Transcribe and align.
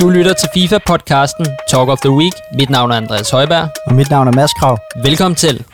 Du 0.00 0.08
lytter 0.10 0.32
til 0.32 0.48
FIFA-podcasten 0.56 1.46
Talk 1.70 1.88
of 1.88 1.98
the 1.98 2.10
Week. 2.10 2.32
Mit 2.58 2.70
navn 2.70 2.90
er 2.90 2.96
Andreas 2.96 3.30
Højberg. 3.30 3.68
Og 3.86 3.94
mit 3.94 4.10
navn 4.10 4.28
er 4.28 4.32
Mads 4.32 4.52
Krav. 4.52 4.78
Velkommen 5.02 5.36
til. 5.36 5.64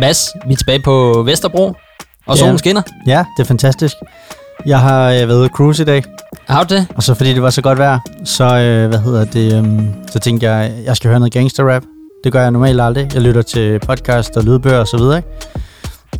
Mads, 0.00 0.28
vi 0.46 0.52
er 0.52 0.56
tilbage 0.56 0.80
på 0.82 1.22
Vesterbro, 1.26 1.74
og 2.26 2.38
solen 2.38 2.54
Ja. 2.54 2.58
skinner. 2.58 2.82
Ja, 3.06 3.24
det 3.36 3.42
er 3.42 3.46
fantastisk. 3.46 3.96
Jeg 4.66 4.80
har 4.80 5.10
øh, 5.10 5.28
været 5.28 5.38
ude 5.40 5.48
cruise 5.48 5.82
i 5.82 5.86
dag, 5.86 6.04
Har 6.48 6.64
du 6.64 6.74
det? 6.74 6.86
og 6.96 7.02
så 7.02 7.14
fordi 7.14 7.34
det 7.34 7.42
var 7.42 7.50
så 7.50 7.62
godt 7.62 7.78
vejr, 7.78 7.98
så, 8.24 8.44
øh, 8.44 8.88
hvad 8.88 8.98
hedder 8.98 9.24
det, 9.24 9.52
øhm, 9.58 9.88
så 10.10 10.18
tænkte 10.18 10.50
jeg, 10.50 10.72
jeg 10.84 10.96
skal 10.96 11.08
høre 11.08 11.20
noget 11.20 11.32
gangster 11.32 11.74
rap. 11.74 11.82
Det 12.24 12.32
gør 12.32 12.42
jeg 12.42 12.50
normalt 12.50 12.80
aldrig. 12.80 13.10
Jeg 13.14 13.22
lytter 13.22 13.42
til 13.42 13.80
podcast 13.80 14.36
og 14.36 14.44
lydbøger 14.44 14.78
og 14.78 14.86
så 14.86 14.96
videre, 14.96 15.16
ikke? 15.16 15.28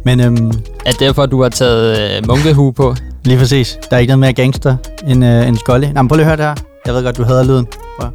Men 0.04 0.20
øhm, 0.20 0.50
Er 0.86 0.90
det 0.90 1.00
derfor, 1.00 1.26
du 1.26 1.42
har 1.42 1.48
taget 1.48 2.16
øh, 2.18 2.26
munkehue 2.28 2.72
på? 2.72 2.94
Lige 3.26 3.38
præcis, 3.38 3.78
der 3.90 3.96
er 3.96 4.00
ikke 4.00 4.10
noget 4.10 4.18
mere 4.18 4.32
gangster 4.32 4.76
end, 5.08 5.24
øh, 5.24 5.48
end 5.48 5.56
Scully. 5.56 5.84
Nå, 5.86 6.02
men 6.02 6.08
prøv 6.08 6.16
lige 6.16 6.24
at 6.24 6.26
høre 6.26 6.36
det 6.36 6.44
her. 6.44 6.54
Jeg 6.86 6.94
ved 6.94 7.04
godt, 7.04 7.16
du 7.16 7.22
hader 7.24 7.44
lyden. 7.44 7.66
Prøv. 8.00 8.10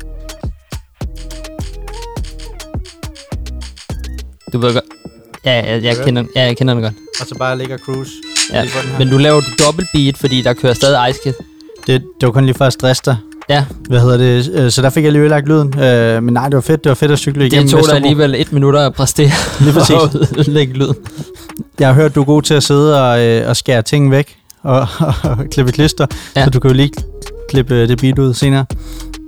Du 4.53 4.57
ved 4.57 4.73
godt. 4.73 4.84
Ja, 5.45 5.73
jeg, 5.73 5.84
jeg, 5.84 5.95
kender, 6.05 6.23
ja, 6.35 6.45
jeg 6.45 6.57
kender 6.57 6.73
den 6.73 6.84
godt. 6.84 6.93
Og 7.21 7.27
så 7.27 7.35
bare 7.35 7.57
ligge 7.57 7.73
og 7.73 7.79
cruise. 7.79 8.11
Ja. 8.53 8.63
Men 8.99 9.07
nu 9.07 9.17
laver 9.17 9.39
du 9.41 9.63
dobbelt 9.65 9.87
beat, 9.93 10.17
fordi 10.17 10.41
der 10.41 10.53
kører 10.53 10.73
stadig 10.73 11.09
Ice 11.09 11.20
Kid. 11.23 11.34
Det, 11.87 12.01
det 12.21 12.27
var 12.27 12.31
kun 12.31 12.45
lige 12.45 12.55
for 12.55 12.65
at 12.65 12.73
stresse 12.73 13.01
dig. 13.05 13.17
Ja, 13.49 13.65
Hvad 13.89 13.99
hedder 13.99 14.17
det? 14.17 14.49
Øh, 14.53 14.71
Så 14.71 14.81
der 14.81 14.89
fik 14.89 15.03
jeg 15.03 15.12
lige 15.12 15.21
ødelagt 15.21 15.48
lyden. 15.48 15.79
Øh, 15.79 16.23
men 16.23 16.34
nej, 16.34 16.45
det 16.49 16.55
var 16.55 16.62
fedt. 16.62 16.84
Det 16.84 16.89
var 16.89 16.95
fedt 16.95 17.12
at 17.12 17.20
cykle 17.20 17.45
igennem 17.48 17.67
det 17.67 17.71
tog 17.71 17.85
dig 17.87 17.95
alligevel 17.95 18.35
et 18.35 18.53
minut 18.53 18.75
at 18.75 18.93
præstere. 18.93 19.29
Lige 19.59 19.73
præcis. 19.79 19.95
og 19.95 20.09
ødelægge 20.37 20.73
lyden. 20.73 20.95
Jeg 21.79 21.87
har 21.87 21.93
hørt, 21.93 22.15
du 22.15 22.21
er 22.21 22.25
god 22.25 22.41
til 22.41 22.53
at 22.53 22.63
sidde 22.63 23.01
og, 23.12 23.21
øh, 23.25 23.49
og 23.49 23.55
skære 23.57 23.81
ting 23.81 24.12
væk 24.12 24.37
og, 24.63 24.87
og 25.23 25.37
klippe 25.51 25.71
klister, 25.71 26.05
Ja. 26.35 26.43
så 26.43 26.49
du 26.49 26.59
kan 26.59 26.70
jo 26.71 26.76
lige 26.76 26.91
klippe 27.49 27.76
øh, 27.76 27.87
det 27.87 27.98
beat 28.01 28.20
ud 28.20 28.34
senere. 28.34 28.65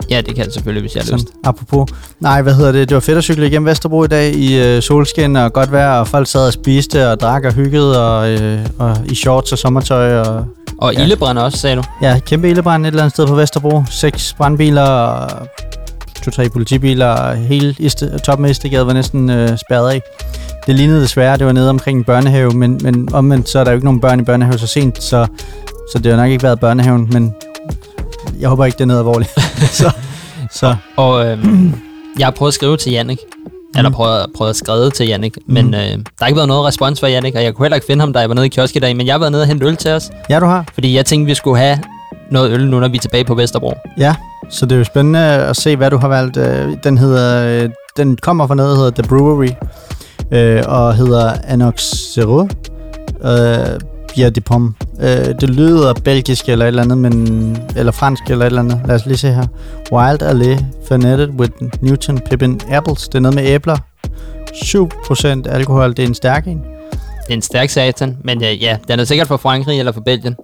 Ja, 0.09 0.17
det 0.17 0.35
kan 0.35 0.45
jeg 0.45 0.53
selvfølgelig, 0.53 0.81
hvis 0.81 0.95
jeg 0.95 1.03
har 1.09 1.13
lyst. 1.17 1.27
Apropos. 1.43 1.89
Nej, 2.19 2.41
hvad 2.41 2.53
hedder 2.53 2.71
det? 2.71 2.89
Det 2.89 2.95
var 2.95 3.01
fedt 3.01 3.17
at 3.17 3.23
cykle 3.23 3.47
igennem 3.47 3.65
Vesterbro 3.65 4.03
i 4.03 4.07
dag 4.07 4.33
i 4.35 4.57
øh, 4.61 4.81
solskin 4.81 5.35
og 5.35 5.53
godt 5.53 5.71
vejr, 5.71 5.99
og 5.99 6.07
folk 6.07 6.27
sad 6.27 6.47
og 6.47 6.53
spiste 6.53 7.11
og 7.11 7.19
drak 7.19 7.43
og 7.45 7.53
hyggede 7.53 8.07
og, 8.17 8.29
øh, 8.31 8.59
og 8.79 8.97
i 9.05 9.15
shorts 9.15 9.51
og 9.51 9.57
sommertøj. 9.57 10.15
Og, 10.19 10.45
Og 10.77 10.93
Ja. 10.93 11.03
ildebrand 11.03 11.37
også, 11.39 11.57
sagde 11.57 11.75
du. 11.75 11.83
ja, 12.01 12.19
kæmpe 12.19 12.49
ildebrand 12.49 12.85
et 12.85 12.87
eller 12.87 13.01
andet 13.03 13.13
sted 13.15 13.27
på 13.27 13.35
Vesterbro. 13.35 13.83
Seks 13.89 14.33
brandbiler 14.33 15.27
to-tre 16.25 16.49
politibiler, 16.49 17.33
hele 17.33 17.75
Iste, 17.79 18.19
toppen 18.19 18.45
af 18.45 18.49
Istegade 18.49 18.87
var 18.87 18.93
næsten 18.93 19.29
øh, 19.29 19.57
spærret 19.57 19.89
af. 19.89 20.01
Det 20.67 20.75
lignede 20.75 21.01
desværre, 21.01 21.37
det 21.37 21.45
var 21.45 21.51
nede 21.51 21.69
omkring 21.69 21.97
en 21.97 22.03
børnehave, 22.03 22.51
men, 22.51 22.79
men 22.83 23.09
omvendt 23.13 23.49
så 23.49 23.59
er 23.59 23.63
der 23.63 23.71
jo 23.71 23.75
ikke 23.75 23.85
nogen 23.85 24.01
børn 24.01 24.19
i 24.19 24.23
børnehave 24.23 24.57
så 24.57 24.67
sent, 24.67 25.03
så, 25.03 25.27
så 25.93 25.99
det 25.99 26.11
har 26.11 26.21
nok 26.21 26.31
ikke 26.31 26.43
været 26.43 26.59
børnehaven, 26.59 27.09
men 27.11 27.33
jeg 28.39 28.49
håber 28.49 28.65
ikke, 28.65 28.75
det 28.75 28.81
er 28.81 28.85
noget 28.85 28.99
alvorligt. 28.99 29.31
så, 29.79 29.91
så 30.51 30.75
Og 30.97 31.25
øh, 31.27 31.37
jeg 32.19 32.27
har 32.27 32.31
prøvet 32.31 32.49
at 32.49 32.53
skrive 32.53 32.77
til 32.77 32.91
Jannik. 32.91 33.17
Eller 33.77 33.89
Mm. 33.89 33.95
prøvet, 33.95 34.25
prøvet 34.35 34.49
at 34.49 34.55
skrive 34.55 34.89
til 34.89 35.07
Jannik. 35.07 35.37
Men 35.47 35.65
Mm. 35.67 35.73
øh, 35.73 35.79
der 35.79 35.97
har 36.21 36.27
ikke 36.27 36.35
været 36.37 36.47
noget 36.47 36.65
respons 36.65 36.99
fra 36.99 37.07
Jannik, 37.07 37.35
og 37.35 37.43
jeg 37.43 37.53
kunne 37.53 37.65
heller 37.65 37.75
ikke 37.75 37.87
finde 37.87 37.99
ham, 38.01 38.13
da 38.13 38.19
jeg 38.19 38.29
var 38.29 38.35
nede 38.35 38.45
i 38.45 38.49
kiosk 38.49 38.75
i 38.75 38.79
dag. 38.79 38.95
Men 38.97 39.07
jeg 39.07 39.13
har 39.13 39.19
været 39.19 39.31
nede 39.31 39.41
og 39.43 39.47
hente 39.47 39.65
øl 39.65 39.75
til 39.75 39.91
os, 39.91 40.09
ja, 40.29 40.39
du 40.39 40.45
har. 40.45 40.65
fordi 40.73 40.95
jeg 40.95 41.05
tænkte, 41.05 41.25
vi 41.29 41.35
skulle 41.35 41.57
have 41.59 41.79
noget 42.31 42.51
øl 42.51 42.67
nu, 42.67 42.79
når 42.79 42.87
vi 42.87 42.97
er 42.97 43.01
tilbage 43.01 43.23
på 43.25 43.35
Vesterbro. 43.35 43.73
Ja, 43.97 44.15
så 44.49 44.65
det 44.65 44.71
er 44.75 44.77
jo 44.79 44.83
spændende 44.83 45.19
at 45.19 45.55
se, 45.55 45.75
hvad 45.75 45.91
du 45.91 45.97
har 45.97 46.07
valgt. 46.07 46.37
Øh, 46.37 46.73
Den 46.83 46.97
hedder, 46.97 47.63
øh, 47.63 47.69
den 47.97 48.17
kommer 48.17 48.47
fra 48.47 48.55
noget, 48.55 48.69
der 48.71 48.75
hedder 48.75 49.01
The 49.03 49.09
Brewery, 49.09 49.49
øh, 50.31 50.63
og 50.67 50.95
hedder 50.95 51.33
Anoxero. 51.43 52.47
Øh, 53.23 53.79
Bière 54.11 54.29
de 54.29 54.41
Pomme. 54.41 54.73
Øh, 54.99 55.07
det 55.41 55.49
lyder 55.49 55.93
belgisk 55.93 56.49
eller 56.49 56.65
et 56.65 56.67
eller 56.67 56.83
andet, 56.83 56.97
men, 56.97 57.57
eller 57.75 57.91
fransk 57.91 58.23
eller 58.29 58.45
et 58.45 58.49
eller 58.49 58.61
andet. 58.61 58.81
Lad 58.85 58.95
os 58.95 59.05
lige 59.05 59.17
se 59.17 59.31
her. 59.31 59.47
Wild 59.91 60.21
Ale 60.21 60.65
Fermented 60.87 61.29
with 61.29 61.51
Newton 61.81 62.19
Pippin 62.19 62.61
Apples. 62.71 63.07
Det 63.07 63.15
er 63.15 63.19
noget 63.19 63.35
med 63.35 63.45
æbler. 63.45 63.77
7% 64.53 65.49
alkohol. 65.49 65.89
Det 65.89 65.99
er 65.99 66.07
en 66.07 66.15
stærk 66.15 66.47
en. 66.47 66.63
Det 67.01 67.29
er 67.29 67.33
en 67.33 67.41
stærk 67.41 67.69
satan, 67.69 68.17
men 68.23 68.43
øh, 68.43 68.63
ja, 68.63 68.77
den 68.87 68.99
er 68.99 69.03
sikkert 69.03 69.27
fra 69.27 69.37
Frankrig 69.37 69.79
eller 69.79 69.91
fra 69.91 70.01
Belgien. 70.05 70.35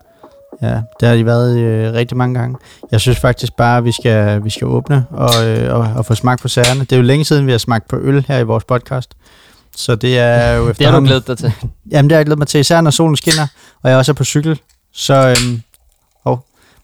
Ja, 0.62 0.82
det 1.00 1.08
har 1.08 1.16
de 1.16 1.26
været 1.26 1.58
øh, 1.58 1.94
rigtig 1.94 2.18
mange 2.18 2.40
gange. 2.40 2.58
Jeg 2.92 3.02
synes 3.02 3.20
faktisk 3.20 3.56
bare, 3.58 3.78
at 3.78 3.86
vi 3.86 3.92
skal, 3.92 4.44
vi 4.44 4.50
skal 4.50 4.68
åbne 4.68 5.06
og, 5.12 5.48
øh, 5.48 5.76
og, 5.76 5.88
og 5.96 6.06
få 6.06 6.16
smagt 6.16 6.42
på 6.42 6.48
sagerne. 6.48 6.80
Det 6.80 6.92
er 6.92 6.98
jo 6.98 7.02
længe 7.04 7.26
siden, 7.26 7.48
vi 7.48 7.52
har 7.52 7.58
smagt 7.58 7.88
på 7.88 7.98
øl 7.98 8.26
her 8.28 8.38
i 8.40 8.44
vores 8.44 8.64
podcast. 8.64 9.10
Så 9.80 9.96
det 9.96 10.20
er 10.20 10.54
jo 10.54 10.68
Det 10.80 10.88
har 10.88 11.00
du 11.00 11.06
glædet 11.06 11.28
dig 11.28 11.38
til. 11.38 11.54
Jamen, 11.92 12.10
det 12.10 12.16
har 12.16 12.20
jeg 12.20 12.26
glædet 12.26 12.38
mig 12.40 12.48
til, 12.48 12.60
især 12.60 12.82
når 12.82 12.92
solen 12.92 13.16
skinner, 13.16 13.48
og 13.82 13.90
jeg 13.90 13.98
også 13.98 14.12
er 14.12 14.14
på 14.14 14.24
cykel. 14.24 14.62
Så, 14.92 15.14
øhm, 15.30 15.62
oh, 16.26 16.38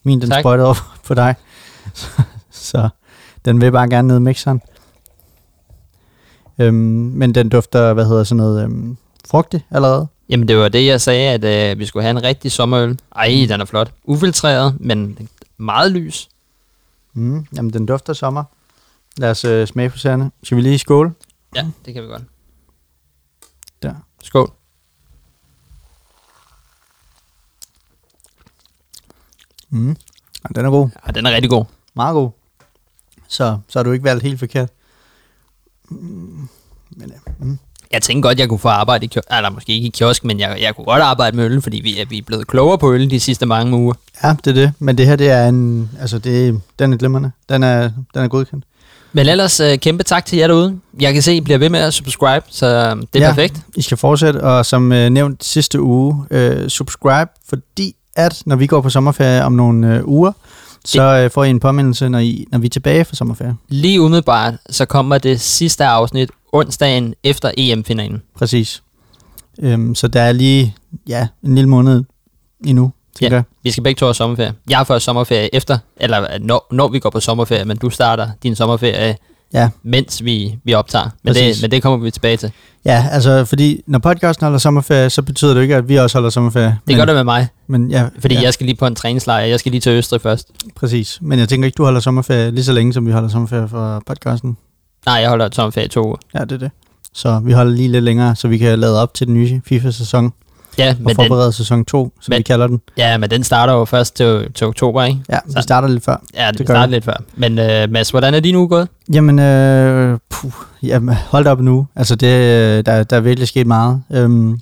min 0.04 0.22
den 0.22 0.30
Tak. 0.30 0.42
sprøjtede 0.42 0.66
over 0.68 0.98
på 1.08 1.14
dig. 1.14 1.36
så 2.52 2.90
den 3.46 3.62
vil 3.62 3.72
bare 3.72 3.90
gerne 3.90 4.08
ned 4.08 4.18
i 4.18 4.20
mixeren. 4.20 4.62
Øhm, 6.60 6.76
men 7.16 7.36
den 7.36 7.50
dufter, 7.50 7.94
hvad 7.94 8.06
hedder 8.06 8.24
sådan 8.24 8.38
noget, 8.38 8.64
øhm, 8.64 8.98
frugtig 9.30 9.66
allerede. 9.72 10.08
Jamen, 10.30 10.48
det 10.48 10.58
var 10.58 10.70
det, 10.70 10.86
jeg 10.86 11.02
sagde, 11.02 11.30
at 11.30 11.72
øh, 11.72 11.80
vi 11.80 11.86
skulle 11.86 12.04
have 12.04 12.12
en 12.18 12.24
rigtig 12.24 12.52
sommerøl. 12.52 13.00
Ej, 13.16 13.46
den 13.50 13.62
er 13.62 13.66
flot. 13.66 13.92
Ufiltreret, 14.04 14.76
men 14.80 15.30
meget 15.58 15.92
lys. 15.92 16.30
Mm, 17.14 17.46
jamen, 17.56 17.74
den 17.74 17.86
dufter 17.86 18.14
sommer. 18.14 18.44
Lad 19.18 19.32
os 19.32 19.46
øh, 19.46 19.68
smage 19.68 19.90
på 19.90 19.98
sagerne. 19.98 20.32
Skal 20.44 20.58
vi 20.58 20.62
lige 20.62 20.80
skåle? 20.80 21.12
Ja, 21.56 21.66
det 21.86 21.94
kan 21.94 22.04
vi 22.04 22.08
godt. 22.08 22.24
Der. 23.86 23.96
Skål. 24.24 24.52
Mm. 29.70 29.90
Ja, 30.44 30.50
den 30.56 30.66
er 30.66 30.70
god. 30.70 30.90
Ja, 31.08 31.12
den 31.12 31.26
er 31.26 31.32
rigtig 31.32 31.50
god. 31.50 31.66
Meget 31.94 32.14
god. 32.14 32.32
Så, 33.28 33.58
så 33.68 33.80
har 33.80 33.84
du 33.84 33.92
ikke 33.92 34.04
valgt 34.04 34.24
helt 34.24 34.40
forkert. 34.40 34.70
Mm. 35.90 36.50
Men, 36.90 37.14
mm. 37.40 37.60
Jeg 37.92 38.02
tænkte 38.02 38.28
godt, 38.28 38.40
jeg 38.40 38.50
kunne 38.50 38.60
få 38.60 38.68
arbejde 38.68 39.06
i 39.06 39.08
kiosk. 39.08 39.28
Eller 39.32 39.50
måske 39.50 39.74
ikke 39.74 39.88
i 39.88 39.90
kiosk, 39.90 40.24
men 40.24 40.40
jeg, 40.40 40.58
jeg 40.62 40.76
kunne 40.76 40.86
godt 40.86 41.02
arbejde 41.02 41.38
med 41.38 41.46
øl, 41.46 41.62
fordi 41.62 41.80
vi 41.80 42.00
er, 42.00 42.06
vi 42.06 42.18
er 42.18 42.22
blevet 42.22 42.48
klogere 42.48 42.78
på 42.78 42.94
øl 42.94 43.10
de 43.10 43.20
sidste 43.20 43.46
mange 43.46 43.78
uger. 43.78 43.94
Ja, 44.24 44.36
det 44.46 44.48
er 44.48 44.54
det. 44.54 44.74
Men 44.80 44.98
det 44.98 45.06
her, 45.06 45.16
det 45.16 45.30
er 45.30 45.48
en... 45.50 45.92
Altså, 46.00 46.20
det, 46.20 46.62
den 46.80 46.94
er 46.94 46.98
glimrende. 46.98 47.32
Den 47.50 47.64
er, 47.64 47.92
den 48.14 48.24
er 48.24 48.28
godkendt. 48.28 48.66
Men 49.16 49.28
ellers 49.28 49.60
uh, 49.60 49.74
kæmpe 49.76 50.04
tak 50.04 50.26
til 50.26 50.38
jer 50.38 50.48
derude. 50.48 50.80
Jeg 51.00 51.14
kan 51.14 51.22
se, 51.22 51.36
I 51.36 51.42
bliver 51.42 51.58
ved 51.58 51.70
med 51.70 51.80
at 51.80 51.94
subscribe, 51.94 52.46
så 52.50 52.66
øh, 52.66 52.96
det 53.14 53.22
er 53.22 53.26
Ja. 53.26 53.30
perfekt. 53.34 53.62
I 53.76 53.82
skal 53.82 53.98
fortsætte, 53.98 54.44
og 54.44 54.66
som 54.66 54.92
øh, 54.92 55.10
nævnt 55.10 55.44
sidste 55.44 55.82
uge, 55.82 56.26
øh, 56.32 56.70
subscribe, 56.70 57.32
fordi 57.50 57.96
at 58.16 58.44
når 58.46 58.56
vi 58.56 58.68
går 58.68 58.82
på 58.82 58.90
sommerferie 58.90 59.44
om 59.44 59.52
nogle 59.52 59.96
øh, 59.96 60.08
uger, 60.08 60.32
så 60.86 61.02
øh, 61.04 61.32
får 61.32 61.44
I 61.44 61.50
en 61.50 61.60
påmindelse, 61.60 62.10
når, 62.10 62.20
I, 62.20 62.46
når 62.52 62.60
vi 62.60 62.66
er 62.66 62.70
tilbage 62.70 63.06
fra 63.06 63.16
sommerferie. 63.16 63.56
Lige 63.70 64.02
umiddelbart, 64.02 64.54
så 64.70 64.86
kommer 64.86 65.18
det 65.18 65.42
sidste 65.42 65.86
afsnit 65.86 66.30
onsdagen 66.54 67.14
efter 67.24 67.52
EM-finalen. 67.58 68.22
Præcis. 68.38 68.84
Øhm, 69.60 69.96
så 69.96 70.08
der 70.08 70.22
er 70.22 70.32
lige 70.32 70.76
ja, 71.08 71.28
en 71.44 71.56
lille 71.56 71.70
måned 71.70 72.04
endnu, 72.66 72.92
Ja. 73.22 73.30
jeg. 73.32 73.44
Vi 73.64 73.72
skal 73.72 73.84
begge 73.84 74.00
to 74.00 74.06
have 74.06 74.14
sommerferie. 74.14 74.54
Jeg 74.70 74.78
har 74.78 74.84
først 74.84 75.06
sommerferie 75.06 75.56
efter, 75.56 75.78
eller 75.98 76.22
øh, 76.22 76.28
når, 76.42 76.68
når 76.72 76.88
vi 76.88 77.00
går 77.00 77.10
på 77.10 77.20
sommerferie, 77.20 77.66
men 77.66 77.78
du 77.78 77.90
starter 77.90 78.30
din 78.44 78.56
sommerferie, 78.56 79.16
Ja. 79.54 79.70
mens 79.84 80.24
vi, 80.26 80.56
vi 80.64 80.74
optager. 80.74 81.10
Men 81.24 81.34
det, 81.34 81.56
men 81.62 81.72
det 81.72 81.82
kommer 81.84 81.98
vi 81.98 82.12
tilbage 82.12 82.38
til. 82.38 82.52
Ja, 82.86 83.06
altså, 83.12 83.46
fordi 83.46 83.82
når 83.88 84.00
podcasten 84.00 84.44
holder 84.44 84.60
sommerferie, 84.60 85.10
så 85.10 85.22
betyder 85.22 85.54
det 85.54 85.62
ikke, 85.62 85.76
at 85.76 85.90
vi 85.90 85.96
også 85.96 86.18
holder 86.18 86.30
sommerferie. 86.30 86.66
Det 86.68 86.80
men, 86.88 86.96
gør 86.98 87.06
det 87.06 87.16
med 87.16 87.24
mig, 87.24 87.48
Men 87.68 87.92
ja, 87.92 88.06
fordi 88.20 88.36
ja, 88.36 88.42
jeg 88.42 88.54
skal 88.54 88.66
lige 88.66 88.76
på 88.76 88.88
en 88.88 88.96
træningslejr. 88.96 89.44
Jeg 89.46 89.60
skal 89.60 89.72
lige 89.72 89.82
til 89.82 89.92
Østrig 89.92 90.22
først. 90.22 90.50
præcis. 90.76 91.18
Men 91.22 91.40
jeg 91.40 91.50
tænker 91.50 91.66
ikke, 91.66 91.76
du 91.76 91.84
holder 91.84 92.00
sommerferie 92.00 92.52
lige 92.52 92.64
så 92.64 92.74
længe, 92.74 92.94
som 92.94 93.06
vi 93.08 93.12
holder 93.12 93.30
sommerferie 93.30 93.68
for 93.68 94.04
podcasten. 94.08 94.58
Nej, 95.06 95.16
jeg 95.16 95.30
holder 95.30 95.50
sommerferie 95.52 95.86
i 95.86 95.90
to 95.90 96.06
uger. 96.06 96.18
Ja, 96.34 96.40
det 96.40 96.52
er 96.52 96.58
det. 96.58 96.72
Så 97.14 97.40
vi 97.40 97.52
holder 97.52 97.72
lige 97.74 97.88
lidt 97.88 98.04
længere, 98.04 98.36
så 98.36 98.48
vi 98.48 98.58
kan 98.58 98.80
lade 98.80 99.02
op 99.02 99.14
til 99.14 99.28
den 99.28 99.34
nye 99.34 99.62
FIFA-sæson 99.66 100.34
Ja, 100.78 100.90
og 100.90 100.96
men 101.00 101.08
den, 101.08 101.16
forberede 101.16 101.52
sæson 101.54 101.86
2, 101.86 102.12
som 102.22 102.32
men- 102.32 102.38
vi 102.38 102.44
kalder 102.44 102.68
den. 102.68 102.82
ja, 102.98 103.18
men 103.18 103.30
den 103.30 103.44
starter 103.44 103.74
jo 103.74 103.86
først 103.86 104.16
til, 104.16 104.48
til 104.56 104.68
oktober, 104.68 105.04
ikke? 105.04 105.20
Ja, 105.30 105.40
Så- 105.50 105.58
vi 105.58 105.62
starter 105.62 105.88
lidt 105.88 106.06
før. 106.06 106.22
Ja, 106.36 106.52
det, 106.52 106.58
gør 106.68 106.74
starter 106.74 106.88
vi. 106.88 106.94
lidt 106.94 107.04
før. 107.06 107.14
Men 107.36 107.60
øh, 107.60 107.92
Mads, 107.92 108.10
hvordan 108.10 108.34
er 108.34 108.40
din 108.40 108.56
uge 108.56 108.68
gået? 108.70 108.88
Jamen, 109.14 109.40
øh, 109.40 110.20
puh, 110.30 110.52
jamen, 110.84 111.16
hold 111.30 111.48
op 111.48 111.60
nu. 111.62 111.88
Altså, 111.96 112.16
det, 112.16 112.28
øh, 112.28 112.86
der, 112.86 113.04
der 113.04 113.16
er 113.16 113.20
virkelig 113.22 113.48
sket 113.48 113.68
meget. 113.68 114.04
Øhm, 114.12 114.60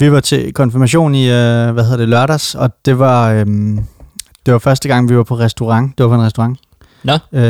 vi 0.00 0.12
var 0.12 0.20
til 0.20 0.52
konfirmation 0.52 1.14
i, 1.14 1.24
øh, 1.30 1.70
hvad 1.70 1.84
hedder 1.84 1.96
det, 1.96 2.08
lørdags, 2.08 2.54
og 2.54 2.70
det 2.84 2.98
var, 2.98 3.30
øhm, 3.32 3.78
det 4.46 4.52
var 4.52 4.58
første 4.58 4.88
gang, 4.88 5.08
vi 5.08 5.16
var 5.16 5.22
på 5.22 5.38
restaurant. 5.38 5.98
Det 5.98 6.04
var 6.04 6.10
på 6.10 6.14
en 6.20 6.26
restaurant. 6.26 6.58
Nå. 7.04 7.12
Øh, 7.12 7.42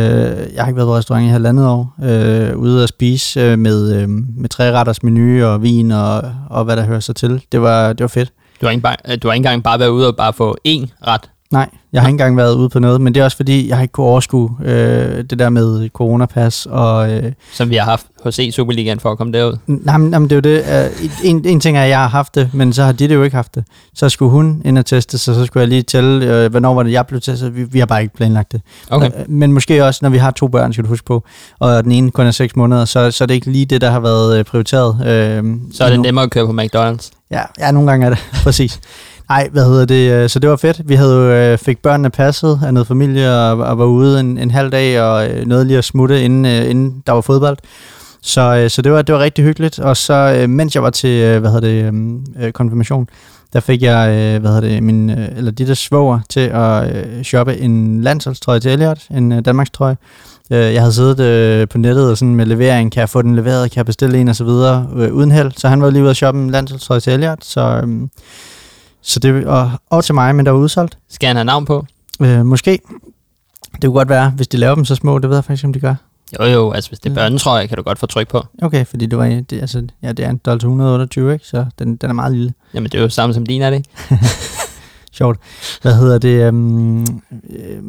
jeg 0.55 0.63
har 0.63 0.67
ikke 0.67 0.77
været 0.77 0.87
på 0.87 0.97
restaurant 0.97 1.27
i 1.27 1.29
halvandet 1.29 1.67
år. 1.67 1.95
Øh, 2.05 2.57
ude 2.57 2.83
at 2.83 2.89
spise 2.89 3.41
øh, 3.41 3.59
med, 3.59 3.95
øh, 3.97 4.09
med 4.09 4.49
træretters 4.49 5.03
menu 5.03 5.45
og 5.47 5.63
vin 5.63 5.91
og, 5.91 6.23
og 6.51 6.65
hvad 6.65 6.77
der 6.77 6.85
hører 6.85 7.01
sig 7.01 7.17
til. 7.17 7.43
Det 7.53 7.61
var, 7.63 7.89
det 7.93 8.01
var 8.01 8.09
fedt. 8.09 8.33
Du 8.61 8.67
har, 8.67 8.71
ikke 8.71 8.83
bare, 8.83 8.97
øh, 9.09 9.19
du 9.23 9.29
har 9.29 9.33
ikke 9.33 9.41
engang 9.41 9.63
bare 9.63 9.79
været 9.79 9.89
ude 9.89 10.09
og 10.09 10.17
bare 10.17 10.33
få 10.33 10.57
én 10.69 10.87
ret. 11.07 11.31
Nej, 11.55 11.69
jeg 11.93 12.03
har 12.03 12.09
ikke 12.09 12.15
engang 12.15 12.37
været 12.37 12.55
ude 12.55 12.69
på 12.69 12.79
noget, 12.79 13.01
men 13.01 13.15
det 13.15 13.21
er 13.21 13.25
også 13.25 13.37
fordi, 13.37 13.69
jeg 13.69 13.77
har 13.77 13.83
ikke 13.83 13.93
kunne 13.93 14.07
overskue 14.07 14.51
øh, 14.65 15.25
det 15.31 15.39
der 15.39 15.49
med 15.51 15.89
coronapas 15.89 16.67
og... 16.71 17.13
Øh, 17.13 17.33
Som 17.53 17.71
vi 17.71 17.77
har 17.77 17.85
haft 17.85 18.07
hos 18.25 18.39
E-Superligaen 18.39 18.99
for 19.01 19.11
at 19.11 19.19
komme 19.19 19.33
derud. 19.33 19.57
nej, 19.67 19.97
men, 19.97 20.13
jamen, 20.13 20.31
det 20.31 20.47
er 20.47 20.51
jo 20.51 20.57
det. 20.57 20.91
Øh, 21.05 21.09
en, 21.31 21.45
en 21.47 21.61
ting 21.61 21.77
er, 21.77 21.83
at 21.83 21.89
jeg 21.89 21.99
har 21.99 22.09
haft 22.09 22.35
det, 22.35 22.51
men 22.55 22.73
så 22.73 22.85
har 22.85 22.93
de 22.93 23.09
det 23.09 23.15
jo 23.15 23.23
ikke 23.23 23.37
haft 23.37 23.55
det. 23.55 23.65
Så 23.95 24.09
skulle 24.09 24.31
hun 24.31 24.63
ind 24.65 24.79
og 24.79 24.87
teste 24.87 25.19
sig, 25.19 25.35
så 25.35 25.45
skulle 25.47 25.61
jeg 25.61 25.69
lige 25.69 25.83
tælle, 25.83 26.27
øh, 26.45 26.51
hvornår 26.51 26.75
var 26.75 26.83
det, 26.83 26.93
jeg 26.93 27.07
blev 27.07 27.21
testet. 27.21 27.57
Vi, 27.57 27.65
vi 27.65 27.79
har 27.79 27.87
bare 27.87 28.03
ikke 28.03 28.15
planlagt 28.15 28.53
det. 28.53 28.61
Okay. 28.91 29.07
Øh, 29.07 29.13
Men 29.31 29.53
måske 29.53 29.85
også, 29.85 29.99
når 30.03 30.11
vi 30.11 30.19
har 30.19 30.31
to 30.31 30.49
børn, 30.49 30.73
skal 30.73 30.85
du 30.85 30.89
huske 30.89 31.07
på, 31.07 31.25
og 31.59 31.85
den 31.85 31.93
ene 31.93 32.11
kun 32.11 32.27
er 32.27 32.31
6 32.31 32.57
måneder, 32.57 32.85
så, 32.85 33.11
så 33.11 33.25
er 33.25 33.27
det 33.27 33.35
ikke 33.35 33.51
lige 33.51 33.65
det, 33.67 33.81
der 33.81 33.91
har 33.91 34.01
været 34.01 34.39
øh, 34.39 34.45
prioriteret. 34.45 35.07
Øh, 35.07 35.45
Så 35.75 35.85
er 35.85 35.91
det 35.91 36.01
nemmere 36.01 36.25
at 36.25 36.31
køre 36.31 36.47
på 36.47 36.53
McDonald's. 36.53 37.11
Ja, 37.31 37.41
ja, 37.59 37.71
nogle 37.71 37.91
gange 37.91 38.07
er 38.07 38.11
det, 38.11 38.19
præcis. 38.45 38.81
Nej, 39.29 39.49
hvad 39.53 39.65
hedder 39.65 39.85
det? 39.85 40.13
Øh, 40.13 40.29
så 40.29 40.39
det 40.39 40.51
var 40.51 40.57
fedt. 40.57 40.89
Vi 40.89 40.95
havde 40.95 41.51
øh, 41.53 41.59
fik 41.59 41.79
børnene 41.79 42.11
passet 42.11 42.61
af 42.67 42.75
noget 42.75 42.87
familie 42.87 43.31
og, 43.31 43.59
og 43.59 43.79
var 43.79 43.85
ude 43.85 44.21
en, 44.21 44.39
en 44.39 44.51
halv 44.51 44.71
dag 44.71 45.03
og 45.03 45.31
øh, 45.31 45.47
nåede 45.47 45.65
lige 45.65 45.79
at 45.79 45.85
smutte, 45.85 46.23
inden, 46.23 46.45
øh, 46.45 46.71
inden 46.71 47.03
der 47.07 47.13
var 47.13 47.21
fodbold. 47.21 47.59
Så, 48.23 48.57
øh, 48.57 48.71
så 48.71 48.83
det, 48.83 48.93
var, 48.93 49.03
det 49.03 49.15
var 49.15 49.21
rigtig 49.21 49.45
hyggeligt. 49.45 49.79
Og 49.79 49.97
så, 49.97 50.37
øh, 50.39 50.51
mens 50.51 50.75
jeg 50.75 50.83
var 50.83 50.91
til, 50.91 51.23
øh, 51.23 51.41
hvad 51.41 51.51
hedder 51.51 51.69
det, 51.69 51.95
øh, 51.95 52.47
øh 52.47 52.53
konfirmation, 52.53 53.09
der 53.53 53.61
fik 53.61 53.83
jeg, 53.83 54.09
øh, 54.11 54.41
hvad 54.41 54.51
hedder 54.51 54.69
det, 54.69 54.83
min, 54.83 55.11
øh, 55.11 55.29
eller 55.37 55.51
de 55.51 55.67
der 55.67 55.75
svoger 55.75 56.21
til 56.29 56.41
at 56.41 56.97
øh, 56.97 57.23
shoppe 57.23 57.59
en 57.59 58.03
landsholdstrøje 58.03 58.61
til 58.61 58.71
Elliot, 58.71 58.99
en 59.11 59.33
øh, 59.33 59.45
Danmarks 59.45 59.71
trøje. 59.71 59.97
Øh, 60.51 60.59
jeg 60.59 60.81
havde 60.81 60.93
siddet 60.93 61.21
øh, 61.21 61.69
på 61.69 61.79
nettet 61.79 62.11
og 62.11 62.19
sådan 62.19 62.35
med 62.35 62.47
levering, 62.47 62.93
kan 62.93 63.01
jeg 63.01 63.09
få 63.09 63.23
den 63.23 63.37
leveret, 63.37 63.71
kan 63.71 63.77
jeg 63.77 63.87
bestille 63.87 64.19
en 64.19 64.29
og 64.29 64.37
så 64.37 64.45
videre, 64.45 64.89
øh, 64.97 65.13
uden 65.13 65.31
held. 65.31 65.53
Så 65.57 65.69
han 65.69 65.83
var 65.83 65.91
lige 65.91 66.03
ude 66.03 66.11
at 66.11 66.17
shoppe 66.17 66.41
en 66.41 66.51
landsholdstrøje 66.51 67.01
til 67.01 67.13
Elliot, 67.13 67.45
så, 67.45 67.61
øh, 67.61 68.09
så 69.05 69.21
det, 69.21 69.47
og, 69.47 69.71
og 69.91 70.05
til 70.05 70.15
mig, 70.15 70.35
men 70.35 70.47
der 70.47 70.53
var 70.53 70.59
udsolgt. 70.59 70.99
Skal 71.09 71.27
han 71.27 71.37
have 71.37 71.45
navn 71.45 71.65
på? 71.65 71.87
Øh, 72.21 72.47
måske. 72.47 72.79
Det 73.73 73.83
kunne 73.83 73.93
godt 73.93 74.09
være, 74.09 74.31
hvis 74.31 74.49
de 74.49 74.57
laver 74.57 74.75
dem 74.75 74.85
så 74.85 74.95
små, 74.95 75.19
det 75.19 75.31
ved 75.31 75.37
jeg 75.37 75.45
faktisk 75.45 75.65
om 75.65 75.73
de 75.73 75.81
gør. 75.81 75.95
Jo 76.41 76.45
jo, 76.45 76.73
altså 76.73 76.91
hvis 76.91 76.99
det 76.99 77.11
er 77.11 77.15
børnetrøje, 77.15 77.67
kan 77.67 77.77
du 77.77 77.83
godt 77.83 77.99
få 77.99 78.07
tryk 78.07 78.29
på. 78.29 78.43
Okay, 78.63 78.87
fordi 78.87 79.07
det 79.07 79.19
var, 79.19 79.25
det, 79.25 79.53
altså, 79.53 79.87
ja, 80.03 80.13
det 80.13 80.25
er 80.25 80.31
en 80.31 80.39
størrelse 80.39 80.67
128, 80.67 81.33
ikke? 81.33 81.47
så 81.47 81.67
den, 81.79 81.97
den 81.97 82.11
er 82.11 82.15
meget 82.15 82.33
lille. 82.33 82.53
Jamen 82.75 82.91
det 82.91 82.99
er 82.99 83.03
jo 83.03 83.09
samme 83.09 83.35
som 83.35 83.47
din, 83.47 83.63
er 83.63 83.71
det 83.71 83.77
ikke? 83.77 83.91
Sjovt. 85.13 85.39
Hvad 85.83 85.95
hedder 85.95 86.19
det? 86.19 86.49
Um, 86.49 87.23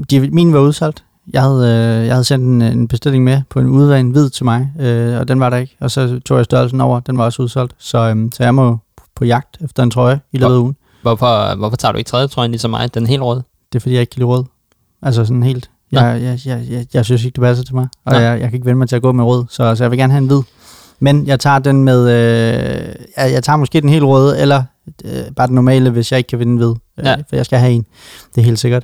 de, 0.10 0.30
min 0.30 0.54
var 0.54 0.60
udsolgt. 0.60 1.04
Jeg 1.34 1.42
havde, 1.42 1.68
øh, 1.68 2.06
jeg 2.06 2.14
havde 2.14 2.24
sendt 2.24 2.46
en, 2.46 2.62
en 2.62 2.88
bestilling 2.88 3.24
med 3.24 3.42
på 3.50 3.60
en 3.60 3.68
udvalgt 3.68 4.12
hvid 4.12 4.30
til 4.30 4.46
mig, 4.46 4.72
øh, 4.80 5.20
og 5.20 5.28
den 5.28 5.40
var 5.40 5.50
der 5.50 5.58
ikke. 5.58 5.76
Og 5.80 5.92
så 5.92 6.20
tog 6.26 6.38
jeg 6.38 6.46
størrelsen 6.46 6.82
over, 6.82 7.00
den 7.00 7.18
var 7.18 7.24
også 7.24 7.42
udsolgt. 7.42 7.74
Så, 7.78 7.98
øhm, 7.98 8.32
så 8.32 8.44
jeg 8.44 8.56
må 8.56 8.78
på 9.16 9.26
jagt 9.26 9.58
efter 9.62 9.84
en 9.84 9.92
trøje 9.92 10.20
i 10.32 10.38
løbet 10.38 10.54
af 10.54 10.60
ugen. 10.60 10.76
Hvorfor, 11.06 11.56
hvorfor 11.56 11.75
tager 11.78 11.92
du 11.92 11.98
ikke 11.98 12.07
tredje 12.10 12.28
trøjen 12.28 12.52
ligesom 12.52 12.72
mig? 12.72 12.94
Den 12.94 13.07
helt 13.07 13.22
rød. 13.22 13.42
Det 13.74 13.75
er 13.75 13.80
fordi, 13.80 13.94
jeg 13.94 14.02
ikke 14.02 14.12
kan 14.12 14.19
lide 14.19 14.28
rød. 14.28 14.44
Altså 15.02 15.25
sådan 15.25 15.44
helt. 15.44 15.69
Jeg, 15.92 16.22
jeg, 16.22 16.40
jeg, 16.46 16.62
jeg, 16.69 16.86
jeg 16.94 17.06
synes 17.06 17.25
ikke, 17.25 17.36
det 17.36 17.42
passer 17.42 17.63
til 17.66 17.75
mig. 17.75 17.88
Og 18.06 18.13
Nå. 18.13 18.19
jeg, 18.19 18.31
jeg 18.42 18.50
kan 18.50 18.54
ikke 18.54 18.66
vende 18.66 18.78
mig 18.78 18.90
til 18.90 18.96
at 18.96 19.02
gå 19.02 19.12
med 19.12 19.24
rød, 19.24 19.46
så, 19.50 19.75
så 19.75 19.84
jeg 19.84 19.92
vil 19.92 20.00
gerne 20.00 20.13
have 20.13 20.22
en 20.22 20.28
hvid. 20.28 20.42
Men 21.00 21.28
jeg 21.28 21.40
tager 21.40 21.60
den 21.60 21.84
med, 21.84 22.02
øh, 22.10 22.96
jeg, 23.18 23.31
jeg 23.31 23.44
tager 23.44 23.57
måske 23.57 23.81
den 23.81 23.90
helt 23.90 24.04
røde, 24.04 24.40
eller 24.40 24.63
øh, 25.06 25.12
bare 25.36 25.48
den 25.48 25.56
normale, 25.56 25.90
hvis 25.90 26.12
jeg 26.12 26.18
ikke 26.18 26.28
kan 26.28 26.40
vinde 26.40 26.52
en 26.52 26.57
hvid. 26.57 26.69
Øh, 27.00 27.06
Ja. 27.06 27.16
For 27.16 27.36
jeg 27.36 27.46
skal 27.46 27.60
have 27.60 27.72
en. 27.72 27.86
Det 28.36 28.42
er 28.42 28.46
helt 28.46 28.60
sikkert. 28.60 28.84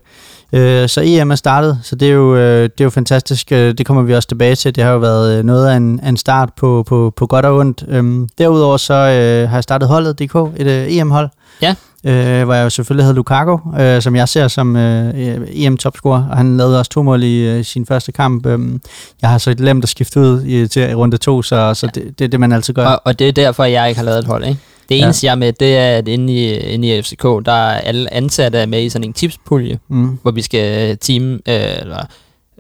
Øh, 0.54 0.90
så 0.90 1.02
EM 1.06 1.32
er 1.32 1.36
startet, 1.36 1.80
så 1.84 1.96
det 1.96 2.08
er, 2.08 2.12
jo, 2.14 2.36
øh, 2.36 2.64
det 2.64 2.82
er 2.82 2.84
jo 2.84 2.90
fantastisk. 2.90 3.52
Øh, 3.52 3.74
Det 3.78 3.86
kommer 3.86 4.04
vi 4.04 4.16
også 4.16 4.28
tilbage 4.28 4.56
til. 4.56 4.76
Det 4.76 4.84
har 4.84 4.92
jo 4.92 4.98
været 4.98 5.38
øh, 5.38 5.44
noget 5.46 5.68
af 5.68 5.76
en, 5.76 6.00
af 6.00 6.10
en 6.10 6.18
start 6.18 6.50
på, 6.58 6.84
på, 6.88 7.14
på 7.16 7.28
godt 7.28 7.46
og 7.46 7.56
ondt. 7.58 7.84
Øhm, 7.88 8.30
derudover 8.38 8.78
så 8.78 8.94
øh, 8.94 9.50
har 9.50 9.58
jeg 9.58 9.64
startet 9.64 9.88
holdet 9.88 10.20
DK, 10.20 10.36
et 10.58 10.68
øh, 10.68 10.88
EM-hold. 10.98 11.30
Ja. 11.62 11.76
Øh, 12.04 12.44
hvor 12.44 12.54
jeg 12.54 12.64
jo 12.64 12.70
selvfølgelig 12.70 13.06
havde 13.06 13.16
Lukaku, 13.16 13.58
øh, 13.80 14.02
som 14.02 14.16
jeg 14.16 14.30
ser 14.30 14.48
som 14.48 14.76
øh, 14.76 15.14
EM-topscorer, 15.52 16.28
og 16.30 16.38
han 16.38 16.58
lavede 16.58 16.80
også 16.80 16.92
to 16.92 17.04
mål 17.04 17.24
i 17.24 17.38
øh, 17.40 17.66
sin 17.66 17.86
første 17.86 18.12
kamp. 18.12 18.46
Øhm, 18.46 18.82
jeg 19.22 19.30
har 19.30 19.38
så 19.38 19.54
glemt 19.56 19.84
at 19.84 19.90
skifte 19.90 20.20
ud 20.20 20.44
i, 20.46 20.68
til 20.68 20.96
runde 20.96 21.18
to, 21.18 21.42
så, 21.42 21.74
så 21.74 21.88
det, 21.96 22.20
det 22.20 22.26
er 22.26 22.30
det, 22.30 22.40
man 22.40 22.52
altid 22.52 22.74
gør. 22.74 22.86
Og, 22.88 23.02
og 23.06 23.20
det 23.20 23.28
er 23.28 23.32
derfor, 23.32 23.64
jeg 23.64 23.90
ikke 23.90 24.00
har 24.00 24.06
lavet 24.06 24.20
et 24.20 24.26
hold, 24.26 24.46
ikke? 24.46 24.60
Det 24.90 24.98
Ja. 24.98 25.04
eneste, 25.04 25.26
jeg 25.26 25.32
er 25.32 25.36
med, 25.36 25.54
det 25.54 25.78
er, 25.78 25.98
at 25.98 26.08
inde 26.08 26.34
i, 26.34 26.54
inde 26.58 26.98
i 26.98 27.02
FCK, 27.02 27.24
der 27.24 27.52
er 27.52 27.80
alle 27.80 28.14
ansatte 28.14 28.58
er 28.58 28.66
med 28.66 28.84
i 28.84 28.90
sådan 28.90 29.08
en 29.08 29.14
tipspulje, 29.14 29.80
Mm. 29.88 30.18
hvor 30.22 30.32
vi 30.32 30.42
skal 30.42 30.98
team, 30.98 31.34
øh, 31.34 31.40
eller, 31.48 32.06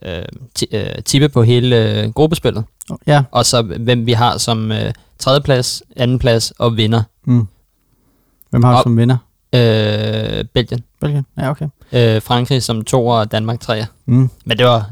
øh, 0.05 0.21
øh, 0.71 0.85
tippe 1.05 1.29
på 1.29 1.43
hele 1.43 2.01
øh, 2.03 2.11
gruppespillet. 2.11 2.63
Ja, 3.07 3.23
Og 3.31 3.45
så 3.45 3.61
hvem 3.61 4.05
vi 4.05 4.11
har 4.11 4.37
som 4.37 4.71
øh, 4.71 4.91
tredjeplads, 5.19 5.83
andenplads 5.95 6.51
og 6.59 6.77
vinder. 6.77 7.03
mm. 7.25 7.47
Hvem 8.49 8.63
har 8.63 8.75
du 8.77 8.83
som 8.83 8.97
vinder? 8.97 9.17
Øh, 9.55 10.45
Belgien. 10.53 10.81
Belgien? 11.01 11.25
Ja, 11.37 11.49
okay. 11.49 11.67
Øh, 11.93 12.21
Frankrig 12.21 12.63
som 12.63 12.83
to 12.83 13.07
og 13.07 13.31
Danmark 13.31 13.59
treer. 13.59 13.85
Mm. 14.05 14.29
Men 14.45 14.57
det 14.57 14.65
var, 14.65 14.89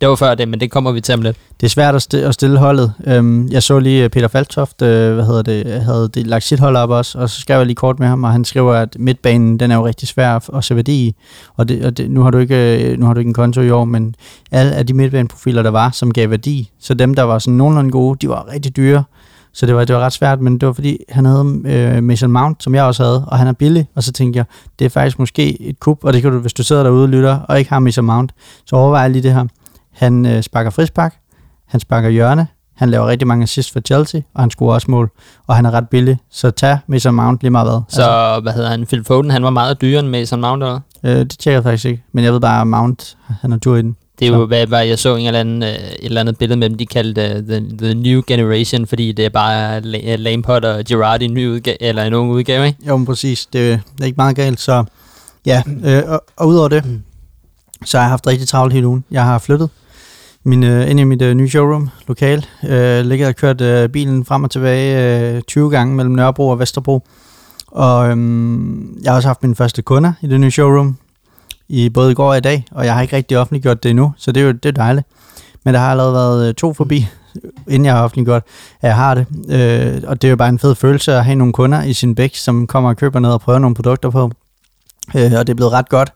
det 0.00 0.08
var 0.08 0.14
før 0.14 0.34
det, 0.34 0.48
men 0.48 0.60
det 0.60 0.70
kommer 0.70 0.92
vi 0.92 1.00
til 1.00 1.14
om 1.14 1.22
lidt. 1.22 1.36
Det 1.60 1.66
er 1.66 1.70
svært 1.70 1.94
at, 1.94 2.02
sti- 2.02 2.16
at 2.16 2.34
stille 2.34 2.58
holdet. 2.58 2.92
Øhm, 3.06 3.48
jeg 3.48 3.62
så 3.62 3.78
lige 3.78 4.04
øh, 4.04 4.10
Peter 4.10 4.28
Faltoft, 4.28 4.82
øh, 4.82 5.14
hvad 5.14 5.24
hedder 5.24 5.42
det, 5.42 5.82
havde 5.82 6.08
det, 6.14 6.26
lagt 6.26 6.44
sit 6.44 6.60
hold 6.60 6.76
op 6.76 6.90
også, 6.90 7.18
og 7.18 7.30
så 7.30 7.40
skrev 7.40 7.56
jeg 7.56 7.66
lige 7.66 7.76
kort 7.76 7.98
med 7.98 8.08
ham, 8.08 8.24
og 8.24 8.32
han 8.32 8.44
skriver, 8.44 8.74
at 8.74 8.96
midtbanen, 8.98 9.60
den 9.60 9.70
er 9.70 9.76
jo 9.76 9.86
rigtig 9.86 10.08
svær 10.08 10.36
at, 10.36 10.50
at 10.54 10.64
se 10.64 10.76
værdi 10.76 10.92
i. 10.92 11.14
Og, 11.56 11.68
det, 11.68 11.84
og 11.84 11.96
det, 11.96 12.10
nu, 12.10 12.22
har 12.22 12.30
du 12.30 12.38
ikke, 12.38 12.84
øh, 12.90 12.98
nu 12.98 13.06
har 13.06 13.14
du 13.14 13.18
ikke 13.18 13.28
en 13.28 13.34
konto 13.34 13.60
i 13.60 13.70
år, 13.70 13.84
men 13.84 14.14
alle 14.50 14.72
af 14.72 14.86
de 14.86 14.94
midtbaneprofiler, 14.94 15.62
der 15.62 15.70
var, 15.70 15.90
som 15.90 16.12
gav 16.12 16.30
værdi, 16.30 16.70
så 16.80 16.94
dem, 16.94 17.14
der 17.14 17.22
var 17.22 17.38
sådan 17.38 17.54
nogenlunde 17.54 17.90
gode, 17.90 18.18
de 18.20 18.28
var 18.28 18.48
rigtig 18.52 18.76
dyre. 18.76 19.04
Så 19.52 19.66
det 19.66 19.74
var, 19.74 19.84
det 19.84 19.96
var 19.96 20.02
ret 20.02 20.12
svært, 20.12 20.40
men 20.40 20.58
det 20.58 20.66
var 20.66 20.72
fordi, 20.72 20.98
han 21.08 21.24
havde 21.24 21.62
øh, 21.64 22.02
Mason 22.02 22.32
Mount, 22.32 22.62
som 22.62 22.74
jeg 22.74 22.84
også 22.84 23.04
havde, 23.04 23.24
og 23.26 23.38
han 23.38 23.46
er 23.46 23.52
billig, 23.52 23.88
og 23.94 24.02
så 24.02 24.12
tænkte 24.12 24.36
jeg, 24.36 24.44
det 24.78 24.84
er 24.84 24.88
faktisk 24.88 25.18
måske 25.18 25.62
et 25.62 25.80
kub, 25.80 26.04
og 26.04 26.12
det 26.12 26.22
kan 26.22 26.32
du, 26.32 26.38
hvis 26.38 26.52
du 26.52 26.62
sidder 26.62 26.82
derude 26.82 27.02
og 27.02 27.08
lytter, 27.08 27.38
og 27.38 27.58
ikke 27.58 27.70
har 27.70 27.78
Mason 27.78 28.04
Mount, 28.04 28.32
så 28.66 28.76
overvej 28.76 29.08
lige 29.08 29.22
det 29.22 29.32
her. 29.32 29.44
Han 29.92 30.26
øh, 30.26 30.42
sparker 30.42 30.70
frispark, 30.70 31.16
han 31.68 31.80
sparker 31.80 32.08
hjørne, 32.08 32.46
han 32.76 32.90
laver 32.90 33.06
rigtig 33.06 33.28
mange 33.28 33.42
assists 33.42 33.72
for 33.72 33.80
Chelsea, 33.80 34.20
og 34.34 34.42
han 34.42 34.50
scorer 34.50 34.74
også 34.74 34.90
mål, 34.90 35.10
og 35.46 35.56
han 35.56 35.66
er 35.66 35.70
ret 35.70 35.88
billig, 35.88 36.18
så 36.30 36.50
tag 36.50 36.78
Mason 36.86 37.14
Mount 37.14 37.40
lige 37.42 37.50
meget 37.50 37.68
hvad. 37.68 37.80
Så 37.88 38.02
altså. 38.02 38.40
hvad 38.42 38.52
hedder 38.52 38.70
han? 38.70 38.86
Phil 38.86 39.04
Foden, 39.04 39.30
han 39.30 39.42
var 39.42 39.50
meget 39.50 39.80
dyrere 39.80 40.00
end 40.00 40.08
Mason 40.08 40.40
Mount. 40.40 40.62
Eller? 40.62 40.80
øh, 41.04 41.16
det 41.16 41.38
tjekker 41.38 41.56
jeg 41.56 41.62
faktisk 41.62 41.84
ikke, 41.84 42.02
men 42.12 42.24
jeg 42.24 42.32
ved 42.32 42.40
bare, 42.40 42.60
at 42.60 42.66
Mount, 42.66 43.16
han 43.40 43.52
er 43.52 43.58
tur 43.58 43.76
i 43.76 43.82
den. 43.82 43.96
Det 44.20 44.28
er 44.28 44.32
jo, 44.32 44.46
hvad, 44.46 44.66
hvad 44.66 44.86
jeg 44.86 44.98
så 44.98 45.16
en 45.16 45.26
eller 45.26 45.40
anden, 45.40 45.62
øh, 45.62 45.68
et 45.68 45.96
eller 46.02 46.20
andet 46.20 46.38
billede 46.38 46.58
med 46.58 46.70
dem, 46.70 46.78
de 46.78 46.86
kaldte 46.86 47.34
uh, 47.36 47.48
the, 47.48 47.76
the 47.78 47.94
New 47.94 48.22
Generation, 48.26 48.86
fordi 48.86 49.12
det 49.12 49.24
er 49.24 49.28
bare 49.28 49.78
La- 49.80 50.16
Lampard 50.16 50.64
og 50.64 50.84
Gerrard 50.88 51.22
i 51.22 51.24
en 51.24 51.34
ny 51.34 51.48
udgave, 51.48 51.82
eller 51.82 52.04
en 52.04 52.14
ung 52.14 52.30
udgave, 52.30 52.66
ikke? 52.66 52.78
Jo, 52.86 52.96
men 52.96 53.06
præcis, 53.06 53.46
det, 53.46 53.80
det 53.96 54.00
er 54.00 54.04
ikke 54.04 54.16
meget 54.16 54.36
galt, 54.36 54.60
så 54.60 54.84
ja, 55.46 55.62
øh, 55.84 56.02
og, 56.06 56.24
og 56.36 56.48
udover 56.48 56.68
det, 56.68 56.84
så 57.84 57.98
har 57.98 58.04
jeg 58.04 58.10
haft 58.10 58.26
rigtig 58.26 58.48
travlt 58.48 58.72
hele 58.72 58.86
ugen. 58.86 59.04
Jeg 59.10 59.24
har 59.24 59.38
flyttet 59.38 59.70
min, 60.44 60.64
øh, 60.64 60.90
ind 60.90 61.00
i 61.00 61.04
mit 61.04 61.22
øh, 61.22 61.34
nye 61.34 61.48
showroom, 61.48 61.88
lokal, 62.08 62.46
øh, 62.68 63.04
ligget 63.04 63.28
og 63.28 63.36
kørt 63.36 63.60
øh, 63.60 63.88
bilen 63.88 64.24
frem 64.24 64.44
og 64.44 64.50
tilbage 64.50 65.34
øh, 65.36 65.42
20 65.42 65.70
gange 65.70 65.94
mellem 65.94 66.14
Nørrebro 66.14 66.48
og 66.48 66.58
Vesterbro. 66.58 67.02
Og 67.66 68.08
øhm, 68.10 68.98
jeg 69.02 69.12
har 69.12 69.16
også 69.16 69.28
haft 69.28 69.42
mine 69.42 69.56
første 69.56 69.82
kunder 69.82 70.12
i 70.22 70.26
det 70.26 70.40
nye 70.40 70.50
showroom, 70.50 70.96
i 71.70 71.88
både 71.88 72.12
i 72.12 72.14
går 72.14 72.30
og 72.30 72.36
i 72.36 72.40
dag, 72.40 72.64
og 72.70 72.84
jeg 72.84 72.94
har 72.94 73.02
ikke 73.02 73.16
rigtig 73.16 73.38
offentliggjort 73.38 73.82
det 73.82 73.90
endnu, 73.90 74.12
så 74.16 74.32
det 74.32 74.40
er 74.40 74.44
jo 74.44 74.52
det 74.52 74.66
er 74.66 74.72
dejligt. 74.72 75.06
Men 75.64 75.74
der 75.74 75.80
har 75.80 75.90
allerede 75.90 76.14
været 76.14 76.48
øh, 76.48 76.54
to 76.54 76.72
forbi, 76.74 77.06
inden 77.68 77.84
jeg 77.84 77.94
har 77.94 78.04
offentliggjort, 78.04 78.42
at 78.80 78.88
jeg 78.88 78.96
har 78.96 79.14
det. 79.14 79.26
Øh, 79.48 80.02
og 80.06 80.22
det 80.22 80.28
er 80.28 80.30
jo 80.30 80.36
bare 80.36 80.48
en 80.48 80.58
fed 80.58 80.74
følelse 80.74 81.12
at 81.12 81.24
have 81.24 81.34
nogle 81.34 81.52
kunder 81.52 81.82
i 81.82 81.92
sin 81.92 82.14
bæk, 82.14 82.36
som 82.36 82.66
kommer 82.66 82.90
og 82.90 82.96
køber 82.96 83.20
noget 83.20 83.34
og 83.34 83.40
prøver 83.40 83.58
nogle 83.58 83.74
produkter 83.74 84.10
på. 84.10 84.30
Øh, 85.14 85.32
og 85.38 85.46
det 85.46 85.48
er 85.48 85.54
blevet 85.54 85.72
ret 85.72 85.88
godt. 85.88 86.12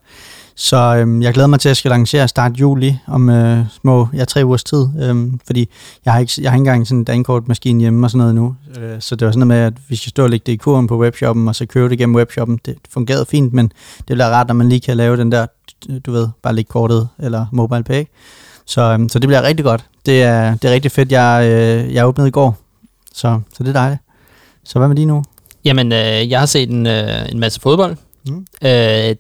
Så 0.57 0.97
øhm, 0.97 1.23
jeg 1.23 1.35
glæder 1.35 1.47
mig 1.47 1.61
til, 1.61 1.69
at 1.69 1.71
jeg 1.71 1.77
skal 1.77 1.91
lancere 1.91 2.29
start 2.29 2.53
juli 2.53 2.99
om 3.07 3.31
øh, 3.31 3.65
små, 3.83 4.09
ja, 4.15 4.25
tre 4.25 4.45
ugers 4.45 4.65
tid. 4.65 4.89
Øhm, 5.03 5.41
fordi 5.47 5.69
jeg 6.05 6.13
har, 6.13 6.21
ikke, 6.21 6.33
jeg 6.41 6.51
har 6.51 6.57
ikke 6.57 6.61
engang 6.61 6.87
sådan 6.87 6.99
en 6.99 7.05
dankortmaskine 7.05 7.81
hjemme 7.81 8.07
og 8.07 8.11
sådan 8.11 8.19
noget 8.19 8.35
nu. 8.35 8.55
Øh, 8.79 9.01
så 9.01 9.17
det 9.17 9.27
var 9.27 9.33
sådan 9.33 9.49
noget 9.49 9.61
med, 9.61 9.67
at 9.67 9.73
vi 9.89 9.97
skal 9.97 10.11
stå 10.11 10.23
og 10.23 10.31
lægge 10.31 10.45
det 10.47 10.53
i 10.53 10.57
kurven 10.57 10.87
på 10.87 10.99
webshoppen, 10.99 11.49
og 11.49 11.55
så 11.55 11.67
købe 11.67 11.89
det 11.89 11.99
gennem 11.99 12.17
webshoppen. 12.17 12.61
Det 12.67 12.77
fungerede 12.91 13.27
fint, 13.27 13.53
men 13.53 13.73
det 13.99 14.07
bliver 14.07 14.29
rart, 14.29 14.49
når 14.49 14.55
man 14.55 14.69
lige 14.69 14.81
kan 14.81 14.97
lave 14.97 15.17
den 15.17 15.33
der, 15.33 15.47
du 16.07 16.13
ved, 16.13 16.29
bare 16.43 16.55
lægge 16.55 16.69
kortet 16.69 17.09
eller 17.19 17.47
mobile 17.53 17.85
pay. 17.85 18.05
Så, 18.67 18.83
øhm, 18.83 19.09
så 19.09 19.19
det 19.19 19.29
bliver 19.29 19.43
rigtig 19.43 19.65
godt. 19.65 19.85
Det 20.07 20.23
er, 20.23 20.55
det 20.55 20.71
er 20.71 20.75
rigtig 20.75 20.93
fedt. 20.93 21.13
Jeg, 21.13 21.49
øh, 21.49 21.95
jeg 21.95 22.07
åbnede 22.07 22.29
i 22.29 22.31
går, 22.31 22.57
så, 23.15 23.41
så 23.53 23.63
det 23.63 23.69
er 23.69 23.73
dejligt. 23.73 24.01
Så 24.65 24.79
hvad 24.79 24.89
med 24.89 24.97
lige 24.97 25.07
nu? 25.07 25.23
Jamen, 25.65 25.93
øh, 25.93 26.31
jeg 26.31 26.39
har 26.39 26.47
set 26.47 26.71
en, 26.71 26.87
øh, 26.87 27.33
en 27.33 27.39
masse 27.39 27.61
fodbold. 27.61 27.97
Mm. 28.29 28.47
Øh, 28.63 28.71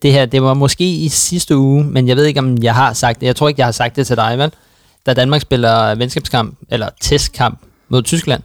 det 0.02 0.12
her, 0.12 0.26
det 0.26 0.42
var 0.42 0.54
måske 0.54 0.94
i 0.94 1.08
sidste 1.08 1.56
uge, 1.56 1.84
men 1.84 2.08
jeg 2.08 2.16
ved 2.16 2.24
ikke, 2.24 2.40
om 2.40 2.62
jeg 2.62 2.74
har 2.74 2.92
sagt 2.92 3.20
det. 3.20 3.26
Jeg 3.26 3.36
tror 3.36 3.48
ikke, 3.48 3.60
jeg 3.60 3.66
har 3.66 3.72
sagt 3.72 3.96
det 3.96 4.06
til 4.06 4.16
dig, 4.16 4.38
vel? 4.38 4.52
Da 5.06 5.14
Danmark 5.14 5.40
spiller 5.40 5.94
venskabskamp, 5.94 6.58
eller 6.68 6.88
testkamp 7.00 7.60
mod 7.88 8.02
Tyskland, 8.02 8.42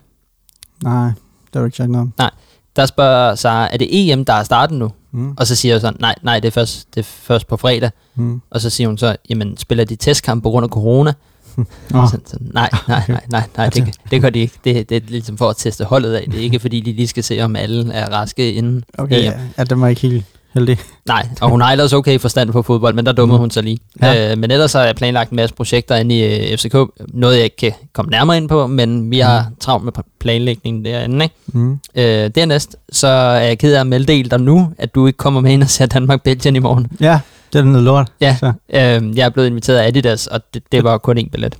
Nej, 0.84 1.06
det 1.06 1.14
har 1.54 1.60
du 1.60 1.66
ikke 1.66 1.78
sagt 1.78 1.90
noget 1.90 2.12
om. 2.20 2.30
der 2.76 2.86
spørger 2.86 3.36
sig, 3.36 3.70
er 3.74 3.78
det 3.78 3.88
EM, 4.12 4.26
der 4.26 4.34
er 4.34 4.44
starten 4.44 4.80
nu? 4.80 4.92
Mm. 5.12 5.34
Og 5.38 5.48
så 5.48 5.56
siger 5.56 5.74
jeg 5.74 5.82
sådan, 5.82 5.98
nej, 6.00 6.16
nej, 6.22 6.40
det 6.40 6.48
er 6.48 6.52
først, 6.52 6.88
det 6.96 7.00
er 7.00 7.04
først 7.04 7.48
på 7.48 7.58
fredag. 7.58 7.92
Mm. 8.16 8.42
Og 8.50 8.62
så 8.62 8.70
siger 8.70 8.88
hun 8.88 8.98
så, 8.98 9.16
jamen, 9.30 9.58
spiller 9.58 9.84
de 9.86 9.96
testkamp 9.96 10.44
på 10.44 10.50
grund 10.50 10.64
af 10.64 10.70
corona? 10.70 11.14
Nå, 11.90 12.08
Så, 12.08 12.20
så, 12.26 12.38
nej, 12.42 12.70
nej, 12.88 13.04
nej, 13.08 13.22
nej, 13.32 13.44
nej 13.58 13.70
det, 13.70 13.96
det 14.12 14.22
gør 14.22 14.30
de 14.30 14.40
ikke. 14.40 14.54
Det, 14.64 14.90
det 14.90 14.98
er 14.98 15.02
ligesom 15.08 15.38
for 15.38 15.50
at 15.50 15.58
teste 15.58 15.84
holdet 15.86 16.14
af. 16.14 16.26
Det 16.32 16.40
er 16.40 16.44
ikke, 16.44 16.60
fordi 16.60 16.80
de 16.82 16.94
lige 16.94 17.08
skal 17.08 17.24
se, 17.24 17.42
om 17.42 17.56
alle 17.56 17.94
er 17.94 18.10
raske 18.10 18.54
inden 18.54 18.84
okay, 18.98 19.28
EM. 19.28 19.34
ja, 19.58 19.64
den 19.64 19.82
var 19.82 19.88
ikke 19.88 20.02
helt... 20.02 20.26
heldig. 20.54 20.78
Nej, 21.06 21.28
og 21.42 21.50
hun 21.50 21.62
har 21.62 21.72
ellers 21.72 21.94
okay 21.94 22.20
forstand 22.20 22.52
på 22.52 22.62
fodbold, 22.62 22.94
men 22.96 23.06
der 23.06 23.12
dummede 23.12 23.38
Mm. 23.38 23.42
hun 23.42 23.52
sig 23.52 23.64
lige. 23.64 23.80
Ja. 24.02 24.12
Ja. 24.12 24.32
Øh, 24.32 24.38
men 24.38 24.52
ellers 24.52 24.74
har 24.74 24.82
jeg 24.84 24.96
planlagt 24.96 25.30
en 25.30 25.36
masse 25.36 25.56
projekter 25.56 25.96
inde 25.96 26.18
i 26.20 26.52
øh, 26.52 26.58
FCK. 26.58 26.76
Noget, 27.14 27.36
jeg 27.36 27.44
ikke 27.44 27.56
kan 27.56 27.72
komme 27.94 28.10
nærmere 28.12 28.38
ind 28.38 28.50
på, 28.50 28.68
men 28.68 29.12
vi 29.12 29.20
har 29.20 29.52
travlt 29.60 29.86
med 29.86 29.94
planlægningen 30.20 30.86
derinde. 30.86 31.24
Ikke? 31.26 31.36
Mm. 31.48 31.72
Øh, 31.96 32.04
dernæst, 32.36 32.76
så 32.92 33.08
er 33.08 33.40
jeg 33.40 33.58
ked 33.58 33.74
af 33.76 33.80
at 33.80 33.88
meddele 33.88 34.30
dig 34.30 34.40
nu, 34.40 34.72
at 34.78 34.96
du 34.96 35.08
ikke 35.08 35.18
kommer 35.18 35.42
med 35.42 35.52
ind 35.52 35.64
og 35.64 35.70
ser 35.70 35.86
Danmark-Belgien 35.86 36.56
i 36.56 36.60
morgen. 36.60 36.88
Ja, 37.02 37.20
det 37.54 37.60
er 37.60 37.64
noget 37.64 37.84
lort. 37.84 38.12
Ja, 38.22 38.36
Så. 38.40 38.46
øh, 38.70 39.18
jeg 39.18 39.26
er 39.26 39.30
blevet 39.30 39.48
inviteret 39.48 39.78
af 39.78 39.88
Adidas, 39.88 40.28
og 40.28 40.42
det, 40.54 40.64
det 40.72 40.84
var 40.84 40.98
kun 40.98 41.18
én 41.18 41.30
billet. 41.30 41.56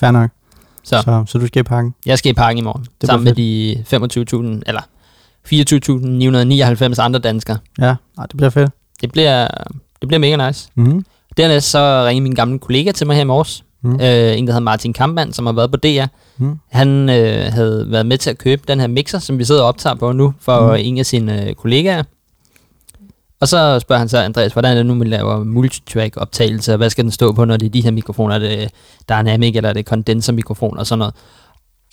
Fair 0.00 0.10
nok. 0.10 0.30
Så. 0.84 1.02
Så, 1.04 1.24
så, 1.26 1.38
du 1.38 1.46
skal 1.46 1.60
i 1.60 1.62
pakken. 1.62 1.94
Jeg 2.06 2.18
skal 2.18 2.30
i 2.30 2.34
parken 2.34 2.58
i 2.58 2.60
morgen, 2.60 2.86
bliver 2.98 3.06
sammen 3.12 3.24
med 3.24 3.34
de 3.34 3.76
25.000, 4.56 4.62
eller 4.66 4.80
24.999 5.48 7.00
andre 7.02 7.18
danskere. 7.20 7.58
Ja, 7.78 7.94
Ej, 8.18 8.26
det 8.26 8.36
bliver 8.36 8.50
fedt. 8.50 8.70
Det 9.00 9.12
bliver, 9.12 9.48
det 10.00 10.08
bliver 10.08 10.18
mega 10.18 10.46
nice. 10.48 10.68
Mm. 10.74 11.04
Dernæst 11.36 11.70
så 11.70 12.04
ringede 12.06 12.22
min 12.22 12.34
gamle 12.34 12.58
kollega 12.58 12.92
til 12.92 13.06
mig 13.06 13.16
her 13.16 13.22
i 13.22 13.26
morges. 13.26 13.64
Mm. 13.82 13.90
Øh, 13.94 13.98
en, 14.00 14.46
der 14.46 14.52
hedder 14.52 14.60
Martin 14.60 14.92
Kampmann, 14.92 15.32
som 15.32 15.46
har 15.46 15.52
været 15.52 15.70
på 15.70 15.76
DR. 15.76 16.04
Mm. 16.38 16.58
Han 16.70 17.08
øh, 17.10 17.52
havde 17.52 17.86
været 17.88 18.06
med 18.06 18.18
til 18.18 18.30
at 18.30 18.38
købe 18.38 18.62
den 18.68 18.80
her 18.80 18.86
mixer, 18.86 19.18
som 19.18 19.38
vi 19.38 19.44
sidder 19.44 19.62
og 19.62 19.68
optager 19.68 19.94
på 19.96 20.12
nu, 20.12 20.34
for 20.40 20.68
Mm. 20.70 20.76
en 20.78 20.98
af 20.98 21.06
sine 21.06 21.48
øh, 21.48 21.54
kollegaer. 21.54 22.02
Og 23.40 23.48
så 23.48 23.80
spørger 23.80 23.98
han 23.98 24.08
så, 24.08 24.18
Andreas, 24.18 24.52
hvordan 24.52 24.70
er 24.70 24.74
det 24.76 24.86
nu, 24.86 24.94
man 24.94 25.08
laver 25.08 25.44
multitrack 25.44 26.16
optagelse, 26.16 26.72
og 26.72 26.76
hvad 26.76 26.90
skal 26.90 27.04
den 27.04 27.10
stå 27.12 27.32
på, 27.32 27.44
når 27.44 27.56
det 27.56 27.66
er 27.66 27.70
de 27.70 27.80
her 27.82 27.90
mikrofoner, 27.90 28.34
er 28.34 28.38
det 28.38 28.70
dynamic, 29.08 29.56
eller 29.56 29.68
er 29.70 29.72
det 29.74 29.86
kondensermikrofon 29.86 30.78
og 30.78 30.86
sådan 30.86 30.98
noget. 30.98 31.14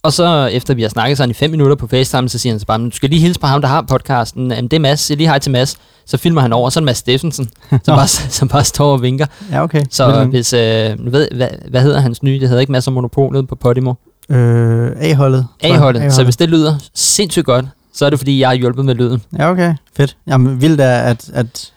Og 0.03 0.13
så 0.13 0.45
efter 0.45 0.73
vi 0.73 0.81
har 0.81 0.89
snakket 0.89 1.17
sådan 1.17 1.29
i 1.29 1.33
fem 1.33 1.51
minutter 1.51 1.75
på 1.75 1.87
FaceTime, 1.87 2.29
så 2.29 2.39
siger 2.39 2.53
han 2.53 2.59
så 2.59 2.65
bare, 2.65 2.79
du 2.79 2.91
skal 2.91 3.09
lige 3.09 3.21
hilse 3.21 3.39
på 3.39 3.47
ham, 3.47 3.61
der 3.61 3.67
har 3.67 3.81
podcasten. 3.81 4.51
Jamen, 4.51 4.67
det 4.67 4.77
er 4.77 4.81
Mads, 4.81 5.09
jeg 5.09 5.17
lige 5.17 5.27
hej 5.27 5.39
til 5.39 5.51
Mads. 5.51 5.77
Så 6.05 6.17
filmer 6.17 6.41
han 6.41 6.53
over, 6.53 6.69
så 6.69 6.79
er 6.79 6.81
det 6.81 6.85
Mads 6.85 6.97
Steffensen, 6.97 7.49
som, 7.69 7.79
bare, 7.97 8.07
som 8.07 8.47
bare 8.47 8.63
står 8.63 8.91
og 8.91 9.01
vinker. 9.01 9.25
Ja, 9.51 9.63
okay. 9.63 9.83
Så 9.89 10.07
Vildt. 10.19 10.29
hvis, 10.29 10.53
øh, 10.53 10.99
nu 10.99 11.11
ved, 11.11 11.27
hvad, 11.35 11.47
hvad 11.69 11.81
hedder 11.81 11.99
hans 11.99 12.23
nye? 12.23 12.39
Det 12.39 12.47
hedder 12.47 12.61
ikke 12.61 12.71
Mads 12.71 12.87
og 12.87 12.93
Monopolet 12.93 13.47
på 13.47 13.55
Podimo. 13.55 13.93
Øh, 14.29 14.91
A-holdet. 14.99 15.47
A-holdet. 15.63 16.13
Så 16.13 16.23
hvis 16.23 16.37
det 16.37 16.49
lyder 16.49 16.75
sindssygt 16.93 17.45
godt, 17.45 17.65
så 17.93 18.05
er 18.05 18.09
det 18.09 18.19
fordi, 18.19 18.39
jeg 18.39 18.49
har 18.49 18.55
hjulpet 18.55 18.85
med 18.85 18.95
lyden. 18.95 19.21
Ja, 19.37 19.51
okay. 19.51 19.75
Fedt. 19.97 20.17
Jamen, 20.27 20.61
vildt 20.61 20.81
er, 20.81 20.97
at, 20.99 21.29
at, 21.33 21.71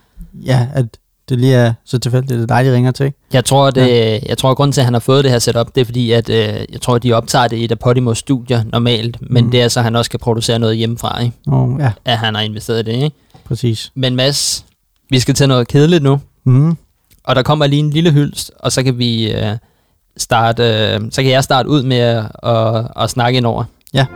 ja, 0.45 0.67
at 0.75 0.87
det 1.33 1.41
lige 1.41 1.55
er 1.55 1.73
så 1.85 1.99
tilfældigt, 1.99 2.31
det 2.41 2.51
er 2.51 2.57
dig, 2.57 2.65
de 2.65 2.75
ringer 2.75 2.91
til? 2.91 3.13
Jeg 3.33 3.45
tror, 3.45 3.71
det, 3.71 3.87
ja. 3.89 4.19
jeg 4.29 4.39
tror, 4.39 4.51
at 4.51 4.57
grunden 4.57 4.73
til, 4.73 4.81
at 4.81 4.85
han 4.85 4.95
har 4.95 5.01
fået 5.01 5.25
det 5.25 5.33
her 5.33 5.39
setup, 5.39 5.75
det 5.75 5.81
er 5.81 5.85
fordi, 5.85 6.13
at 6.13 6.29
øh, 6.29 6.37
jeg 6.73 6.81
tror, 6.83 6.95
at 6.95 7.03
de 7.03 7.13
optager 7.13 7.49
det 7.49 7.57
i 7.57 7.65
et 7.65 7.71
af 7.71 7.79
Podimos 7.79 8.19
studier 8.19 8.63
normalt, 8.73 9.17
men 9.31 9.43
Mhm. 9.45 9.51
det 9.51 9.63
er 9.63 9.69
så, 9.69 9.81
at 9.81 9.85
han 9.85 9.97
også 9.97 10.11
kan 10.11 10.21
producere 10.21 10.59
noget 10.59 10.77
hjemmefra, 10.77 11.21
ikke? 11.23 11.37
Oh, 11.47 11.81
ja, 11.81 11.91
at 12.05 12.19
han 12.19 12.35
har 12.35 12.43
investeret 12.43 12.89
i 12.89 12.93
det. 12.93 12.97
Ikke? 13.03 13.17
præcis. 13.45 13.93
Men 13.95 14.17
Mads, 14.17 14.65
vi 15.11 15.19
skal 15.21 15.35
til 15.35 15.49
noget 15.49 15.69
kedeligt 15.69 16.03
nu, 16.03 16.21
Mm. 16.45 16.77
og 17.25 17.37
der 17.37 17.43
kommer 17.43 17.67
lige 17.67 17.81
en 17.81 17.91
lille 17.91 18.11
hyldst, 18.13 18.51
og 18.59 18.73
så 18.73 18.83
kan 18.83 18.99
vi 18.99 19.33
øh, 19.33 19.57
starte, 20.17 20.63
øh, 20.63 21.01
så 21.11 21.23
kan 21.23 21.31
jeg 21.31 21.45
starte 21.45 21.69
ud 21.69 21.83
med 21.83 21.97
at, 21.97 22.25
at, 22.43 22.85
at 22.97 23.11
snakke 23.11 23.37
ind 23.37 23.47
over. 23.47 23.65
Ja. 23.95 24.07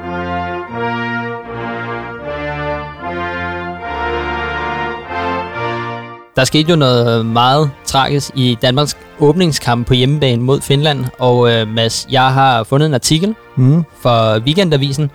Der 6.36 6.44
skete 6.44 6.70
jo 6.70 6.76
noget 6.76 7.26
meget 7.26 7.70
tragisk 7.84 8.30
i 8.34 8.58
Danmarks 8.62 8.96
åbningskamp 9.20 9.86
på 9.86 9.94
hjemmebane 9.94 10.42
mod 10.42 10.60
Finland, 10.60 11.04
og 11.18 11.52
øh, 11.52 11.68
Mads, 11.68 12.06
jeg 12.10 12.32
har 12.32 12.64
fundet 12.64 12.86
en 12.86 12.94
artikel 12.94 13.34
Mm. 13.56 13.84
for 14.00 14.38
Weekendavisen, 14.38 15.10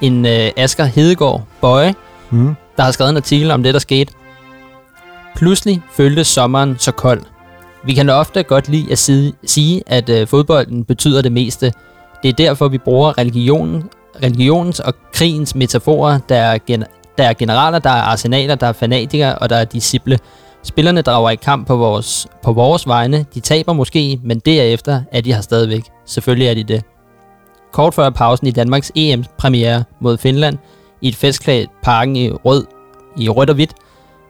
en 0.00 0.26
øh, 0.26 0.50
Asger 0.56 0.84
Hedegaard 0.84 1.42
Bøje, 1.60 1.94
Mm. 2.30 2.54
der 2.76 2.82
har 2.82 2.90
skrevet 2.90 3.10
en 3.10 3.16
artikel 3.16 3.50
om 3.50 3.62
det, 3.62 3.74
der 3.74 3.80
skete. 3.80 4.12
Pludselig 5.36 5.82
føltes 5.92 6.26
sommeren 6.26 6.76
så 6.78 6.92
kold. 6.92 7.22
Vi 7.84 7.94
kan 7.94 8.08
ofte 8.10 8.42
godt 8.42 8.68
lide 8.68 8.92
at 8.92 8.98
sige, 9.46 9.82
at 9.86 10.08
øh, 10.08 10.26
fodbolden 10.26 10.84
betyder 10.84 11.22
det 11.22 11.32
meste. 11.32 11.72
Det 12.22 12.28
er 12.28 12.32
derfor, 12.32 12.68
vi 12.68 12.78
bruger 12.78 13.18
religionen, 13.18 13.84
religionens 14.22 14.80
og 14.80 14.94
krigens 15.12 15.54
metaforer. 15.54 16.18
Der 16.28 16.36
er, 16.36 16.58
gen, 16.66 16.84
der 17.18 17.24
er 17.24 17.32
generaler, 17.32 17.78
der 17.78 17.90
er 17.90 18.02
arsenaler, 18.02 18.54
der 18.54 18.66
er 18.66 18.72
fanatikere 18.72 19.34
og 19.38 19.50
der 19.50 19.56
er 19.56 19.64
disciple. 19.64 20.18
Spillerne 20.68 21.02
drager 21.02 21.30
i 21.30 21.36
kamp 21.36 21.66
på 21.66 21.76
vores, 21.76 22.26
på 22.42 22.52
vores 22.52 22.86
vegne. 22.86 23.26
De 23.34 23.40
taber 23.40 23.72
måske, 23.72 24.20
men 24.24 24.38
derefter 24.38 25.02
er 25.12 25.20
de 25.20 25.34
her 25.34 25.40
stadigvæk. 25.40 25.82
Selvfølgelig 26.06 26.48
er 26.48 26.54
de 26.54 26.64
det. 26.64 26.82
Kort 27.72 27.94
før 27.94 28.10
pausen 28.10 28.46
i 28.46 28.50
Danmarks 28.50 28.92
EM-premiere 28.94 29.84
mod 30.00 30.18
Finland, 30.18 30.58
i 31.02 31.08
et 31.08 31.16
festklædt 31.16 31.70
parken 31.82 32.16
i 32.16 32.30
rød 32.30 32.66
i 33.16 33.28
rødt 33.28 33.50
og 33.50 33.54
hvidt, 33.54 33.74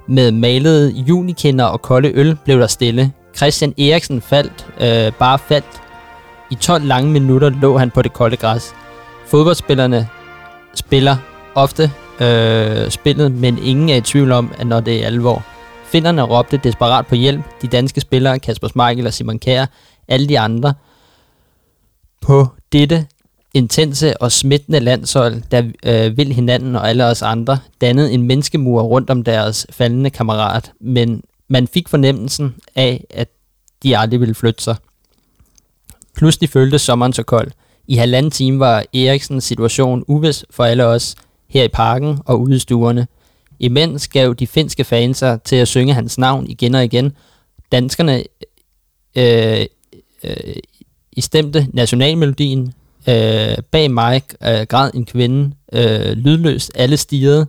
med 0.08 0.32
malede 0.32 0.90
junikinder 0.90 1.64
og 1.64 1.82
kolde 1.82 2.12
øl, 2.14 2.36
blev 2.44 2.60
der 2.60 2.66
stille. 2.66 3.12
Christian 3.36 3.74
Eriksen 3.78 4.20
faldt, 4.20 4.66
øh, 4.80 5.12
bare 5.12 5.38
faldt. 5.38 5.82
I 6.50 6.54
12 6.54 6.84
lange 6.84 7.10
minutter 7.10 7.48
lå 7.48 7.78
han 7.78 7.90
på 7.90 8.02
det 8.02 8.12
kolde 8.12 8.36
græs. 8.36 8.74
Fodboldspillerne 9.26 10.08
spiller 10.74 11.16
ofte 11.54 11.90
øh, 12.20 12.90
spillet, 12.90 13.32
men 13.32 13.58
ingen 13.64 13.88
er 13.88 13.96
i 13.96 14.00
tvivl 14.00 14.32
om, 14.32 14.52
at 14.58 14.66
når 14.66 14.80
det 14.80 15.02
er 15.02 15.06
alvor. 15.06 15.57
Finderne 15.88 16.22
råbte 16.22 16.60
desperat 16.64 17.06
på 17.06 17.14
hjælp. 17.14 17.40
De 17.62 17.66
danske 17.66 18.00
spillere, 18.00 18.38
Kasper 18.38 18.68
Schmeichel 18.68 19.06
og 19.06 19.14
Simon 19.14 19.38
Kjær, 19.38 19.66
alle 20.08 20.28
de 20.28 20.38
andre, 20.38 20.74
på 22.20 22.46
dette 22.72 23.06
intense 23.54 24.22
og 24.22 24.32
smittende 24.32 24.80
landshold, 24.80 25.42
der 25.50 25.62
øh, 25.86 26.16
vil 26.16 26.32
hinanden 26.32 26.76
og 26.76 26.88
alle 26.88 27.04
os 27.06 27.22
andre, 27.22 27.58
dannede 27.80 28.12
en 28.12 28.22
menneskemur 28.22 28.82
rundt 28.82 29.10
om 29.10 29.24
deres 29.24 29.66
faldende 29.70 30.10
kammerat, 30.10 30.72
men 30.80 31.22
man 31.48 31.66
fik 31.66 31.88
fornemmelsen 31.88 32.54
af, 32.74 33.04
at 33.10 33.28
de 33.82 33.98
aldrig 33.98 34.20
ville 34.20 34.34
flytte 34.34 34.62
sig. 34.62 34.76
Pludselig 36.16 36.50
føltes 36.50 36.82
sommeren 36.82 37.12
så 37.12 37.22
kold. 37.22 37.50
I 37.86 37.96
halvanden 37.96 38.30
time 38.30 38.60
var 38.60 38.84
Eriksens 38.94 39.44
situation 39.44 40.04
uvis 40.08 40.44
for 40.50 40.64
alle 40.64 40.84
os 40.84 41.14
her 41.48 41.64
i 41.64 41.68
parken 41.68 42.18
og 42.26 42.40
ude 42.40 42.56
i 42.56 42.58
stuerne. 42.58 43.06
Imens 43.60 44.08
gav 44.08 44.34
de 44.34 44.46
finske 44.46 44.84
fans 44.84 45.18
sig 45.18 45.42
til 45.42 45.56
at 45.56 45.68
synge 45.68 45.94
hans 45.94 46.18
navn 46.18 46.46
igen 46.50 46.74
og 46.74 46.84
igen. 46.84 47.12
Danskerne 47.72 48.24
øh, 49.16 49.66
øh, 50.24 50.56
i 51.12 51.20
stemte 51.20 51.68
nationalmelodien. 51.72 52.74
Øh, 53.08 53.56
bag 53.70 53.90
mig 53.90 54.22
øh, 54.48 54.66
græd 54.68 54.90
en 54.94 55.04
kvinde 55.04 55.54
øh, 55.72 56.12
lydløst. 56.12 56.72
Alle 56.74 56.96
stirrede 56.96 57.46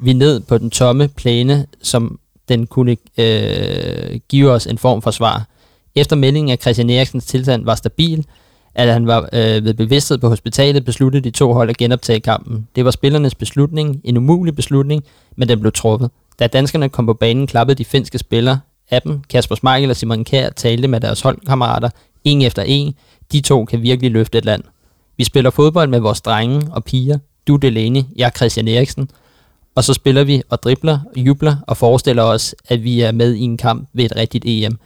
vi 0.00 0.12
ned 0.12 0.40
på 0.40 0.58
den 0.58 0.70
tomme 0.70 1.08
plæne, 1.08 1.66
som 1.82 2.18
den 2.48 2.66
kunne 2.66 2.96
øh, 3.18 4.20
give 4.28 4.50
os 4.50 4.66
en 4.66 4.78
form 4.78 5.02
for 5.02 5.10
svar. 5.10 5.46
Efter 5.94 6.16
meldingen 6.16 6.50
af 6.50 6.58
Christian 6.60 6.90
Eriksens 6.90 7.26
tilstand 7.26 7.64
var 7.64 7.74
stabil, 7.74 8.26
at 8.74 8.92
han 8.92 9.06
var 9.06 9.28
øh, 9.32 9.64
ved 9.64 9.74
bevidsthed 9.74 10.18
på 10.18 10.28
hospitalet, 10.28 10.84
besluttede 10.84 11.24
de 11.24 11.30
to 11.30 11.52
hold 11.52 11.70
at 11.70 11.76
genoptage 11.76 12.20
kampen. 12.20 12.68
Det 12.76 12.84
var 12.84 12.90
spillernes 12.90 13.34
beslutning, 13.34 14.00
en 14.04 14.16
umulig 14.16 14.56
beslutning, 14.56 15.04
men 15.36 15.48
den 15.48 15.60
blev 15.60 15.72
truffet. 15.72 16.10
Da 16.38 16.46
danskerne 16.46 16.88
kom 16.88 17.06
på 17.06 17.14
banen, 17.14 17.46
klappede 17.46 17.78
de 17.78 17.84
finske 17.84 18.18
spillere 18.18 18.60
af 18.90 19.02
dem. 19.02 19.20
Kasper 19.30 19.54
Schmeichel 19.54 19.90
og 19.90 19.96
Simon 19.96 20.24
Kjær 20.24 20.50
talte 20.50 20.88
med 20.88 21.00
deres 21.00 21.20
holdkammerater, 21.20 21.90
en 22.24 22.42
efter 22.42 22.62
en. 22.62 22.94
De 23.32 23.40
to 23.40 23.64
kan 23.64 23.82
virkelig 23.82 24.10
løfte 24.10 24.38
et 24.38 24.44
land. 24.44 24.62
Vi 25.16 25.24
spiller 25.24 25.50
fodbold 25.50 25.88
med 25.88 26.00
vores 26.00 26.20
drenge 26.20 26.68
og 26.72 26.84
piger. 26.84 27.18
Du 27.46 27.56
Delaney, 27.56 28.02
jeg 28.16 28.26
er 28.26 28.30
Christian 28.30 28.68
Eriksen. 28.68 29.10
Og 29.74 29.84
så 29.84 29.94
spiller 29.94 30.24
vi 30.24 30.42
og 30.50 30.62
dribler 30.62 30.98
og 31.06 31.16
jubler 31.16 31.56
og 31.66 31.76
forestiller 31.76 32.22
os, 32.22 32.54
at 32.68 32.84
vi 32.84 33.00
er 33.00 33.12
med 33.12 33.34
i 33.34 33.40
en 33.40 33.56
kamp 33.56 33.88
ved 33.92 34.04
et 34.04 34.16
rigtigt 34.16 34.44
EM. 34.46 34.78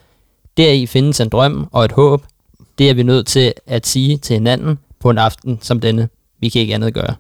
Deri 0.57 0.87
findes 0.87 1.21
en 1.21 1.29
drøm 1.29 1.69
og 1.73 1.85
et 1.85 1.93
håb. 1.93 2.25
Det 2.79 2.91
er 2.91 2.95
vi 2.95 3.03
nødt 3.03 3.27
til 3.27 3.53
at 3.67 3.87
sige 3.87 4.19
til 4.19 4.35
hinanden 4.35 4.79
på 5.01 5.11
en 5.11 5.19
aften 5.19 5.59
som 5.63 5.81
denne. 5.81 6.09
Vi 6.41 6.49
kan 6.49 6.61
ikke 6.61 6.75
andet 6.75 6.95
gøre. 6.95 7.15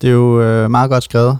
Det 0.00 0.08
er 0.08 0.12
jo 0.12 0.42
øh, 0.42 0.70
meget 0.70 0.90
godt 0.90 1.04
skrevet. 1.04 1.38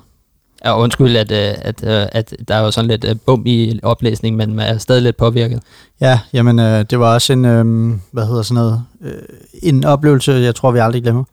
Og 0.64 0.78
undskyld, 0.78 1.16
at, 1.16 1.30
øh, 1.30 1.54
at, 1.58 1.84
øh, 1.84 2.06
at 2.12 2.34
der 2.48 2.54
er 2.54 2.60
jo 2.60 2.70
sådan 2.70 2.90
lidt 2.90 3.04
øh, 3.04 3.16
bum 3.26 3.42
i 3.46 3.80
oplæsningen, 3.82 4.38
men 4.38 4.54
man 4.56 4.74
er 4.74 4.78
stadig 4.78 5.02
lidt 5.02 5.16
påvirket. 5.16 5.62
Ja, 6.00 6.20
jamen 6.32 6.58
øh, 6.58 6.84
det 6.90 7.00
var 7.00 7.14
også 7.14 7.32
en, 7.32 7.44
øh, 7.44 7.94
hvad 8.10 8.26
hedder 8.26 8.42
sådan 8.42 8.62
noget, 8.62 8.82
øh, 9.00 9.22
en 9.62 9.84
oplevelse, 9.84 10.32
jeg 10.32 10.54
tror, 10.54 10.70
vi 10.70 10.78
aldrig 10.78 11.02
glemmer. 11.02 11.24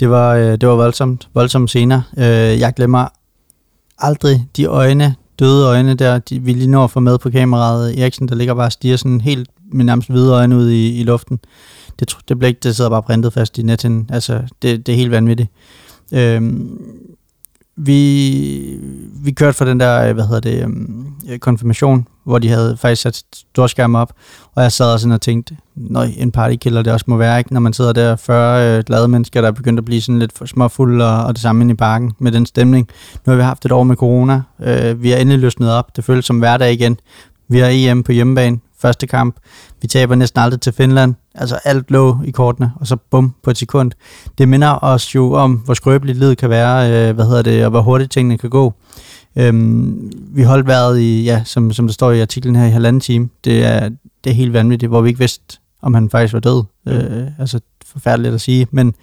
Det 0.00 0.10
var, 0.10 0.34
øh, 0.34 0.52
det 0.52 0.68
var 0.68 0.74
voldsomt, 0.74 1.28
voldsomt 1.34 1.70
senere. 1.70 2.02
Øh, 2.16 2.24
jeg 2.60 2.72
glemmer 2.76 3.06
aldrig 3.98 4.48
de 4.56 4.64
øjne, 4.64 5.14
døde 5.38 5.66
øjne 5.66 5.94
der, 5.94 6.18
de, 6.18 6.38
vi 6.38 6.52
lige 6.52 6.70
når 6.70 6.84
at 6.84 6.90
få 6.90 7.00
med 7.00 7.18
på 7.18 7.30
kameraet. 7.30 8.00
Eriksen, 8.00 8.28
der 8.28 8.34
ligger 8.34 8.54
bare 8.54 8.66
og 8.66 8.72
stiger 8.72 8.96
sådan 8.96 9.20
helt 9.20 9.50
med 9.72 9.84
nærmest 9.84 10.10
hvide 10.10 10.32
øjne 10.32 10.56
ud 10.56 10.70
i, 10.70 11.00
i 11.00 11.02
luften. 11.02 11.38
Det, 12.00 12.16
det, 12.28 12.38
blev 12.38 12.48
ikke, 12.48 12.60
det 12.62 12.76
sidder 12.76 12.90
bare 12.90 13.02
printet 13.02 13.32
fast 13.32 13.58
i 13.58 13.62
netten. 13.62 14.08
Altså, 14.12 14.42
det, 14.62 14.86
det 14.86 14.92
er 14.92 14.96
helt 14.96 15.10
vanvittigt. 15.10 15.50
Øhm, 16.12 16.80
vi, 17.76 18.78
vi 19.24 19.32
kørte 19.32 19.56
for 19.58 19.64
den 19.64 19.80
der, 19.80 20.08
øh, 20.08 20.14
hvad 20.14 20.24
hedder 20.24 20.40
det, 20.40 20.62
øhm, 20.62 21.06
øh, 21.28 21.38
konfirmation 21.38 22.06
hvor 22.24 22.38
de 22.38 22.48
havde 22.48 22.76
faktisk 22.76 23.02
sat 23.02 23.22
storskærm 23.32 23.94
op, 23.94 24.12
og 24.54 24.62
jeg 24.62 24.72
sad 24.72 24.92
og 24.92 25.00
sådan 25.00 25.12
og 25.12 25.20
tænkte, 25.20 25.56
nøj, 25.74 26.08
en 26.16 26.32
partykiller 26.32 26.82
det 26.82 26.92
også 26.92 27.04
må 27.08 27.16
være, 27.16 27.38
ikke? 27.38 27.52
når 27.52 27.60
man 27.60 27.72
sidder 27.72 27.92
der 27.92 28.16
40 28.16 28.78
øh, 28.78 28.84
glade 28.84 29.08
mennesker, 29.08 29.40
der 29.40 29.48
er 29.48 29.52
begyndt 29.52 29.78
at 29.78 29.84
blive 29.84 30.00
sådan 30.00 30.18
lidt 30.18 30.32
for 30.38 30.46
småfulde, 30.46 31.10
og, 31.10 31.24
og 31.24 31.34
det 31.34 31.42
samme 31.42 31.62
ind 31.62 31.70
i 31.70 31.74
parken 31.74 32.12
med 32.18 32.32
den 32.32 32.46
stemning. 32.46 32.88
Nu 33.26 33.30
har 33.30 33.36
vi 33.36 33.42
haft 33.42 33.64
et 33.64 33.72
år 33.72 33.82
med 33.82 33.96
corona, 33.96 34.42
øh, 34.62 35.02
vi 35.02 35.10
har 35.10 35.16
endelig 35.16 35.40
løsnet 35.40 35.72
op, 35.72 35.96
det 35.96 36.04
føles 36.04 36.24
som 36.24 36.38
hverdag 36.38 36.72
igen. 36.72 36.96
Vi 37.48 37.58
har 37.58 37.68
EM 37.72 38.02
på 38.02 38.12
hjemmebane, 38.12 38.58
første 38.84 39.06
kamp. 39.06 39.36
Vi 39.82 39.88
taber 39.88 40.14
næsten 40.14 40.40
aldrig 40.40 40.60
til 40.60 40.72
Finland. 40.72 41.14
Altså 41.34 41.58
alt 41.64 41.90
lå 41.90 42.18
i 42.24 42.30
kortene, 42.30 42.72
og 42.76 42.86
så 42.86 42.96
bum 43.10 43.34
på 43.42 43.50
et 43.50 43.56
sekund. 43.56 43.92
Det 44.38 44.48
minder 44.48 44.84
os 44.84 45.14
jo 45.14 45.32
om, 45.32 45.52
hvor 45.52 45.74
skrøbeligt 45.74 46.18
livet 46.18 46.38
kan 46.38 46.50
være, 46.50 47.08
øh, 47.08 47.14
hvad 47.14 47.24
hedder 47.24 47.42
det, 47.42 47.64
og 47.64 47.70
hvor 47.70 47.80
hurtigt 47.80 48.12
tingene 48.12 48.38
kan 48.38 48.50
gå. 48.50 48.74
Øhm, 49.36 50.12
vi 50.30 50.42
holdt 50.42 50.66
været 50.66 51.00
i, 51.00 51.24
ja, 51.24 51.42
som, 51.44 51.72
som 51.72 51.86
der 51.86 51.92
står 51.92 52.10
i 52.12 52.20
artiklen 52.20 52.56
her, 52.56 52.66
i 52.66 52.70
halvanden 52.70 53.00
time. 53.00 53.28
Det 53.44 53.64
er, 53.64 53.88
det 54.24 54.30
er 54.30 54.34
helt 54.34 54.52
vanvittigt, 54.52 54.90
hvor 54.90 55.00
vi 55.00 55.08
ikke 55.08 55.18
vidste, 55.18 55.58
om 55.82 55.94
han 55.94 56.10
faktisk 56.10 56.32
var 56.34 56.40
død. 56.40 56.64
Mm. 56.86 56.92
Øh, 56.92 57.28
altså 57.38 57.60
forfærdeligt 57.86 58.34
at 58.34 58.40
sige, 58.40 58.66
men 58.70 58.94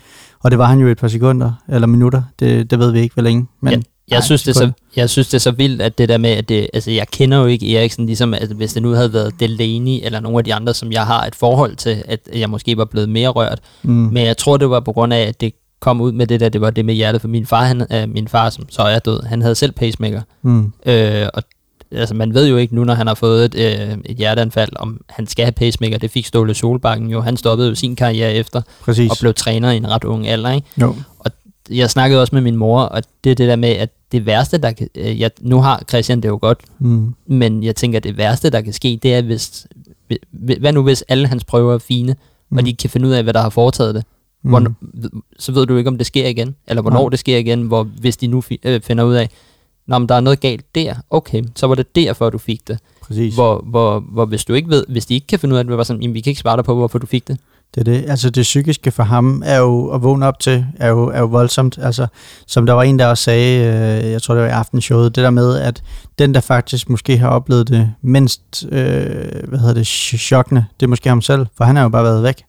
og 0.44 0.52
det 0.52 0.60
var 0.60 0.66
han 0.66 0.80
jo 0.80 0.88
et 0.88 0.98
par 0.98 1.08
sekunder 1.08 1.52
eller 1.68 1.88
minutter. 1.88 2.24
Det, 2.40 2.72
det 2.72 2.80
ved 2.80 2.92
vi 2.92 3.00
ikke, 3.00 3.14
hvor 3.14 3.24
længe. 3.24 3.48
Men, 3.62 3.74
ja, 3.74 3.80
jeg, 4.12 4.18
nej, 4.18 4.26
synes, 4.26 4.44
det 4.44 4.50
er 4.50 4.60
så, 4.60 4.72
jeg 4.96 5.10
synes, 5.10 5.28
det 5.28 5.34
er 5.34 5.40
så 5.40 5.52
vildt, 5.52 5.82
at 5.82 5.98
det 5.98 6.10
der 6.10 6.18
med, 6.18 6.30
at 6.30 6.50
det, 6.50 6.68
altså, 6.74 6.92
jeg 6.92 7.08
kender 7.08 7.38
jo 7.38 7.46
ikke 7.46 7.78
Eriksen, 7.78 8.06
ligesom 8.06 8.34
at 8.34 8.48
hvis 8.48 8.74
det 8.74 8.82
nu 8.84 8.92
havde 8.92 9.14
været 9.14 9.40
Delaney 9.40 10.00
eller 10.04 10.20
nogle 10.20 10.38
af 10.38 10.44
de 10.44 10.54
andre, 10.54 10.74
som 10.74 10.92
jeg 10.92 11.06
har 11.06 11.26
et 11.26 11.36
forhold 11.36 11.76
til, 11.76 12.04
at 12.08 12.20
jeg 12.34 12.50
måske 12.50 12.78
var 12.78 12.86
blevet 12.86 13.10
mere 13.10 13.30
rørt. 13.30 13.60
Mm. 13.84 13.92
Men 13.92 14.26
jeg 14.26 14.38
tror, 14.38 14.58
det 14.58 14.70
var 14.70 14.80
på 14.80 14.92
grund 14.92 15.14
af, 15.14 15.22
at 15.22 15.42
det 15.42 15.54
kom 15.80 16.02
ud 16.02 16.12
med 16.12 16.28
det 16.28 16.40
der, 16.40 16.50
det 16.50 16.62
var 16.62 16.70
det 16.70 16.86
med 16.86 16.94
hjertet, 16.94 17.22
for 17.22 17.28
min 17.28 17.46
far, 17.46 17.66
han, 17.66 17.88
øh, 17.92 18.10
min 18.10 18.28
far 18.28 18.50
som 18.50 18.66
så 18.70 18.82
er 18.82 19.00
død, 19.00 19.24
han 19.24 19.42
havde 19.42 19.56
selv 19.56 19.72
pacemaker. 19.72 20.22
Mm. 20.42 20.74
Øh, 20.86 21.28
og 21.34 21.44
altså 21.92 22.16
man 22.16 22.34
ved 22.34 22.48
jo 22.48 22.58
ikke 22.58 22.76
nu, 22.76 22.84
når 22.84 22.94
han 22.94 23.08
har 23.08 23.14
fået 23.14 23.46
et, 23.46 23.56
øh, 23.56 23.98
et 24.06 24.18
hjerteanfald, 24.18 24.70
om 24.76 25.02
han 25.10 25.28
skal 25.28 25.46
have 25.46 25.52
pacemaker. 25.52 25.98
Det 25.98 26.12
fik 26.12 26.26
Ståle 26.26 26.54
Solbakken 26.54 27.10
jo. 27.10 27.22
Han 27.22 27.38
stoppede 27.38 27.70
jo 27.70 27.76
sin 27.76 27.96
karriere 27.96 28.34
efter, 28.34 28.62
Præcis. 28.82 29.12
og 29.12 29.18
blev 29.22 29.34
træner 29.34 29.72
i 29.72 29.78
en 29.78 29.90
ret 29.90 30.04
ung 30.04 30.28
alder. 30.28 30.52
Ikke? 30.52 30.68
Jo. 30.82 30.96
Og 31.20 31.32
jeg 31.70 31.90
snakkede 31.90 32.22
også 32.22 32.36
med 32.36 32.42
min 32.42 32.56
mor, 32.56 32.82
og 32.82 33.04
det 33.24 33.30
er 33.32 33.36
det 33.36 33.48
der 33.48 33.56
med, 33.56 33.70
at 33.70 33.90
det 34.12 34.26
værste, 34.26 34.58
der 34.58 34.72
kan... 34.72 34.88
Øh, 34.96 35.20
jeg, 35.20 35.32
nu 35.42 35.62
har 35.62 35.84
Christian 35.90 36.22
det 36.22 36.30
jo 36.30 36.40
godt, 36.42 36.60
mm. 36.80 37.16
men 37.26 37.64
jeg 37.64 37.76
tænker, 37.76 37.98
at 37.98 38.04
det 38.04 38.18
værste, 38.18 38.50
der 38.50 38.62
kan 38.62 38.74
ske, 38.74 39.00
det 39.04 39.14
er, 39.14 39.22
hvis... 39.22 39.68
Hvad 40.32 40.74
nu, 40.74 40.84
hvis 40.84 41.02
alle 41.02 41.28
hans 41.28 41.44
prøver 41.44 41.74
er 41.74 41.78
fine, 41.78 42.16
mm. 42.50 42.58
og 42.58 42.66
de 42.66 42.74
kan 42.74 42.90
finde 42.90 43.08
ud 43.08 43.14
af, 43.14 43.24
hvad 43.24 43.34
der 43.34 43.42
har 43.42 43.50
foretaget 43.50 43.96
det? 43.96 44.04
Mm. 44.44 44.50
Hvornår, 44.50 44.74
så 45.40 45.52
ved 45.52 45.66
du 45.66 45.78
ikke, 45.78 45.88
om 45.88 45.98
det 45.98 46.08
sker 46.08 46.28
igen, 46.28 46.56
eller 46.68 46.82
hvornår 46.82 47.04
ja. 47.04 47.10
det 47.10 47.20
sker 47.20 47.38
igen, 47.38 47.62
hvor 47.62 47.84
hvis 47.84 48.18
de 48.18 48.28
nu 48.28 48.42
fi, 48.42 48.60
øh, 48.64 48.82
finder 48.82 49.04
ud 49.04 49.14
af, 49.14 49.30
Nå, 49.88 49.98
men 49.98 50.10
der 50.10 50.16
er 50.16 50.20
noget 50.20 50.40
galt 50.40 50.76
der, 50.76 50.96
okay, 51.10 51.44
så 51.56 51.68
var 51.68 51.76
det 51.76 51.96
derfor, 51.96 52.30
du 52.30 52.38
fik 52.38 52.68
det. 52.68 52.80
Præcis. 53.02 53.34
Hvor, 53.34 53.64
hvor, 53.66 54.00
hvor 54.00 54.26
hvis 54.26 54.46
du 54.46 54.54
ikke 54.54 54.70
ved, 54.70 54.86
hvis 54.90 55.06
de 55.06 55.14
ikke 55.14 55.28
kan 55.28 55.40
finde 55.40 55.54
ud 55.54 55.60
af 55.60 55.66
det, 55.66 55.78
var 55.78 55.84
sådan, 55.84 56.02
jamen, 56.02 56.14
vi 56.14 56.22
kan 56.22 56.32
ikke 56.32 56.42
svare 56.42 56.58
dig 56.58 56.66
på, 56.66 56.76
hvorfor 56.76 57.00
du 57.00 57.08
fik 57.08 57.28
det. 57.28 57.38
Det 57.76 57.80
er 57.80 57.84
det. 57.84 58.10
Altså 58.10 58.30
det 58.30 58.42
psykiske 58.42 58.92
for 58.92 59.04
ham 59.04 59.44
er 59.46 59.58
jo 59.58 59.88
at 59.88 60.04
vågne 60.04 60.28
op 60.28 60.40
til, 60.40 60.66
er 60.76 60.90
jo, 60.90 61.08
er 61.08 61.20
jo 61.20 61.26
voldsomt. 61.26 61.78
Altså, 61.82 62.08
som 62.48 62.66
der 62.66 62.74
var 62.74 62.84
en, 62.84 63.00
der 63.00 63.08
også 63.08 63.24
sagde, 63.24 63.66
øh, 63.66 64.12
jeg 64.12 64.22
tror 64.22 64.34
det 64.34 64.44
var 64.44 64.50
i 64.50 64.52
aftenshowet, 64.52 65.16
det 65.16 65.24
der 65.24 65.30
med, 65.30 65.58
at 65.58 65.84
den, 66.20 66.34
der 66.34 66.42
faktisk 66.42 66.90
måske 66.90 67.18
har 67.18 67.30
oplevet 67.30 67.68
det 67.68 67.94
mindst, 68.02 68.66
øh, 68.72 69.48
hvad 69.48 69.60
hedder 69.60 69.74
det, 69.74 69.88
chokkende, 69.88 70.66
det 70.80 70.86
er 70.86 70.90
måske 70.90 71.10
ham 71.10 71.22
selv, 71.22 71.46
for 71.58 71.64
han 71.64 71.76
har 71.76 71.84
jo 71.84 71.90
bare 71.90 72.04
været 72.04 72.24
væk 72.24 72.44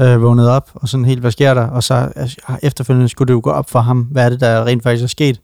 øh, 0.00 0.22
vågnet 0.22 0.48
op, 0.48 0.70
og 0.74 0.88
sådan 0.88 1.04
helt, 1.04 1.20
hvad 1.20 1.30
sker 1.30 1.54
der? 1.54 1.66
Og 1.66 1.82
så 1.82 2.12
altså, 2.16 2.36
efterfølgende 2.62 3.08
skulle 3.08 3.28
det 3.28 3.34
jo 3.34 3.40
gå 3.44 3.50
op 3.50 3.70
for 3.70 3.80
ham, 3.80 4.00
hvad 4.00 4.24
er 4.24 4.28
det, 4.28 4.40
der 4.40 4.64
rent 4.64 4.82
faktisk 4.82 5.04
er 5.04 5.08
sket. 5.08 5.40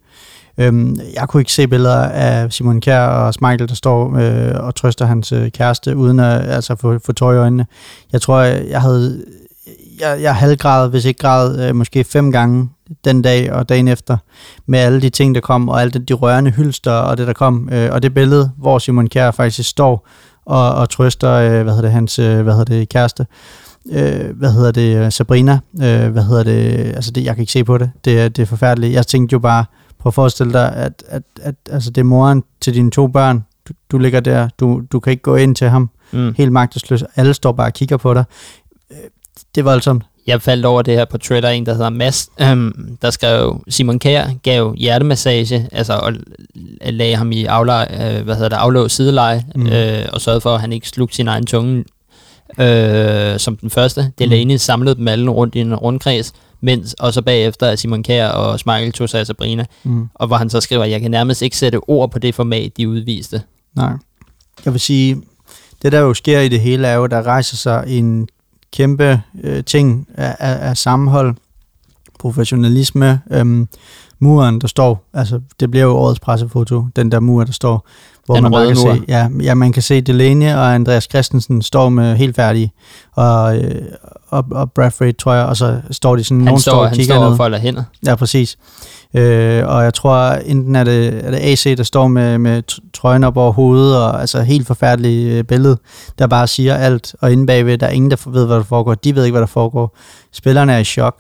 Øhm, 0.59 0.97
jeg 1.15 1.29
kunne 1.29 1.41
ikke 1.41 1.53
se 1.53 1.67
billeder 1.67 2.03
af 2.03 2.53
Simon 2.53 2.81
Kjær 2.81 3.07
og 3.07 3.35
Smeichel, 3.35 3.69
der 3.69 3.75
står 3.75 4.17
øh, 4.17 4.67
og 4.67 4.75
trøster 4.75 5.07
hans 5.07 5.33
øh, 5.33 5.51
kæreste, 5.51 5.97
uden 5.97 6.21
at 6.21 6.49
altså, 6.49 6.77
få, 6.77 6.99
få 7.07 7.13
tøj 7.13 7.35
i 7.35 7.39
øjnene. 7.39 7.67
Jeg 8.13 8.23
tror, 8.23 8.41
jeg, 8.41 8.65
jeg 8.69 8.81
havde... 8.81 9.25
Jeg, 10.01 10.23
jeg 10.23 10.35
halvgrad, 10.35 10.91
hvis 10.91 11.05
ikke 11.05 11.19
grad, 11.19 11.69
øh, 11.69 11.77
måske 11.77 12.05
fem 12.05 12.33
gange 12.33 12.69
den 13.05 13.23
dag 13.23 13.53
og 13.53 13.69
dagen 13.69 13.89
efter, 13.89 14.17
med 14.67 14.79
alle 14.79 15.01
de 15.01 15.11
ting, 15.11 15.35
der 15.35 15.41
kom, 15.41 15.69
og 15.69 15.81
alle 15.81 15.91
de 15.91 16.15
rørende 16.15 16.51
hylster 16.51 16.93
og 16.93 17.19
det, 17.19 17.27
der 17.27 17.33
kom. 17.33 17.69
Øh, 17.73 17.93
og 17.93 18.03
det 18.03 18.15
billede, 18.15 18.51
hvor 18.59 18.79
Simon 18.79 19.09
Kjær 19.09 19.31
faktisk 19.31 19.71
står 19.71 20.09
og, 20.47 20.75
og 20.75 20.91
trøster, 20.91 21.33
øh, 21.33 21.63
hvad 21.63 21.73
hedder 21.73 21.83
det, 21.83 21.93
hans 21.93 22.19
øh, 22.19 22.41
hvad 22.41 22.53
hedder 22.53 22.79
det, 22.79 22.89
kæreste, 22.89 23.27
øh, 23.93 24.37
hvad 24.37 24.53
hedder 24.53 24.71
det, 24.73 25.13
Sabrina, 25.13 25.59
øh, 25.83 26.09
hvad 26.09 26.23
hedder 26.23 26.43
det, 26.43 26.95
altså 26.95 27.11
det, 27.11 27.25
jeg 27.25 27.35
kan 27.35 27.43
ikke 27.43 27.53
se 27.53 27.65
på 27.65 27.79
det, 27.79 27.91
det, 28.05 28.37
det 28.37 28.43
er 28.43 28.47
forfærdeligt. 28.47 28.93
Jeg 28.93 29.07
tænkte 29.07 29.33
jo 29.33 29.39
bare, 29.39 29.65
Prøv 30.05 30.11
at 30.11 30.15
forestille 30.15 30.53
dig, 30.53 30.73
at, 30.73 31.05
at, 31.09 31.23
at 31.43 31.55
altså 31.71 31.91
det 31.91 32.01
er 32.01 32.05
moren 32.05 32.45
til 32.61 32.75
dine 32.75 32.91
to 32.91 33.07
børn. 33.07 33.45
Du, 33.69 33.73
du 33.91 33.99
ligger 33.99 34.21
der, 34.21 34.49
du, 34.61 34.83
du 34.93 35.01
kan 35.01 35.11
ikke 35.11 35.23
gå 35.23 35.37
ind 35.37 35.57
til 35.57 35.69
ham. 35.69 35.91
Mm. 36.13 36.35
Helt 36.37 36.53
magtesløs. 36.53 37.05
Alle 37.17 37.35
står 37.35 37.53
bare 37.53 37.67
og 37.67 37.73
kigger 37.73 37.97
på 37.97 38.15
dig. 38.15 38.25
Øh, 38.91 38.97
det 39.55 39.61
er 39.61 39.65
voldsomt. 39.65 40.05
Jeg 40.27 40.43
faldt 40.43 40.67
over 40.67 40.83
det 40.83 40.95
her 40.95 41.05
på 41.05 41.19
Twitter, 41.19 41.49
en 41.49 41.67
der 41.67 41.73
hedder 41.73 41.91
Mads, 41.91 42.29
øhm, 42.41 42.99
der 43.03 43.11
skrev, 43.11 43.65
Simon 43.69 43.99
Kjær 43.99 44.27
gav 44.43 44.75
hjertemassage, 44.75 45.69
altså 45.73 45.93
og 45.95 46.13
lagde 46.81 47.17
ham 47.17 47.33
i 47.33 47.45
aflej, 47.45 47.89
øh, 47.93 48.25
hvad 48.25 48.35
hedder 48.35 48.49
det, 48.49 48.57
aflås 48.57 48.93
sideleje, 48.93 49.45
mm. 49.55 49.67
øh, 49.67 50.05
og 50.13 50.21
sørgede 50.21 50.41
for, 50.41 50.55
at 50.55 50.61
han 50.61 50.73
ikke 50.73 50.89
slugte 50.89 51.17
sin 51.17 51.29
egen 51.29 51.47
tunge 51.47 51.85
øh, 52.59 53.39
som 53.39 53.57
den 53.57 53.71
første. 53.71 54.13
Delaney 54.19 54.55
mm. 54.55 54.59
samlede 54.59 54.95
dem 54.95 55.09
alle 55.09 55.31
rundt 55.31 55.55
i 55.55 55.61
en 55.61 55.75
rundkreds, 55.75 56.33
mens, 56.65 56.95
og 56.95 57.15
så 57.15 57.23
bagefter 57.23 57.67
er 57.67 57.77
Simon 57.77 58.03
Kjær 58.03 58.29
og 58.29 58.61
Smeichel 58.61 58.93
tog 58.93 59.09
sig 59.09 59.21
af 59.21 59.27
Sabrina, 59.27 59.65
mm. 59.85 60.09
og 60.15 60.27
hvor 60.27 60.37
han 60.37 60.51
så 60.51 60.61
skriver, 60.61 60.85
jeg 60.85 61.01
kan 61.01 61.11
nærmest 61.11 61.43
ikke 61.43 61.57
sætte 61.57 61.81
ord 61.89 62.11
på 62.11 62.19
det 62.19 62.35
format, 62.35 62.77
de 62.77 62.89
udviste. 62.89 63.43
Nej. 63.77 63.93
Jeg 64.65 64.73
vil 64.73 64.81
sige, 64.81 65.23
det 65.83 65.93
der 65.93 66.01
jo 66.01 66.15
sker 66.15 66.41
i 66.41 66.49
det 66.49 66.61
hele, 66.61 66.87
er 66.87 66.95
jo, 66.95 67.07
der 67.07 67.23
rejser 67.23 67.57
sig 67.57 67.85
en 67.87 68.29
kæmpe 68.73 69.23
øh, 69.43 69.65
ting 69.65 70.09
af, 70.15 70.37
af, 70.39 70.69
af 70.69 70.77
sammenhold, 70.77 71.35
professionalisme, 72.19 73.21
øhm, 73.31 73.69
muren, 74.19 74.61
der 74.61 74.67
står, 74.67 75.05
altså 75.13 75.41
det 75.61 75.71
bliver 75.71 75.85
jo 75.85 75.97
årets 75.97 76.21
pressefoto, 76.21 76.87
den 76.97 77.13
der 77.13 77.21
mur, 77.21 77.45
der 77.45 77.53
står, 77.53 77.89
hvor 78.27 78.35
den 78.35 78.43
man 78.43 78.53
bare 78.53 78.67
kan 78.67 78.77
mur. 78.85 78.95
se, 78.95 79.03
ja, 79.09 79.29
ja, 79.43 79.55
man 79.55 79.73
kan 79.73 79.83
se 79.83 80.01
Delaney 80.01 80.55
og 80.55 80.75
Andreas 80.75 81.05
Christensen 81.05 81.63
står 81.63 81.89
med 81.89 82.17
helt 82.17 82.37
færdige, 82.37 82.73
og, 83.13 83.59
øh, 83.59 83.83
og, 84.35 84.45
og 84.51 84.73
Bradford, 84.73 85.15
tror 85.19 85.35
jeg, 85.35 85.45
og 85.45 85.57
så 85.57 85.81
står 85.91 86.17
de 86.17 86.25
sådan, 86.25 86.41
han 86.41 86.45
nogen 86.45 86.61
står, 86.61 86.73
står 86.73 86.87
og 86.87 86.93
kigger 86.93 87.15
Han 87.15 87.23
står 87.23 87.31
og 87.31 87.37
folder 87.37 87.59
hænder. 87.59 87.83
Ja, 88.07 88.15
præcis. 88.15 88.59
Øh, 89.15 89.67
og 89.67 89.85
jeg 89.85 89.95
tror, 89.95 90.17
enten 90.31 90.77
er 90.77 90.85
det, 90.85 91.27
er 91.27 91.31
det 91.31 91.39
AC, 91.39 91.77
der 91.77 91.83
står 91.83 92.09
med, 92.09 92.39
med 92.39 92.63
trøjen 92.93 93.25
op 93.25 93.37
over 93.37 93.53
hovedet, 93.53 93.97
og 93.97 94.21
altså 94.21 94.43
helt 94.43 94.67
forfærdeligt 94.67 95.33
øh, 95.33 95.45
billede, 95.45 95.79
der 96.19 96.27
bare 96.27 96.47
siger 96.47 96.75
alt, 96.75 97.15
og 97.21 97.33
inde 97.33 97.47
bagved, 97.47 97.79
der 97.79 97.87
er 97.87 97.91
ingen, 97.91 98.11
der 98.11 98.31
ved, 98.31 98.47
hvad 98.47 98.57
der 98.57 98.63
foregår. 98.63 98.95
De 98.95 99.15
ved 99.15 99.25
ikke, 99.25 99.33
hvad 99.33 99.41
der 99.41 99.47
foregår. 99.47 99.97
Spillerne 100.33 100.73
er 100.73 100.79
i 100.79 100.85
chok 100.85 101.15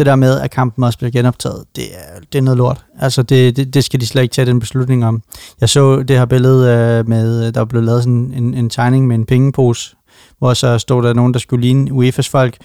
det 0.00 0.06
der 0.06 0.16
med, 0.16 0.40
at 0.40 0.50
kampen 0.50 0.84
også 0.84 0.98
bliver 0.98 1.10
genoptaget, 1.10 1.64
det 1.76 1.84
er, 1.84 2.20
det 2.32 2.38
er 2.38 2.42
noget 2.42 2.58
lort. 2.58 2.84
Altså, 2.98 3.22
det, 3.22 3.56
det, 3.56 3.74
det 3.74 3.84
skal 3.84 4.00
de 4.00 4.06
slet 4.06 4.22
ikke 4.22 4.32
tage 4.32 4.46
den 4.46 4.60
beslutning 4.60 5.06
om. 5.06 5.22
Jeg 5.60 5.68
så 5.68 6.02
det 6.02 6.18
her 6.18 6.24
billede 6.24 6.68
øh, 6.68 7.08
med, 7.08 7.52
der 7.52 7.64
blev 7.64 7.82
lavet 7.82 8.02
sådan 8.02 8.32
en, 8.36 8.54
en 8.54 8.70
tegning 8.70 9.06
med 9.06 9.16
en 9.16 9.26
pengepose, 9.26 9.96
hvor 10.40 10.54
så 10.54 10.78
stod 10.78 11.02
der 11.02 11.12
nogen, 11.12 11.34
der 11.34 11.40
skulle 11.40 11.62
ligne 11.62 11.90
UEFA's 11.90 12.30
folk, 12.30 12.56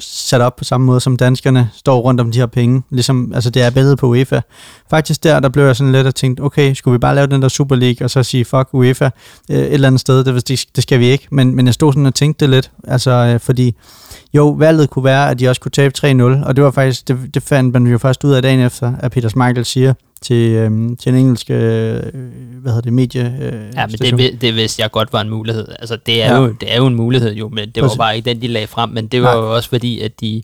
sat 0.00 0.40
op 0.40 0.56
på 0.56 0.64
samme 0.64 0.86
måde 0.86 1.00
som 1.00 1.16
danskerne 1.16 1.70
står 1.74 2.00
rundt 2.00 2.20
om 2.20 2.32
de 2.32 2.38
her 2.38 2.46
penge. 2.46 2.82
Ligesom, 2.90 3.32
altså 3.34 3.50
det 3.50 3.62
er 3.62 3.70
billedet 3.70 3.98
på 3.98 4.06
UEFA. 4.06 4.40
Faktisk 4.90 5.24
der, 5.24 5.40
der 5.40 5.48
blev 5.48 5.64
jeg 5.64 5.76
sådan 5.76 5.92
lidt 5.92 6.06
og 6.06 6.14
tænkte, 6.14 6.40
okay, 6.40 6.74
skulle 6.74 6.92
vi 6.92 6.98
bare 6.98 7.14
lave 7.14 7.26
den 7.26 7.42
der 7.42 7.48
Super 7.48 7.76
League, 7.76 8.04
og 8.04 8.10
så 8.10 8.22
sige, 8.22 8.44
fuck 8.44 8.68
UEFA 8.72 9.10
øh, 9.50 9.56
et 9.56 9.72
eller 9.72 9.86
andet 9.86 10.00
sted, 10.00 10.24
det, 10.24 10.48
det, 10.76 10.82
skal 10.82 11.00
vi 11.00 11.06
ikke. 11.06 11.26
Men, 11.30 11.54
men 11.56 11.66
jeg 11.66 11.74
stod 11.74 11.92
sådan 11.92 12.06
og 12.06 12.14
tænkte 12.14 12.44
det 12.44 12.50
lidt, 12.50 12.70
altså 12.84 13.10
øh, 13.10 13.40
fordi 13.40 13.74
jo, 14.34 14.48
valget 14.48 14.90
kunne 14.90 15.04
være, 15.04 15.30
at 15.30 15.38
de 15.38 15.48
også 15.48 15.60
kunne 15.60 15.70
tabe 15.70 15.94
3-0, 15.98 16.46
og 16.46 16.56
det 16.56 16.64
var 16.64 16.70
faktisk, 16.70 17.08
det, 17.08 17.34
det 17.34 17.42
fandt 17.42 17.72
man 17.72 17.86
jo 17.86 17.98
først 17.98 18.24
ud 18.24 18.32
af 18.32 18.42
dagen 18.42 18.60
efter, 18.60 18.92
at 19.00 19.10
Peter 19.12 19.28
Schmeichel 19.28 19.64
siger 19.64 19.94
til, 20.22 20.50
øhm, 20.50 20.96
til 20.96 21.10
en 21.10 21.18
engelsk, 21.18 21.50
øh, 21.50 21.56
hvad 21.56 22.72
hedder 22.72 22.80
det, 22.80 22.92
medie 22.92 23.36
øh, 23.40 23.74
Ja, 23.74 23.86
men 23.86 24.18
det, 24.18 24.40
det 24.40 24.54
vidste 24.54 24.82
jeg 24.82 24.90
godt 24.90 25.12
var 25.12 25.20
en 25.20 25.30
mulighed. 25.30 25.68
Altså, 25.78 25.98
det 26.06 26.22
er, 26.22 26.34
ja. 26.34 26.40
jo, 26.40 26.54
det 26.60 26.72
er 26.72 26.76
jo 26.76 26.86
en 26.86 26.94
mulighed 26.94 27.34
jo, 27.34 27.48
men 27.48 27.70
det 27.70 27.82
var 27.82 27.94
bare 27.98 28.16
ikke 28.16 28.30
den, 28.30 28.42
de 28.42 28.46
lagde 28.46 28.66
frem, 28.66 28.90
men 28.90 29.06
det 29.06 29.22
var 29.22 29.34
Nej. 29.34 29.42
jo 29.42 29.54
også 29.54 29.68
fordi, 29.68 30.00
at 30.00 30.20
de, 30.20 30.42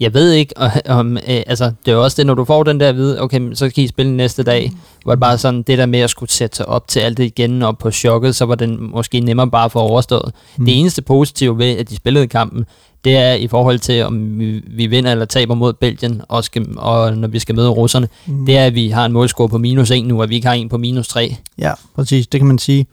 jeg 0.00 0.14
ved 0.14 0.32
ikke, 0.32 0.54
om, 0.88 1.16
øh, 1.16 1.22
altså, 1.26 1.64
det 1.64 1.92
er 1.92 1.96
jo 1.96 2.02
også 2.02 2.16
det, 2.16 2.26
når 2.26 2.34
du 2.34 2.44
får 2.44 2.62
den 2.62 2.80
der 2.80 2.88
at 2.88 2.96
vide, 2.96 3.20
okay, 3.20 3.54
så 3.54 3.70
kan 3.70 3.84
I 3.84 3.86
spille 3.86 4.16
næste 4.16 4.42
dag, 4.42 4.70
mm. 4.72 4.78
hvor 5.04 5.12
det 5.12 5.20
bare 5.20 5.38
sådan, 5.38 5.62
det 5.62 5.78
der 5.78 5.86
med 5.86 6.00
at 6.00 6.10
skulle 6.10 6.30
sætte 6.30 6.56
sig 6.56 6.68
op 6.68 6.88
til 6.88 7.00
alt 7.00 7.16
det 7.16 7.24
igen, 7.24 7.62
og 7.62 7.78
på 7.78 7.90
chokket, 7.90 8.36
så 8.36 8.44
var 8.44 8.54
den 8.54 8.90
måske 8.90 9.20
nemmere 9.20 9.50
bare 9.50 9.70
for 9.70 9.80
overstået. 9.80 10.32
Mm. 10.56 10.64
Det 10.64 10.80
eneste 10.80 11.02
positive 11.02 11.58
ved, 11.58 11.78
at 11.78 11.90
de 11.90 11.96
spillede 11.96 12.28
kampen, 12.28 12.66
det 13.04 13.16
er 13.16 13.32
i 13.32 13.48
forhold 13.48 13.78
til, 13.78 14.04
om 14.04 14.38
vi, 14.38 14.62
vi 14.66 14.86
vinder 14.86 15.12
eller 15.12 15.24
taber 15.24 15.54
mod 15.54 15.72
Belgien, 15.72 16.22
og, 16.28 16.44
skal, 16.44 16.66
og 16.76 17.16
når 17.16 17.28
vi 17.28 17.38
skal 17.38 17.54
møde 17.54 17.68
russerne, 17.68 18.08
mm. 18.26 18.46
det 18.46 18.58
er, 18.58 18.66
at 18.66 18.74
vi 18.74 18.88
har 18.88 19.06
en 19.06 19.12
målscore 19.12 19.48
på 19.48 19.58
minus 19.58 19.90
1 19.90 20.04
nu, 20.04 20.22
og 20.22 20.28
vi 20.28 20.34
ikke 20.34 20.46
har 20.46 20.54
en 20.54 20.68
på 20.68 20.78
minus 20.78 21.08
3. 21.08 21.36
Ja, 21.58 21.72
præcis, 21.94 22.26
det 22.26 22.40
kan 22.40 22.46
man 22.46 22.58
sige. 22.58 22.86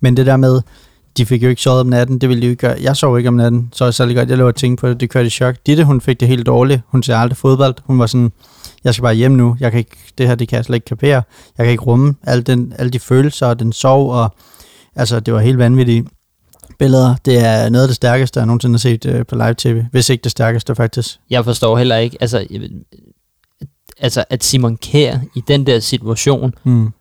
Men 0.00 0.16
det 0.16 0.26
der 0.26 0.36
med, 0.36 0.60
de 1.16 1.26
fik 1.26 1.42
jo 1.42 1.48
ikke 1.48 1.62
sovet 1.62 1.80
om 1.80 1.86
natten, 1.86 2.18
det 2.18 2.28
ville 2.28 2.42
de 2.42 2.46
jo 2.46 2.50
ikke 2.50 2.60
gøre. 2.60 2.76
Jeg 2.80 2.96
sov 2.96 3.18
ikke 3.18 3.28
om 3.28 3.34
natten, 3.34 3.68
så 3.72 3.84
jeg 3.84 3.94
særlig 3.94 4.16
godt, 4.16 4.30
jeg 4.30 4.38
lå 4.38 4.46
og 4.46 4.54
tænkte 4.54 4.80
på 4.80 4.88
det, 4.88 5.00
det 5.00 5.10
kørte 5.10 5.26
i 5.26 5.30
chok. 5.30 5.54
Ditte, 5.66 5.84
hun 5.84 6.00
fik 6.00 6.20
det 6.20 6.28
helt 6.28 6.46
dårligt, 6.46 6.80
hun 6.88 7.02
ser 7.02 7.16
aldrig 7.16 7.36
fodbold, 7.36 7.74
hun 7.84 7.98
var 7.98 8.06
sådan, 8.06 8.32
jeg 8.84 8.94
skal 8.94 9.02
bare 9.02 9.14
hjem 9.14 9.32
nu, 9.32 9.56
jeg 9.60 9.70
kan 9.70 9.78
ikke, 9.78 9.96
det 10.18 10.28
her, 10.28 10.34
det 10.34 10.48
kan 10.48 10.56
jeg 10.56 10.64
slet 10.64 10.76
ikke 10.76 10.84
kapere, 10.84 11.22
jeg 11.58 11.66
kan 11.66 11.70
ikke 11.70 11.84
rumme 11.84 12.14
alle, 12.22 12.42
den, 12.42 12.72
alle 12.78 12.90
de 12.90 12.98
følelser 12.98 13.46
og 13.46 13.58
den 13.58 13.72
sov, 13.72 14.12
og 14.12 14.34
Altså, 14.96 15.20
det 15.20 15.34
var 15.34 15.40
helt 15.40 15.58
vanvittige 15.58 16.04
billeder. 16.78 17.14
Det 17.24 17.38
er 17.38 17.68
noget 17.68 17.82
af 17.84 17.88
det 17.88 17.96
stærkeste, 17.96 18.40
jeg 18.40 18.46
nogensinde 18.46 18.72
har 18.74 18.78
set 18.78 19.06
øh, 19.06 19.26
på 19.26 19.34
live-tv. 19.34 19.82
Hvis 19.90 20.08
ikke 20.10 20.22
det 20.22 20.30
stærkeste, 20.30 20.74
faktisk. 20.74 21.18
Jeg 21.30 21.44
forstår 21.44 21.78
heller 21.78 21.96
ikke, 21.96 22.16
altså, 22.20 22.46
jeg, 22.50 22.60
altså 23.98 24.24
at 24.30 24.44
Simon 24.44 24.76
Kjær 24.76 25.18
i 25.36 25.42
den 25.48 25.66
der 25.66 25.80
situation 25.80 26.54
Mm. 26.64 26.92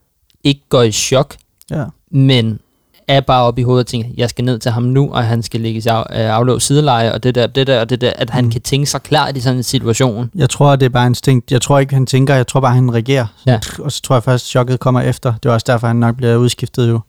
ikke 0.43 0.61
går 0.69 0.81
i 0.83 0.91
chok, 0.91 1.35
Ja. 1.71 1.85
men 2.11 2.59
er 3.07 3.21
bare 3.21 3.43
oppe 3.43 3.61
i 3.61 3.63
hovedet 3.63 3.83
og 3.83 3.87
tænker, 3.87 4.09
jeg 4.17 4.29
skal 4.29 4.45
ned 4.45 4.59
til 4.59 4.71
ham 4.71 4.83
nu, 4.83 5.09
og 5.13 5.23
han 5.23 5.43
skal 5.43 5.61
ligge 5.61 5.77
i 5.79 5.83
af, 5.87 5.99
øh, 5.99 6.35
aflås 6.35 6.63
sideleje, 6.63 7.13
og 7.13 7.23
det 7.23 7.35
der, 7.35 7.47
det 7.47 7.67
der, 7.67 7.79
og 7.81 7.89
det 7.89 8.01
der, 8.01 8.13
at 8.15 8.29
han 8.29 8.45
Mm. 8.45 8.51
kan 8.51 8.61
tænke 8.61 8.85
sig 8.85 9.01
klart 9.01 9.37
i 9.37 9.41
sådan 9.41 9.57
en 9.57 9.63
situation. 9.63 10.31
Jeg 10.35 10.49
tror, 10.49 10.75
det 10.75 10.85
er 10.85 10.89
bare 10.89 11.05
instinkt. 11.07 11.51
Jeg 11.51 11.61
tror 11.61 11.79
ikke, 11.79 11.93
han 11.93 12.05
tænker. 12.05 12.35
Jeg 12.35 12.47
tror 12.47 12.59
bare, 12.59 12.73
han 12.75 12.93
reagerer. 12.93 13.25
Ja. 13.45 13.59
Og 13.79 13.91
så 13.91 14.01
tror 14.01 14.15
jeg 14.15 14.23
først, 14.23 14.45
chokket 14.47 14.79
kommer 14.79 15.01
efter. 15.01 15.33
Det 15.43 15.49
er 15.49 15.53
også 15.53 15.65
derfor, 15.67 15.87
han 15.87 15.95
nok 15.95 16.15
bliver 16.15 16.35
udskiftet 16.35 16.89
jo. 16.89 16.99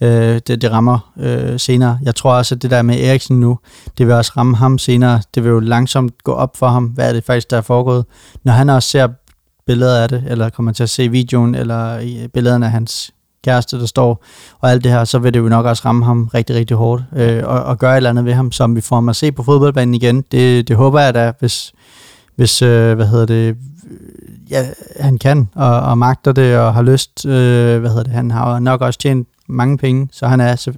Øh, 0.00 0.40
det, 0.46 0.62
det 0.62 0.70
rammer 0.70 1.12
øh, 1.18 1.60
senere. 1.60 1.98
Jeg 2.02 2.14
tror 2.14 2.32
også, 2.32 2.54
at 2.54 2.62
det 2.62 2.70
der 2.70 2.82
med 2.82 3.00
Eriksen 3.00 3.40
nu, 3.40 3.58
det 3.98 4.06
vil 4.06 4.14
også 4.14 4.32
ramme 4.36 4.56
ham 4.56 4.78
senere. 4.78 5.20
Det 5.34 5.44
vil 5.44 5.50
jo 5.50 5.60
langsomt 5.60 6.24
gå 6.24 6.32
op 6.32 6.56
for 6.56 6.68
ham, 6.68 6.84
hvad 6.84 7.08
er 7.08 7.12
det 7.12 7.24
faktisk, 7.24 7.50
der 7.50 7.56
er 7.56 7.60
foregået. 7.62 8.04
Når 8.44 8.52
han 8.52 8.70
også 8.70 8.88
ser 8.90 9.08
billeder 9.66 10.02
af 10.02 10.08
det, 10.08 10.24
eller 10.26 10.50
kommer 10.50 10.72
til 10.72 10.82
at 10.82 10.90
se 10.90 11.08
videoen, 11.08 11.54
eller 11.54 11.98
billederne 12.34 12.66
af 12.66 12.72
hans 12.72 13.10
kæreste, 13.44 13.80
der 13.80 13.86
står, 13.86 14.24
og 14.60 14.70
alt 14.70 14.84
det 14.84 14.92
her, 14.92 15.04
så 15.04 15.18
vil 15.18 15.34
det 15.34 15.40
jo 15.40 15.48
nok 15.48 15.66
også 15.66 15.82
ramme 15.84 16.04
ham 16.04 16.30
rigtig, 16.34 16.56
rigtig 16.56 16.76
hårdt, 16.76 17.02
øh, 17.16 17.42
og, 17.46 17.62
og 17.62 17.78
gøre 17.78 17.92
et 17.92 17.96
eller 17.96 18.10
andet 18.10 18.24
ved 18.24 18.32
ham, 18.32 18.52
som 18.52 18.76
vi 18.76 18.80
får 18.80 18.96
ham 18.96 19.08
at 19.08 19.16
se 19.16 19.32
på 19.32 19.42
fodboldbanen 19.42 19.94
igen. 19.94 20.24
Det, 20.32 20.68
det 20.68 20.76
håber 20.76 21.00
jeg 21.00 21.14
da, 21.14 21.32
hvis, 21.38 21.72
hvis 22.36 22.62
øh, 22.62 22.94
hvad 22.94 23.06
hedder 23.06 23.26
det, 23.26 23.56
ja, 24.50 24.66
han 25.00 25.18
kan, 25.18 25.48
og, 25.54 25.80
og 25.80 25.98
magter 25.98 26.32
det, 26.32 26.58
og 26.58 26.74
har 26.74 26.82
lyst, 26.82 27.26
øh, 27.26 27.80
hvad 27.80 27.90
hedder 27.90 28.02
det, 28.02 28.12
han 28.12 28.30
har 28.30 28.58
nok 28.58 28.80
også 28.80 28.98
tjent 28.98 29.28
mange 29.46 29.78
penge, 29.78 30.08
så 30.12 30.26
han 30.26 30.40
er, 30.40 30.56
så, 30.56 30.72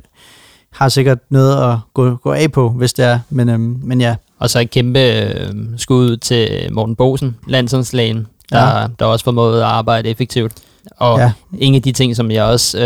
har 0.70 0.88
sikkert 0.88 1.18
noget 1.30 1.72
at 1.72 1.78
gå, 1.94 2.14
gå 2.14 2.32
af 2.32 2.52
på, 2.52 2.68
hvis 2.68 2.92
det 2.92 3.04
er, 3.04 3.18
men, 3.30 3.48
øhm, 3.48 3.80
men 3.82 4.00
ja, 4.00 4.16
Og 4.38 4.50
så 4.50 4.60
et 4.60 4.70
kæmpe 4.70 5.00
øh, 5.00 5.54
skud 5.76 6.16
til 6.16 6.68
Morten 6.72 6.96
Bosen, 6.96 7.36
landsholdslægen, 7.46 8.26
der, 8.52 8.80
ja. 8.80 8.86
der 8.98 9.04
også 9.04 9.24
formåede 9.24 9.64
at 9.64 9.70
arbejde 9.70 10.08
effektivt. 10.08 10.52
Og 10.98 11.18
ja. 11.18 11.32
en 11.58 11.74
af 11.74 11.82
de 11.82 11.92
ting, 11.92 12.16
som 12.16 12.30
jeg 12.30 12.44
også, 12.44 12.78
øh, 12.78 12.84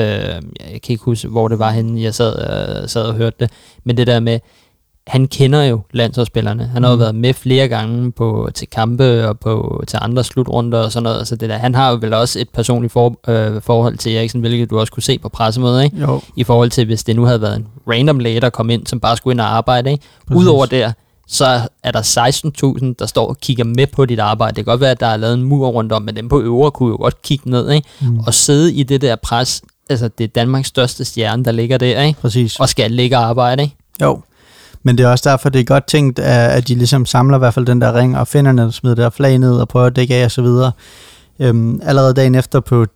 jeg 0.72 0.82
kan 0.82 0.92
ikke 0.92 1.04
huske, 1.04 1.28
hvor 1.28 1.48
det 1.48 1.58
var 1.58 1.70
henne, 1.70 2.02
jeg 2.02 2.14
sad, 2.14 2.34
øh, 2.82 2.88
sad 2.88 3.02
og 3.02 3.14
hørte 3.14 3.36
det, 3.40 3.50
men 3.84 3.96
det 3.96 4.06
der 4.06 4.20
med, 4.20 4.38
han 5.06 5.26
kender 5.28 5.62
jo 5.62 5.80
landsholdsspillerne. 5.92 6.66
Han 6.72 6.82
har 6.82 6.90
jo 6.90 6.96
Mm. 6.96 7.00
været 7.00 7.14
med 7.14 7.34
flere 7.34 7.68
gange 7.68 8.12
på, 8.12 8.48
til 8.54 8.68
kampe 8.68 9.28
og 9.28 9.38
på, 9.38 9.82
til 9.86 9.98
andre 10.02 10.24
slutrunder 10.24 10.78
og 10.78 10.92
sådan 10.92 11.02
noget. 11.02 11.28
Så 11.28 11.36
det 11.36 11.48
der, 11.50 11.56
han 11.56 11.74
har 11.74 11.90
jo 11.90 11.98
vel 12.00 12.14
også 12.14 12.38
et 12.40 12.48
personligt 12.48 12.92
for, 12.92 13.16
øh, 13.28 13.62
forhold 13.62 13.96
til 13.98 14.16
Eriksen, 14.16 14.40
hvilket 14.40 14.70
du 14.70 14.80
også 14.80 14.92
kunne 14.92 15.02
se 15.02 15.18
på 15.18 15.28
pressemødet, 15.28 15.84
ikke? 15.84 15.96
jo, 16.00 16.20
i 16.36 16.44
forhold 16.44 16.70
til, 16.70 16.84
hvis 16.86 17.04
det 17.04 17.16
nu 17.16 17.24
havde 17.24 17.40
været 17.40 17.56
en 17.56 17.66
random 17.88 18.18
læge, 18.18 18.40
der 18.40 18.50
kom 18.50 18.70
ind, 18.70 18.86
som 18.86 19.00
bare 19.00 19.16
skulle 19.16 19.34
ind 19.34 19.40
og 19.40 19.56
arbejde. 19.56 19.90
Ikke? 19.92 20.04
Udover 20.34 20.66
der, 20.66 20.92
så 21.28 21.60
er 21.82 21.90
der 21.90 22.02
16.000, 22.82 22.94
der 22.98 23.06
står 23.06 23.28
og 23.28 23.38
kigger 23.38 23.64
med 23.64 23.86
på 23.86 24.04
dit 24.06 24.18
arbejde. 24.18 24.56
Det 24.56 24.64
kan 24.64 24.72
godt 24.72 24.80
være, 24.80 24.90
at 24.90 25.00
der 25.00 25.06
er 25.06 25.16
lavet 25.16 25.34
en 25.34 25.42
mur 25.42 25.68
rundt 25.68 25.92
om, 25.92 26.02
men 26.02 26.16
dem 26.16 26.28
på 26.28 26.40
øvre 26.40 26.70
kunne 26.70 26.88
jo 26.90 26.96
godt 26.96 27.22
kigge 27.22 27.50
ned. 27.50 27.70
Ikke? 27.70 27.88
mm, 28.00 28.18
Og 28.18 28.34
sidde 28.34 28.72
i 28.72 28.82
det 28.82 29.00
der 29.00 29.16
pres, 29.16 29.62
altså 29.90 30.08
det 30.18 30.24
er 30.24 30.28
Danmarks 30.28 30.68
største 30.68 31.04
stjerne, 31.04 31.44
der 31.44 31.52
ligger 31.52 31.78
der, 31.78 32.02
ikke? 32.02 32.20
præcis. 32.20 32.60
og 32.60 32.68
skal 32.68 32.90
ligge 32.90 33.18
og 33.18 33.24
arbejde. 33.24 33.62
Ikke? 33.62 33.76
Jo, 34.02 34.20
men 34.82 34.98
det 34.98 35.04
er 35.04 35.10
også 35.10 35.30
derfor, 35.30 35.48
det 35.48 35.60
er 35.60 35.64
godt 35.64 35.86
tænkt, 35.86 36.18
at 36.18 36.68
de 36.68 36.74
ligesom 36.74 37.06
samler 37.06 37.36
i 37.36 37.38
hvert 37.38 37.54
fald 37.54 37.66
den 37.66 37.80
der 37.80 37.94
ring, 37.98 38.18
og 38.18 38.28
finder 38.28 38.52
den, 38.52 38.72
smider 38.72 38.94
der 38.94 39.10
flag 39.10 39.38
ned 39.38 39.56
og 39.56 39.68
prøver 39.68 39.86
at 39.86 39.96
dække 39.96 40.14
af 40.14 40.24
og 40.24 40.30
så 40.30 40.42
videre. 40.42 40.72
Øhm, 41.38 41.80
allerede 41.82 42.14
dagen 42.14 42.34
efter 42.34 42.60
på 42.60 42.86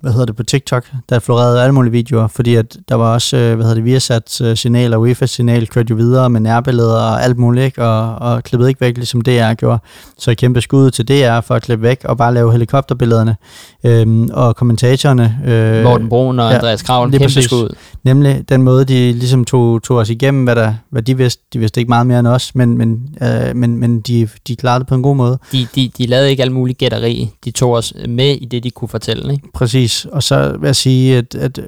hvad 0.00 0.12
hedder 0.12 0.26
det, 0.26 0.36
på 0.36 0.42
TikTok, 0.42 0.84
der 1.08 1.18
florerede 1.18 1.62
alle 1.62 1.74
mulige 1.74 1.92
videoer, 1.92 2.26
fordi 2.28 2.54
at 2.54 2.76
der 2.88 2.94
var 2.94 3.14
også, 3.14 3.36
øh, 3.36 3.54
hvad 3.54 3.64
hedder 3.64 3.74
det, 3.74 3.84
Viasats 3.84 4.40
øh, 4.40 4.56
signal 4.56 4.94
og 4.94 5.08
UEFA's 5.08 5.26
signal 5.26 5.66
kørte 5.66 5.90
jo 5.90 5.96
videre 5.96 6.30
med 6.30 6.40
nærbilleder 6.40 7.00
og 7.00 7.24
alt 7.24 7.38
muligt, 7.38 7.64
ikke? 7.64 7.84
Og, 7.84 8.14
og 8.14 8.44
klippet 8.44 8.68
ikke 8.68 8.80
væk, 8.80 8.96
ligesom 8.96 9.20
DR 9.20 9.54
gjorde. 9.54 9.78
Så 10.18 10.30
et 10.30 10.38
kæmpe 10.38 10.60
skud 10.60 10.90
til 10.90 11.08
DR 11.08 11.40
for 11.40 11.54
at 11.54 11.62
klippe 11.62 11.82
væk 11.82 12.00
og 12.04 12.16
bare 12.18 12.34
lave 12.34 12.52
helikopterbillederne. 12.52 13.36
Øhm, 13.84 14.30
og 14.32 14.56
kommentatorerne... 14.56 15.38
Øh, 15.46 15.84
Morten 15.84 16.08
Brun 16.08 16.38
og 16.38 16.50
ja, 16.50 16.56
Andreas 16.56 16.82
Kravl, 16.82 17.10
kæmpe 17.10 17.24
præcis. 17.24 17.44
skud. 17.44 17.74
Nemlig 18.04 18.44
den 18.48 18.62
måde, 18.62 18.84
de 18.84 19.12
ligesom 19.12 19.44
tog, 19.44 19.82
tog 19.82 19.96
os 19.96 20.10
igennem, 20.10 20.44
hvad, 20.44 20.56
der, 20.56 20.74
hvad 20.90 21.02
de 21.02 21.16
vidste. 21.16 21.42
De 21.52 21.58
vidste 21.58 21.80
ikke 21.80 21.88
meget 21.88 22.06
mere 22.06 22.18
end 22.18 22.28
os, 22.28 22.54
men, 22.54 22.78
men, 22.78 23.08
øh, 23.22 23.56
men, 23.56 23.76
men 23.76 24.00
de, 24.00 24.28
de 24.48 24.56
klarede 24.56 24.80
det 24.80 24.86
på 24.86 24.94
en 24.94 25.02
god 25.02 25.16
måde. 25.16 25.38
De, 25.52 25.66
de, 25.74 25.90
de 25.98 26.06
lavede 26.06 26.30
ikke 26.30 26.42
alt 26.42 26.52
muligt 26.52 26.78
gætteri. 26.78 27.30
De 27.44 27.50
tog 27.50 27.72
os 27.72 27.92
med 28.08 28.34
i 28.34 28.44
det, 28.44 28.64
de 28.64 28.70
kunne 28.70 28.88
fortælle. 28.88 29.32
Ikke? 29.32 29.48
Præcis. 29.54 29.87
Og 30.12 30.22
så 30.22 30.56
vil 30.58 30.68
jeg 30.68 30.76
sige, 30.76 31.16
at, 31.16 31.34
at 31.34 31.58
øh, 31.58 31.64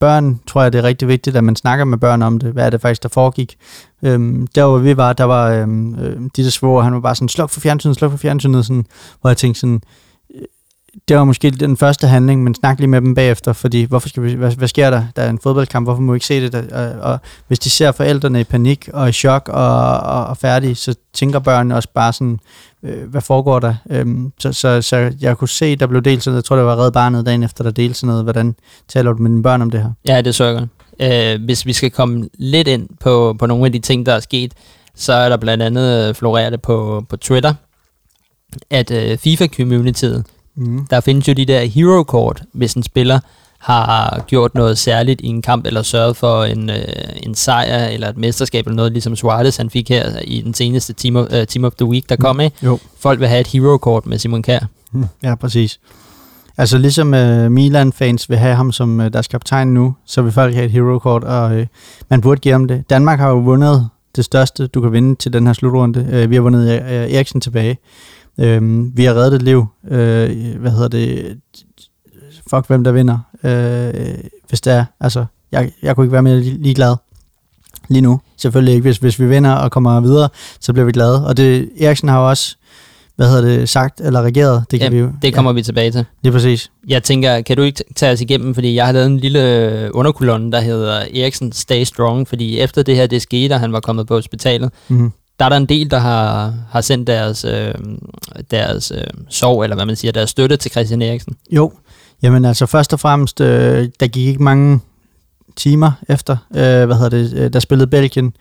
børn, 0.00 0.40
tror 0.46 0.62
jeg, 0.62 0.72
det 0.72 0.78
er 0.78 0.82
rigtig 0.82 1.08
vigtigt, 1.08 1.36
at 1.36 1.44
man 1.44 1.56
snakker 1.56 1.84
med 1.84 1.98
børn 1.98 2.22
om 2.22 2.38
det. 2.38 2.52
Hvad 2.52 2.66
er 2.66 2.70
det 2.70 2.80
faktisk, 2.80 3.02
der 3.02 3.08
foregik? 3.08 3.56
Øhm, 4.02 4.46
der 4.46 4.66
hvor 4.66 4.78
vi 4.78 4.96
var, 4.96 5.12
der 5.12 5.24
var 5.24 5.50
øhm, 5.50 5.94
øh, 5.94 6.20
de 6.36 6.44
der 6.44 6.50
svore, 6.50 6.84
han 6.84 6.94
var 6.94 7.00
bare 7.00 7.14
sådan, 7.14 7.28
sluk 7.28 7.50
for 7.50 7.60
fjernsynet, 7.60 7.96
sluk 7.96 8.10
for 8.10 8.18
fjernsynet, 8.18 8.66
sådan, 8.66 8.86
hvor 9.20 9.30
jeg 9.30 9.36
tænkte 9.36 9.60
sådan, 9.60 9.82
det 11.08 11.16
var 11.16 11.24
måske 11.24 11.50
den 11.50 11.76
første 11.76 12.06
handling, 12.06 12.42
men 12.42 12.54
snak 12.54 12.78
lige 12.78 12.88
med 12.88 13.00
dem 13.00 13.14
bagefter, 13.14 13.52
fordi 13.52 13.84
hvorfor 13.84 14.08
skal 14.08 14.22
vi, 14.22 14.34
hvad, 14.34 14.52
hvad 14.52 14.68
sker 14.68 14.90
der? 14.90 15.04
Der 15.16 15.22
er 15.22 15.30
en 15.30 15.38
fodboldkamp, 15.38 15.86
hvorfor 15.86 16.02
må 16.02 16.12
vi 16.12 16.16
ikke 16.16 16.26
se 16.26 16.40
det? 16.40 16.52
Der, 16.52 16.62
og, 16.72 17.12
og 17.12 17.18
hvis 17.46 17.58
de 17.58 17.70
ser 17.70 17.92
forældrene 17.92 18.40
i 18.40 18.44
panik 18.44 18.88
og 18.92 19.08
i 19.08 19.12
chok 19.12 19.48
og, 19.48 20.00
og, 20.00 20.26
og 20.26 20.36
færdige, 20.36 20.74
så 20.74 20.94
tænker 21.12 21.38
børnene 21.38 21.76
også 21.76 21.88
bare 21.94 22.12
sådan, 22.12 22.38
øh, 22.82 23.10
hvad 23.10 23.20
foregår 23.20 23.58
der? 23.58 23.74
Øhm, 23.90 24.32
så, 24.38 24.52
så, 24.52 24.82
så 24.82 25.12
jeg 25.20 25.38
kunne 25.38 25.48
se, 25.48 25.76
der 25.76 25.86
blev 25.86 26.02
delt 26.02 26.22
sådan 26.22 26.32
noget, 26.32 26.42
jeg 26.42 26.44
tror, 26.44 26.56
det 26.56 26.64
var 26.64 26.84
Red 26.84 26.92
Barnet 26.92 27.26
dagen 27.26 27.42
efter, 27.42 27.64
der 27.64 27.70
delte 27.70 27.94
sådan 27.94 28.08
noget, 28.08 28.24
hvordan 28.24 28.54
taler 28.88 29.12
du 29.12 29.22
med 29.22 29.30
dine 29.30 29.42
børn 29.42 29.62
om 29.62 29.70
det 29.70 29.80
her? 29.82 29.90
Ja, 30.08 30.20
det 30.20 30.34
så 30.34 30.44
jeg 30.44 30.54
godt. 30.54 30.68
Øh, 31.36 31.44
hvis 31.44 31.66
vi 31.66 31.72
skal 31.72 31.90
komme 31.90 32.28
lidt 32.38 32.68
ind 32.68 32.88
på, 33.00 33.36
på 33.38 33.46
nogle 33.46 33.66
af 33.66 33.72
de 33.72 33.78
ting, 33.78 34.06
der 34.06 34.12
er 34.12 34.20
sket, 34.20 34.52
så 34.94 35.12
er 35.12 35.28
der 35.28 35.36
blandt 35.36 35.62
andet 35.62 36.08
øh, 36.08 36.14
floreret 36.14 36.62
på, 36.62 37.04
på 37.08 37.16
Twitter, 37.16 37.54
at 38.70 38.90
øh, 38.90 39.18
FIFA-communityet, 39.18 40.22
Mm. 40.56 40.86
der 40.90 41.00
findes 41.00 41.28
jo 41.28 41.32
de 41.32 41.44
der 41.44 41.60
hero-kort, 41.60 42.42
hvis 42.52 42.74
en 42.74 42.82
spiller 42.82 43.18
har 43.58 44.24
gjort 44.26 44.54
noget 44.54 44.78
særligt 44.78 45.20
i 45.20 45.26
en 45.26 45.42
kamp, 45.42 45.66
eller 45.66 45.82
sørget 45.82 46.16
for 46.16 46.44
en, 46.44 46.70
øh, 46.70 46.76
en 47.22 47.34
sejr, 47.34 47.86
eller 47.86 48.08
et 48.08 48.16
mesterskab, 48.16 48.66
eller 48.66 48.76
noget, 48.76 48.92
ligesom 48.92 49.16
Suarez 49.16 49.56
han 49.56 49.70
fik 49.70 49.88
her 49.88 50.18
i 50.24 50.40
den 50.40 50.54
seneste 50.54 50.92
Team 50.92 51.16
of, 51.16 51.26
uh, 51.32 51.44
team 51.48 51.64
of 51.64 51.72
the 51.72 51.86
Week, 51.86 52.08
der 52.08 52.16
kom, 52.16 52.40
ikke? 52.40 52.56
Jo. 52.62 52.78
Folk 53.00 53.20
vil 53.20 53.28
have 53.28 53.40
et 53.40 53.46
hero-kort 53.46 54.06
med 54.06 54.18
Simon 54.18 54.42
Kjær. 54.42 54.66
Mm, 54.92 55.04
Ja, 55.22 55.34
præcis. 55.34 55.80
Altså 56.58 56.78
ligesom 56.78 57.06
uh, 57.14 57.52
Milan-fans 57.52 58.30
vil 58.30 58.38
have 58.38 58.54
ham 58.54 58.72
som 58.72 59.00
uh, 59.00 59.06
deres 59.06 59.28
kaptajn 59.28 59.68
nu, 59.68 59.94
så 60.06 60.22
vil 60.22 60.32
folk 60.32 60.54
have 60.54 60.64
et 60.66 60.70
hero-kort, 60.72 61.24
og 61.24 61.56
uh, 61.56 61.64
man 62.10 62.20
burde 62.20 62.40
give 62.40 62.52
ham 62.52 62.68
det. 62.68 62.90
Danmark 62.90 63.18
har 63.18 63.28
jo 63.28 63.38
vundet 63.38 63.88
det 64.16 64.24
største, 64.24 64.66
du 64.66 64.80
kan 64.80 64.92
vinde 64.92 65.14
til 65.14 65.32
den 65.32 65.46
her 65.46 65.52
slutrunde. 65.54 66.00
Uh, 66.24 66.30
vi 66.30 66.34
har 66.34 66.42
vundet 66.42 66.80
uh, 66.80 66.86
Eriksen 67.14 67.40
tilbage. 67.40 67.78
Uh, 68.38 68.96
vi 68.96 69.04
har 69.04 69.14
reddet 69.14 69.34
et 69.34 69.42
liv. 69.42 69.58
Uh, 69.82 69.90
hvad 70.60 70.70
hedder 70.70 70.88
det? 70.88 71.36
Fuck, 72.50 72.66
hvem 72.66 72.84
der 72.84 72.92
vinder. 72.92 73.18
Uh, 73.44 74.14
hvis 74.48 74.60
det 74.60 74.72
er. 74.72 74.84
Altså, 75.00 75.24
jeg, 75.52 75.70
jeg 75.82 75.94
kunne 75.96 76.04
ikke 76.04 76.12
være 76.12 76.22
mere 76.22 76.40
li- 76.40 76.62
ligeglad 76.62 76.96
lige 77.88 78.00
nu. 78.02 78.20
Selvfølgelig 78.36 78.74
ikke. 78.74 78.82
Hvis, 78.82 78.96
hvis 78.98 79.20
vi 79.20 79.26
vinder 79.26 79.52
og 79.52 79.70
kommer 79.70 80.00
videre, 80.00 80.28
så 80.60 80.72
bliver 80.72 80.86
vi 80.86 80.92
glade. 80.92 81.26
Og 81.26 81.36
det, 81.36 81.68
Eriksen 81.80 82.08
har 82.08 82.20
jo 82.20 82.28
også 82.28 82.56
hvad 83.16 83.28
hedder 83.28 83.42
det, 83.58 83.68
sagt 83.68 84.00
eller 84.00 84.22
reageret. 84.22 84.64
Det 84.70 84.80
kan 84.80 84.92
Ja, 84.92 84.96
vi 84.96 85.02
jo. 85.02 85.10
Det 85.22 85.34
kommer 85.34 85.50
ja. 85.50 85.54
vi 85.54 85.62
tilbage 85.62 85.90
til. 85.90 86.04
Lige 86.22 86.32
præcis. 86.32 86.70
Jeg 86.88 87.02
tænker, 87.02 87.40
kan 87.40 87.56
du 87.56 87.62
ikke 87.62 87.84
tage 87.96 88.12
os 88.12 88.20
igennem, 88.20 88.54
fordi 88.54 88.74
jeg 88.74 88.86
har 88.86 88.92
lavet 88.92 89.06
en 89.06 89.18
lille 89.18 89.70
øh, 89.70 89.90
underkolonne, 89.94 90.52
der 90.52 90.60
hedder 90.60 90.92
Eriksen 91.14 91.52
Stay 91.52 91.84
Strong, 91.84 92.28
fordi 92.28 92.58
efter 92.60 92.82
det 92.82 92.96
her, 92.96 93.06
det 93.06 93.22
skete, 93.22 93.52
og 93.52 93.60
han 93.60 93.72
var 93.72 93.80
kommet 93.80 94.06
på 94.06 94.14
hospitalet, 94.14 94.70
Mm-hmm 94.88 95.12
der 95.38 95.44
er 95.44 95.48
der 95.48 95.56
en 95.56 95.66
del, 95.66 95.90
der 95.90 95.98
har, 95.98 96.54
har 96.70 96.80
sendt 96.80 97.06
deres, 97.06 97.44
øh, 97.44 97.74
deres 98.50 98.92
øh, 98.94 99.04
sorg, 99.28 99.62
eller 99.62 99.76
hvad 99.76 99.86
man 99.86 99.96
siger, 99.96 100.12
deres 100.12 100.30
støtte 100.30 100.56
til 100.56 100.70
Christian 100.70 101.02
Eriksen. 101.02 101.36
Jo, 101.50 101.72
jamen 102.22 102.44
altså 102.44 102.66
først 102.66 102.92
og 102.92 103.00
fremmest, 103.00 103.40
øh, 103.40 103.88
der 104.00 104.06
gik 104.06 104.26
ikke 104.26 104.42
mange 104.42 104.80
timer 105.56 105.92
efter, 106.08 106.36
øh, 106.50 106.84
hvad 106.86 106.94
hedder 106.94 107.08
det, 107.08 107.32
øh, 107.34 107.52
der 107.52 107.60
spillede 107.60 107.90
Belgien 107.90 108.32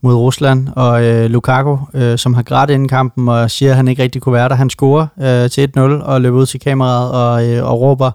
mod 0.00 0.14
Rusland, 0.14 0.68
og 0.76 1.04
øh, 1.04 1.30
Lukaku, 1.30 1.76
øh, 1.94 2.18
som 2.18 2.34
har 2.34 2.42
grædt 2.42 2.70
inden 2.70 2.88
kampen 2.88 3.28
og 3.28 3.50
siger, 3.50 3.70
at 3.70 3.76
han 3.76 3.88
ikke 3.88 4.02
rigtig 4.02 4.22
kunne 4.22 4.32
være 4.32 4.48
der, 4.48 4.54
han 4.54 4.70
scorer 4.70 5.06
øh, 5.20 5.50
til 5.50 5.70
1-0 5.76 5.80
og 5.80 6.20
løber 6.20 6.38
ud 6.38 6.46
til 6.46 6.60
kameraet 6.60 7.12
og, 7.12 7.48
øh, 7.48 7.70
og 7.70 7.80
råber, 7.80 8.10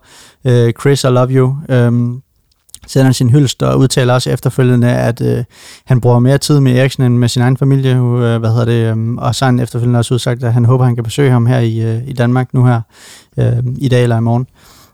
øh, 0.46 0.74
Chris, 0.82 1.04
I 1.04 1.08
love 1.08 1.30
you. 1.30 1.56
Øh, 1.70 1.92
sender 2.88 3.12
sin 3.12 3.30
hyldest 3.30 3.64
og 3.64 3.80
udtaler 3.80 4.14
også 4.14 4.30
efterfølgende, 4.30 4.92
at 4.92 5.22
øh, 5.22 5.44
han 5.86 6.02
bruger 6.02 6.20
mere 6.20 6.38
tid 6.38 6.60
med 6.60 6.78
Eriksen 6.78 7.04
end 7.04 7.18
med 7.18 7.30
sin 7.30 7.42
egen 7.42 7.58
familie, 7.58 7.96
øh, 7.96 8.38
hvad 8.38 8.50
hedder 8.50 8.66
det, 8.66 8.98
øh, 8.98 9.14
og 9.14 9.36
så 9.36 9.46
har 9.46 9.52
han 9.52 9.60
efterfølgende 9.60 10.00
også 10.00 10.14
udsagt, 10.14 10.44
at 10.44 10.54
han 10.54 10.66
håber, 10.66 10.86
han 10.86 10.96
kan 10.96 11.04
besøge 11.04 11.32
ham 11.32 11.46
her 11.46 11.60
i, 11.60 11.80
øh, 11.80 12.08
i 12.08 12.14
Danmark 12.14 12.54
nu 12.54 12.66
her, 12.66 12.82
øh, 13.38 13.64
i 13.78 13.88
dag 13.88 14.04
eller 14.04 14.18
i 14.18 14.22
morgen. 14.22 14.48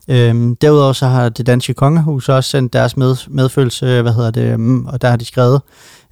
Øhm, 0.10 0.56
derudover 0.56 0.94
så 0.94 1.08
har 1.08 1.30
det 1.30 1.48
danske 1.48 1.74
kongehus 1.74 2.30
også 2.30 2.50
sendt 2.50 2.74
deres 2.74 2.98
med, 2.98 3.16
medfølelse, 3.30 4.02
hvad 4.02 4.14
hedder 4.14 4.32
det, 4.32 4.54
øhm, 4.54 4.86
og 4.86 5.02
der 5.02 5.10
har 5.10 5.18
de 5.18 5.26
skrevet, 5.26 5.62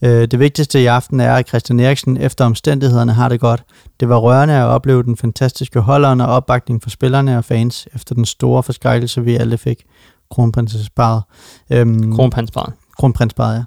øh, 0.02 0.28
det 0.28 0.40
vigtigste 0.40 0.82
i 0.82 0.86
aften 0.86 1.20
er, 1.20 1.36
at 1.36 1.48
Christian 1.48 1.80
Eriksen 1.80 2.18
efter 2.18 2.46
omstændighederne 2.46 3.14
har 3.14 3.30
det 3.30 3.40
godt. 3.40 3.64
Det 4.00 4.10
var 4.10 4.18
rørende 4.18 4.54
at 4.54 4.66
opleve 4.66 5.04
den 5.04 5.18
fantastiske 5.18 5.80
holderen 5.80 6.22
og 6.22 6.28
opbakning 6.28 6.84
for 6.84 6.90
spillerne 6.90 7.38
og 7.38 7.46
fans 7.46 7.88
efter 7.96 8.16
den 8.16 8.26
store 8.26 8.64
forskrækkelse, 8.64 9.24
vi 9.24 9.36
alle 9.36 9.58
fik 9.58 9.84
kronprinsesseparet. 10.32 11.24
Øhm, 11.70 12.16
Kronprinsparet. 12.16 12.74
kronprinsparet, 12.98 13.56
ja. 13.56 13.64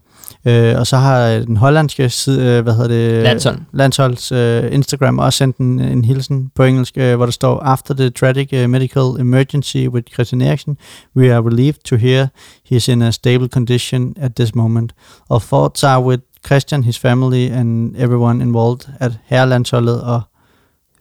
Øh, 0.46 0.78
og 0.78 0.86
så 0.86 0.96
har 0.96 1.28
øh, 1.28 1.46
den 1.46 1.56
hollandske 1.56 2.10
side, 2.10 2.42
øh, 2.44 2.62
hvad 2.62 2.72
hedder 2.74 2.88
det? 2.88 3.22
Landshold. 3.22 3.58
Landsholds 3.72 4.32
øh, 4.32 4.74
Instagram 4.74 5.18
også 5.18 5.36
sendt 5.36 5.56
en, 5.56 5.80
en 5.80 6.04
hilsen 6.04 6.50
på 6.54 6.62
engelsk, 6.62 6.98
øh, 6.98 7.16
hvor 7.16 7.26
der 7.26 7.32
står, 7.32 7.60
After 7.60 7.94
the 7.94 8.10
tragic 8.10 8.48
uh, 8.52 8.70
medical 8.70 9.20
emergency 9.20 9.76
with 9.76 10.12
Christian 10.14 10.42
Eriksen, 10.42 10.76
we 11.16 11.34
are 11.34 11.46
relieved 11.46 11.82
to 11.84 11.96
hear 11.96 12.26
he 12.64 12.76
is 12.76 12.88
in 12.88 13.02
a 13.02 13.10
stable 13.10 13.48
condition 13.48 14.14
at 14.16 14.34
this 14.34 14.54
moment. 14.54 14.92
Our 15.30 15.40
thoughts 15.40 15.84
are 15.84 16.02
with 16.04 16.22
Christian, 16.46 16.84
his 16.84 16.98
family 16.98 17.50
and 17.50 17.94
everyone 17.96 18.42
involved 18.42 18.88
at 19.00 19.12
herrelandsholdet 19.24 20.02
og 20.02 20.22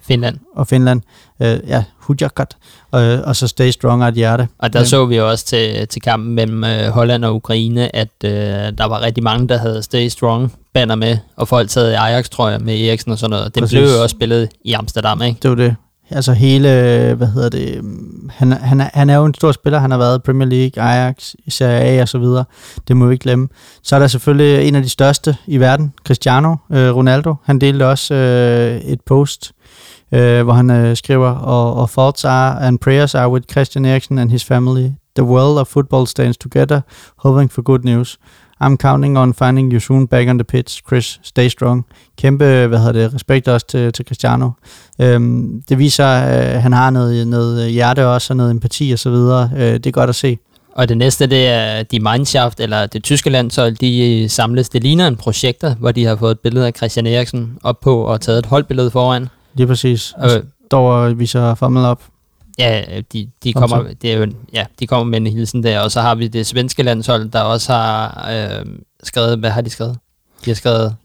Finland. 0.08 0.38
og 0.56 0.68
Finland. 0.68 1.02
Øh, 1.42 1.60
ja, 1.68 1.84
Hujakat. 2.00 2.58
Øh, 2.96 3.20
og 3.24 3.36
så 3.36 3.48
Stay 3.48 3.70
Strong 3.70 4.04
af 4.04 4.08
et 4.08 4.14
hjerte. 4.14 4.48
Og 4.60 4.74
der 4.74 4.84
så 4.84 5.06
vi 5.06 5.18
jo 5.18 5.30
også 5.30 5.46
til, 5.46 5.88
til 5.88 6.02
kampen 6.02 6.36
mellem 6.36 6.64
øh, 6.64 6.88
Holland 6.88 7.26
og 7.26 7.36
Ukraine, 7.36 7.96
at 7.96 8.10
øh, 8.24 8.32
der 8.32 8.88
var 8.88 9.02
rigtig 9.02 9.24
mange, 9.24 9.48
der 9.48 9.58
havde 9.58 9.84
Stay 9.84 10.08
Strong 10.08 10.54
banner 10.74 10.96
med, 10.96 11.18
og 11.36 11.48
folk 11.48 11.70
sad 11.70 11.92
i 11.92 11.94
Ajax, 11.94 12.30
tror 12.30 12.50
jeg, 12.50 12.62
med 12.62 12.82
Eriksen 12.82 13.12
og 13.12 13.18
sådan 13.18 13.30
noget. 13.30 13.56
Det 13.56 13.64
Præcis. 13.64 13.80
blev 13.80 13.90
jo 13.90 14.02
også 14.02 14.14
spillet 14.14 14.50
i 14.64 14.74
Amsterdam, 14.74 15.22
ikke? 15.22 15.40
Det 15.42 15.50
var 15.50 15.56
det. 15.56 15.76
Altså 16.10 16.34
hele, 16.34 16.70
hvad 17.18 17.28
hedder 17.28 17.50
det, 17.50 17.82
han, 18.30 18.52
han, 18.52 18.82
er, 18.82 18.90
han 18.94 19.10
er 19.10 19.16
jo 19.16 19.26
en 19.26 19.34
stor 19.34 19.52
spiller, 19.52 19.80
han 19.80 19.92
har 19.92 19.98
været 19.98 20.18
i 20.18 20.22
Premier 20.22 20.48
League, 20.48 20.84
Ajax, 20.84 21.34
Serie 21.50 21.82
A 21.82 22.02
og 22.02 22.08
så 22.08 22.18
videre. 22.18 22.46
Det 22.88 22.98
må 22.98 23.06
vi 23.06 23.14
ikke 23.14 23.24
glemme. 23.24 23.48
Så 23.84 23.96
er 23.96 24.00
der 24.00 24.08
selvfølgelig 24.08 24.68
en 24.68 24.76
af 24.76 24.84
de 24.84 24.90
største 24.90 25.38
i 25.48 25.58
verden, 25.58 25.94
Cristiano 26.06 26.56
øh, 26.72 26.96
Ronaldo. 26.96 27.36
Han 27.44 27.60
delte 27.60 27.88
også 27.88 28.14
øh, 28.14 28.82
et 28.82 29.02
post, 29.02 29.52
øh, 30.12 30.44
hvor 30.44 30.54
han 30.54 30.70
øh, 30.70 30.98
skriver, 30.98 31.30
og, 31.30 31.74
og 31.74 31.90
thoughts 31.90 32.26
are 32.26 32.62
and 32.62 32.80
prayers 32.80 33.16
are 33.16 33.32
with 33.32 33.46
Christian 33.52 33.86
Eriksen 33.86 34.20
and 34.20 34.32
his 34.32 34.44
family. 34.46 34.90
The 35.16 35.26
world 35.26 35.60
of 35.60 35.68
football 35.68 36.08
stands 36.08 36.38
together, 36.38 36.82
hoping 37.18 37.52
for 37.52 37.62
good 37.62 37.84
news. 37.84 38.18
I'm 38.64 38.78
counting 38.78 39.18
on 39.18 39.34
finding 39.34 39.74
you 39.74 39.80
soon 39.80 40.08
back 40.08 40.28
on 40.28 40.38
the 40.38 40.44
pitch, 40.44 40.82
Chris. 40.88 41.20
Stay 41.24 41.48
strong. 41.50 41.86
Kæmpe, 42.18 42.68
hvad 42.68 42.80
hedder 42.80 42.92
det, 42.92 43.14
respekt 43.14 43.48
også 43.48 43.68
til, 43.68 43.94
til 43.94 44.06
Cristiano. 44.06 44.50
Øhm, 45.02 45.64
det 45.70 45.78
viser, 45.78 46.06
at 46.06 46.56
øh, 46.56 46.62
han 46.62 46.74
har 46.74 46.90
noget, 46.90 47.28
noget 47.28 47.72
hjerte 47.72 48.08
også, 48.08 48.34
og 48.34 48.38
noget 48.38 48.52
empati 48.52 48.92
og 48.92 49.00
så 49.00 49.10
videre. 49.10 49.52
Øh, 49.56 49.74
det 49.74 49.86
er 49.86 49.92
godt 49.92 50.10
at 50.10 50.16
se. 50.16 50.38
Og 50.76 50.90
det 50.90 50.98
næste, 50.98 51.28
det 51.28 51.48
er 51.48 51.84
de 51.84 52.00
Mannschaft, 52.00 52.60
eller 52.60 52.86
det 52.86 53.04
tyske 53.04 53.30
landshold, 53.30 53.76
de 53.76 54.24
øh, 54.24 54.30
samles. 54.30 54.70
Det 54.70 54.84
ligner 54.84 55.08
en 55.08 55.16
projekter, 55.16 55.76
hvor 55.76 55.92
de 55.92 56.06
har 56.06 56.16
fået 56.16 56.32
et 56.32 56.40
billede 56.40 56.68
af 56.68 56.74
Christian 56.78 57.08
Eriksen 57.08 57.58
op 57.64 57.80
på 57.80 58.02
og 58.02 58.22
taget 58.22 58.40
et 58.40 58.46
holdbillede 58.46 58.92
foran. 58.92 59.28
Lige 59.58 59.68
præcis. 59.68 60.14
Og 60.18 60.32
Øh, 60.36 60.44
står 60.66 60.92
og 60.92 61.20
viser 61.20 61.56
formel 61.56 61.86
op. 61.86 62.04
Ja, 62.60 62.84
de, 63.14 63.30
de, 63.44 63.54
Kom 63.54 63.70
kommer, 63.70 63.94
det 64.02 64.14
er 64.14 64.18
jo, 64.18 64.28
ja, 64.54 64.66
de 64.80 64.88
kommer 64.88 65.06
med 65.06 65.18
en 65.20 65.28
hilsen 65.28 65.64
der, 65.64 65.80
og 65.80 65.92
så 65.92 66.02
har 66.02 66.16
vi 66.16 66.28
det 66.28 66.48
svenske 66.48 66.84
landshold, 66.84 67.30
der 67.30 67.42
også 67.42 67.74
har 67.74 68.28
øh, 68.32 68.66
skrevet, 69.04 69.40
hvad 69.40 69.50
har 69.50 69.62
de 69.62 69.70
skrevet? 69.70 69.98
De 70.46 70.50
har 70.50 70.56
skrevet 70.56 70.96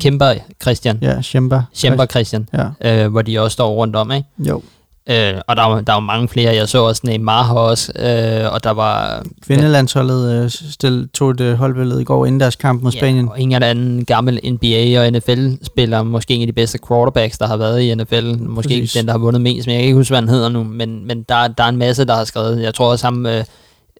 Kimber 0.00 0.34
Christian, 0.62 0.98
Ja, 1.02 1.22
Schemba. 1.22 1.62
Kæmper 1.82 2.06
Christian, 2.06 2.48
Ja, 2.82 3.04
øh, 3.04 3.10
hvor 3.10 3.22
de 3.22 3.38
også 3.38 3.52
står 3.54 3.70
rundt 3.74 3.96
om, 3.96 4.12
ikke? 4.12 4.28
jo. 4.38 4.62
Øh, 5.10 5.34
og 5.46 5.56
der 5.56 5.62
er, 5.62 5.70
jo- 5.74 5.80
der 5.80 5.92
er 5.92 5.96
jo 5.96 6.00
mange 6.00 6.28
flere, 6.28 6.54
jeg 6.54 6.68
så 6.68 6.84
også 6.84 7.02
Neymar 7.04 7.42
har 7.42 7.54
også, 7.54 7.92
øh, 7.98 8.52
og 8.52 8.64
der 8.64 8.70
var 8.70 9.22
Kvindelandsholdet 9.46 10.32
øh, 10.44 10.50
stil, 10.50 11.08
tog 11.14 11.30
et 11.30 11.56
holdbillede 11.56 12.02
i 12.02 12.04
går 12.04 12.26
inden 12.26 12.40
deres 12.40 12.56
kamp 12.56 12.82
mod 12.82 12.92
Spanien. 12.92 13.24
Ja, 13.24 13.30
og 13.30 13.38
ingen 13.40 13.62
anden 13.62 14.04
gammel 14.04 14.40
NBA 14.44 15.00
og 15.00 15.12
NFL-spiller, 15.12 16.02
måske 16.02 16.34
en 16.34 16.40
af 16.40 16.46
de 16.46 16.52
bedste 16.52 16.78
quarterbacks, 16.88 17.38
der 17.38 17.46
har 17.46 17.56
været 17.56 17.80
i 17.80 17.94
NFL, 17.94 18.34
måske 18.40 18.68
Præcis. 18.68 18.92
den, 18.92 19.06
der 19.06 19.12
har 19.12 19.18
vundet 19.18 19.42
mest, 19.42 19.66
men 19.66 19.74
jeg 19.74 19.80
kan 19.80 19.86
ikke 19.86 19.96
huske, 19.96 20.10
hvad 20.10 20.20
han 20.20 20.28
hedder 20.28 20.48
nu, 20.48 20.64
men, 20.64 21.06
men 21.06 21.22
der, 21.22 21.48
der 21.48 21.64
er 21.64 21.68
en 21.68 21.76
masse, 21.76 22.04
der 22.04 22.14
har 22.14 22.24
skrevet, 22.24 22.62
jeg 22.62 22.74
tror 22.74 22.90
også 22.90 23.06
ham, 23.06 23.26
øh, 23.26 23.44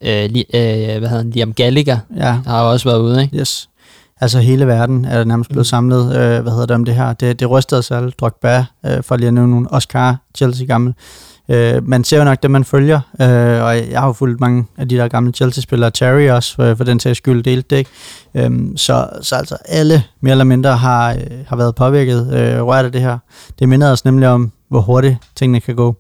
øh, 0.03 0.31
li, 0.31 0.45
øh, 0.55 0.99
hvad 0.99 1.09
hedder 1.09 1.17
han, 1.17 1.31
Liam 1.31 1.53
Gallagher, 1.53 1.99
Ja, 2.17 2.37
har 2.47 2.63
også 2.63 2.89
været 2.89 3.01
ude, 3.01 3.23
ikke? 3.23 3.37
yes. 3.37 3.69
Altså 4.21 4.39
hele 4.39 4.67
verden 4.67 5.05
er 5.05 5.25
nærmest 5.25 5.51
blevet 5.51 5.67
samlet, 5.67 6.17
øh, 6.17 6.43
hvad 6.43 6.53
hedder 6.53 6.67
det 6.67 6.75
om 6.75 6.85
det 6.85 6.95
her. 6.95 7.13
Det, 7.13 7.41
det 7.41 7.51
rystede 7.51 7.79
os 7.79 7.91
alle, 7.91 8.11
Drogba, 8.11 8.65
øh, 8.87 9.03
for 9.03 9.17
lige 9.17 9.29
at 9.29 9.35
nævne 9.35 9.51
nogle 9.51 9.73
Oscar, 9.73 10.17
Chelsea 10.35 10.67
gammel. 10.67 10.95
Øh, 11.49 11.89
man 11.89 12.05
ser 12.05 12.19
jo 12.19 12.25
nok 12.25 12.43
det, 12.43 12.51
man 12.51 12.65
følger, 12.65 13.01
øh, 13.21 13.65
og 13.65 13.91
jeg 13.91 14.01
har 14.01 14.07
jo 14.07 14.13
fulgt 14.13 14.41
mange 14.41 14.67
af 14.77 14.89
de 14.89 14.97
der 14.97 15.09
gamle 15.09 15.33
Chelsea-spillere, 15.33 15.91
Terry 15.91 16.29
også, 16.29 16.63
øh, 16.63 16.77
for 16.77 16.85
den 16.85 17.01
sags 17.01 17.17
skyld, 17.17 17.43
delte 17.43 17.67
det, 17.71 17.77
ikke? 17.77 17.91
Øhm, 18.35 18.77
så, 18.77 19.09
så 19.23 19.37
altså 19.37 19.57
alle 19.65 20.05
mere 20.21 20.31
eller 20.31 20.45
mindre 20.45 20.77
har, 20.77 21.13
øh, 21.13 21.21
har 21.47 21.57
været 21.57 21.75
påvirket, 21.75 22.35
øh, 22.35 22.63
rørt 22.63 22.85
af 22.85 22.93
det 22.93 23.01
her. 23.01 23.19
Det 23.59 23.69
minder 23.69 23.93
os 23.93 24.05
nemlig 24.05 24.29
om, 24.29 24.53
hvor 24.69 24.81
hurtigt 24.81 25.17
tingene 25.35 25.61
kan 25.61 25.77
gå. 25.77 25.97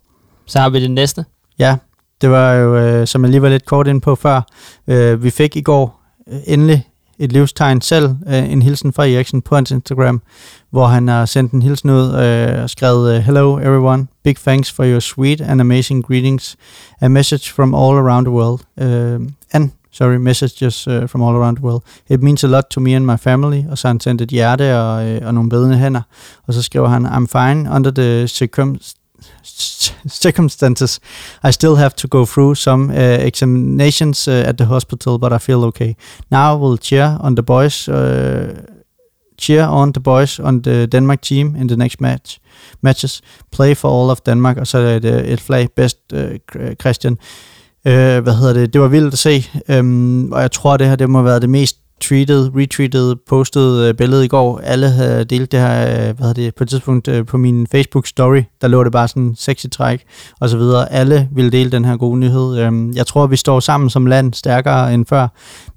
Så 0.46 0.59
har 0.59 0.68
vi 0.68 0.81
det 0.81 0.90
næste. 0.90 1.24
Ja, 1.59 1.76
det 2.20 2.31
var 2.31 2.52
jo, 2.52 2.76
øh, 2.76 3.07
som 3.07 3.22
jeg 3.22 3.31
lige 3.31 3.42
var 3.42 3.48
lidt 3.48 3.66
kort 3.66 3.87
ind 3.87 4.00
på 4.00 4.14
før, 4.14 4.40
øh, 4.87 5.22
vi 5.22 5.31
fik 5.31 5.57
i 5.57 5.61
går 5.62 6.00
øh, 6.33 6.38
endelig 6.46 6.87
et 7.18 7.33
livstegn 7.33 7.81
selv, 7.81 8.14
øh, 8.26 8.52
en 8.52 8.62
hilsen 8.62 8.92
fra 8.92 9.07
Eriksen 9.07 9.42
på 9.42 9.55
hans 9.55 9.70
Instagram, 9.70 10.22
hvor 10.70 10.87
han 10.87 11.09
har 11.09 11.26
sendt 11.26 11.52
en 11.52 11.62
hilsen 11.62 11.90
ud 11.90 12.14
øh, 12.14 12.62
og 12.62 12.70
skrevet, 12.70 13.16
øh, 13.16 13.22
Hello 13.22 13.59
everyone, 13.59 14.07
big 14.24 14.37
thanks 14.37 14.72
for 14.72 14.85
your 14.85 15.00
sweet 15.00 15.40
and 15.40 15.61
amazing 15.61 16.05
greetings, 16.05 16.57
a 17.00 17.09
message 17.09 17.52
from 17.52 17.74
all 17.74 17.96
around 17.98 18.26
the 18.26 18.35
world, 18.35 18.61
uh, 18.81 19.26
and 19.52 19.70
sorry, 19.92 20.16
messages 20.16 20.88
uh, 20.88 21.07
from 21.07 21.22
all 21.22 21.37
around 21.37 21.57
the 21.57 21.64
world. 21.64 21.83
It 22.09 22.22
means 22.22 22.44
a 22.44 22.48
lot 22.48 22.64
to 22.70 22.81
me 22.81 22.96
and 22.96 23.07
my 23.07 23.16
family, 23.16 23.62
og 23.70 23.79
så 23.79 23.88
har 23.88 23.92
han 23.92 24.00
sendt 24.00 24.20
et 24.20 24.29
hjerte 24.29 24.79
og, 24.79 25.07
øh, 25.07 25.26
og 25.26 25.35
nogle 25.35 25.50
bedende 25.50 25.76
hænder, 25.76 26.02
og 26.46 26.55
så 26.55 26.62
skriver 26.62 26.88
han, 26.88 27.07
I'm 27.07 27.26
fine 27.38 27.70
under 27.74 27.90
the 27.90 28.29
circum 28.29 28.79
circumstances. 30.09 31.01
I 31.43 31.51
still 31.53 31.77
have 31.77 31.95
to 31.97 32.09
go 32.09 32.27
through 32.27 32.55
some 32.57 32.91
uh, 32.91 33.27
examinations 33.27 34.29
uh, 34.29 34.45
at 34.47 34.57
the 34.59 34.65
hospital, 34.65 35.19
but 35.19 35.33
I 35.33 35.39
feel 35.39 35.65
okay. 35.65 35.97
Now 36.31 36.57
we'll 36.57 36.79
cheer 36.79 37.19
on 37.21 37.35
the 37.35 37.43
boys, 37.43 37.89
uh, 37.89 38.63
cheer 39.39 39.65
on 39.65 39.93
the 39.93 40.01
boys 40.01 40.41
on 40.41 40.63
the 40.63 40.87
Denmark 40.87 41.21
team 41.21 41.57
in 41.57 41.69
the 41.69 41.77
next 41.77 42.01
match 42.01 42.41
matches. 42.83 43.23
Play 43.51 43.75
for 43.75 43.89
all 43.89 44.11
of 44.11 44.21
Denmark, 44.27 44.57
og 44.57 44.67
så 44.67 44.79
er 44.79 44.99
det 44.99 45.33
et 45.33 45.41
flag 45.41 45.69
Best 45.77 45.99
uh, 46.15 46.21
Christian. 46.81 47.19
Uh, 47.85 47.93
hvad 47.93 48.39
hedder 48.39 48.53
det? 48.53 48.73
Det 48.73 48.81
var 48.81 48.89
vildt 48.89 49.13
at 49.13 49.19
se, 49.19 49.45
um, 49.79 50.33
og 50.33 50.41
jeg 50.41 50.53
tror, 50.53 50.77
det 50.77 50.87
her 50.87 50.97
det 50.97 51.11
må 51.11 51.19
have 51.19 51.25
været 51.25 51.43
det 51.43 51.51
mest 51.51 51.77
tweetet, 52.01 52.53
retweetet, 52.57 53.19
postet 53.29 53.89
øh, 53.89 53.95
billedet 53.95 54.25
i 54.25 54.29
går. 54.29 54.61
Alle 54.65 54.91
havde 54.91 55.25
delt 55.25 55.53
det 55.53 55.61
her, 55.61 55.89
øh, 55.89 56.17
hvad 56.17 56.27
hedder 56.27 56.33
det, 56.33 56.55
på 56.55 56.65
et 56.65 56.69
tidspunkt 56.69 57.09
øh, 57.09 57.27
på 57.27 57.37
min 57.37 57.67
Facebook 57.67 58.07
story, 58.07 58.43
der 58.61 58.69
lå 58.69 58.85
det 58.85 58.93
bare 58.93 59.09
sådan 59.09 59.35
sexy 59.39 59.67
træk 59.73 60.05
og 60.41 60.49
så 60.49 60.59
videre. 60.59 60.93
Alle 60.93 61.29
ville 61.33 61.51
dele 61.51 61.71
den 61.71 61.85
her 61.85 61.97
gode 61.97 62.19
nyhed. 62.19 62.67
Um, 62.67 62.93
jeg 62.93 63.07
tror, 63.07 63.27
vi 63.27 63.37
står 63.37 63.61
sammen 63.61 63.91
som 63.91 64.07
land 64.07 64.35
stærkere 64.35 64.95
end 64.95 65.07
før. 65.07 65.29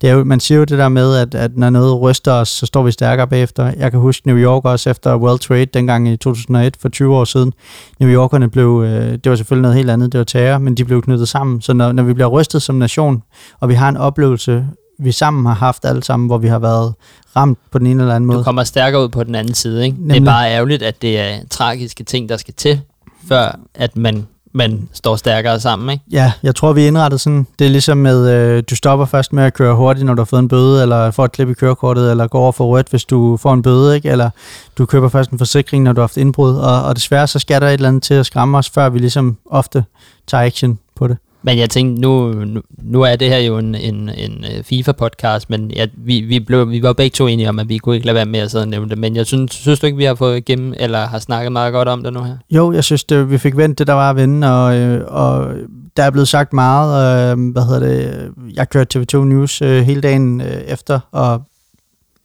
Det 0.01 0.09
er 0.09 0.13
jo, 0.13 0.23
man 0.23 0.39
siger 0.39 0.57
jo 0.57 0.63
det 0.63 0.77
der 0.77 0.89
med, 0.89 1.15
at, 1.15 1.35
at 1.35 1.57
når 1.57 1.69
noget 1.69 2.01
ryster 2.01 2.33
os, 2.33 2.49
så 2.49 2.65
står 2.65 2.83
vi 2.83 2.91
stærkere 2.91 3.27
bagefter. 3.27 3.73
Jeg 3.77 3.91
kan 3.91 3.99
huske 3.99 4.27
New 4.27 4.37
York 4.37 4.65
også 4.65 4.89
efter 4.89 5.15
World 5.15 5.39
Trade 5.39 5.65
dengang 5.65 6.07
i 6.07 6.17
2001 6.17 6.77
for 6.81 6.89
20 6.89 7.15
år 7.15 7.23
siden. 7.23 7.53
New 7.99 8.09
Yorkerne 8.09 8.49
blev, 8.49 8.83
øh, 8.85 9.11
det 9.11 9.29
var 9.29 9.35
selvfølgelig 9.35 9.61
noget 9.61 9.75
helt 9.75 9.89
andet, 9.89 10.11
det 10.11 10.17
var 10.17 10.23
terror, 10.23 10.57
men 10.57 10.75
de 10.75 10.85
blev 10.85 11.01
knyttet 11.01 11.27
sammen. 11.27 11.61
Så 11.61 11.73
når, 11.73 11.91
når 11.91 12.03
vi 12.03 12.13
bliver 12.13 12.29
rystet 12.29 12.61
som 12.61 12.75
nation, 12.75 13.23
og 13.59 13.69
vi 13.69 13.73
har 13.73 13.89
en 13.89 13.97
oplevelse, 13.97 14.65
vi 14.99 15.11
sammen 15.11 15.45
har 15.45 15.53
haft 15.53 15.85
alle 15.85 16.03
sammen, 16.03 16.27
hvor 16.27 16.37
vi 16.37 16.47
har 16.47 16.59
været 16.59 16.93
ramt 17.35 17.59
på 17.71 17.79
den 17.79 17.87
ene 17.87 18.03
eller 18.03 18.15
anden 18.15 18.27
måde. 18.27 18.39
Du 18.39 18.43
kommer 18.43 18.63
stærkere 18.63 19.03
ud 19.03 19.09
på 19.09 19.23
den 19.23 19.35
anden 19.35 19.53
side, 19.53 19.85
ikke? 19.85 19.95
Det 19.95 20.03
er 20.03 20.07
Nemlig. 20.07 20.25
bare 20.25 20.51
ærgerligt, 20.51 20.83
at 20.83 21.01
det 21.01 21.19
er 21.19 21.37
tragiske 21.49 22.03
ting, 22.03 22.29
der 22.29 22.37
skal 22.37 22.53
til, 22.53 22.81
før 23.27 23.59
at 23.75 23.97
man, 23.97 24.27
man 24.53 24.89
står 24.93 25.15
stærkere 25.15 25.59
sammen, 25.59 25.89
ikke? 25.89 26.03
Ja, 26.11 26.31
jeg 26.43 26.55
tror, 26.55 26.73
vi 26.73 26.83
er 26.83 26.87
indrettet 26.87 27.21
sådan. 27.21 27.47
Det 27.59 27.67
er 27.67 27.71
ligesom 27.71 27.97
med, 27.97 28.29
øh, 28.29 28.63
du 28.69 28.75
stopper 28.75 29.05
først 29.05 29.33
med 29.33 29.43
at 29.43 29.53
køre 29.53 29.75
hurtigt, 29.75 30.05
når 30.05 30.13
du 30.13 30.21
har 30.21 30.25
fået 30.25 30.39
en 30.39 30.47
bøde, 30.47 30.81
eller 30.81 31.11
får 31.11 31.25
et 31.25 31.31
klip 31.31 31.49
i 31.49 31.53
kørekortet, 31.53 32.11
eller 32.11 32.27
går 32.27 32.39
over 32.39 32.51
for 32.51 32.65
rødt, 32.65 32.87
hvis 32.89 33.05
du 33.05 33.37
får 33.37 33.53
en 33.53 33.61
bøde, 33.61 33.95
ikke? 33.95 34.09
Eller 34.09 34.29
du 34.77 34.85
køber 34.85 35.09
først 35.09 35.31
en 35.31 35.37
forsikring, 35.37 35.83
når 35.83 35.93
du 35.93 36.01
har 36.01 36.03
haft 36.03 36.17
indbrud. 36.17 36.55
Og, 36.55 36.83
og 36.83 36.95
desværre, 36.95 37.27
så 37.27 37.39
skal 37.39 37.61
der 37.61 37.67
et 37.67 37.73
eller 37.73 37.87
andet 37.87 38.03
til 38.03 38.13
at 38.13 38.25
skræmme 38.25 38.57
os, 38.57 38.69
før 38.69 38.89
vi 38.89 38.99
ligesom 38.99 39.37
ofte 39.51 39.83
tager 40.27 40.43
action 40.43 40.79
på 40.95 41.07
det. 41.07 41.17
Men 41.41 41.57
jeg 41.57 41.69
tænkte, 41.69 42.01
nu, 42.01 42.31
nu, 42.31 42.61
nu 42.77 43.01
er 43.01 43.15
det 43.15 43.29
her 43.29 43.37
jo 43.37 43.57
en, 43.57 43.75
en, 43.75 44.09
en 44.09 44.45
øh, 44.45 44.63
FIFA-podcast, 44.63 45.45
men 45.49 45.71
ja, 45.71 45.85
vi, 45.97 46.21
vi, 46.21 46.39
blev, 46.39 46.69
vi 46.69 46.83
var 46.83 46.93
begge 46.93 47.15
to 47.15 47.27
enige 47.27 47.49
om, 47.49 47.59
at 47.59 47.69
vi 47.69 47.77
kunne 47.77 47.95
ikke 47.95 48.05
lade 48.05 48.15
være 48.15 48.25
med 48.25 48.39
at 48.39 48.51
sidde 48.51 48.63
og 48.63 48.67
nævne 48.67 48.89
det. 48.89 48.97
Men 48.97 49.15
jeg 49.15 49.25
synes, 49.25 49.53
synes 49.53 49.79
du 49.79 49.85
ikke, 49.85 49.97
vi 49.97 50.03
har 50.03 50.15
fået 50.15 50.37
igennem, 50.37 50.73
eller 50.77 51.07
har 51.07 51.19
snakket 51.19 51.51
meget 51.51 51.73
godt 51.73 51.87
om 51.87 52.03
det 52.03 52.13
nu 52.13 52.23
her? 52.23 52.37
Jo, 52.51 52.71
jeg 52.71 52.83
synes, 52.83 53.03
det, 53.03 53.31
vi 53.31 53.37
fik 53.37 53.57
vendt 53.57 53.79
det, 53.79 53.87
der 53.87 53.93
var 53.93 54.09
at 54.09 54.15
vende, 54.15 54.53
og, 54.53 54.77
øh, 54.77 55.05
og 55.07 55.53
der 55.97 56.03
er 56.03 56.09
blevet 56.09 56.27
sagt 56.27 56.53
meget. 56.53 57.31
Øh, 57.31 57.51
hvad 57.51 57.63
hedder 57.65 57.79
det? 57.79 58.31
Øh, 58.47 58.55
jeg 58.55 58.69
kørte 58.69 58.99
TV2 58.99 59.17
News 59.17 59.61
øh, 59.61 59.81
hele 59.81 60.01
dagen 60.01 60.41
øh, 60.41 60.47
efter, 60.47 60.99
og 61.11 61.41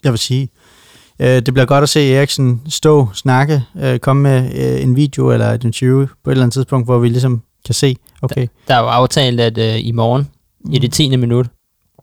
jeg 0.04 0.12
vil 0.12 0.18
sige, 0.18 0.48
øh, 1.20 1.26
det 1.26 1.54
bliver 1.54 1.66
godt 1.66 1.82
at 1.82 1.88
se 1.88 2.14
Eriksen 2.14 2.62
stå, 2.68 3.08
snakke, 3.14 3.62
øh, 3.82 3.98
komme 3.98 4.22
med 4.22 4.44
øh, 4.44 4.82
en 4.82 4.96
video 4.96 5.32
eller 5.32 5.46
et 5.46 5.64
interview 5.64 6.06
på 6.06 6.30
et 6.30 6.32
eller 6.32 6.42
andet 6.44 6.54
tidspunkt, 6.54 6.86
hvor 6.86 6.98
vi 6.98 7.08
ligesom 7.08 7.42
kan 7.64 7.74
se, 7.74 7.96
okay, 8.22 8.46
Der 8.68 8.74
er 8.74 8.80
jo 8.80 8.86
aftalt, 8.86 9.40
at 9.40 9.58
øh, 9.58 9.86
i 9.86 9.92
morgen, 9.92 10.28
mm. 10.64 10.72
i 10.72 10.78
det 10.78 10.92
10. 10.92 11.16
minut, 11.16 11.46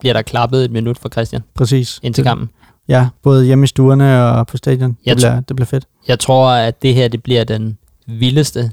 bliver 0.00 0.12
der 0.12 0.22
klappet 0.22 0.64
et 0.64 0.70
minut 0.70 0.98
for 0.98 1.08
Christian 1.08 1.42
præcis. 1.54 2.00
indtil 2.02 2.24
kampen. 2.24 2.50
Ja, 2.88 3.08
både 3.22 3.44
hjemme 3.44 3.64
i 3.64 3.66
stuerne 3.66 4.24
og 4.24 4.46
på 4.46 4.56
stadion. 4.56 4.96
Jeg 5.06 5.16
Det 5.16 5.20
bliver, 5.22 5.40
det 5.40 5.56
bliver 5.56 5.66
fedt. 5.66 5.84
Jeg 6.08 6.18
tror, 6.18 6.50
at 6.50 6.82
det 6.82 6.94
her 6.94 7.08
det 7.08 7.22
bliver 7.22 7.44
den 7.44 7.78
vildeste 8.06 8.70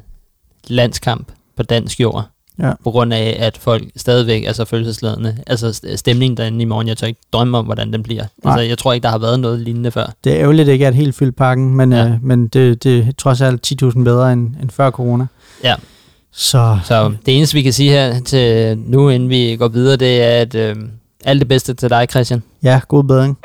landskamp 0.67 1.31
på 1.57 1.63
dansk 1.63 1.99
jord 1.99 2.25
Ja. 2.59 2.71
På 2.83 2.91
grund 2.91 3.13
af, 3.13 3.37
at 3.39 3.57
folk 3.57 3.83
stadigvæk 3.95 4.43
er 4.43 4.53
så 4.53 4.65
følelsesladende. 4.65 5.37
Altså 5.47 5.69
st- 5.69 5.95
stemningen 5.95 6.37
derinde 6.37 6.61
i 6.61 6.65
morgen, 6.65 6.87
jeg 6.87 6.97
tør 6.97 7.07
ikke 7.07 7.21
drømme 7.33 7.57
om, 7.57 7.65
hvordan 7.65 7.93
den 7.93 8.03
bliver. 8.03 8.23
Nej. 8.43 8.53
Altså, 8.53 8.67
jeg 8.67 8.77
tror 8.77 8.93
ikke, 8.93 9.03
der 9.03 9.09
har 9.09 9.17
været 9.17 9.39
noget 9.39 9.59
lignende 9.59 9.91
før. 9.91 10.05
Det 10.23 10.33
er 10.33 10.39
ærgerligt, 10.39 10.69
ikke 10.69 10.87
et 10.87 10.95
helt 10.95 11.15
fyldt 11.15 11.35
pakken, 11.35 11.75
men, 11.75 11.91
ja. 11.91 12.05
øh, 12.05 12.23
men 12.23 12.47
det, 12.47 12.83
det 12.83 13.07
er 13.07 13.11
trods 13.17 13.41
alt 13.41 13.83
10.000 13.83 14.03
bedre 14.03 14.33
end, 14.33 14.55
end 14.61 14.69
før 14.69 14.91
corona. 14.91 15.27
Ja. 15.63 15.75
Så 16.33 16.77
Så 16.83 17.13
det 17.25 17.37
eneste, 17.37 17.53
vi 17.55 17.61
kan 17.61 17.73
sige 17.73 17.91
her 17.91 18.19
til 18.19 18.77
nu, 18.77 19.09
inden 19.09 19.29
vi 19.29 19.55
går 19.59 19.67
videre, 19.67 19.95
det 19.97 20.23
er, 20.23 20.41
at 20.41 20.55
øh, 20.55 20.75
alt 21.25 21.39
det 21.39 21.47
bedste 21.47 21.73
til 21.73 21.89
dig, 21.89 22.07
Christian. 22.09 22.43
ja, 22.63 22.79
god 22.87 23.03
bedring. 23.03 23.37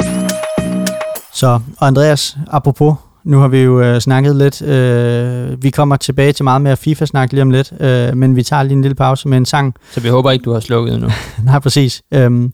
Så, 1.34 1.60
og 1.78 1.86
Andreas, 1.86 2.36
apropos, 2.50 2.94
nu 3.24 3.38
har 3.38 3.48
vi 3.48 3.58
jo 3.58 3.80
øh, 3.80 4.00
snakket 4.00 4.36
lidt. 4.36 4.62
Øh, 4.62 5.62
vi 5.62 5.70
kommer 5.70 5.96
tilbage 5.96 6.32
til 6.32 6.44
meget 6.44 6.62
mere 6.62 6.76
FIFA-snak 6.76 7.32
lige 7.32 7.42
om 7.42 7.50
lidt, 7.50 7.72
øh, 7.80 8.16
men 8.16 8.36
vi 8.36 8.42
tager 8.42 8.62
lige 8.62 8.72
en 8.72 8.82
lille 8.82 8.94
pause 8.94 9.28
med 9.28 9.38
en 9.38 9.46
sang, 9.46 9.74
Så 9.92 10.00
vi 10.00 10.08
håber 10.08 10.30
ikke, 10.30 10.42
du 10.42 10.52
har 10.52 10.60
slukket 10.60 11.00
nu. 11.00 11.08
Nej, 11.44 11.58
præcis. 11.58 12.02
Øhm, 12.14 12.52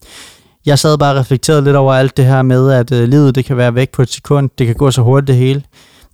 jeg 0.67 0.79
sad 0.79 0.99
bare 0.99 1.13
og 1.15 1.21
reflekterede 1.21 1.65
lidt 1.65 1.77
over 1.77 1.95
alt 1.95 2.17
det 2.17 2.25
her 2.25 2.43
med, 2.43 2.73
at 2.73 2.93
øh, 2.93 3.09
livet 3.09 3.35
det 3.35 3.45
kan 3.45 3.57
være 3.57 3.75
væk 3.75 3.91
på 3.93 4.03
et 4.03 4.09
sekund. 4.13 4.51
Det 4.59 4.67
kan 4.67 4.77
gå 4.77 4.91
så 4.91 5.03
hurtigt 5.03 5.29
det 5.29 5.37
hele. 5.37 5.63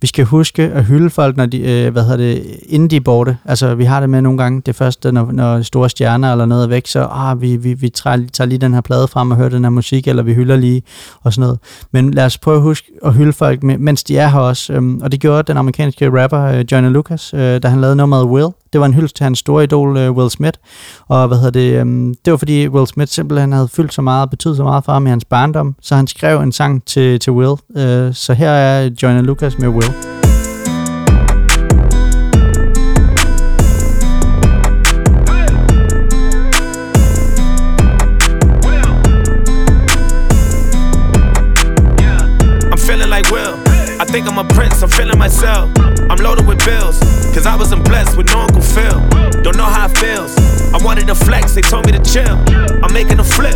Vi 0.01 0.07
skal 0.07 0.25
huske 0.25 0.63
at 0.63 0.85
hylde 0.85 1.09
folk, 1.09 1.37
når 1.37 1.45
de, 1.45 1.61
øh, 1.61 1.91
hvad 1.91 2.03
hedder 2.03 2.17
det, 2.17 2.57
inden 2.69 2.89
de 2.89 2.95
er 2.95 3.01
borte. 3.01 3.37
Altså, 3.45 3.75
vi 3.75 3.83
har 3.83 3.99
det 3.99 4.09
med 4.09 4.21
nogle 4.21 4.37
gange, 4.37 4.61
det 4.65 4.75
første, 4.75 5.11
når, 5.11 5.31
når 5.31 5.61
store 5.61 5.89
stjerner 5.89 6.31
eller 6.31 6.45
noget 6.45 6.63
er 6.63 6.67
væk, 6.67 6.87
så 6.87 7.07
ah, 7.11 7.41
vi, 7.41 7.55
vi, 7.55 7.73
vi 7.73 7.89
tager, 7.89 8.27
tager 8.33 8.47
lige 8.47 8.59
den 8.59 8.73
her 8.73 8.81
plade 8.81 9.07
frem 9.07 9.31
og 9.31 9.37
hører 9.37 9.49
den 9.49 9.63
her 9.63 9.69
musik, 9.69 10.07
eller 10.07 10.23
vi 10.23 10.33
hylder 10.33 10.55
lige 10.55 10.83
og 11.23 11.33
sådan 11.33 11.41
noget. 11.41 11.59
Men 11.91 12.11
lad 12.11 12.25
os 12.25 12.37
prøve 12.37 12.57
at 12.57 12.63
huske 12.63 12.91
at 13.05 13.13
hylde 13.13 13.33
folk, 13.33 13.63
mens 13.63 14.03
de 14.03 14.17
er 14.17 14.27
her 14.27 14.39
også. 14.39 14.73
Øhm, 14.73 15.01
og 15.01 15.11
det 15.11 15.19
gjorde 15.19 15.43
den 15.43 15.57
amerikanske 15.57 16.23
rapper 16.23 16.41
øh, 16.43 16.65
Johnny 16.71 16.89
Lucas, 16.89 17.33
øh, 17.33 17.39
da 17.63 17.67
han 17.67 17.81
lavede 17.81 17.95
nummeret 17.95 18.25
Will. 18.25 18.49
Det 18.77 18.81
var 18.81 18.85
en 18.85 18.93
hyldest 18.93 19.15
til 19.15 19.23
hans 19.23 19.39
store 19.39 19.63
idol 19.63 19.97
øh, 19.97 20.11
Will 20.11 20.29
Smith. 20.29 20.59
Og 21.07 21.27
hvad 21.27 21.37
hedder 21.37 21.51
det, 21.51 21.73
øhm, 21.79 22.15
det 22.25 22.31
var 22.31 22.37
fordi 22.37 22.67
Will 22.67 22.87
Smith 22.87 23.11
simpelthen 23.11 23.51
havde 23.53 23.67
fyldt 23.67 23.93
så 23.93 24.01
meget, 24.01 24.29
betydet 24.29 24.57
så 24.57 24.63
meget 24.63 24.83
for 24.85 24.91
ham 24.91 25.07
i 25.07 25.09
hans 25.09 25.25
barndom, 25.25 25.75
så 25.81 25.95
han 25.95 26.07
skrev 26.07 26.41
en 26.41 26.51
sang 26.51 26.85
til, 26.85 27.19
til 27.19 27.33
Will. 27.33 27.55
Øh, 27.77 28.13
så 28.13 28.33
her 28.33 28.49
er 28.49 28.89
Joyner 29.03 29.21
Lucas 29.21 29.57
med 29.59 29.67
Will. 29.67 29.91
I'm 42.71 42.79
feeling 42.87 43.09
like 43.09 43.31
Will. 43.31 43.53
I 43.99 44.05
think 44.05 44.27
I'm 44.27 44.37
a 44.37 44.43
prince, 44.43 44.83
I'm 44.83 44.89
feeling 44.89 45.19
myself. 45.19 45.69
I'm 46.11 46.19
loaded 46.25 46.45
with 46.47 46.59
bills, 46.65 46.97
cause 47.37 47.45
I 47.45 47.55
wasn't 47.55 47.85
blessed 47.85 48.17
with 48.17 48.25
no 48.33 48.39
Uncle 48.39 48.61
Phil. 48.61 48.99
Don't 49.43 49.57
know 49.57 49.69
how 49.69 49.85
it 49.85 49.95
feels. 49.95 50.35
I 50.73 50.83
wanted 50.83 51.05
to 51.05 51.13
flex, 51.13 51.53
they 51.53 51.61
told 51.61 51.85
me 51.85 51.91
to 51.91 52.01
chill. 52.01 52.35
I'm 52.83 52.91
making 52.91 53.19
a 53.19 53.23
flip. 53.23 53.55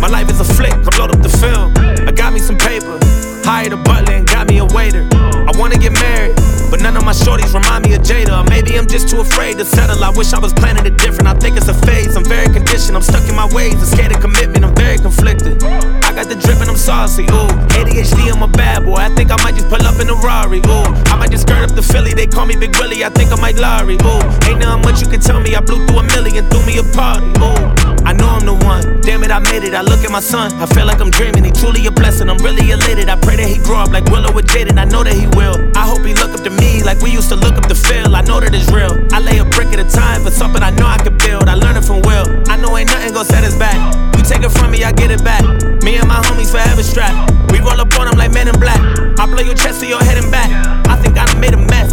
My 0.00 0.08
life 0.08 0.28
is 0.28 0.40
a 0.40 0.44
flick, 0.44 0.72
I'm 0.72 0.98
load 0.98 1.14
up 1.14 1.22
the 1.22 1.28
film. 1.28 1.72
I 2.08 2.10
got 2.10 2.32
me 2.32 2.40
some 2.40 2.58
paper, 2.58 2.98
hired 3.44 3.72
a 3.72 3.76
butler 3.76 4.14
and 4.14 4.26
got 4.26 4.48
me 4.48 4.58
a 4.58 4.64
waiter. 4.64 5.06
I 5.50 5.58
wanna 5.58 5.78
get 5.78 5.92
married, 5.98 6.36
but 6.70 6.80
none 6.80 6.96
of 6.96 7.04
my 7.04 7.10
shorties 7.10 7.52
remind 7.52 7.82
me 7.84 7.94
of 7.94 8.02
Jada. 8.02 8.38
Or 8.38 8.48
maybe 8.48 8.78
I'm 8.78 8.86
just 8.86 9.08
too 9.08 9.18
afraid 9.18 9.58
to 9.58 9.64
settle. 9.64 10.04
I 10.04 10.10
wish 10.10 10.32
I 10.32 10.38
was 10.38 10.52
planning 10.52 10.86
it 10.86 10.96
different. 10.96 11.26
I 11.26 11.34
think 11.34 11.56
it's 11.56 11.66
a 11.66 11.74
phase. 11.74 12.14
I'm 12.14 12.24
very 12.24 12.46
conditioned. 12.46 12.94
I'm 12.94 13.02
stuck 13.02 13.28
in 13.28 13.34
my 13.34 13.48
ways. 13.50 13.74
I'm 13.74 13.86
scared 13.86 14.14
of 14.14 14.20
commitment. 14.20 14.64
I'm 14.64 14.74
very 14.76 14.98
conflicted. 14.98 15.60
I 15.64 16.14
got 16.14 16.28
the 16.28 16.36
drip 16.36 16.60
and 16.60 16.70
I'm 16.70 16.76
saucy. 16.76 17.24
Ooh, 17.24 17.50
ADHD, 17.74 18.30
I'm 18.30 18.44
a 18.44 18.48
bad 18.48 18.84
boy. 18.84 18.94
I 18.94 19.08
think 19.16 19.32
I 19.32 19.42
might 19.42 19.56
just 19.56 19.68
pull 19.68 19.82
up 19.82 19.98
in 19.98 20.08
a 20.08 20.14
Rari. 20.22 20.60
Ooh, 20.70 20.86
I 21.10 21.16
might 21.18 21.32
just 21.32 21.48
skirt 21.48 21.68
up 21.68 21.74
the 21.74 21.82
Philly. 21.82 22.14
They 22.14 22.28
call 22.28 22.46
me 22.46 22.54
Big 22.54 22.76
Willie. 22.78 23.04
I 23.04 23.10
think 23.10 23.32
I 23.32 23.40
might 23.40 23.58
Larry. 23.58 23.98
Ooh, 24.06 24.22
ain't 24.46 24.60
nothing 24.62 24.82
much 24.86 25.02
you 25.02 25.08
can 25.08 25.18
tell 25.18 25.40
me. 25.40 25.56
I 25.56 25.60
blew 25.60 25.84
through 25.86 25.98
a 25.98 26.04
million, 26.14 26.48
threw 26.48 26.64
me 26.64 26.78
a 26.78 26.84
party. 26.94 27.26
Ooh, 27.42 27.89
know 28.20 28.28
I'm 28.28 28.44
the 28.44 28.54
one. 28.54 29.00
Damn 29.00 29.24
it, 29.24 29.32
I 29.32 29.40
made 29.40 29.64
it. 29.64 29.74
I 29.74 29.80
look 29.80 30.04
at 30.04 30.12
my 30.12 30.20
son. 30.20 30.52
I 30.60 30.66
feel 30.66 30.86
like 30.86 31.00
I'm 31.00 31.10
dreaming. 31.10 31.44
He 31.44 31.50
truly 31.50 31.86
a 31.86 31.90
blessing. 31.90 32.28
I'm 32.28 32.38
really 32.44 32.70
elated. 32.70 33.08
I 33.08 33.16
pray 33.16 33.36
that 33.40 33.48
he 33.48 33.56
grow 33.64 33.80
up 33.80 33.90
like 33.90 34.04
Willow 34.12 34.32
with 34.32 34.46
Jaden. 34.46 34.78
I 34.78 34.84
know 34.84 35.02
that 35.02 35.16
he 35.16 35.26
will. 35.32 35.56
I 35.74 35.88
hope 35.88 36.04
he 36.04 36.12
look 36.14 36.36
up 36.36 36.44
to 36.44 36.52
me 36.52 36.84
like 36.84 37.00
we 37.00 37.10
used 37.10 37.30
to 37.30 37.36
look 37.36 37.56
up 37.56 37.66
to 37.66 37.74
Phil. 37.74 38.14
I 38.14 38.20
know 38.22 38.38
that 38.38 38.54
it's 38.54 38.70
real. 38.70 38.92
I 39.10 39.18
lay 39.18 39.38
a 39.38 39.44
brick 39.44 39.72
at 39.72 39.80
a 39.80 39.88
time 39.88 40.22
for 40.22 40.30
something 40.30 40.62
I 40.62 40.70
know 40.70 40.86
I 40.86 40.98
could 40.98 41.16
build. 41.18 41.48
I 41.48 41.54
learned 41.54 41.78
it 41.78 41.84
from 41.88 42.02
Will. 42.02 42.28
I 42.52 42.60
know 42.60 42.76
ain't 42.76 42.92
nothing 42.92 43.12
gonna 43.16 43.24
set 43.24 43.42
us 43.44 43.56
back. 43.56 43.78
You 44.16 44.22
take 44.22 44.44
it 44.44 44.52
from 44.52 44.70
me, 44.70 44.84
I 44.84 44.92
get 44.92 45.10
it 45.10 45.24
back. 45.24 45.42
Me 45.82 45.96
and 45.96 46.06
my 46.06 46.20
homies 46.28 46.52
forever 46.52 46.82
strapped. 46.82 47.32
We 47.50 47.58
roll 47.58 47.80
up 47.80 47.90
on 47.98 48.06
them 48.06 48.18
like 48.18 48.32
men 48.32 48.48
in 48.48 48.58
black. 48.60 48.80
I 49.18 49.26
blow 49.26 49.42
your 49.42 49.56
chest 49.56 49.80
to 49.80 49.86
your 49.86 50.02
head 50.04 50.18
and 50.22 50.30
back. 50.30 50.50
I 50.86 50.96
think 51.00 51.16
I 51.16 51.24
done 51.24 51.40
made 51.40 51.54
a 51.54 51.62
mess. 51.72 51.92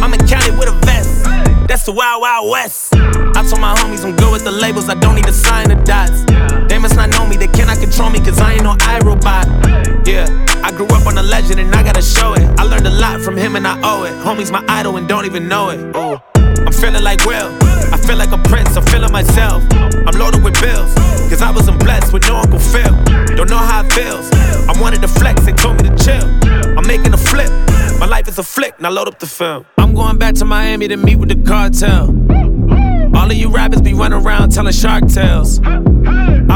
I'm 0.00 0.14
in 0.14 0.22
Cali 0.26 0.54
with 0.54 0.70
a. 0.70 0.85
That's 1.68 1.82
the 1.82 1.92
Wild 1.92 2.22
Wild 2.22 2.48
West. 2.48 2.94
I 2.94 3.42
told 3.42 3.60
my 3.60 3.74
homies 3.74 4.04
I'm 4.04 4.14
good 4.14 4.30
with 4.30 4.44
the 4.44 4.52
labels, 4.52 4.88
I 4.88 4.94
don't 4.94 5.16
need 5.16 5.26
to 5.26 5.32
sign 5.32 5.68
the 5.68 5.74
dots. 5.74 6.22
They 6.68 6.78
must 6.78 6.94
not 6.94 7.10
know 7.10 7.26
me, 7.26 7.36
they 7.36 7.48
cannot 7.48 7.78
control 7.78 8.08
me, 8.10 8.20
cause 8.20 8.38
I 8.38 8.54
ain't 8.54 8.62
no 8.62 8.74
iRobot. 8.74 10.06
Yeah, 10.06 10.26
I 10.62 10.70
grew 10.70 10.86
up 10.86 11.06
on 11.06 11.18
a 11.18 11.22
legend 11.22 11.58
and 11.58 11.74
I 11.74 11.82
gotta 11.82 12.02
show 12.02 12.34
it. 12.34 12.46
I 12.58 12.62
learned 12.62 12.86
a 12.86 12.90
lot 12.90 13.20
from 13.20 13.36
him 13.36 13.56
and 13.56 13.66
I 13.66 13.80
owe 13.82 14.04
it. 14.04 14.12
Homie's 14.24 14.52
my 14.52 14.64
idol 14.68 14.96
and 14.96 15.08
don't 15.08 15.26
even 15.26 15.48
know 15.48 15.70
it. 15.70 15.80
I'm 15.96 16.72
feeling 16.72 17.02
like 17.02 17.24
Will. 17.24 17.50
I 17.92 17.98
feel 17.98 18.16
like 18.16 18.30
a 18.30 18.38
prince, 18.38 18.76
I'm 18.76 18.84
feeling 18.86 19.10
myself. 19.10 19.64
I'm 19.72 20.14
loaded 20.18 20.44
with 20.44 20.60
bills, 20.60 20.94
cause 21.28 21.42
I 21.42 21.50
wasn't 21.50 21.80
blessed 21.80 22.12
with 22.12 22.28
no 22.28 22.36
Uncle 22.36 22.60
Phil. 22.60 22.94
Don't 23.34 23.50
know 23.50 23.58
how 23.58 23.82
it 23.84 23.92
feels. 23.92 24.30
I 24.32 24.80
wanted 24.80 25.02
to 25.02 25.08
flex, 25.08 25.44
they 25.44 25.52
told 25.52 25.82
me 25.82 25.88
to 25.88 25.96
chill. 25.98 26.26
I'm 26.78 26.86
making 26.86 27.12
a 27.12 27.18
flip. 27.18 27.50
My 27.98 28.06
life 28.06 28.28
is 28.28 28.38
a 28.38 28.42
flick, 28.42 28.78
now 28.80 28.90
load 28.90 29.08
up 29.08 29.18
the 29.18 29.26
film. 29.26 29.66
I'm 29.78 29.94
going 29.94 30.18
back 30.18 30.34
to 30.36 30.44
Miami 30.44 30.88
to 30.88 30.96
meet 30.96 31.16
with 31.16 31.30
the 31.30 31.42
cartel. 31.48 32.08
All 33.16 33.30
of 33.30 33.36
you 33.36 33.50
rappers 33.50 33.80
be 33.80 33.94
running 33.94 34.22
around 34.22 34.52
telling 34.52 34.72
shark 34.72 35.08
tales. 35.08 35.60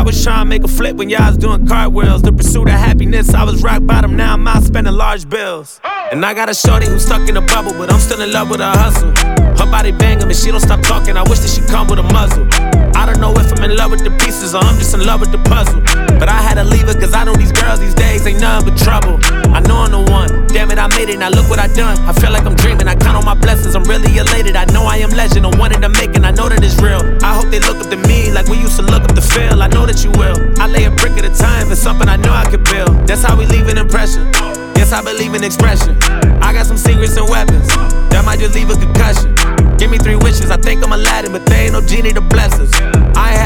I 0.01 0.03
was 0.03 0.25
trying 0.25 0.47
to 0.47 0.49
make 0.49 0.65
a 0.65 0.69
flip 0.69 0.97
when 0.97 1.11
y'all 1.11 1.29
was 1.29 1.37
doing 1.37 1.67
cartwheels. 1.67 2.23
The 2.23 2.33
pursuit 2.33 2.69
of 2.69 2.73
happiness, 2.81 3.35
I 3.35 3.45
was 3.45 3.63
rock 3.63 3.85
bottom, 3.85 4.17
now 4.17 4.33
I'm 4.33 4.49
out 4.49 4.63
spending 4.63 4.95
large 4.95 5.29
bills. 5.29 5.79
And 6.11 6.25
I 6.25 6.33
got 6.33 6.49
a 6.49 6.55
shorty 6.55 6.87
who's 6.87 7.05
stuck 7.05 7.29
in 7.29 7.37
a 7.37 7.43
bubble, 7.43 7.73
but 7.73 7.93
I'm 7.93 8.01
still 8.01 8.23
in 8.23 8.33
love 8.33 8.49
with 8.49 8.61
her 8.61 8.73
hustle. 8.73 9.13
Her 9.61 9.71
body 9.71 9.93
banging, 9.93 10.27
but 10.27 10.37
she 10.37 10.51
don't 10.51 10.61
stop 10.61 10.81
talking. 10.81 11.19
I 11.19 11.23
wish 11.29 11.41
that 11.41 11.53
she 11.53 11.61
come 11.71 11.87
with 11.87 11.99
a 11.99 12.03
muzzle. 12.17 12.49
I 12.97 13.05
don't 13.05 13.21
know 13.21 13.33
if 13.37 13.53
I'm 13.53 13.63
in 13.63 13.77
love 13.77 13.91
with 13.91 14.03
the 14.03 14.11
pieces 14.25 14.55
or 14.55 14.65
I'm 14.65 14.79
just 14.79 14.95
in 14.95 15.05
love 15.05 15.21
with 15.21 15.33
the 15.33 15.43
puzzle. 15.45 15.81
But 16.19 16.29
I 16.29 16.41
had 16.41 16.55
to 16.55 16.65
leave 16.65 16.89
her 16.89 16.95
cause 16.95 17.13
I 17.13 17.25
know 17.25 17.35
these 17.37 17.53
girls 17.53 17.79
these 17.79 17.95
days 17.95 18.27
ain't 18.27 18.41
nothing 18.41 18.73
but 18.73 18.81
trouble. 18.81 19.21
I 19.53 19.61
know 19.61 19.85
I'm 19.85 19.93
the 19.93 20.01
one. 20.11 20.47
Damn 20.49 20.71
it, 20.71 20.79
I 20.79 20.89
made 20.97 21.11
it. 21.11 21.19
Now 21.19 21.29
look 21.29 21.49
what 21.49 21.59
I 21.59 21.69
done. 21.69 21.97
I 22.09 22.13
feel 22.15 22.33
like 22.33 22.47
I'm 22.49 22.57
dreaming. 22.57 22.89
I 22.89 22.97
count 22.97 23.21
on 23.21 23.25
my 23.25 23.35
blessings. 23.35 23.77
I'm 23.77 23.85
really 23.85 24.17
elated. 24.17 24.57
I 24.57 24.65
know 24.73 24.85
I 24.85 24.97
am 25.05 25.11
legend. 25.11 25.47
I 25.47 25.53
wanted 25.61 25.83
to 25.83 25.89
make 25.89 26.11
making, 26.11 26.25
I 26.25 26.31
know 26.33 26.49
that 26.49 26.63
it's 26.65 26.81
real. 26.81 27.01
I 27.23 27.35
hope 27.35 27.51
they 27.51 27.61
look 27.61 27.79
up 27.79 27.91
to 27.91 27.97
me 28.09 28.33
like 28.33 28.49
we 28.49 28.59
used 28.59 28.77
to 28.77 28.83
look 28.83 29.05
up 29.05 29.15
to 29.15 29.23
Phil. 29.23 29.63
I 29.63 29.69
know 29.69 29.87
that 29.91 30.05
you 30.05 30.11
will. 30.13 30.39
I 30.63 30.69
lay 30.69 30.85
a 30.85 30.91
brick 30.91 31.19
at 31.19 31.25
a 31.25 31.35
time 31.35 31.67
for 31.67 31.75
something 31.75 32.09
I 32.09 32.15
know 32.15 32.31
I 32.31 32.49
could 32.49 32.63
build. 32.63 33.09
That's 33.09 33.25
how 33.25 33.37
we 33.37 33.45
leave 33.47 33.67
an 33.67 33.77
impression. 33.77 34.31
Yes, 34.79 34.93
I 34.93 35.03
believe 35.03 35.35
in 35.35 35.43
expression. 35.43 35.99
I 36.41 36.53
got 36.53 36.67
some 36.67 36.77
secrets 36.77 37.17
and 37.17 37.29
weapons 37.29 37.67
that 38.15 38.23
might 38.25 38.39
just 38.39 38.55
leave 38.55 38.71
a 38.71 38.79
concussion. 38.79 39.35
Give 39.79 39.91
me 39.91 39.99
three 39.99 40.15
wishes, 40.15 40.51
I 40.51 40.59
think 40.59 40.85
I'm 40.85 40.93
Aladdin, 40.93 41.33
but 41.33 41.45
they 41.47 41.67
ain't 41.67 41.73
no 41.73 41.81
genie 41.81 42.13
to 42.13 42.21
bless 42.21 42.55
us. 42.61 42.71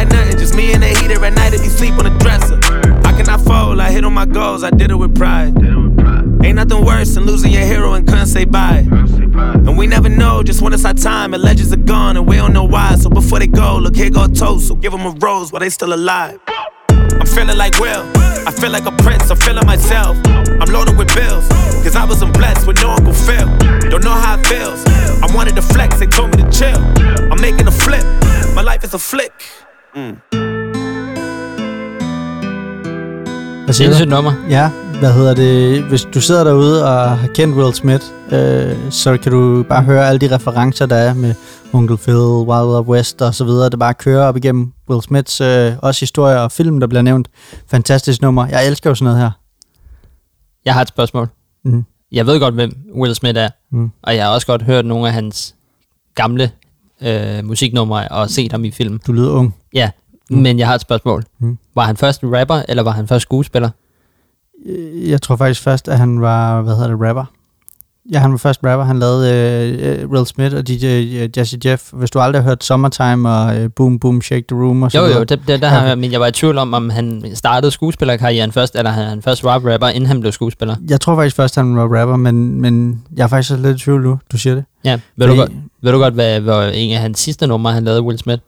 I 0.04 0.08
nothing, 0.08 0.38
just 0.38 0.54
me 0.54 0.72
and 0.72 0.82
the 0.82 0.88
heater 0.88 1.24
at 1.24 1.32
night 1.32 1.54
if 1.54 1.64
you 1.64 1.70
sleep 1.70 1.94
on 1.94 2.04
the 2.04 2.10
dresser. 2.18 2.58
I 3.06 3.12
cannot 3.16 3.40
fold, 3.40 3.80
I 3.80 3.90
hit 3.90 4.04
on 4.04 4.12
my 4.12 4.26
goals, 4.26 4.62
I 4.62 4.70
did 4.70 4.90
it 4.90 4.96
with 4.96 5.16
pride. 5.16 5.54
Ain't 6.44 6.56
nothing 6.56 6.84
worse 6.84 7.14
than 7.14 7.24
losing 7.24 7.52
your 7.52 7.64
hero 7.64 7.94
and 7.94 8.06
couldn't 8.06 8.26
say 8.26 8.44
bye. 8.44 8.86
And 8.90 9.78
we 9.78 9.86
never 9.86 10.08
know 10.08 10.42
just 10.42 10.60
when 10.60 10.72
it's 10.74 10.84
our 10.84 10.92
time, 10.92 11.32
and 11.32 11.42
legends 11.42 11.72
are 11.72 11.76
gone 11.76 12.16
and 12.16 12.26
we 12.26 12.36
don't 12.36 12.52
know 12.52 12.64
why. 12.64 12.96
So 12.96 13.08
before 13.08 13.38
they 13.38 13.46
go, 13.46 13.78
look, 13.78 13.96
here 13.96 14.10
go 14.10 14.24
a 14.24 14.28
toast, 14.28 14.68
so 14.68 14.74
give 14.74 14.92
them 14.92 15.06
a 15.06 15.10
rose 15.10 15.52
while 15.52 15.60
they 15.60 15.70
still 15.70 15.94
alive. 15.94 16.38
I'm 16.90 17.26
feeling 17.26 17.56
like 17.56 17.78
Will. 17.78 18.04
I 18.46 18.50
feel 18.50 18.70
like 18.70 18.84
a 18.84 18.92
prince, 18.92 19.30
I'm 19.30 19.38
feeling 19.38 19.66
myself. 19.66 20.18
I'm 20.26 20.70
loaded 20.70 20.98
with 20.98 21.14
bills, 21.14 21.48
cause 21.82 21.96
I 21.96 22.04
wasn't 22.04 22.34
blessed 22.34 22.66
with 22.66 22.82
no 22.82 22.90
Uncle 22.90 23.14
Phil. 23.14 23.46
Don't 23.88 24.04
know 24.04 24.10
how 24.12 24.38
it 24.38 24.46
feels. 24.46 24.84
I 25.22 25.34
wanted 25.34 25.56
to 25.56 25.62
flex, 25.62 25.98
they 25.98 26.06
told 26.06 26.36
me 26.36 26.42
to 26.42 26.50
chill. 26.50 26.78
I'm 27.32 27.40
making 27.40 27.66
a 27.66 27.72
flip, 27.72 28.04
my 28.54 28.60
life 28.60 28.84
is 28.84 28.92
a 28.92 28.98
flick. 28.98 29.32
Mm. 29.96 30.16
Hvad 33.64 33.74
siger 33.74 33.88
du? 33.88 33.94
Sindssygt 33.94 34.10
nummer. 34.10 34.32
Ja, 34.50 34.70
hvad 34.98 35.12
hedder 35.12 35.34
det? 35.34 35.82
Hvis 35.84 36.02
du 36.14 36.20
sidder 36.20 36.44
derude 36.44 36.84
og 36.84 37.18
har 37.18 37.28
kendt 37.28 37.56
Will 37.56 37.74
Smith, 37.74 38.04
øh, 38.32 38.90
så 38.90 39.18
kan 39.22 39.32
du 39.32 39.62
bare 39.68 39.82
høre 39.82 40.08
alle 40.08 40.18
de 40.28 40.34
referencer, 40.34 40.86
der 40.86 40.96
er 40.96 41.14
med 41.14 41.34
Uncle 41.72 41.96
Phil, 41.98 42.14
Wild 42.16 42.66
Wild 42.68 42.86
West 42.88 43.22
og 43.22 43.34
så 43.34 43.44
videre. 43.44 43.70
Det 43.70 43.78
bare 43.78 43.94
kører 43.94 44.26
op 44.26 44.36
igennem 44.36 44.72
Will 44.90 45.02
Smiths 45.02 45.40
øh, 45.40 45.72
også 45.82 46.00
historier 46.00 46.36
og 46.38 46.52
film, 46.52 46.80
der 46.80 46.86
bliver 46.86 47.02
nævnt. 47.02 47.28
Fantastisk 47.70 48.22
nummer. 48.22 48.46
Jeg 48.46 48.66
elsker 48.66 48.90
jo 48.90 48.94
sådan 48.94 49.04
noget 49.04 49.18
her. 49.20 49.30
Jeg 50.64 50.74
har 50.74 50.82
et 50.82 50.88
spørgsmål. 50.88 51.28
Mm. 51.64 51.84
Jeg 52.12 52.26
ved 52.26 52.40
godt, 52.40 52.54
hvem 52.54 52.72
Will 52.94 53.14
Smith 53.14 53.38
er, 53.38 53.48
Mm. 53.72 53.90
og 54.02 54.16
jeg 54.16 54.24
har 54.24 54.32
også 54.34 54.46
godt 54.46 54.62
hørt 54.62 54.86
nogle 54.86 55.06
af 55.08 55.12
hans 55.12 55.54
gamle 56.14 56.50
øh, 57.02 57.44
musiknumre 57.44 58.08
og 58.08 58.30
set 58.30 58.52
ham 58.52 58.64
i 58.64 58.70
film. 58.70 59.00
Du 59.06 59.12
lyder 59.12 59.30
ung. 59.30 59.54
Ja, 59.74 59.90
Mm. 60.30 60.36
men 60.36 60.58
jeg 60.58 60.66
har 60.66 60.74
et 60.74 60.80
spørgsmål. 60.80 61.24
Mm. 61.38 61.58
Var 61.74 61.82
han 61.82 61.96
først 61.96 62.20
rapper, 62.24 62.62
eller 62.68 62.82
var 62.82 62.90
han 62.90 63.08
først 63.08 63.22
skuespiller? 63.22 63.70
Øh, 64.66 65.10
Jeg 65.10 65.22
tror 65.22 65.36
faktisk 65.36 65.62
først, 65.62 65.88
at 65.88 65.98
han 65.98 66.20
var, 66.20 66.62
hvad 66.62 66.74
hedder 66.74 66.88
det, 66.96 67.08
rapper. 67.08 67.24
Ja, 68.12 68.18
han 68.18 68.30
var 68.30 68.36
først 68.36 68.60
rapper. 68.64 68.84
Han 68.84 68.98
lavede 68.98 70.04
uh, 70.04 70.10
Will 70.10 70.26
Smith 70.26 70.54
og 70.56 70.68
DJ 70.68 70.86
uh, 71.24 71.38
Jesse 71.38 71.58
Jeff. 71.64 71.92
Hvis 71.92 72.10
du 72.10 72.18
aldrig 72.18 72.42
har 72.42 72.48
hørt 72.50 72.64
Summertime 72.64 73.28
og 73.30 73.56
uh, 73.62 73.66
Boom 73.76 73.98
Boom 73.98 74.22
Shake 74.22 74.44
the 74.48 74.58
Room 74.62 74.82
og 74.82 74.92
så 74.92 74.98
Jo, 75.06 75.06
jo, 75.18 75.20
det, 75.24 75.28
det, 75.30 75.62
der 75.62 75.68
Ja. 75.72 75.78
har 75.78 75.86
jeg, 75.86 75.98
men 75.98 76.12
jeg 76.12 76.20
var 76.20 76.26
i 76.26 76.32
tvivl 76.32 76.58
om, 76.58 76.74
om 76.74 76.90
han 76.90 77.24
startede 77.34 77.70
skuespillerkarrieren 77.70 78.52
først, 78.52 78.76
eller 78.76 78.90
han, 78.90 79.08
han 79.08 79.22
først 79.22 79.44
rap 79.44 79.64
rapper, 79.64 79.88
inden 79.88 80.06
han 80.06 80.20
blev 80.20 80.32
skuespiller. 80.32 80.76
Jeg 80.88 81.00
tror 81.00 81.14
faktisk 81.16 81.36
først, 81.36 81.54
han 81.56 81.76
var 81.76 82.00
rapper, 82.00 82.16
men, 82.16 82.60
men 82.60 83.02
jeg 83.16 83.22
er 83.24 83.28
faktisk 83.28 83.50
lidt 83.58 83.80
i 83.80 83.84
tvivl 83.84 84.02
nu, 84.02 84.18
du 84.32 84.38
siger 84.38 84.54
det. 84.54 84.64
Ja, 84.84 84.98
ved, 85.16 85.26
du 85.26 85.34
godt, 85.34 85.50
ved 85.82 85.92
du 85.92 85.98
godt, 85.98 86.14
hvad, 86.14 86.40
hvad 86.40 86.70
en 86.74 86.92
af 86.92 86.98
hans 87.00 87.18
sidste 87.18 87.46
numre, 87.46 87.72
han 87.72 87.84
lavede, 87.84 88.02
Will 88.02 88.18
Smith? 88.18 88.42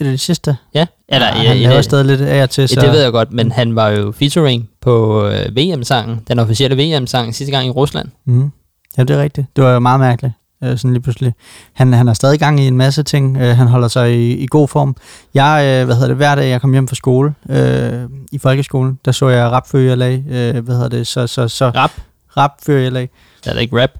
Er 0.00 0.04
det 0.04 0.12
det 0.12 0.20
sidste? 0.20 0.56
Ja, 0.74 0.86
eller, 1.08 1.26
ja, 1.26 1.42
ja, 1.42 1.48
han 1.48 1.56
ja, 1.56 1.62
laver 1.62 1.74
ja, 1.74 1.82
stadig 1.82 2.04
lidt 2.04 2.20
af 2.20 2.48
til, 2.48 2.68
så... 2.68 2.80
det 2.80 2.90
ved 2.90 3.02
jeg 3.02 3.12
godt, 3.12 3.32
men 3.32 3.52
han 3.52 3.76
var 3.76 3.88
jo 3.88 4.12
featuring 4.12 4.68
på 4.80 5.26
øh, 5.26 5.56
VM-sangen, 5.56 6.20
den 6.28 6.38
officielle 6.38 6.76
VM-sang 6.76 7.34
sidste 7.34 7.52
gang 7.52 7.66
i 7.66 7.70
Rusland. 7.70 8.08
Mm. 8.24 8.50
Ja, 8.98 9.02
det 9.02 9.16
er 9.16 9.22
rigtigt. 9.22 9.46
Det 9.56 9.64
var 9.64 9.72
jo 9.72 9.78
meget 9.78 10.00
mærkeligt, 10.00 10.34
øh, 10.64 10.78
sådan 10.78 10.92
lige 10.92 11.02
pludselig. 11.02 11.34
Han, 11.72 11.92
han 11.92 12.08
er 12.08 12.12
stadig 12.12 12.34
i 12.34 12.38
gang 12.38 12.60
i 12.60 12.66
en 12.66 12.76
masse 12.76 13.02
ting. 13.02 13.36
Øh, 13.36 13.56
han 13.56 13.66
holder 13.68 13.88
sig 13.88 14.14
i, 14.14 14.36
i 14.36 14.46
god 14.46 14.68
form. 14.68 14.96
Jeg, 15.34 15.64
øh, 15.64 15.84
hvad 15.84 15.94
hedder 15.94 16.08
det, 16.08 16.16
hver 16.16 16.34
dag 16.34 16.50
jeg 16.50 16.60
kom 16.60 16.72
hjem 16.72 16.88
fra 16.88 16.96
skole, 16.96 17.34
øh, 17.50 18.08
i 18.32 18.38
folkeskolen, 18.38 18.98
der 19.04 19.12
så 19.12 19.28
jeg 19.28 19.50
rap 19.50 19.68
før. 19.68 19.92
Øh, 19.92 20.64
hvad 20.64 20.74
hedder 20.74 20.88
det, 20.88 21.06
så, 21.06 21.26
så, 21.26 21.48
så 21.48 21.68
Rap? 21.68 21.90
rap 22.36 22.52
før. 22.62 22.90
Det 22.90 23.10
er 23.46 23.52
da 23.54 23.58
ikke 23.58 23.82
rap. 23.82 23.90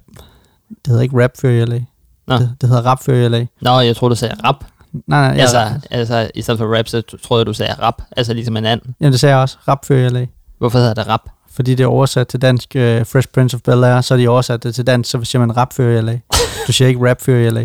Det 0.68 0.76
hedder 0.86 1.02
ikke 1.02 1.22
rap 1.24 1.30
før 1.40 1.64
LA. 1.66 1.80
Nå. 2.26 2.34
Det, 2.38 2.54
det 2.60 2.68
hedder 2.68 2.82
rap 2.86 3.02
før 3.02 3.28
LA. 3.28 3.46
Nå, 3.60 3.80
jeg 3.80 3.96
troede, 3.96 4.10
du 4.14 4.18
sagde 4.18 4.34
rap. 4.44 4.64
Nej, 5.06 5.28
nej. 5.32 5.40
Altså, 5.40 5.58
jeg, 5.58 5.80
altså, 5.90 6.30
i 6.34 6.42
stedet 6.42 6.58
for 6.58 6.76
rap, 6.78 6.88
så 6.88 7.02
troede 7.22 7.40
jeg, 7.40 7.46
du 7.46 7.52
sagde 7.52 7.74
rap. 7.82 8.02
Altså 8.16 8.34
ligesom 8.34 8.56
en 8.56 8.66
and. 8.66 8.80
jamen, 9.00 9.12
det 9.12 9.20
sagde 9.20 9.34
jeg 9.34 9.42
også. 9.42 9.56
Rap 9.68 9.84
før 9.84 10.08
LA. 10.08 10.26
Hvorfor 10.58 10.78
hedder 10.78 10.94
det 10.94 11.08
rap? 11.08 11.20
Fordi 11.50 11.74
det 11.74 11.84
er 11.84 11.88
oversat 11.88 12.28
til 12.28 12.42
dansk 12.42 12.68
uh, 12.74 12.80
Fresh 12.82 13.28
Prince 13.34 13.54
of 13.56 13.60
Bel-Air, 13.68 14.00
så 14.00 14.14
er 14.14 14.18
de 14.18 14.28
oversat 14.28 14.62
det 14.62 14.74
til 14.74 14.86
dansk, 14.86 15.10
så 15.10 15.24
siger 15.24 15.40
man 15.46 15.56
rap 15.56 15.72
før 15.72 16.00
LA. 16.00 16.18
Du 16.66 16.72
siger 16.72 16.88
ikke 16.88 17.10
rap 17.10 17.22
før 17.22 17.50
LA. 17.50 17.64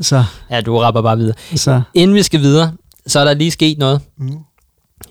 Så, 0.00 0.24
Ja, 0.50 0.60
du 0.60 0.78
rapper 0.78 1.02
bare 1.02 1.16
videre. 1.18 1.34
så. 1.56 1.82
Inden 1.94 2.14
vi 2.14 2.22
skal 2.22 2.40
videre, 2.40 2.72
så 3.06 3.20
er 3.20 3.24
der 3.24 3.34
lige 3.34 3.50
sket 3.50 3.78
noget. 3.78 4.00
Mm. 4.16 4.38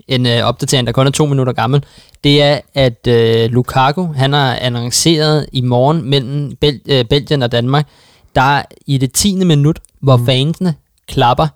En 0.08 0.26
øh, 0.26 0.44
opdatering, 0.44 0.88
der 0.88 0.94
kun 0.94 1.08
er 1.08 1.12
to 1.12 1.26
minutter 1.26 1.54
gammel. 1.54 1.84
Det 2.24 2.42
er, 2.44 2.60
at 2.74 3.08
øh, 3.08 3.50
Lukaku, 3.52 4.14
han 4.14 4.34
har 4.34 4.56
annonceret 4.56 5.50
i 5.54 5.62
morgen 5.62 6.10
mellem 6.10 6.58
Bel- 6.66 6.82
øh, 6.92 7.06
Belgien 7.06 7.44
og 7.44 7.52
Danmark, 7.52 7.88
der 8.36 8.62
i 8.88 8.98
det 8.98 9.14
10. 9.14 9.36
minut, 9.36 9.80
hvor 10.00 10.18
mm. 10.18 10.26
fansene 10.26 10.76
klapper, 11.08 11.48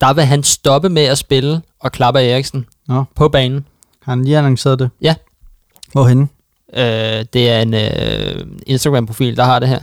der 0.00 0.12
vil 0.14 0.24
han 0.24 0.42
stoppe 0.42 0.88
med 0.88 1.02
at 1.02 1.18
spille 1.18 1.62
og 1.80 1.92
klapper 1.92 2.20
Eriksen 2.20 2.66
Nå, 2.88 3.04
på 3.14 3.28
banen. 3.28 3.66
har 4.02 4.12
han 4.12 4.24
lige 4.24 4.38
annonceret 4.38 4.78
det? 4.78 4.90
Ja. 5.00 5.14
Hvorhenne? 5.92 6.28
Øh, 6.74 7.24
det 7.32 7.50
er 7.50 7.60
en 7.62 7.74
øh, 7.74 8.46
Instagram-profil, 8.66 9.36
der 9.36 9.44
har 9.44 9.58
det 9.58 9.68
her. 9.68 9.80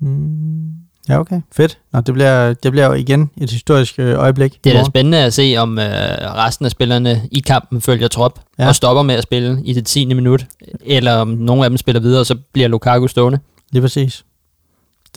Mm. 0.00 0.72
Ja, 1.08 1.18
okay. 1.20 1.40
Fedt. 1.52 1.78
Nå, 1.92 2.00
det 2.00 2.14
bliver, 2.14 2.52
det 2.54 2.72
bliver 2.72 2.86
jo 2.86 2.92
igen 2.92 3.30
et 3.40 3.50
historisk 3.50 3.94
øh, 3.98 4.18
øjeblik. 4.18 4.64
Det 4.64 4.70
er 4.70 4.74
da 4.78 4.84
spændende 4.84 5.18
at 5.18 5.34
se, 5.34 5.54
om 5.58 5.78
øh, 5.78 5.84
resten 6.20 6.64
af 6.64 6.70
spillerne 6.70 7.22
i 7.30 7.40
kampen 7.40 7.80
følger 7.80 8.08
trop 8.08 8.40
ja. 8.58 8.68
Og 8.68 8.74
stopper 8.74 9.02
med 9.02 9.14
at 9.14 9.22
spille 9.22 9.60
i 9.64 9.72
det 9.72 9.86
10. 9.86 10.04
minut, 10.14 10.46
eller 10.86 11.12
om 11.12 11.28
nogle 11.28 11.64
af 11.64 11.70
dem 11.70 11.76
spiller 11.76 12.00
videre, 12.00 12.20
og 12.20 12.26
så 12.26 12.36
bliver 12.52 12.68
Lukaku 12.68 13.06
stående. 13.06 13.38
Lige 13.72 13.82
præcis. 13.82 14.24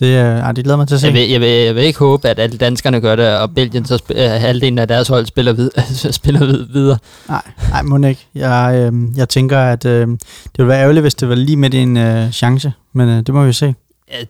Det, 0.00 0.20
ej, 0.20 0.52
det 0.52 0.64
glæder 0.64 0.76
mig 0.76 0.88
til 0.88 0.94
at 0.94 1.00
se. 1.00 1.06
Jeg 1.06 1.14
vil, 1.14 1.30
jeg, 1.30 1.40
vil, 1.40 1.48
jeg 1.48 1.74
vil 1.74 1.82
ikke 1.84 1.98
håbe, 1.98 2.28
at 2.28 2.38
alle 2.38 2.56
danskerne 2.56 3.00
gør 3.00 3.16
det, 3.16 3.36
og 3.38 3.54
Belgien 3.54 3.84
så 3.84 3.94
sp- 3.94 4.20
øh, 4.22 4.30
halvdelen 4.40 4.78
af 4.78 4.88
deres 4.88 5.08
hold 5.08 5.26
spiller, 5.26 5.52
vid- 5.52 6.12
spiller 6.20 6.46
vid- 6.46 6.72
videre. 6.72 6.98
Nej, 7.28 7.42
nej, 7.70 7.82
må 7.82 8.06
ikke. 8.08 8.26
Jeg, 8.34 8.74
øh, 8.92 9.16
jeg 9.16 9.28
tænker, 9.28 9.58
at 9.58 9.84
øh, 9.84 10.06
det 10.08 10.18
ville 10.58 10.68
være 10.68 10.80
ærgerligt, 10.80 11.02
hvis 11.04 11.14
det 11.14 11.28
var 11.28 11.34
lige 11.34 11.76
i 11.78 11.82
en 11.82 11.96
øh, 11.96 12.30
chance. 12.30 12.72
Men 12.92 13.08
øh, 13.08 13.16
det 13.16 13.28
må 13.34 13.44
vi 13.44 13.52
se. 13.52 13.74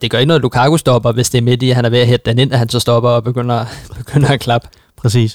Det 0.02 0.10
gør 0.10 0.18
ikke 0.18 0.28
noget, 0.28 0.38
at 0.40 0.42
Lukaku 0.42 0.76
stopper, 0.76 1.12
hvis 1.12 1.30
det 1.30 1.38
er 1.38 1.42
midt 1.42 1.62
i, 1.62 1.70
at 1.70 1.76
han 1.76 1.84
er 1.84 1.88
ved 1.90 1.98
at 1.98 2.06
hætte 2.06 2.30
den 2.30 2.38
ind, 2.38 2.52
at 2.52 2.58
han 2.58 2.68
så 2.68 2.80
stopper 2.80 3.10
og 3.10 3.24
begynder, 3.24 3.64
begynder 3.98 4.28
at 4.28 4.40
klappe. 4.40 4.68
Præcis. 4.96 5.34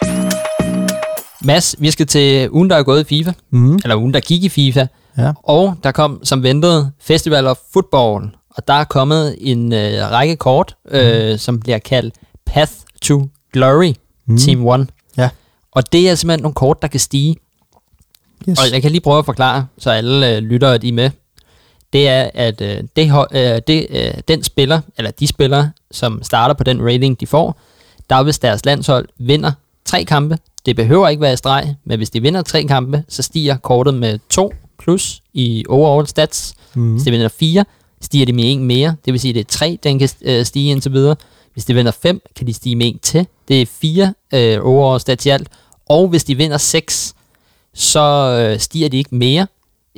Mads, 1.41 1.75
vi 1.79 1.91
skal 1.91 2.07
til 2.07 2.51
ugen, 2.51 2.69
der 2.69 2.75
er 2.75 2.83
gået 2.83 3.01
i 3.01 3.03
FIFA, 3.03 3.31
Mm. 3.49 3.75
eller 3.75 3.95
ugen, 3.95 4.13
der 4.13 4.19
gik 4.19 4.43
i 4.43 4.49
FIFA, 4.49 4.88
Ja. 5.17 5.31
og 5.43 5.75
der 5.83 5.91
kom, 5.91 6.19
som 6.23 6.43
ventet, 6.43 6.91
Festival 7.01 7.47
of 7.47 7.57
Football, 7.73 8.29
og 8.49 8.67
der 8.67 8.73
er 8.73 8.83
kommet 8.83 9.35
en 9.39 9.73
øh, 9.73 10.11
række 10.11 10.35
kort, 10.35 10.75
øh, 10.91 11.29
Mhm. 11.29 11.38
som 11.38 11.59
bliver 11.59 11.77
kaldt 11.79 12.15
Path 12.45 12.71
to 13.01 13.29
Glory 13.53 13.93
Mm. 14.25 14.38
Team 14.38 14.67
1. 14.67 14.89
Ja. 15.17 15.29
Og 15.71 15.91
det 15.93 16.09
er 16.09 16.15
simpelthen 16.15 16.41
nogle 16.43 16.53
kort, 16.55 16.81
der 16.81 16.88
kan 16.88 16.99
stige. 16.99 17.35
Yes. 18.49 18.59
Og 18.59 18.65
jeg 18.73 18.81
kan 18.81 18.91
lige 18.91 19.01
prøve 19.01 19.19
at 19.19 19.25
forklare, 19.25 19.67
så 19.77 19.89
alle 19.89 20.35
øh, 20.35 20.43
lyttere 20.43 20.77
de 20.77 20.88
er 20.89 20.93
med. 20.93 21.09
Det 21.93 22.07
er, 22.07 22.29
at 22.33 22.61
øh, 22.61 22.83
det, 22.95 23.27
øh, 23.31 23.61
det, 23.67 23.88
øh, 23.89 24.13
den 24.27 24.43
spiller, 24.43 24.81
eller 24.97 25.11
de 25.11 25.27
spillere, 25.27 25.71
som 25.91 26.23
starter 26.23 26.55
på 26.55 26.63
den 26.63 26.85
rating, 26.85 27.19
de 27.19 27.27
får, 27.27 27.59
der 28.09 28.23
hvis 28.23 28.39
deres 28.39 28.65
landshold 28.65 29.07
vinder 29.17 29.51
tre 29.85 30.03
kampe, 30.03 30.38
det 30.65 30.75
behøver 30.75 31.07
ikke 31.07 31.21
være 31.21 31.33
i 31.33 31.38
streg, 31.38 31.75
men 31.85 31.97
hvis 31.97 32.09
de 32.09 32.21
vinder 32.21 32.41
tre 32.41 32.63
kampe, 32.63 33.03
så 33.09 33.23
stiger 33.23 33.57
kortet 33.57 33.93
med 33.93 34.19
2 34.29 34.53
plus 34.79 35.21
i 35.33 35.65
overall 35.69 36.07
stats. 36.07 36.53
Mm. 36.73 36.91
Hvis 36.91 37.03
de 37.03 37.11
vinder 37.11 37.27
4, 37.27 37.65
stiger 38.01 38.25
de 38.25 38.33
med 38.33 38.51
en 38.51 38.63
mere, 38.63 38.95
det 39.05 39.13
vil 39.13 39.19
sige, 39.19 39.33
det 39.33 39.39
er 39.39 39.43
3, 39.49 39.79
den 39.83 39.99
kan 39.99 40.09
øh, 40.21 40.45
stige 40.45 40.71
indtil 40.71 40.93
videre. 40.93 41.15
Hvis 41.53 41.65
de 41.65 41.73
vinder 41.73 41.91
5, 41.91 42.21
kan 42.35 42.47
de 42.47 42.53
stige 42.53 42.75
med 42.75 42.88
en 42.88 42.99
til. 42.99 43.27
Det 43.47 43.61
er 43.61 43.65
4 43.65 44.13
øh, 44.33 44.59
overall 44.65 44.99
stats 44.99 45.25
i 45.25 45.29
alt. 45.29 45.47
Og 45.89 46.07
hvis 46.07 46.23
de 46.23 46.35
vinder 46.35 46.57
6, 46.57 47.15
så 47.73 47.99
øh, 48.39 48.59
stiger 48.59 48.89
de 48.89 48.97
ikke 48.97 49.15
mere, 49.15 49.47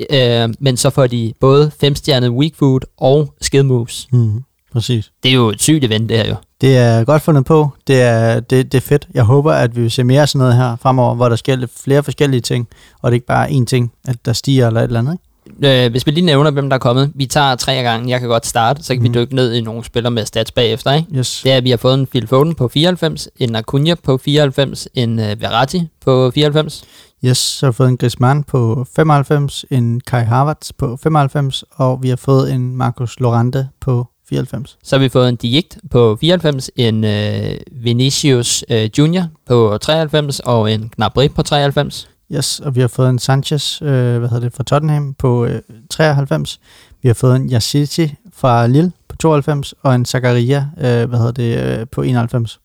øh, 0.09 0.49
men 0.59 0.77
så 0.77 0.89
får 0.89 1.07
de 1.07 1.33
både 1.39 1.71
5-stjernet 1.83 2.29
weak 2.29 2.51
food 2.55 2.79
og 2.97 3.33
skill 3.41 3.65
moves. 3.65 4.07
Mm. 4.11 4.43
Præcis. 4.73 5.11
Det 5.23 5.31
er 5.31 5.35
jo 5.35 5.49
et 5.49 5.61
sygt 5.61 5.83
event, 5.83 6.09
det 6.09 6.17
her 6.17 6.27
jo. 6.27 6.35
Det 6.61 6.77
er 6.77 7.03
godt 7.03 7.21
fundet 7.21 7.45
på. 7.45 7.69
Det 7.87 8.01
er, 8.01 8.39
det, 8.39 8.71
det 8.71 8.77
er 8.77 8.81
fedt. 8.81 9.07
Jeg 9.13 9.23
håber, 9.23 9.53
at 9.53 9.75
vi 9.75 9.81
vil 9.81 9.91
se 9.91 10.03
mere 10.03 10.21
af 10.21 10.29
sådan 10.29 10.39
noget 10.39 10.55
her 10.55 10.75
fremover, 10.81 11.15
hvor 11.15 11.29
der 11.29 11.35
sker 11.35 11.55
lidt 11.55 11.71
flere 11.83 12.03
forskellige 12.03 12.41
ting, 12.41 12.67
og 13.01 13.11
det 13.11 13.13
er 13.13 13.17
ikke 13.17 13.25
bare 13.25 13.49
én 13.49 13.65
ting, 13.65 13.91
at 14.07 14.25
der 14.25 14.33
stiger 14.33 14.67
eller 14.67 14.79
et 14.79 14.83
eller 14.83 14.99
andet. 14.99 15.13
Ikke? 15.13 15.85
Øh, 15.85 15.91
hvis 15.91 16.05
vi 16.05 16.11
lige 16.11 16.25
nævner, 16.25 16.51
hvem 16.51 16.69
der 16.69 16.75
er 16.75 16.79
kommet. 16.79 17.11
Vi 17.15 17.25
tager 17.25 17.55
tre 17.55 17.73
af 17.73 17.83
gangen. 17.83 18.09
Jeg 18.09 18.19
kan 18.19 18.29
godt 18.29 18.45
starte, 18.45 18.83
så 18.83 18.93
kan 18.93 19.03
mm. 19.03 19.03
Vi 19.03 19.19
dykke 19.19 19.35
ned 19.35 19.53
i 19.53 19.61
nogle 19.61 19.83
spillere 19.83 20.11
med 20.11 20.25
stats 20.25 20.51
bagefter. 20.51 20.91
Ikke? 20.93 21.07
Yes. 21.15 21.41
Det 21.43 21.51
er, 21.51 21.57
at 21.57 21.63
vi 21.63 21.69
har 21.69 21.77
fået 21.77 21.93
en 21.93 22.07
Phil 22.07 22.27
Foden 22.27 22.55
på 22.55 22.67
94, 22.67 23.27
en 23.37 23.55
Acuna 23.55 23.95
på 23.95 24.17
94, 24.17 24.87
en 24.93 25.19
uh, 25.19 25.41
Verratti 25.41 25.87
på 26.05 26.31
94. 26.31 26.83
Yes, 27.25 27.37
så 27.37 27.65
har 27.65 27.71
vi 27.71 27.75
fået 27.75 27.89
en 27.89 27.97
Griezmann 27.97 28.43
på 28.43 28.87
95, 28.95 29.65
en 29.71 30.01
Kai 30.07 30.23
Havertz 30.23 30.71
på 30.77 30.97
95, 30.97 31.63
og 31.71 32.03
vi 32.03 32.09
har 32.09 32.15
fået 32.15 32.53
en 32.53 32.75
Marcus 32.75 33.19
Llorente 33.19 33.69
på 33.79 34.07
94. 34.29 34.77
Så 34.83 34.95
har 34.95 35.03
vi 35.03 35.09
fået 35.09 35.29
en 35.29 35.35
Diegt 35.35 35.77
på 35.91 36.17
94, 36.21 36.69
en 36.75 37.03
uh, 37.03 37.83
Vinicius 37.83 38.63
uh, 38.71 38.99
Junior 38.99 39.23
på 39.47 39.77
93 39.81 40.39
og 40.39 40.71
en 40.73 40.91
Gnabry 40.95 41.29
på 41.29 41.43
93. 41.43 42.09
Yes, 42.31 42.59
og 42.59 42.75
vi 42.75 42.81
har 42.81 42.87
fået 42.87 43.09
en 43.09 43.19
Sanchez, 43.19 43.81
øh, 43.81 44.19
hvad 44.19 44.29
hedder 44.29 44.39
det, 44.39 44.53
fra 44.53 44.63
Tottenham 44.63 45.13
på 45.13 45.45
øh, 45.45 45.61
93. 45.89 46.59
Vi 47.01 47.09
har 47.09 47.13
fået 47.13 47.35
en 47.35 47.51
Yassiti 47.53 48.15
fra 48.33 48.67
Lille 48.67 48.91
på 49.07 49.15
92, 49.15 49.73
og 49.81 49.95
en 49.95 50.05
Zakaria, 50.05 50.69
øh, 50.77 51.09
hvad 51.09 51.19
hedder 51.19 51.31
det, 51.31 51.79
øh, 51.79 51.87
på 51.91 52.01
91. 52.01 52.59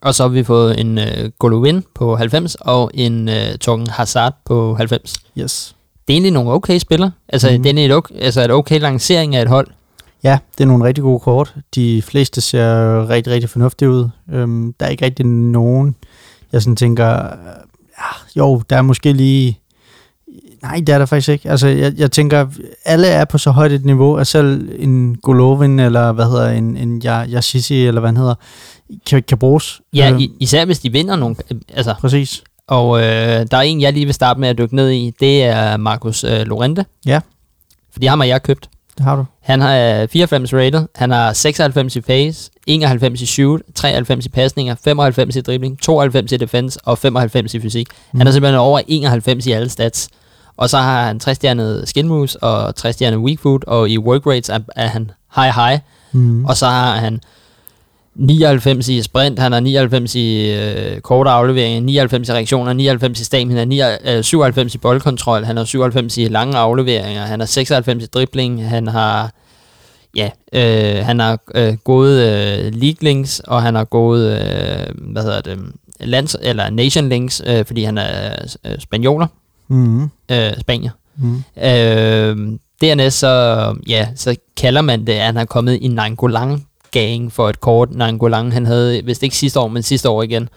Og 0.00 0.14
så 0.14 0.22
har 0.22 0.28
vi 0.28 0.44
fået 0.44 0.80
en 0.80 0.98
uh, 0.98 1.04
Golovin 1.38 1.84
på 1.94 2.16
90 2.16 2.54
og 2.54 2.90
en 2.94 3.28
uh, 3.28 3.34
Torgen 3.60 3.86
Hazard 3.86 4.34
på 4.44 4.74
90. 4.74 5.14
Yes. 5.38 5.76
Det 6.08 6.12
er 6.12 6.16
egentlig 6.16 6.32
nogle 6.32 6.50
okay 6.50 6.78
spillere. 6.78 7.10
Altså, 7.28 7.50
mm. 7.50 7.62
det 7.62 7.78
er 7.78 7.84
et 7.84 7.92
okay, 7.92 8.14
altså 8.18 8.40
et 8.40 8.50
okay 8.50 8.80
lancering 8.80 9.36
af 9.36 9.42
et 9.42 9.48
hold. 9.48 9.68
Ja, 10.22 10.38
det 10.58 10.64
er 10.64 10.68
nogle 10.68 10.84
rigtig 10.84 11.02
gode 11.02 11.20
kort. 11.20 11.54
De 11.74 12.02
fleste 12.02 12.40
ser 12.40 13.08
rigtig, 13.08 13.32
rigtig 13.32 13.50
fornuftige 13.50 13.90
ud. 13.90 14.08
Øhm, 14.32 14.72
der 14.80 14.86
er 14.86 14.90
ikke 14.90 15.04
rigtig 15.04 15.26
nogen, 15.26 15.96
jeg 16.52 16.62
sådan 16.62 16.76
tænker, 16.76 17.26
øh, 17.26 17.32
ja, 17.98 18.40
jo, 18.42 18.62
der 18.70 18.76
er 18.76 18.82
måske 18.82 19.12
lige... 19.12 19.60
Nej, 20.66 20.80
det 20.86 20.88
er 20.88 20.98
der 20.98 21.06
faktisk 21.06 21.28
ikke. 21.28 21.50
Altså, 21.50 21.66
jeg, 21.68 21.92
jeg 21.96 22.10
tænker, 22.12 22.46
alle 22.84 23.06
er 23.06 23.24
på 23.24 23.38
så 23.38 23.50
højt 23.50 23.72
et 23.72 23.84
niveau, 23.84 24.16
at 24.16 24.26
selv 24.26 24.68
en 24.78 25.16
Golovin, 25.16 25.80
eller 25.80 26.12
hvad 26.12 26.24
hedder 26.24 26.50
en, 26.50 26.76
en 26.76 27.02
Yashishi, 27.06 27.86
eller 27.86 28.00
hvad 28.00 28.08
han 28.08 28.16
hedder, 28.16 28.34
kan, 29.06 29.22
kan 29.22 29.38
bruges. 29.38 29.80
Ja, 29.94 30.10
Øhm, 30.10 30.18
i, 30.18 30.30
især 30.40 30.64
hvis 30.64 30.78
de 30.78 30.92
vinder 30.92 31.16
nogle... 31.16 31.36
øh, 31.50 31.60
Altså, 31.74 31.94
Præcis. 32.00 32.42
og 32.68 32.98
øh, 33.00 33.04
der 33.50 33.56
er 33.56 33.60
en, 33.60 33.80
jeg 33.80 33.92
lige 33.92 34.04
vil 34.04 34.14
starte 34.14 34.40
med 34.40 34.48
at 34.48 34.58
dykke 34.58 34.76
ned 34.76 34.90
i. 34.90 35.12
Det 35.20 35.44
er 35.44 35.76
Marcus 35.76 36.24
øh, 36.24 36.40
Lorente. 36.40 36.84
Ja. 37.06 37.20
Fordi 37.92 38.06
ham 38.06 38.20
har 38.20 38.26
jeg 38.26 38.42
købt. 38.42 38.68
Det 38.98 39.04
har 39.04 39.16
du. 39.16 39.24
Han 39.42 39.60
har 39.60 40.02
øh, 40.02 40.08
94 40.08 40.52
rated. 40.54 40.86
Han 40.94 41.10
har 41.10 41.32
96 41.32 41.96
i 41.96 42.00
pace, 42.00 42.50
91 42.66 43.20
i 43.22 43.26
shoot, 43.26 43.60
93 43.74 44.26
i 44.26 44.28
pasninger, 44.28 44.74
95 44.84 45.36
i 45.36 45.40
dribling, 45.40 45.80
92 45.80 46.32
i 46.32 46.36
defense 46.36 46.78
og 46.84 46.98
95 46.98 47.54
i 47.54 47.60
fysik. 47.60 47.86
Mm. 48.12 48.18
Han 48.18 48.26
er 48.26 48.30
simpelthen 48.32 48.58
over 48.60 48.80
91 48.88 49.46
i 49.46 49.52
alle 49.52 49.68
stats. 49.68 50.08
Og 50.56 50.70
så 50.70 50.78
har 50.78 51.06
han 51.06 51.20
60-stjernet 51.24 51.82
skill 51.88 52.06
moves 52.06 52.34
og 52.34 52.68
60-stjernet 52.68 53.18
weak 53.18 53.38
foot, 53.38 53.64
og 53.64 53.90
i 53.90 53.98
work 53.98 54.26
rates 54.26 54.48
er, 54.48 54.58
er 54.76 54.86
han 54.86 55.10
high 55.36 55.54
high. 55.54 55.78
Mm. 56.12 56.44
Og 56.44 56.56
så 56.56 56.66
har 56.66 56.96
han 56.96 57.20
99 58.14 58.88
i 58.88 59.02
sprint, 59.02 59.38
han 59.38 59.52
har 59.52 59.60
99 59.60 60.14
i 60.14 60.50
øh, 60.52 61.00
korte 61.00 61.30
afleveringer, 61.30 61.80
99 61.80 62.28
i 62.28 62.32
reaktioner, 62.32 62.72
99 62.72 63.20
i 63.20 63.24
stamina, 63.24 63.64
9, 63.64 63.80
øh, 64.04 64.24
97 64.24 64.74
i 64.74 64.78
boldkontrol, 64.78 65.44
han 65.44 65.56
har 65.56 65.64
97 65.64 66.16
i 66.16 66.28
lange 66.28 66.56
afleveringer, 66.58 67.22
han 67.22 67.40
har 67.40 67.46
96 67.46 68.04
i 68.04 68.06
dribling, 68.06 68.68
han 68.68 68.86
har 68.86 69.30
ja, 70.16 70.30
øh, 70.52 71.04
han 71.04 71.20
har 71.20 71.38
øh, 71.54 71.74
gået 71.84 72.22
øh, 72.22 72.72
league 72.74 72.98
links, 73.00 73.40
og 73.40 73.62
han 73.62 73.74
har 73.74 73.84
gået, 73.84 74.32
øh, 74.32 75.12
hvad 75.12 75.22
hedder 75.22 75.40
det, 75.40 75.58
lands, 76.00 76.36
eller 76.42 76.70
nation 76.70 77.08
links, 77.08 77.42
øh, 77.46 77.64
fordi 77.64 77.84
han 77.84 77.98
er 77.98 78.34
øh, 78.64 78.78
spanioler, 78.78 79.26
Mm. 79.68 80.02
øh, 80.02 80.52
spanier. 80.60 80.90
Mm. 81.16 81.36
Øh, 81.56 82.58
dernæst 82.80 83.18
så, 83.18 83.74
ja, 83.88 84.08
så 84.14 84.36
kalder 84.56 84.80
man 84.80 85.06
det, 85.06 85.12
at 85.12 85.24
han 85.24 85.36
er 85.36 85.44
kommet 85.44 85.78
i 85.82 85.88
Nangolang 85.88 86.66
gang 86.92 87.32
for 87.32 87.48
et 87.48 87.60
kort. 87.60 87.94
Nangolang, 87.94 88.52
han 88.52 88.66
havde, 88.66 89.02
hvis 89.02 89.22
ikke 89.22 89.36
sidste 89.36 89.60
år, 89.60 89.68
men 89.68 89.82
sidste 89.82 90.08
år 90.08 90.22
igen. 90.22 90.48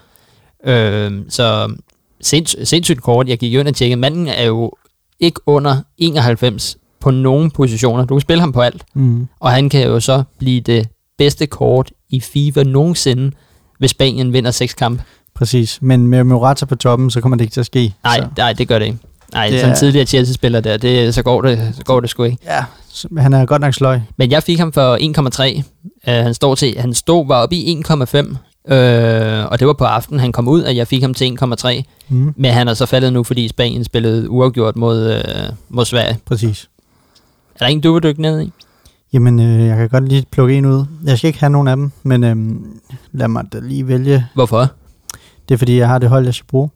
Øh, 0.65 1.11
så 1.29 1.75
sinds, 2.21 2.69
sindssygt 2.69 3.01
kort. 3.01 3.27
Jeg 3.27 3.37
gik 3.37 3.53
jo 3.53 3.59
ind 3.59 3.67
og 3.67 3.75
tjekkede. 3.75 3.99
Manden 3.99 4.27
er 4.27 4.43
jo 4.43 4.71
ikke 5.19 5.41
under 5.45 5.77
91 5.97 6.77
på 6.99 7.11
nogen 7.11 7.51
positioner. 7.51 8.05
Du 8.05 8.15
kan 8.15 8.21
spille 8.21 8.41
ham 8.41 8.51
på 8.51 8.61
alt. 8.61 8.83
Mm. 8.93 9.27
Og 9.39 9.51
han 9.51 9.69
kan 9.69 9.87
jo 9.87 9.99
så 9.99 10.23
blive 10.39 10.61
det 10.61 10.87
bedste 11.17 11.47
kort 11.47 11.91
i 12.09 12.19
FIFA 12.19 12.63
nogensinde, 12.63 13.31
hvis 13.79 13.91
Spanien 13.91 14.33
vinder 14.33 14.51
seks 14.51 14.73
kampe. 14.73 15.03
Præcis. 15.39 15.77
Men 15.81 16.07
med 16.07 16.23
Morata 16.23 16.65
på 16.65 16.75
toppen, 16.75 17.11
så 17.11 17.21
kommer 17.21 17.35
det 17.37 17.43
ikke 17.43 17.53
til 17.53 17.59
at 17.59 17.65
ske. 17.65 17.93
Nej, 18.03 18.27
nej, 18.37 18.53
det 18.53 18.67
gør 18.67 18.79
det 18.79 18.85
ikke. 18.85 18.97
Nej, 19.33 19.45
Det 19.49 19.53
sådan 19.59 19.69
en 19.69 19.71
er- 19.71 19.77
tidligere 19.79 20.05
Chelsea-spiller 20.05 20.59
der, 20.59 20.77
det, 20.77 21.13
så, 21.13 21.23
går 21.23 21.41
det, 21.41 21.71
så 21.75 21.83
går 21.83 21.99
det 21.99 22.09
sgu 22.09 22.23
ikke. 22.23 22.37
Ja, 22.45 22.63
han 23.21 23.33
er 23.33 23.45
godt 23.45 23.61
nok 23.61 23.73
sløj. 23.73 23.99
Men 24.17 24.31
jeg 24.31 24.43
fik 24.43 24.59
ham 24.59 24.71
for 24.73 24.97
1,3. 24.97 25.57
Uh, 26.07 26.13
han 26.13 26.33
står 26.33 26.55
til, 26.55 26.75
han 26.79 26.93
stod 26.93 27.27
var 27.27 27.35
oppe 27.43 27.55
i 27.55 27.81
1,5. 27.87 27.93
Uh, 27.93 28.75
og 29.51 29.59
det 29.59 29.67
var 29.67 29.73
på 29.77 29.83
aftenen, 29.83 30.19
han 30.19 30.31
kom 30.31 30.47
ud, 30.47 30.63
at 30.63 30.75
jeg 30.75 30.87
fik 30.87 31.01
ham 31.01 31.13
til 31.13 31.37
1,3. 31.43 31.83
Mm. 32.09 32.33
Men 32.37 32.51
han 32.53 32.67
er 32.67 32.73
så 32.73 32.85
faldet 32.85 33.13
nu, 33.13 33.23
fordi 33.23 33.47
Spanien 33.47 33.83
spillede 33.83 34.29
uafgjort 34.29 34.75
mod, 34.75 35.15
uh, 35.15 35.55
mod 35.69 35.85
Sverige. 35.85 36.17
Præcis. 36.25 36.69
Er 37.55 37.59
der 37.59 37.67
ingen, 37.67 37.81
du 37.83 37.93
vil 37.93 38.03
dykke 38.03 38.21
ned 38.21 38.41
i? 38.41 38.51
Jamen, 39.13 39.39
øh, 39.39 39.65
jeg 39.67 39.77
kan 39.77 39.89
godt 39.89 40.09
lige 40.09 40.25
plukke 40.31 40.57
en 40.57 40.65
ud. 40.65 40.85
Jeg 41.05 41.17
skal 41.17 41.27
ikke 41.27 41.39
have 41.39 41.49
nogen 41.49 41.67
af 41.67 41.75
dem, 41.75 41.91
men 42.03 42.23
øh, 42.23 42.35
lad 43.11 43.27
mig 43.27 43.43
da 43.53 43.59
lige 43.59 43.87
vælge. 43.87 44.25
Hvorfor? 44.33 44.71
Det 45.49 45.53
er 45.53 45.57
fordi, 45.57 45.77
jeg 45.77 45.87
har 45.87 45.99
det 45.99 46.09
hold, 46.09 46.25
jeg 46.25 46.33
skal 46.33 46.47
bruge. 46.47 46.69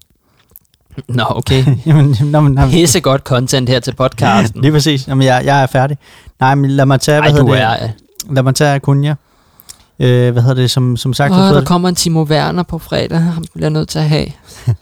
Nå, 1.08 1.24
okay. 1.40 1.66
Jamen, 1.86 2.16
nå, 2.22 2.42
men, 2.42 2.54
nå, 2.54 2.68
Pisse 2.68 3.00
godt 3.00 3.22
content 3.22 3.70
her 3.70 3.80
til 3.80 3.96
podcasten. 3.96 4.62
lige 4.64 4.72
præcis. 4.72 5.08
Jamen, 5.08 5.28
jeg, 5.28 5.42
jeg 5.46 5.64
er 5.64 5.68
færdig. 5.68 5.98
Nej, 6.40 6.56
men 6.56 6.72
lad 6.72 6.86
mig 6.86 7.02
tage, 7.02 7.20
Ej, 7.22 7.32
hvad 7.32 7.42
du 7.42 7.48
hedder 7.48 7.68
er... 7.68 7.80
det? 7.80 7.92
Lad 8.30 8.44
mig 8.44 8.56
tage 8.56 8.76
Acuna. 8.76 9.16
Øh, 10.00 10.32
hvad 10.32 10.42
hedder 10.42 10.62
det, 10.62 10.72
som, 10.72 10.98
som 10.98 11.14
sagt, 11.14 11.32
Åh, 11.32 11.38
der 11.38 11.50
fået, 11.50 11.68
kommer 11.68 11.90
en 11.90 11.96
Timo 11.96 12.24
Werner 12.24 12.64
på 12.64 12.80
fredag. 12.80 13.20
Ham 13.20 13.46
bliver 13.54 13.70
nødt 13.70 13.90
til 13.90 14.00
at 14.00 14.10
have. 14.10 14.28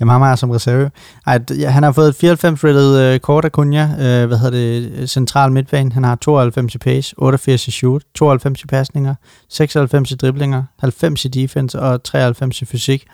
jamen, 0.00 0.12
ham 0.12 0.20
har 0.20 0.28
jeg 0.28 0.38
som 0.38 0.50
reserve. 0.50 0.90
Ej, 1.26 1.40
ja, 1.58 1.70
han 1.70 1.82
har 1.82 1.92
fået 1.92 2.08
et 2.08 2.16
94 2.16 2.64
rated 2.64 2.98
øh, 3.00 3.20
kort 3.20 3.44
Acuna. 3.44 3.82
Øh, 3.82 4.26
hvad 4.26 4.38
hedder 4.38 4.50
det, 4.50 5.10
central 5.10 5.52
midtbane. 5.52 5.92
Han 5.92 6.04
har 6.04 6.14
92 6.14 6.74
i 6.74 6.78
pace, 6.78 7.14
88 7.18 7.68
i 7.68 7.70
shoot, 7.70 8.02
92 8.14 8.62
i 8.62 8.66
pasninger, 8.66 9.14
96 9.48 10.10
i 10.10 10.14
driblinger, 10.14 10.62
90 10.78 11.24
i 11.24 11.28
defense 11.28 11.80
og 11.80 12.02
93 12.02 12.62
i 12.62 12.64
fysik. 12.64 13.06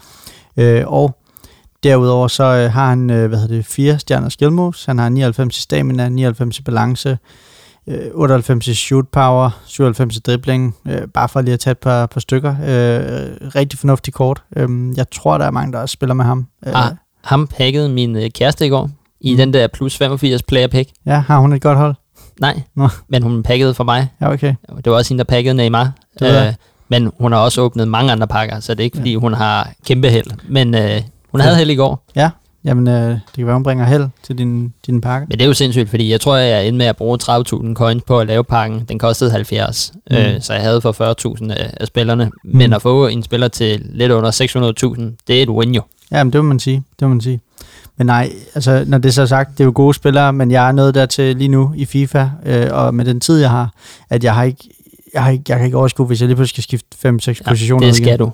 Øh, 0.56 0.82
og 0.86 1.16
derudover 1.82 2.28
så 2.28 2.44
øh, 2.44 2.72
har 2.72 2.88
han, 2.88 3.10
øh, 3.10 3.28
hvad 3.28 3.38
hedder 3.38 3.54
det, 3.54 3.66
fire 3.66 3.98
stjerner 3.98 4.28
skill 4.28 4.52
moves. 4.52 4.84
Han 4.84 4.98
har 4.98 5.08
99 5.08 5.58
i 5.58 5.60
stamina, 5.60 6.08
99 6.08 6.58
i 6.58 6.62
balance, 6.62 7.18
øh, 7.88 7.98
98 8.14 8.68
i 8.68 8.74
shoot 8.74 9.08
power, 9.12 9.50
97 9.66 10.16
i 10.16 10.20
dribling. 10.20 10.76
Øh, 10.88 11.02
bare 11.14 11.28
for 11.28 11.40
lige 11.40 11.52
at 11.54 11.60
tage 11.60 11.72
et 11.72 11.78
par, 11.78 12.06
par 12.06 12.20
stykker. 12.20 12.50
Øh, 12.50 13.48
rigtig 13.54 13.78
fornuftig 13.78 14.14
kort. 14.14 14.42
Øh, 14.56 14.68
jeg 14.96 15.10
tror, 15.10 15.38
der 15.38 15.44
er 15.44 15.50
mange, 15.50 15.72
der 15.72 15.78
også 15.78 15.92
spiller 15.92 16.14
med 16.14 16.24
ham. 16.24 16.46
Øh, 16.66 16.86
Ah, 16.86 16.92
ham 17.24 17.46
pakkede 17.46 17.88
min 17.88 18.16
øh, 18.16 18.30
kæreste 18.30 18.66
i 18.66 18.68
går. 18.68 18.90
I 19.20 19.30
Mm. 19.32 19.36
den 19.36 19.52
der 19.52 19.66
plus 19.66 19.96
85 19.96 20.42
player 20.42 20.66
pick. 20.68 20.90
Ja, 21.06 21.22
har 21.26 21.38
hun 21.38 21.52
et 21.52 21.62
godt 21.62 21.78
hold? 21.78 21.94
Nej, 22.40 22.62
Nå. 22.76 22.88
men 23.08 23.22
hun 23.22 23.42
pakkede 23.42 23.74
for 23.74 23.84
mig. 23.84 24.08
Ja, 24.20 24.32
okay. 24.32 24.54
Det 24.76 24.86
var 24.92 24.96
også 24.96 25.08
hende, 25.14 25.24
der 25.24 25.28
pakkede 25.28 25.54
Neymar. 25.54 25.92
Det. 26.18 26.46
Øh, 26.46 26.54
men 26.88 27.12
hun 27.20 27.32
har 27.32 27.38
også 27.38 27.60
åbnet 27.62 27.88
mange 27.88 28.12
andre 28.12 28.26
pakker, 28.26 28.60
så 28.60 28.74
det 28.74 28.80
er 28.80 28.84
ikke, 28.84 28.96
Ja. 28.96 29.00
fordi 29.00 29.14
hun 29.14 29.32
har 29.34 29.70
kæmpe 29.86 30.08
held. 30.08 30.26
Men 30.48 30.74
øh, 30.74 31.02
hun 31.30 31.40
havde 31.40 31.54
Ja. 31.54 31.58
held 31.58 31.70
i 31.70 31.74
går. 31.74 32.04
Jamen, 32.66 32.88
øh, 32.88 33.10
det 33.10 33.20
kan 33.34 33.46
være, 33.46 33.54
hun 33.54 33.62
bringer 33.62 33.84
held 33.84 34.08
til 34.22 34.38
din, 34.38 34.72
din 34.86 35.00
pakke. 35.00 35.26
Men 35.30 35.38
det 35.38 35.44
er 35.44 35.48
jo 35.48 35.54
sindssygt, 35.54 35.90
fordi 35.90 36.10
jeg 36.10 36.20
tror, 36.20 36.36
jeg 36.36 36.66
endte 36.68 36.78
med 36.78 36.86
at 36.86 36.96
bruge 36.96 37.18
30.000 37.22 37.74
coins 37.74 38.02
på 38.06 38.20
at 38.20 38.26
lave 38.26 38.44
pakken. 38.44 38.84
Den 38.88 38.98
kostede 38.98 39.30
70, 39.30 39.92
Mm. 40.10 40.16
øh, 40.16 40.40
så 40.40 40.52
jeg 40.52 40.62
havde 40.62 40.80
for 40.80 40.92
40.000 40.92 41.50
af, 41.52 41.70
af 41.80 41.86
spillerne. 41.86 42.30
Men 42.44 42.70
Mm. 42.70 42.74
at 42.74 42.82
få 42.82 43.06
en 43.06 43.22
spiller 43.22 43.48
til 43.48 43.86
lidt 43.92 44.12
under 44.12 44.30
600.000, 44.30 45.16
det 45.26 45.38
er 45.38 45.42
et 45.42 45.48
win 45.48 45.74
jo. 45.74 45.82
Ja, 46.12 46.24
men 46.24 46.32
det 46.32 46.40
må 46.44 46.48
man 46.48 46.58
sige. 46.58 46.82
Det 47.00 47.08
må 47.08 47.14
man 47.14 47.20
sige. 47.20 47.40
Men 47.96 48.06
nej, 48.06 48.30
altså, 48.54 48.84
når 48.86 48.98
det 48.98 49.08
er 49.08 49.12
så 49.12 49.26
sagt, 49.26 49.50
det 49.58 49.60
er 49.60 49.64
jo 49.64 49.72
gode 49.74 49.94
spillere, 49.94 50.32
men 50.32 50.50
jeg 50.50 50.68
er 50.68 50.72
nået 50.72 50.94
dertil 50.94 51.36
lige 51.36 51.48
nu 51.48 51.72
i 51.76 51.84
FIFA, 51.84 52.28
øh, 52.46 52.66
og 52.72 52.94
med 52.94 53.04
den 53.04 53.20
tid, 53.20 53.38
jeg 53.40 53.50
har, 53.50 53.70
at 54.10 54.24
jeg 54.24 54.34
har 54.34 54.42
ikke, 54.44 54.70
jeg, 55.14 55.22
har 55.22 55.30
ikke, 55.30 55.44
jeg 55.48 55.56
kan 55.56 55.64
ikke 55.66 55.78
overskue, 55.78 56.06
hvis 56.06 56.20
jeg 56.20 56.26
lige 56.28 56.36
pludselig 56.36 56.64
skal 56.64 56.80
skifte 56.80 56.86
5-6 57.08 57.42
Ja, 57.46 57.50
positioner 57.50 57.86
det 57.86 57.96
skal 57.96 58.06
igen. 58.06 58.18
du. 58.18 58.32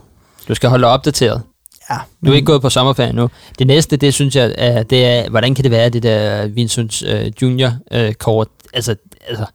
Du 0.48 0.54
skal 0.54 0.68
holde 0.70 0.86
opdateret. 0.86 1.42
Ja, 1.90 1.96
Du 2.26 2.30
er 2.30 2.34
ikke 2.34 2.46
gået 2.46 2.62
på 2.62 2.70
sommerferie 2.70 3.12
nu. 3.12 3.30
Det 3.58 3.66
næste, 3.66 3.96
det 3.96 4.14
synes 4.14 4.36
jeg, 4.36 4.54
er, 4.58 4.82
det 4.82 5.06
er, 5.06 5.30
hvordan 5.30 5.54
kan 5.54 5.62
det 5.62 5.70
være, 5.70 5.88
det 5.88 6.02
der 6.02 6.46
Vincent 6.46 7.02
øh, 7.02 7.32
Junior 7.42 7.72
øh, 7.92 8.14
kort, 8.14 8.48
altså, 8.72 8.96
altså, 9.28 9.46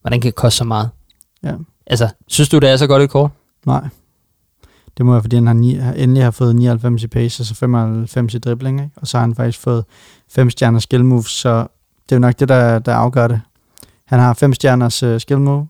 hvordan 0.00 0.20
kan 0.20 0.28
det 0.28 0.34
koste 0.34 0.56
så 0.56 0.64
meget? 0.64 0.90
Ja. 1.42 1.52
Altså, 1.86 2.08
synes 2.28 2.48
du, 2.48 2.58
det 2.58 2.70
er 2.70 2.76
så 2.76 2.86
godt 2.86 3.02
et 3.02 3.10
kort? 3.10 3.30
Nej. 3.66 3.88
Det 4.98 5.06
må 5.06 5.12
være, 5.12 5.22
fordi 5.22 5.36
han 5.36 5.46
har 5.46 5.54
ni, 5.54 5.78
endelig 5.96 6.22
har 6.22 6.30
fået 6.30 6.56
99 6.56 7.02
i 7.02 7.06
pace, 7.06 7.42
og 7.42 7.46
så 7.46 7.54
95 7.54 8.34
i 8.34 8.38
dribling, 8.38 8.80
ikke? 8.80 8.92
og 8.96 9.06
så 9.06 9.16
har 9.16 9.22
han 9.22 9.34
faktisk 9.34 9.58
fået 9.58 9.84
5 10.30 10.50
stjerner 10.50 10.78
skill 10.78 11.04
moves, 11.04 11.30
så 11.30 11.58
det 12.08 12.12
er 12.12 12.16
jo 12.16 12.20
nok 12.20 12.40
det, 12.40 12.48
der, 12.48 12.78
der 12.78 12.94
afgør 12.94 13.28
det. 13.28 13.40
Han 14.04 14.20
har 14.20 14.34
5 14.34 14.54
stjerners 14.54 15.02
uh, 15.02 15.18
skill 15.18 15.40
move, 15.40 15.68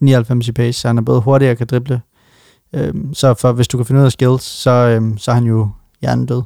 99 0.00 0.48
i 0.48 0.52
pace, 0.52 0.80
så 0.80 0.88
han 0.88 0.98
er 0.98 1.02
både 1.02 1.20
hurtigere 1.20 1.52
og 1.52 1.58
kan 1.58 1.66
drible. 1.66 2.00
Øhm, 2.74 3.14
så 3.14 3.34
for, 3.34 3.52
hvis 3.52 3.68
du 3.68 3.76
kan 3.76 3.86
finde 3.86 4.00
ud 4.00 4.06
af 4.06 4.12
skills, 4.12 4.42
så, 4.42 4.70
øhm, 4.70 5.18
så 5.18 5.30
er 5.30 5.34
han 5.34 5.44
jo 5.44 5.70
hjernedød. 6.00 6.42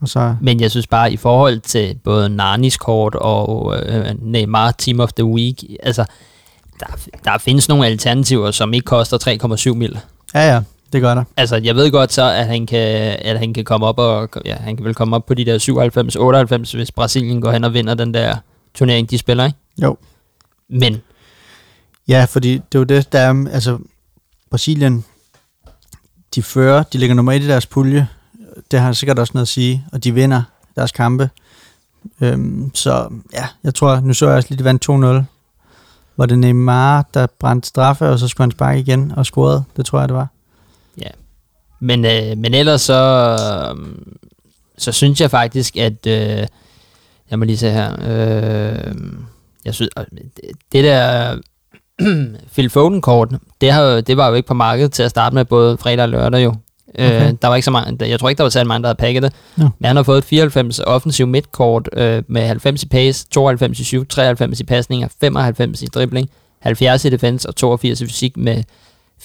Og 0.00 0.08
så, 0.08 0.36
Men 0.40 0.60
jeg 0.60 0.70
synes 0.70 0.86
bare, 0.86 1.12
i 1.12 1.16
forhold 1.16 1.60
til 1.60 1.98
både 2.04 2.28
Narnis 2.28 2.76
kort 2.76 3.14
og 3.14 3.76
øh, 3.86 4.06
Neymar 4.22 4.70
Team 4.70 5.00
of 5.00 5.12
the 5.12 5.24
Week, 5.24 5.64
altså, 5.82 6.04
der, 6.80 6.86
der 7.24 7.38
findes 7.38 7.68
nogle 7.68 7.86
alternativer, 7.86 8.50
som 8.50 8.74
ikke 8.74 8.84
koster 8.84 9.36
3,7 9.70 9.74
mil. 9.74 9.98
ja 10.34 10.52
ja, 10.54 10.62
det 10.92 11.02
gør 11.02 11.14
der. 11.14 11.24
Altså, 11.36 11.56
jeg 11.56 11.74
ved 11.76 11.90
godt 11.90 12.12
så, 12.12 12.30
at 12.30 12.46
han 12.46 12.66
kan, 12.66 13.16
at 13.18 13.38
han 13.38 13.54
kan 13.54 13.64
komme 13.64 13.86
op 13.86 13.98
og, 13.98 14.28
ja, 14.44 14.54
han 14.54 14.76
kan 14.76 14.84
vel 14.84 14.94
komme 14.94 15.16
op 15.16 15.26
på 15.26 15.34
de 15.34 15.44
der 15.44 16.68
97-98, 16.72 16.76
hvis 16.76 16.92
Brasilien 16.92 17.40
går 17.40 17.52
hen 17.52 17.64
og 17.64 17.74
vinder 17.74 17.94
den 17.94 18.14
der 18.14 18.36
turnering, 18.74 19.10
de 19.10 19.18
spiller, 19.18 19.44
ikke? 19.44 19.58
Jo. 19.82 19.96
Men 20.70 21.02
Ja, 22.08 22.24
fordi 22.24 22.52
det 22.52 22.74
er 22.74 22.78
jo 22.78 22.84
det, 22.84 23.12
der 23.12 23.18
er, 23.18 23.46
altså 23.52 23.78
Brasilien, 24.50 25.04
de 26.34 26.42
fører, 26.42 26.82
de 26.82 26.98
ligger 26.98 27.14
nummer 27.14 27.32
et 27.32 27.42
i 27.42 27.48
deres 27.48 27.66
pulje, 27.66 28.08
det 28.70 28.80
har 28.80 28.92
sikkert 28.92 29.18
også 29.18 29.30
noget 29.34 29.44
at 29.44 29.48
sige, 29.48 29.84
og 29.92 30.04
de 30.04 30.14
vinder 30.14 30.42
deres 30.76 30.92
kampe. 30.92 31.30
Øhm, 32.20 32.70
så 32.74 33.08
ja, 33.32 33.46
jeg 33.64 33.74
tror, 33.74 34.00
nu 34.00 34.14
så 34.14 34.26
jeg 34.26 34.36
også 34.36 34.48
lige, 34.48 34.58
de 34.58 34.64
vandt 34.64 34.88
2-0, 34.88 35.24
Var 36.16 36.26
det 36.26 36.38
Neymar, 36.38 37.06
der 37.14 37.26
brændte 37.38 37.68
straffe, 37.68 38.08
og 38.08 38.18
så 38.18 38.28
skulle 38.28 38.44
han 38.44 38.50
sparke 38.50 38.80
igen 38.80 39.12
og 39.16 39.26
scorede, 39.26 39.64
det 39.76 39.86
tror 39.86 39.98
jeg, 39.98 40.08
det 40.08 40.16
var. 40.16 40.28
Ja, 40.98 41.08
Men, 41.80 42.04
øh, 42.04 42.38
men 42.38 42.54
ellers 42.54 42.80
så, 42.80 43.36
øh, 43.76 43.86
så 44.78 44.92
synes 44.92 45.20
jeg 45.20 45.30
faktisk, 45.30 45.76
at... 45.76 46.06
Øh, 46.06 46.46
jeg 47.30 47.38
må 47.38 47.44
lige 47.44 47.58
se 47.58 47.70
her. 47.70 47.92
Øh, 48.00 48.94
jeg 49.64 49.74
synes, 49.74 49.90
det, 50.10 50.30
det 50.72 50.84
der 50.84 51.38
Phil 52.54 52.70
Foden-kort, 52.70 53.28
det, 53.60 53.72
har, 53.72 54.00
det 54.00 54.16
var 54.16 54.28
jo 54.28 54.34
ikke 54.34 54.46
på 54.46 54.54
markedet 54.54 54.92
til 54.92 55.02
at 55.02 55.10
starte 55.10 55.34
med, 55.34 55.44
både 55.44 55.76
fredag 55.78 56.02
og 56.02 56.08
lørdag 56.08 56.44
jo. 56.44 56.54
Okay. 56.94 57.26
Øh, 57.28 57.34
der 57.42 57.48
var 57.48 57.54
ikke 57.54 57.64
så 57.64 57.70
mange, 57.70 58.08
jeg 58.08 58.20
tror 58.20 58.28
ikke, 58.28 58.38
der 58.38 58.44
var 58.44 58.50
særlig 58.50 58.68
mange, 58.68 58.82
der 58.82 58.88
havde 58.88 58.98
pakket 58.98 59.22
det. 59.22 59.32
Nå. 59.56 59.68
Men 59.78 59.86
han 59.86 59.96
har 59.96 60.02
fået 60.02 60.18
et 60.18 60.24
94 60.24 60.80
offensiv 60.80 61.26
midtkort 61.26 61.88
øh, 61.92 62.22
med 62.28 62.46
90 62.46 62.82
i 62.82 62.88
pace, 62.88 63.26
92 63.30 63.80
i 63.80 63.84
shoot, 63.84 64.08
93 64.08 64.60
i 64.60 64.64
pasninger, 64.64 65.08
95 65.20 65.82
i 65.82 65.86
dribling, 65.86 66.30
70 66.60 67.04
i 67.04 67.08
defense 67.10 67.48
og 67.48 67.56
82 67.56 68.00
i 68.00 68.06
fysik 68.06 68.36
med 68.36 68.62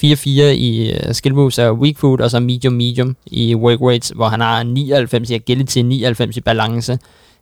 4-4 0.04 0.28
i 0.42 0.94
uh, 1.08 1.14
skill 1.14 1.36
moves 1.36 1.60
og 1.60 1.80
weak 1.80 1.98
foot, 1.98 2.22
og 2.22 2.32
så 2.32 2.40
medium 2.40 2.74
medium 2.74 3.16
i 3.26 3.56
work 3.56 3.82
rates, 3.82 4.12
hvor 4.16 4.28
han 4.28 4.42
har 4.42 4.64
99 4.64 5.30
i 5.30 5.34
agility, 5.34 5.78
99 5.78 6.38
i 6.38 6.42
balance, 6.42 7.00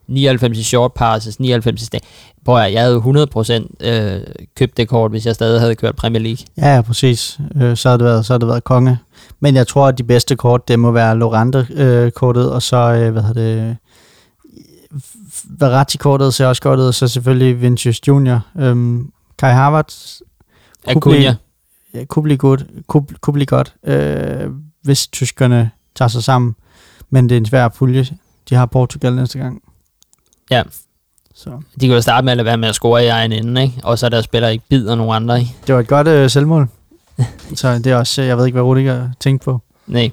99 0.08 0.58
i 0.58 0.64
short 0.64 0.94
passes, 0.94 1.40
99 1.40 1.82
i 1.82 1.86
stag. 1.86 2.02
Prøv 2.46 2.58
at, 2.58 2.74
jeg 2.74 2.82
havde 2.82 2.98
100% 2.98 3.88
øh, 3.88 4.22
købt 4.56 4.78
det 4.78 4.88
kort, 4.88 5.12
hvis 5.12 5.26
jeg 5.26 5.36
stadig 5.36 5.60
havde 5.60 5.76
kørt 5.76 5.96
Premier 5.96 6.22
League. 6.22 6.46
Ja, 6.58 6.76
ja, 6.76 6.82
præcis. 6.82 7.40
Øh, 7.62 7.78
så 7.78 7.90
har 7.90 7.98
det 7.98 8.06
været, 8.06 8.26
så 8.26 8.34
har 8.34 8.38
det 8.38 8.48
været 8.48 8.64
konge. 8.64 9.00
Men 9.40 9.56
jeg 9.56 9.68
tror, 9.68 9.88
at 9.88 9.98
de 9.98 10.04
bedste 10.04 10.36
kort, 10.36 10.68
det 10.68 10.80
må 10.80 10.92
være 10.92 11.18
Lorente-kortet, 11.18 12.52
og 12.52 12.62
så, 12.62 12.78
øh, 12.78 13.12
hvad 13.12 13.22
hedder 13.24 13.42
det, 13.66 13.78
Verratti-kortet 15.60 16.34
ser 16.34 16.46
også 16.48 16.62
godt 16.62 16.80
ud, 16.80 16.86
og 16.88 16.94
så 16.94 17.08
selvfølgelig 17.08 17.62
Vinicius 17.62 18.08
Junior. 18.08 18.46
Øhm, 18.60 19.12
Kai 19.40 19.52
Havertz, 19.54 20.20
Kunne 20.94 21.02
blive- 21.12 21.38
ja, 21.94 22.06
kunne, 22.06 22.24
blive 22.24 22.38
godt, 22.38 22.66
kunne, 22.88 23.06
kunne 23.22 23.34
blive 23.34 23.46
godt, 23.46 23.76
øh, 23.84 24.50
hvis 24.84 25.08
tyskerne 25.08 25.72
tager 25.96 26.10
sig 26.10 26.24
sammen. 26.24 26.56
Men 27.10 27.30
det 27.30 27.36
er 27.36 27.40
en 27.40 27.46
svær 27.46 27.68
pulje. 27.68 28.06
De 28.50 28.56
har 28.56 28.66
Portugal 28.66 29.16
næste 29.16 29.40
gang. 29.40 29.62
Ja. 30.52 30.64
Så 31.36 31.50
De 31.82 31.88
kan 31.88 31.96
jo 31.96 32.02
starte 32.02 32.26
med 32.26 32.32
at 32.32 32.38
lade 32.38 32.46
være 32.46 32.58
med 32.58 32.70
at 32.70 32.76
score 32.76 33.04
i 33.04 33.08
egen 33.08 33.32
ende, 33.32 33.62
ikke? 33.64 33.74
Og 33.84 34.00
så 34.00 34.06
er 34.06 34.10
der 34.10 34.22
spiller 34.22 34.48
ikke 34.50 34.64
bider 34.70 34.96
nogen 34.96 35.16
andre, 35.16 35.40
ikke? 35.40 35.52
det 35.68 35.76
var 35.76 35.82
et 35.82 35.88
godt 35.88 36.08
øh, 36.08 36.30
selvmål. 36.30 36.68
så 37.56 37.78
det 37.78 37.88
er 37.88 37.96
også, 37.96 38.22
jeg 38.22 38.38
ved 38.38 38.46
ikke, 38.46 38.56
hvad 38.56 38.64
Rudiger 38.64 39.10
tænkte 39.20 39.46
på. 39.46 39.62
Nej. 39.88 40.12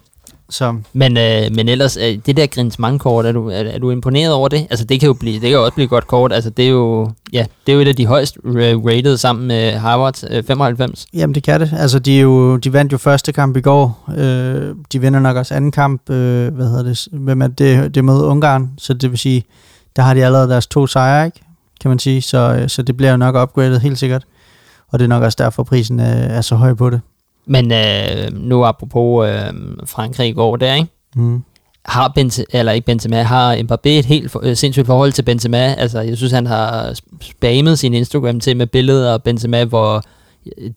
Så 0.50 0.76
Men, 0.92 1.16
øh, 1.16 1.42
men 1.54 1.68
ellers, 1.68 1.96
øh, 1.96 2.18
det 2.26 2.36
der 2.36 2.46
Grinsmann-kort, 2.46 3.26
er 3.26 3.32
du, 3.32 3.48
er, 3.50 3.54
er 3.54 3.78
du 3.78 3.90
imponeret 3.90 4.32
over 4.32 4.48
det? 4.48 4.66
Altså, 4.70 4.84
det 4.84 5.00
kan 5.00 5.06
jo 5.06 5.12
blive, 5.12 5.32
det 5.34 5.40
kan 5.42 5.50
jo 5.50 5.64
også 5.64 5.74
blive 5.74 5.88
godt 5.88 6.06
kort. 6.06 6.32
Altså, 6.32 6.50
det 6.50 6.64
er 6.64 6.68
jo, 6.68 7.10
ja, 7.32 7.46
det 7.66 7.72
er 7.72 7.76
jo 7.76 7.80
et 7.82 7.88
af 7.88 7.96
de 7.96 8.06
højst 8.06 8.36
ra- 8.36 8.88
rated 8.88 9.16
sammen 9.16 9.46
med 9.46 9.72
Harvard, 9.72 10.24
øh, 10.30 10.44
95. 10.44 11.06
Jamen, 11.14 11.34
det 11.34 11.42
kan 11.42 11.60
det. 11.60 11.70
Altså, 11.78 11.98
de, 11.98 12.16
er 12.16 12.20
jo, 12.20 12.56
de 12.56 12.72
vandt 12.72 12.92
jo 12.92 12.98
første 12.98 13.32
kamp 13.32 13.56
i 13.56 13.60
går. 13.60 14.10
Øh, 14.16 14.74
de 14.92 15.00
vinder 15.00 15.20
nok 15.20 15.36
også 15.36 15.54
anden 15.54 15.72
kamp. 15.72 16.10
Øh, 16.10 16.54
hvad 16.54 16.66
hedder 16.68 16.82
det? 16.82 17.08
Hvem 17.12 17.42
er 17.42 17.46
det? 17.46 17.94
Det 17.94 17.96
er 17.96 18.02
mod 18.02 18.22
Ungarn. 18.22 18.70
Så 18.78 18.94
det 18.94 19.10
vil 19.10 19.18
sige, 19.18 19.44
der 19.96 20.02
har 20.02 20.14
de 20.14 20.24
allerede 20.24 20.48
deres 20.48 20.66
to 20.66 20.86
sejre, 20.86 21.26
ikke? 21.26 21.40
Kan 21.80 21.88
man 21.88 21.98
sige. 21.98 22.22
Så, 22.22 22.56
øh, 22.60 22.68
så 22.68 22.82
det 22.82 22.96
bliver 22.96 23.10
jo 23.10 23.16
nok 23.16 23.36
upgradet 23.42 23.80
helt 23.80 23.98
sikkert. 23.98 24.24
Og 24.88 24.98
det 24.98 25.04
er 25.04 25.08
nok 25.08 25.22
også 25.22 25.36
derfor, 25.40 25.62
prisen 25.62 26.00
øh, 26.00 26.06
er 26.06 26.40
så 26.40 26.56
høj 26.56 26.74
på 26.74 26.90
det. 26.90 27.00
Men 27.46 27.72
øh, 27.72 28.32
nu 28.32 28.64
apropos 28.64 29.28
øh, 29.28 29.52
Frankrig 29.86 30.28
i 30.28 30.32
går 30.32 30.56
der, 30.56 30.74
ikke? 30.74 30.88
Mm. 31.16 31.42
Har 31.84 32.12
Benzema, 32.14 32.44
eller 32.52 32.72
ikke 32.72 32.86
Benzema, 32.86 33.22
har 33.22 33.56
Mbappé 33.56 33.88
et 33.88 34.04
helt 34.04 34.30
for, 34.30 34.40
øh, 34.42 34.56
sindssygt 34.56 34.86
forhold 34.86 35.12
til 35.12 35.22
Benzema? 35.22 35.58
Altså, 35.58 36.00
jeg 36.00 36.16
synes, 36.16 36.32
han 36.32 36.46
har 36.46 36.94
spammet 37.20 37.78
sin 37.78 37.94
Instagram 37.94 38.40
til 38.40 38.56
med 38.56 38.66
billeder 38.66 39.12
af 39.12 39.22
Benzema, 39.22 39.64
hvor 39.64 40.02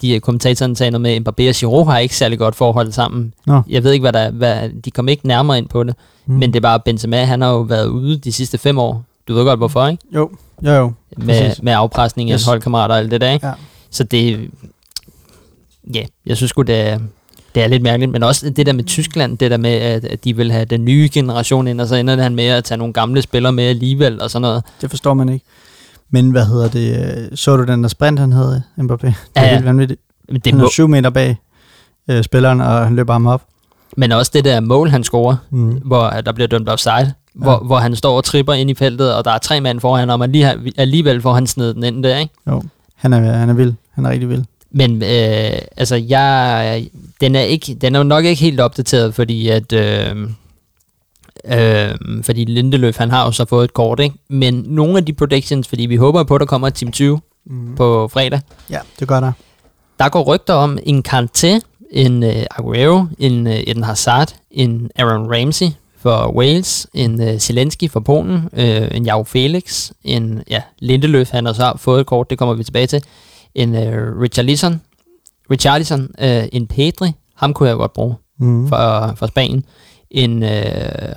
de 0.02 0.20
kommentatorerne 0.20 0.76
taler 0.76 1.00
noget 1.00 1.24
med, 1.24 1.28
Mbappé 1.28 1.50
og 1.50 1.56
Giroud 1.56 1.86
har 1.86 1.98
ikke 1.98 2.16
særlig 2.16 2.40
godt 2.40 2.56
forhold 2.56 2.92
sammen. 2.92 3.34
Nå. 3.46 3.62
Jeg 3.70 3.84
ved 3.84 3.92
ikke, 3.92 4.04
hvad 4.04 4.14
der 4.14 4.32
hvad, 4.32 4.70
de 4.86 4.92
kom 4.92 5.08
ikke 5.08 5.28
nærmere 5.28 5.58
ind 5.58 5.68
på 5.70 5.84
det, 5.84 5.96
mm. 6.26 6.34
men 6.34 6.54
det 6.54 6.56
er 6.56 6.62
bare, 6.62 6.80
Benzema, 6.80 7.24
han 7.24 7.42
har 7.42 7.50
jo 7.50 7.60
været 7.60 7.88
ude 7.88 8.18
de 8.18 8.32
sidste 8.32 8.58
fem 8.58 8.80
år. 8.80 9.04
Du 9.28 9.34
ved 9.34 9.44
godt, 9.46 9.60
hvorfor, 9.60 9.88
ikke? 9.88 10.04
Jo, 10.16 10.30
jo, 10.66 10.72
jo. 10.72 10.94
Med, 11.18 11.28
Præcis. 11.28 11.64
med 11.64 11.74
afpresning 11.74 12.32
af 12.32 12.36
Yes. 12.36 12.46
holdkammerater 12.46 12.96
og 12.96 13.00
alt 13.00 13.12
det 13.12 13.22
der, 13.22 13.32
ikke? 13.32 13.48
Ja. 13.48 13.54
Så 13.92 14.04
det, 14.04 14.50
ja, 15.94 16.04
jeg 16.26 16.38
synes 16.38 16.50
sgu, 16.50 16.62
det 16.62 16.76
er, 16.90 17.00
det 17.56 17.64
er 17.64 17.68
lidt 17.68 17.84
mærkeligt, 17.84 18.12
men 18.12 18.24
også 18.24 18.50
det 18.50 18.66
der 18.66 18.74
med 18.74 18.84
Tyskland, 18.84 19.38
det 19.38 19.52
der 19.52 19.58
med, 19.58 19.70
at, 19.72 20.06
at 20.06 20.24
de 20.24 20.36
vil 20.36 20.52
have 20.52 20.66
den 20.66 20.86
nye 20.86 21.10
generation 21.14 21.68
ind, 21.68 21.82
og 21.82 21.88
så 21.88 21.96
ender 21.96 22.22
han 22.24 22.36
med 22.36 22.46
at 22.46 22.64
tage 22.64 22.78
nogle 22.78 22.94
gamle 22.94 23.22
spillere 23.22 23.54
med 23.54 23.64
alligevel, 23.64 24.22
og 24.22 24.32
sådan 24.32 24.42
noget. 24.42 24.64
Det 24.82 24.90
forstår 24.90 25.14
man 25.14 25.30
ikke. 25.30 25.46
Men 26.10 26.32
hvad 26.32 26.46
hedder 26.46 26.68
det? 26.70 27.40
Så 27.40 27.56
du 27.58 27.64
den 27.64 27.84
der 27.84 27.90
sprint, 27.90 28.20
han 28.20 28.32
havde, 28.32 28.64
Mbappé? 28.80 28.96
Det 29.08 29.14
er 29.36 29.42
Ja, 29.42 29.44
ja. 29.48 29.54
helt 29.54 29.66
vanvittigt. 29.66 30.02
Men, 30.30 30.36
det 30.42 30.52
Han 30.54 30.60
må, 30.60 30.66
er 30.66 30.70
syv 30.70 30.88
meter 30.88 31.10
bag 31.10 31.38
øh, 32.10 32.24
spilleren, 32.24 32.62
og 32.62 32.84
han 32.86 32.96
løber 32.96 33.14
ham 33.14 33.26
op. 33.28 33.44
men 33.98 34.12
også 34.12 34.32
det 34.34 34.46
der 34.46 34.60
mål, 34.60 34.90
han 34.90 35.04
scorer, 35.04 35.36
Mm. 35.50 35.82
hvor 35.86 36.10
der 36.10 36.32
bliver 36.32 36.48
dømt 36.48 36.70
offside, 36.70 37.14
hvor, 37.38 37.58
hvor 37.66 37.78
han 37.78 37.96
står 37.96 38.18
og 38.18 38.24
tripper 38.24 38.54
ind 38.54 38.70
i 38.70 38.74
feltet, 38.74 39.16
og 39.16 39.26
der 39.26 39.32
er 39.32 39.38
tre 39.38 39.62
mand 39.62 39.80
foran 39.80 40.10
ham, 40.10 40.22
og 40.22 40.30
lige, 40.30 40.56
alligevel 40.78 41.22
får 41.22 41.34
han 41.34 41.48
snedet 41.48 41.76
den 41.76 41.84
ind 41.84 42.04
der, 42.04 42.18
ikke? 42.18 42.34
Jo, 42.48 42.64
han 42.96 43.14
er, 43.14 43.20
han 43.38 43.50
er 43.50 43.54
vild. 43.54 43.74
Han 43.94 44.06
er 44.06 44.10
rigtig 44.10 44.30
vild. 44.30 44.44
Men 44.72 45.04
øh, 45.04 45.60
altså, 45.78 45.96
jeg, 45.96 46.88
den, 47.22 47.36
er 47.36 47.40
ikke, 47.42 47.74
den 47.76 47.96
er 47.96 48.04
nok 48.04 48.26
ikke 48.26 48.42
helt 48.42 48.60
opdateret, 48.60 49.16
fordi 49.16 49.48
at... 49.48 49.74
Øh, 49.74 50.16
Øh, 51.54 51.96
fordi 52.24 52.46
Lindeløf, 52.46 52.98
han 52.98 53.10
har 53.10 53.26
jo 53.26 53.32
så 53.32 53.46
fået 53.46 53.64
et 53.64 53.74
kort, 53.74 54.00
ikke? 54.00 54.16
Men 54.30 54.64
nogle 54.68 54.98
af 54.98 55.06
de 55.06 55.14
predictions, 55.14 55.68
fordi 55.68 55.86
vi 55.86 55.96
håber 55.96 56.24
på, 56.24 56.36
at 56.36 56.40
der 56.40 56.46
kommer 56.46 56.70
Team 56.70 56.92
20 56.92 57.20
Mm. 57.46 57.76
på 57.76 58.08
fredag, 58.08 58.42
Ja, 58.70 58.80
det 59.00 59.08
gør 59.08 59.20
der. 59.20 59.32
der 60.00 60.10
går 60.10 60.24
rygter 60.24 60.54
om 60.54 60.78
en 60.84 61.04
Kanté, 61.10 61.60
en 61.92 62.24
uh, 62.24 62.30
Aguero, 62.30 63.06
en 63.20 63.48
uh, 63.48 63.54
Eden 63.54 63.84
Hazard, 63.84 64.34
en 64.52 64.90
Aaron 64.96 65.32
Ramsey 65.36 65.66
for 65.98 66.36
Wales, 66.36 66.88
en 66.94 67.22
uh, 67.22 67.38
Zelensky 67.40 67.88
for 67.90 68.00
Polen, 68.00 68.50
uh, 68.54 68.96
en 68.96 69.06
Jau 69.06 69.24
Felix, 69.24 69.92
en 70.04 70.44
ja, 70.50 70.62
Lindeløf, 70.80 71.30
han 71.32 71.46
har 71.46 71.54
så 71.54 71.74
fået 71.78 72.00
et 72.02 72.08
kort, 72.08 72.30
det 72.30 72.38
kommer 72.38 72.54
vi 72.56 72.64
tilbage 72.64 72.88
til, 72.88 73.04
en 73.56 73.76
uh, 73.76 74.22
Richarlison, 74.22 74.82
Richarlison 75.52 76.02
uh, 76.22 76.44
en 76.52 76.68
Pedri, 76.68 77.12
ham 77.36 77.54
kunne 77.54 77.70
jeg 77.70 77.78
godt 77.78 77.94
bruge 77.94 78.16
Mm. 78.40 78.68
for, 78.68 79.14
for 79.16 79.28
Spanien, 79.28 79.66
en 80.12 80.44
uh, 80.44 80.50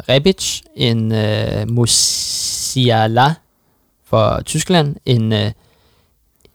Rebic, 0.08 0.60
en 0.76 1.12
uh, 1.12 1.70
Musiala 1.74 3.34
for 4.06 4.40
Tyskland, 4.44 4.96
en, 5.06 5.32
uh, 5.32 5.38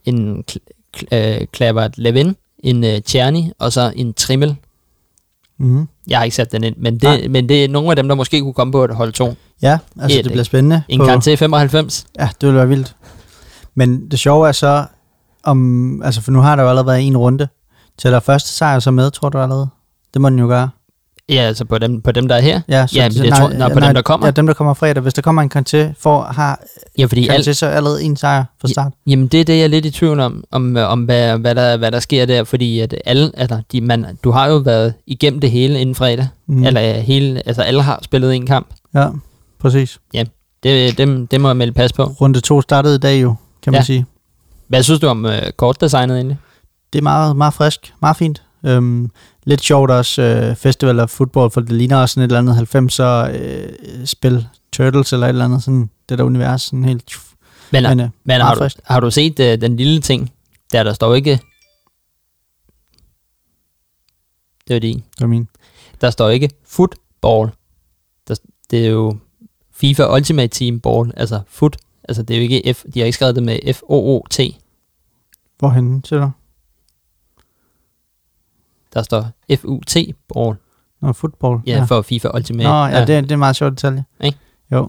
en 0.05 0.43
Kl- 0.51 0.57
Kl- 0.97 1.45
Clavert 1.53 1.97
Levin, 1.97 2.35
en 2.63 2.83
uh, 2.83 2.89
Czerny, 3.05 3.51
og 3.59 3.71
så 3.73 3.91
en 3.95 4.13
Trimmel. 4.13 4.55
Mm. 5.59 5.87
Jeg 6.07 6.17
har 6.17 6.23
ikke 6.23 6.35
sat 6.35 6.51
den 6.51 6.63
ind, 6.63 6.75
men 6.77 6.99
Nej. 7.03 7.15
det, 7.17 7.31
men 7.31 7.49
det 7.49 7.63
er 7.63 7.69
nogle 7.69 7.89
af 7.89 7.95
dem, 7.95 8.07
der 8.07 8.15
måske 8.15 8.41
kunne 8.41 8.53
komme 8.53 8.71
på 8.71 8.83
et 8.85 8.95
hold 8.95 9.13
2. 9.13 9.33
Ja, 9.61 9.77
altså 10.01 10.19
Et, 10.19 10.23
det 10.25 10.31
bliver 10.31 10.43
spændende. 10.43 10.83
En 10.87 10.99
på- 10.99 11.05
Kanté 11.05 11.33
95. 11.35 12.05
Ja, 12.19 12.29
det 12.41 12.47
vil 12.49 12.55
være 12.55 12.67
vildt. 12.67 12.95
Men 13.75 14.11
det 14.11 14.19
sjove 14.19 14.47
er 14.47 14.51
så, 14.51 14.85
om, 15.43 16.01
altså 16.03 16.21
for 16.21 16.31
nu 16.31 16.39
har 16.39 16.55
der 16.55 16.63
jo 16.63 16.69
allerede 16.69 16.87
været 16.87 17.01
en 17.07 17.17
runde. 17.17 17.47
Tæller 17.97 18.19
første 18.19 18.49
sejr 18.49 18.79
så 18.79 18.91
med, 18.91 19.11
tror 19.11 19.29
du 19.29 19.37
allerede? 19.37 19.67
Det 20.13 20.21
må 20.21 20.29
den 20.29 20.39
jo 20.39 20.47
gøre. 20.47 20.69
Ja, 21.29 21.35
altså 21.35 21.65
på 21.65 21.77
dem, 21.77 22.01
på 22.01 22.11
dem 22.11 22.27
der 22.27 22.35
er 22.35 22.39
her. 22.41 22.61
Ja, 22.67 22.87
Ja, 22.95 23.09
men 23.09 23.17
det 23.23 23.33
tror- 23.33 23.49
nå, 23.49 23.69
på 23.73 23.79
dem, 23.79 23.93
der 23.93 24.01
kommer. 24.01 24.27
Ja, 24.27 24.31
dem, 24.31 24.47
der 24.47 24.53
kommer 24.53 24.73
fredag. 24.73 25.01
Hvis 25.03 25.13
der 25.13 25.21
kommer 25.21 25.41
en 25.41 25.51
Kanté, 25.55 25.93
for, 25.99 26.21
har 26.21 26.59
Ja, 26.97 27.05
fordi 27.05 27.27
alt, 27.27 27.47
Kanté 27.47 27.51
så 27.53 27.65
allerede 27.67 28.03
en 28.03 28.15
sejr 28.17 28.43
fra 28.61 28.67
start. 28.67 28.93
Jamen 29.07 29.27
det 29.27 29.39
er 29.41 29.45
det, 29.45 29.53
jeg 29.57 29.63
er 29.63 29.67
lidt 29.67 29.85
i 29.85 29.91
tvivl 29.91 30.19
om, 30.19 30.43
om, 30.51 30.77
øh, 30.77 30.89
om 30.89 31.03
hvad, 31.03 31.37
hvad, 31.37 31.55
der, 31.55 31.77
hvad 31.77 31.91
der 31.91 31.99
sker 31.99 32.25
der, 32.25 32.43
fordi 32.43 32.79
at 32.79 32.95
alle, 33.05 33.31
altså, 33.37 33.61
de, 33.71 33.81
man, 33.81 34.05
du 34.23 34.31
har 34.31 34.47
jo 34.47 34.55
været 34.55 34.93
igennem 35.07 35.39
det 35.39 35.51
hele 35.51 35.79
inden 35.81 35.95
fredag, 35.95 36.27
Mm. 36.47 36.63
eller 36.63 36.99
hele, 36.99 37.41
altså 37.47 37.61
alle 37.61 37.81
har 37.81 37.99
spillet 38.03 38.35
en 38.35 38.45
kamp. 38.47 38.67
Ja, 38.93 39.07
præcis. 39.59 39.99
Det, 40.63 40.97
dem, 40.97 41.27
det 41.27 41.41
må 41.41 41.49
jeg 41.49 41.57
melde 41.57 41.73
pas 41.73 41.93
på. 41.93 42.03
Runde 42.03 42.39
to 42.39 42.61
startede 42.61 42.95
i 42.95 42.99
dag 42.99 43.21
jo, 43.21 43.35
kan 43.63 43.73
man 43.73 43.79
Ja. 43.81 43.85
sige. 43.85 44.05
Hvad 44.67 44.83
synes 44.83 44.99
du 44.99 45.07
om 45.07 45.25
øh, 45.25 45.41
kortdesignet 45.57 46.15
egentlig? 46.17 46.37
Det 46.93 46.99
er 46.99 47.03
meget, 47.03 47.35
meget 47.35 47.53
frisk, 47.53 47.93
meget 48.01 48.17
fint. 48.17 48.41
Øhm, 48.65 49.11
lidt 49.43 49.61
sjovt 49.61 49.91
også 49.91 50.21
øh, 50.21 50.55
Festival 50.55 50.99
of 50.99 51.09
Football, 51.09 51.51
for 51.51 51.61
det 51.61 51.71
ligner 51.71 51.97
også 51.97 52.13
sådan 52.13 52.31
et 52.31 52.35
eller 52.35 52.51
andet 52.51 52.75
90'er 52.75 53.41
øh, 53.41 54.05
spil, 54.05 54.47
Turtles 54.71 55.13
eller 55.13 55.27
et 55.27 55.29
eller 55.29 55.45
andet, 55.45 55.63
sådan 55.63 55.89
det 56.09 56.17
der 56.17 56.23
univers, 56.23 56.61
sådan 56.61 56.85
helt... 56.85 57.13
Men, 57.71 57.83
Men, 57.83 57.99
øh, 57.99 58.09
men 58.23 58.41
har, 58.41 58.55
du, 58.55 58.69
har 58.83 58.99
du 58.99 59.11
set 59.11 59.39
øh, 59.39 59.61
den 59.61 59.77
lille 59.77 60.01
ting, 60.01 60.33
der 60.71 60.83
der 60.83 60.93
står 60.93 61.15
ikke... 61.15 61.39
Det 64.67 64.73
var 64.73 64.79
de. 64.79 64.93
det 64.93 65.03
var 65.19 65.27
min. 65.27 65.47
Der 66.01 66.09
står 66.09 66.29
ikke 66.29 66.49
football. 66.67 67.51
Der, 68.27 68.35
det 68.71 68.85
er 68.85 68.89
jo 68.89 69.17
FIFA 69.71 70.15
Ultimate 70.15 70.47
Team 70.47 70.79
Ball, 70.79 71.11
altså 71.17 71.41
foot. 71.47 71.77
Altså 72.03 72.23
det 72.23 72.33
er 72.33 72.37
jo 72.37 72.43
ikke 72.43 72.73
F, 72.73 72.83
de 72.93 72.99
har 72.99 73.05
ikke 73.05 73.15
skrevet 73.15 73.35
det 73.35 73.43
med 73.43 73.73
F-O-O-T. 73.73 74.39
Hvorhen, 75.59 76.03
siger 76.03 76.19
du? 76.19 76.31
Der 78.95 79.03
står 79.03 79.27
F-U-T 79.55 79.97
Ball. 80.33 80.55
Nå, 81.01 81.13
football. 81.13 81.59
Ja, 81.67 81.77
ja. 81.77 81.83
for 81.83 82.01
FIFA 82.01 82.29
Ultimate. 82.35 82.69
Nå, 82.69 82.85
ja, 82.85 83.05
det, 83.05 83.15
er- 83.15 83.21
det 83.21 83.31
er 83.31 83.35
meget 83.35 83.55
sjov 83.55 83.71
detalje. 83.71 84.03
Ikke? 84.23 84.37
Jo. 84.71 84.87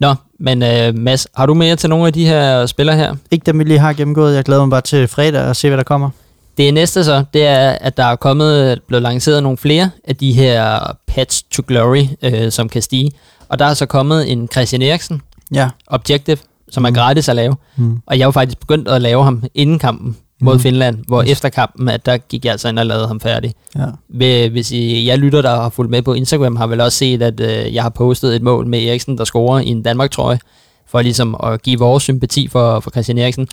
Nå, 0.00 0.14
men 0.40 0.62
uh, 0.62 0.98
Mads, 0.98 1.26
har 1.36 1.46
du 1.46 1.54
mere 1.54 1.76
til 1.76 1.90
nogle 1.90 2.06
af 2.06 2.12
de 2.12 2.26
her 2.26 2.66
spillere 2.66 2.96
her? 2.96 3.14
Ikke 3.30 3.44
dem, 3.46 3.58
vi 3.58 3.64
lige 3.64 3.78
har 3.78 3.92
gennemgået. 3.92 4.34
Jeg 4.36 4.44
glæder 4.44 4.60
mig 4.64 4.70
bare 4.70 4.80
til 4.80 5.08
fredag 5.08 5.42
og 5.48 5.56
se, 5.56 5.68
hvad 5.68 5.78
der 5.78 5.84
kommer. 5.84 6.10
Det 6.56 6.74
næste 6.74 7.04
så, 7.04 7.24
det 7.34 7.46
er, 7.46 7.70
at 7.70 7.96
der 7.96 8.04
er 8.04 8.16
kommet, 8.16 8.80
blevet 8.88 9.02
lanceret 9.02 9.42
nogle 9.42 9.58
flere 9.58 9.90
af 10.04 10.16
de 10.16 10.32
her 10.32 10.80
Pets 11.06 11.42
to 11.42 11.62
Glory, 11.66 12.04
øh, 12.22 12.52
som 12.52 12.68
kan 12.68 12.82
stige. 12.82 13.10
Og 13.48 13.58
der 13.58 13.64
er 13.64 13.74
så 13.74 13.86
kommet 13.86 14.32
en 14.32 14.48
Christian 14.52 14.82
Eriksen, 14.82 15.22
Ja. 15.54 15.70
Objective, 15.86 16.36
som 16.70 16.84
er 16.84 16.88
Mm. 16.90 16.94
gratis 16.94 17.28
at 17.28 17.36
lave. 17.36 17.56
Mm. 17.76 18.00
Og 18.06 18.18
jeg 18.18 18.26
har 18.26 18.30
faktisk 18.30 18.60
begyndt 18.60 18.88
at 18.88 19.02
lave 19.02 19.24
ham 19.24 19.44
inden 19.54 19.78
kampen 19.78 20.16
mod 20.40 20.54
Mhm. 20.54 20.62
Finland, 20.62 20.98
hvor 21.08 21.22
Yes. 21.22 21.30
efter 21.30 21.48
kampen, 21.48 21.88
at 21.88 22.06
der 22.06 22.16
gik 22.16 22.44
jeg 22.44 22.52
altså 22.52 22.68
ind 22.68 22.78
og 22.78 22.86
lavede 22.86 23.06
ham 23.06 23.20
færdig. 23.20 23.54
Ja. 23.76 24.48
Hvis 24.48 24.72
I, 24.72 25.06
jeg 25.06 25.18
lytter, 25.18 25.42
der 25.42 25.50
har 25.60 25.68
fulgt 25.68 25.90
med 25.90 26.02
på 26.02 26.14
Instagram, 26.14 26.56
har 26.56 26.66
vel 26.66 26.80
også 26.80 26.98
set, 26.98 27.22
at 27.22 27.40
øh, 27.40 27.74
jeg 27.74 27.82
har 27.82 27.90
postet 27.90 28.36
et 28.36 28.42
mål 28.42 28.66
med 28.66 28.82
Eriksen, 28.84 29.18
der 29.18 29.24
scorer 29.24 29.60
i 29.60 29.66
en 29.68 29.82
Danmark-trøje, 29.82 30.38
for 30.86 31.02
ligesom 31.02 31.36
at 31.44 31.62
give 31.62 31.78
vores 31.78 32.02
sympati 32.02 32.48
for, 32.48 32.80
for 32.80 32.90
Christian 32.90 33.18
Eriksen. 33.18 33.48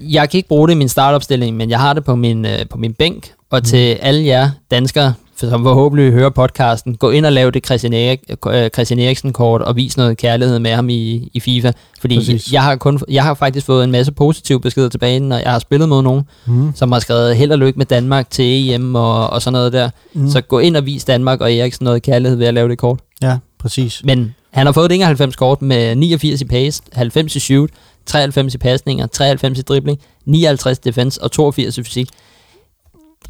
Jeg 0.00 0.30
kan 0.30 0.38
ikke 0.38 0.48
bruge 0.48 0.68
det 0.68 0.74
i 0.74 0.78
min 0.78 0.88
startopstilling, 0.88 1.56
men 1.56 1.70
jeg 1.70 1.80
har 1.80 1.92
det 1.92 2.04
på 2.04 2.14
min, 2.16 2.44
øh, 2.44 2.58
på 2.70 2.78
min 2.78 2.94
bænk, 2.94 3.32
og 3.50 3.64
til 3.64 3.76
alle 3.94 4.26
jer 4.26 4.50
danskere, 4.70 5.14
som 5.36 5.62
forhåbentlig 5.62 6.12
hører 6.12 6.30
podcasten, 6.30 6.96
gå 6.96 7.10
ind 7.10 7.26
og 7.26 7.32
lav 7.32 7.50
det 7.50 7.66
Christian, 7.66 7.92
Erik, 7.92 8.20
øh, 8.46 8.70
Christian 8.70 8.98
Eriksen-kort 9.00 9.62
og 9.62 9.76
vis 9.76 9.96
noget 9.96 10.16
kærlighed 10.18 10.58
med 10.58 10.70
ham 10.70 10.88
i, 10.88 11.30
i 11.34 11.40
FIFA. 11.40 11.72
Fordi 12.00 12.16
Præcis. 12.16 12.52
jeg 12.52 12.62
har, 12.62 12.76
kun, 12.76 13.00
jeg 13.08 13.24
har 13.24 13.34
faktisk 13.34 13.66
fået 13.66 13.84
en 13.84 13.90
masse 13.90 14.12
positive 14.12 14.60
beskeder 14.60 14.88
tilbage, 14.88 15.20
når 15.20 15.38
jeg 15.38 15.50
har 15.52 15.58
spillet 15.58 15.88
mod 15.88 16.02
nogen, 16.02 16.22
Mm. 16.46 16.72
som 16.74 16.92
har 16.92 16.98
skrevet 17.00 17.36
held 17.36 17.52
og 17.52 17.58
lykke 17.58 17.78
med 17.78 17.86
Danmark 17.86 18.30
til 18.30 18.70
EM 18.74 18.94
og, 18.94 19.30
og 19.30 19.42
sådan 19.42 19.52
noget 19.52 19.72
der. 19.72 19.90
Mm. 20.14 20.30
Så 20.30 20.40
gå 20.40 20.58
ind 20.58 20.76
og 20.76 20.86
vis 20.86 21.04
Danmark 21.04 21.40
og 21.40 21.54
Eriksen 21.54 21.84
noget 21.84 22.02
kærlighed 22.02 22.38
ved 22.38 22.46
at 22.46 22.54
lave 22.54 22.68
det 22.68 22.78
kort. 22.78 23.00
Ja, 23.22 23.36
præcis. 23.58 24.02
Men 24.04 24.34
han 24.50 24.66
har 24.66 24.72
fået 24.72 24.84
et 24.92 24.94
91 24.94 25.36
kort 25.36 25.62
med 25.62 25.96
89 25.96 26.40
i 26.40 26.44
pace, 26.44 26.82
90 26.92 27.36
i 27.36 27.40
shoot, 27.40 27.70
93 28.06 28.54
i 28.54 28.58
pasninger, 28.58 29.06
93 29.06 29.58
i 29.58 29.62
dribling, 29.62 29.98
59 30.24 30.78
defense 30.78 31.22
og 31.22 31.32
82 31.32 31.78
i 31.78 31.82
fysik. 31.82 32.08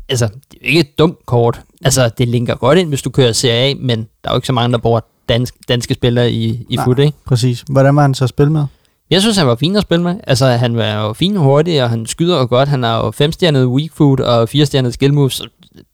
Altså, 0.09 0.27
det 0.27 0.59
er 0.63 0.67
ikke 0.67 0.81
et 0.81 0.99
dumt 0.99 1.27
kort. 1.27 1.61
Altså, 1.85 2.11
det 2.19 2.29
linker 2.29 2.55
godt 2.55 2.79
ind, 2.79 2.89
hvis 2.89 3.03
du 3.03 3.11
kører 3.11 3.33
Serie 3.33 3.71
A, 3.71 3.75
men 3.81 3.99
der 3.99 4.31
er 4.31 4.35
jo 4.35 4.37
ikke 4.37 4.47
så 4.47 4.53
mange, 4.53 4.73
der 4.73 4.79
bruger 4.79 5.01
dansk, 5.29 5.55
danske 5.69 5.95
spillere 5.95 6.31
i, 6.31 6.67
i 6.69 6.77
Nej. 6.77 6.85
fut, 6.85 6.99
ikke? 6.99 7.19
Præcis. 7.27 7.65
Hvordan 7.71 7.97
var 7.97 8.03
han 8.03 8.15
så 8.15 8.25
at 8.25 8.29
spille 8.29 8.53
med? 8.53 8.65
Jeg 9.11 9.21
synes, 9.21 9.37
han 9.37 9.47
var 9.47 9.55
fin 9.57 9.77
at 9.77 9.83
spille 9.83 10.05
med. 10.05 10.17
Altså, 10.27 10.47
han 10.47 10.77
var 10.77 10.93
jo 10.93 11.13
fin 11.13 11.37
og 11.37 11.43
hurtig, 11.43 11.83
og 11.83 11.91
han 11.91 12.07
skyder 12.07 12.39
jo 12.39 12.47
godt. 12.51 12.69
Han 12.69 12.83
har 12.83 13.05
jo 13.05 13.11
femstjernet 13.11 13.67
weak 13.67 13.91
foot 13.95 14.21
og 14.21 14.49
firestjernet 14.49 14.95
skill 14.95 15.15
moves. 15.15 15.35
Så, 15.35 15.49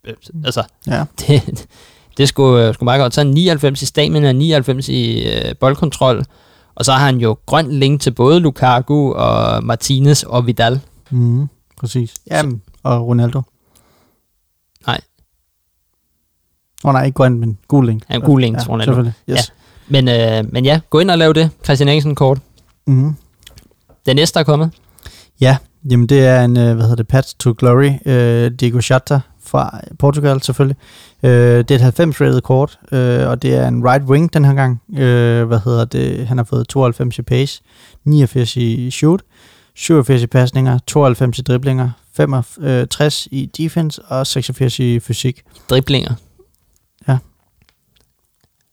øh, 0.05 0.15
altså, 0.45 0.63
Ja. 0.87 1.05
det, 1.21 1.67
det 2.17 2.29
skulle, 2.29 2.69
øh, 2.69 2.75
skulle 2.75 2.85
meget 2.85 3.01
godt. 3.01 3.15
Så 3.15 3.21
er 3.21 3.25
han 3.25 3.35
99 3.35 3.83
i 3.83 3.87
stamina, 3.87 4.33
99 4.33 4.89
i 4.89 5.29
øh, 5.29 5.55
boldkontrol. 5.61 6.25
Og 6.75 6.85
så 6.85 6.93
har 6.93 7.07
han 7.07 7.19
jo 7.19 7.37
grøn 7.47 7.73
link 7.73 8.01
til 8.01 8.11
både 8.11 8.41
Lukaku 8.41 9.13
og 9.13 9.65
Martinez 9.65 10.23
og 10.23 10.47
Vidal. 10.47 10.81
Mm, 11.11 11.49
præcis. 11.79 12.15
Jamen, 12.31 12.63
og 12.83 13.07
Ronaldo. 13.07 13.43
Nej. 14.87 15.01
Åh 16.85 16.89
oh, 16.89 16.93
nej, 16.93 17.05
ikke 17.05 17.17
grøn, 17.17 17.39
men 17.39 17.59
gul 17.69 17.87
link. 17.87 18.03
Ja, 18.11 18.19
gul 18.19 18.41
link 18.41 18.57
ja, 18.57 18.63
Ronaldo. 18.69 18.93
Selvfølgelig. 18.93 19.15
Yes. 19.31 19.53
Men, 19.89 20.09
øh, 20.09 20.53
men 20.53 20.65
ja, 20.65 20.81
gå 20.91 20.99
ind 20.99 21.11
og 21.11 21.19
lav 21.19 21.33
det. 21.33 21.51
Christian 21.65 21.89
Eriksen 21.89 22.15
kort. 22.15 22.39
Ja. 22.87 22.93
Mm. 22.93 23.15
Den 24.07 24.17
næste, 24.17 24.35
der 24.35 24.41
er 24.41 24.45
kommet. 24.45 24.71
Ja, 25.41 25.57
jamen 25.91 26.07
det 26.07 26.27
er 26.27 26.45
en, 26.45 26.57
øh, 26.57 26.75
hvad 26.75 26.83
hedder 26.83 26.97
det, 26.97 27.09
Path 27.09 27.29
to 27.39 27.55
Glory, 27.59 27.91
øh, 28.07 28.51
Diego 28.51 28.81
Jota 28.91 29.21
fra 29.45 29.81
Portugal 29.99 30.43
selvfølgelig. 30.43 30.77
Øh, 31.23 31.59
det 31.59 31.71
er 31.71 31.75
et 31.75 31.81
90 31.81 32.21
rated 32.21 32.41
kort, 32.41 32.79
øh, 32.93 33.29
og 33.29 33.43
det 33.43 33.55
er 33.55 33.69
en 33.69 33.89
right 33.89 34.05
wing 34.05 34.35
den 34.35 34.45
her 34.45 34.55
gang. 34.55 34.83
Øh, 34.99 35.45
hvad 35.45 35.61
hedder 35.65 35.85
det, 35.85 36.27
han 36.27 36.37
har 36.37 36.45
fået 36.45 36.69
92 36.69 37.19
i 37.19 37.23
pace, 37.23 37.63
89 38.05 38.57
i 38.57 38.91
shoot, 38.91 39.21
87 39.75 40.23
i 40.23 40.27
pasninger, 40.27 40.79
92 40.87 41.39
i 41.39 41.43
driblinger, 41.43 41.91
65 42.17 43.29
i 43.31 43.47
defense 43.57 44.03
og 44.03 44.27
86 44.27 44.79
i 44.79 45.01
fysik. 45.01 45.43
Driblinger. 45.71 46.15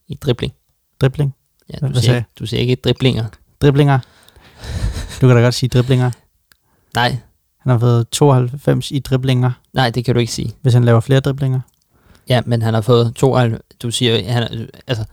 I 0.09 0.15
dribling. 0.15 0.53
Dribling. 1.01 1.35
Ja, 1.73 1.79
Hvad 1.79 1.89
du, 1.89 1.93
sagde 1.95 2.05
siger, 2.05 2.15
ikke- 2.15 2.29
du 2.39 2.45
siger 2.45 2.61
ikke 2.61 2.75
driblinger. 2.75 3.25
Driblinger. 3.61 3.99
Du 5.21 5.27
kan 5.27 5.35
da 5.35 5.41
godt 5.41 5.53
sige 5.53 5.69
driblinger. 5.69 6.11
Nej, 6.95 7.17
Han 7.59 7.71
har 7.71 7.77
fået 7.79 8.09
92 8.09 8.91
i 8.91 8.99
driblinger, 8.99 9.51
nej, 9.73 9.89
det 9.89 10.05
kan 10.05 10.13
du 10.13 10.19
ikke 10.19 10.31
sige. 10.33 10.53
hvis 10.61 10.73
han 10.73 10.83
laver 10.83 10.99
flere 10.99 11.19
driblinger. 11.19 11.59
Ja, 12.29 12.41
men 12.45 12.61
han 12.61 12.73
har 12.73 12.81
fået 12.81 13.15
92... 13.15 13.61
Du 13.81 13.91
siger, 13.91 14.31
han 14.31 14.43
er, 14.43 14.47
altså, 14.87 15.05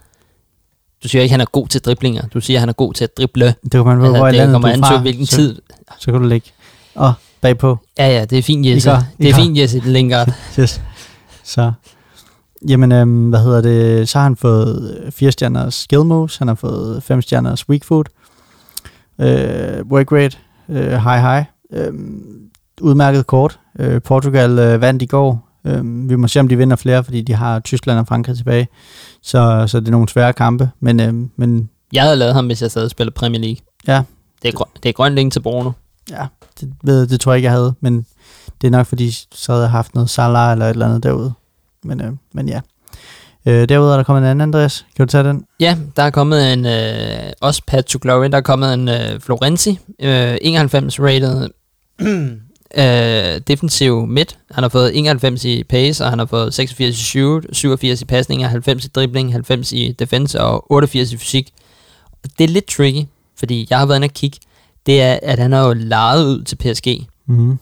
du 1.03 1.09
siger 1.09 1.22
ikke, 1.22 1.30
at 1.32 1.34
han 1.34 1.40
er 1.40 1.44
god 1.53 1.68
til 1.68 1.80
driblinger. 1.80 2.26
Du 2.28 2.40
siger, 2.40 2.57
at 2.57 2.61
han 2.61 2.68
er 2.68 2.72
god 2.72 2.94
til 2.94 3.05
at 3.05 3.16
drible. 3.16 3.47
Det 3.62 3.70
kan 3.70 3.84
man 3.84 3.99
ved, 3.99 4.05
Altså, 4.07 4.18
hvor 4.18 4.26
i 4.26 4.30
det 4.30 4.36
landet 4.36 4.53
kommer 4.55 4.68
du 4.68 4.72
er 4.72 4.76
an 4.76 4.82
fra, 4.84 4.92
til, 4.94 5.01
hvilken 5.01 5.26
så, 5.26 5.36
tid. 5.36 5.62
Så 5.99 6.12
kan 6.12 6.20
du 6.20 6.26
lægge. 6.28 6.51
Og 6.94 7.12
bagpå. 7.40 7.78
Ja, 7.99 8.09
ja, 8.09 8.24
det 8.24 8.38
er 8.38 8.42
fint, 8.42 8.66
Jesse. 8.66 8.90
det 9.18 9.30
er 9.30 9.34
fint, 9.34 9.59
Jesse 9.59 9.78
Lingard. 9.78 10.32
Yes. 10.61 10.80
Så, 11.44 11.72
jamen, 12.69 12.93
øhm, 12.93 13.29
hvad 13.29 13.41
hedder 13.41 13.61
det? 13.61 14.09
Så 14.09 14.19
har 14.19 14.23
han 14.23 14.37
fået 14.37 15.01
øh, 15.05 15.12
fire 15.12 15.33
stjerners 15.33 15.75
skill 15.75 16.05
moves, 16.05 16.37
han 16.37 16.49
har 16.49 16.55
fået 16.55 17.03
fem 17.03 17.23
stjerners 17.23 17.69
weak 17.69 17.85
foot, 17.85 18.09
øh, 19.21 19.87
work 19.91 20.12
rate, 20.12 20.37
øh, 20.69 20.91
high 20.91 21.23
high, 21.23 21.45
øh, 21.73 21.93
udmærket 22.81 23.27
kort. 23.27 23.59
Øh, 23.79 24.03
Portugal 24.03 24.59
øh, 24.59 24.81
vandt 24.81 25.03
i 25.03 25.07
går. 25.07 25.49
Øh, 25.67 26.09
vi 26.09 26.17
må 26.17 26.29
se, 26.29 26.41
om 26.41 26.49
de 26.49 26.57
vinder 26.57 26.77
flere, 26.77 27.05
fordi 27.05 27.23
de 27.23 27.35
har 27.35 27.61
Tyskland 27.61 27.99
og 27.99 28.07
Frankrig 28.07 28.37
tilbage. 28.37 28.69
Så, 29.23 29.64
så 29.67 29.81
det 29.81 29.87
er 29.87 29.93
nogle 29.93 30.09
svære 30.09 30.33
kampe, 30.33 30.71
men, 30.81 31.01
øh, 31.01 31.14
men 31.37 31.71
Jeg 31.93 32.03
havde 32.03 32.17
lavet 32.17 32.35
ham, 32.35 32.47
hvis 32.47 32.62
jeg 32.62 32.71
sad 32.71 32.85
og 32.85 32.91
spillede 32.91 33.14
Premier 33.14 33.41
League. 33.41 33.57
Ja. 33.87 34.03
Det 34.43 34.49
er, 34.49 34.53
grøn, 34.53 34.69
det 34.83 34.89
er 34.89 34.93
grøn 34.93 35.14
link 35.14 35.33
til 35.33 35.41
Bruno. 35.41 35.71
ja, 36.11 36.27
det, 36.61 36.73
ved, 36.83 37.07
det 37.07 37.21
tror 37.21 37.33
jeg 37.33 37.37
ikke, 37.37 37.47
jeg 37.47 37.53
havde, 37.53 37.75
men 37.81 38.07
det 38.61 38.67
er 38.67 38.71
nok, 38.71 38.87
fordi 38.87 39.11
så 39.33 39.53
havde 39.53 39.62
jeg 39.62 39.71
haft 39.71 39.95
noget 39.95 40.11
Salah 40.11 40.53
eller 40.53 40.67
et 40.67 40.71
eller 40.71 40.87
andet 40.87 41.03
derude. 41.03 41.33
Men, 41.87 42.01
øh, 42.01 42.12
men 42.32 42.49
ja. 42.49 42.61
Øh, 43.47 43.68
derudover 43.68 43.93
er 43.93 43.97
der 43.97 44.05
kommet 44.05 44.22
en 44.22 44.28
anden, 44.28 44.41
Andreas. 44.41 44.87
Kan 44.97 45.07
du 45.07 45.11
tage 45.11 45.24
den? 45.24 45.45
Ja, 45.61 45.76
der 45.97 46.03
er 46.03 46.11
kommet 46.11 46.53
en, 46.53 46.66
øh, 46.66 47.32
også 47.41 47.62
Pat 47.66 47.84
to 47.84 47.99
Glory, 48.03 48.26
der 48.30 48.37
er 48.37 48.41
kommet 48.41 48.74
en 48.74 48.89
øh, 48.89 49.20
Florenzi, 49.20 49.78
øh, 50.03 50.37
91 50.41 51.01
rated 51.01 51.49
øh, 52.78 53.41
defensiv 53.49 54.07
midt. 54.07 54.39
Han 54.51 54.64
har 54.64 54.68
fået 54.68 54.99
91 54.99 55.45
i 55.45 55.64
pace, 55.64 56.05
og 56.05 56.11
han 56.11 56.18
har 56.18 56.26
fået 56.26 56.55
86 56.55 57.01
i 57.01 57.05
shoot, 57.05 57.45
87 57.53 58.03
i 58.03 58.05
pasninger, 58.05 58.49
90 58.49 58.84
i 58.84 58.89
dribling, 58.89 59.32
90 59.32 59.72
i 59.72 59.93
defense 59.99 60.41
og 60.41 60.72
88 60.72 61.12
i 61.12 61.16
fysik. 61.16 61.53
Det 62.39 62.45
er 62.45 62.49
lidt 62.49 62.66
tricky, 62.66 63.07
fordi 63.39 63.66
jeg 63.70 63.78
har 63.78 63.87
været 63.87 63.99
inde 63.99 64.07
og 64.07 64.11
kigge. 64.14 64.39
Det 64.87 65.03
er, 65.03 65.18
at 65.22 65.39
han 65.39 65.53
har 65.53 65.66
jo 65.66 65.72
lejet 65.72 66.26
ud 66.26 66.43
til 66.43 66.57
PSG. 66.57 67.07
Mm-hmm. 67.26 67.59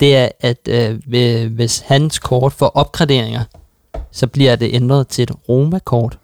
Det 0.00 0.16
er, 0.16 0.28
at 0.40 0.68
øh, 0.68 1.54
hvis 1.54 1.78
hans 1.86 2.18
kort 2.18 2.52
får 2.52 2.66
opgraderinger, 2.66 3.44
så 4.12 4.26
bliver 4.26 4.56
det 4.56 4.74
ændret 4.74 5.08
til 5.08 5.22
et 5.22 5.30
Roma-kort. 5.48 6.18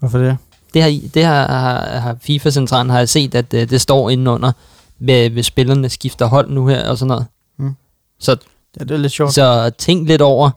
Hvorfor 0.00 0.18
det? 0.18 0.36
Det 0.74 0.82
har, 0.82 1.00
det 1.14 1.24
har, 1.24 1.46
har, 1.46 1.98
har 1.98 2.16
FIFA-centralen 2.20 2.90
har 2.90 2.98
jeg 2.98 3.08
set, 3.08 3.34
at 3.34 3.52
det, 3.52 3.70
det 3.70 3.80
står 3.80 4.10
indenunder, 4.10 4.52
ved, 4.98 5.30
hvis 5.30 5.46
spillerne 5.46 5.88
skifter 5.88 6.26
hold 6.26 6.50
nu 6.50 6.66
her 6.66 6.88
og 6.88 6.98
sådan 6.98 7.08
noget. 7.08 7.26
Mm. 7.58 7.74
Så, 8.20 8.36
Ja, 8.78 8.84
det 8.84 8.90
er 8.90 8.98
lidt 8.98 9.12
sjovt. 9.12 9.32
så 9.34 9.70
tænk 9.78 10.08
lidt 10.08 10.22
over, 10.22 10.50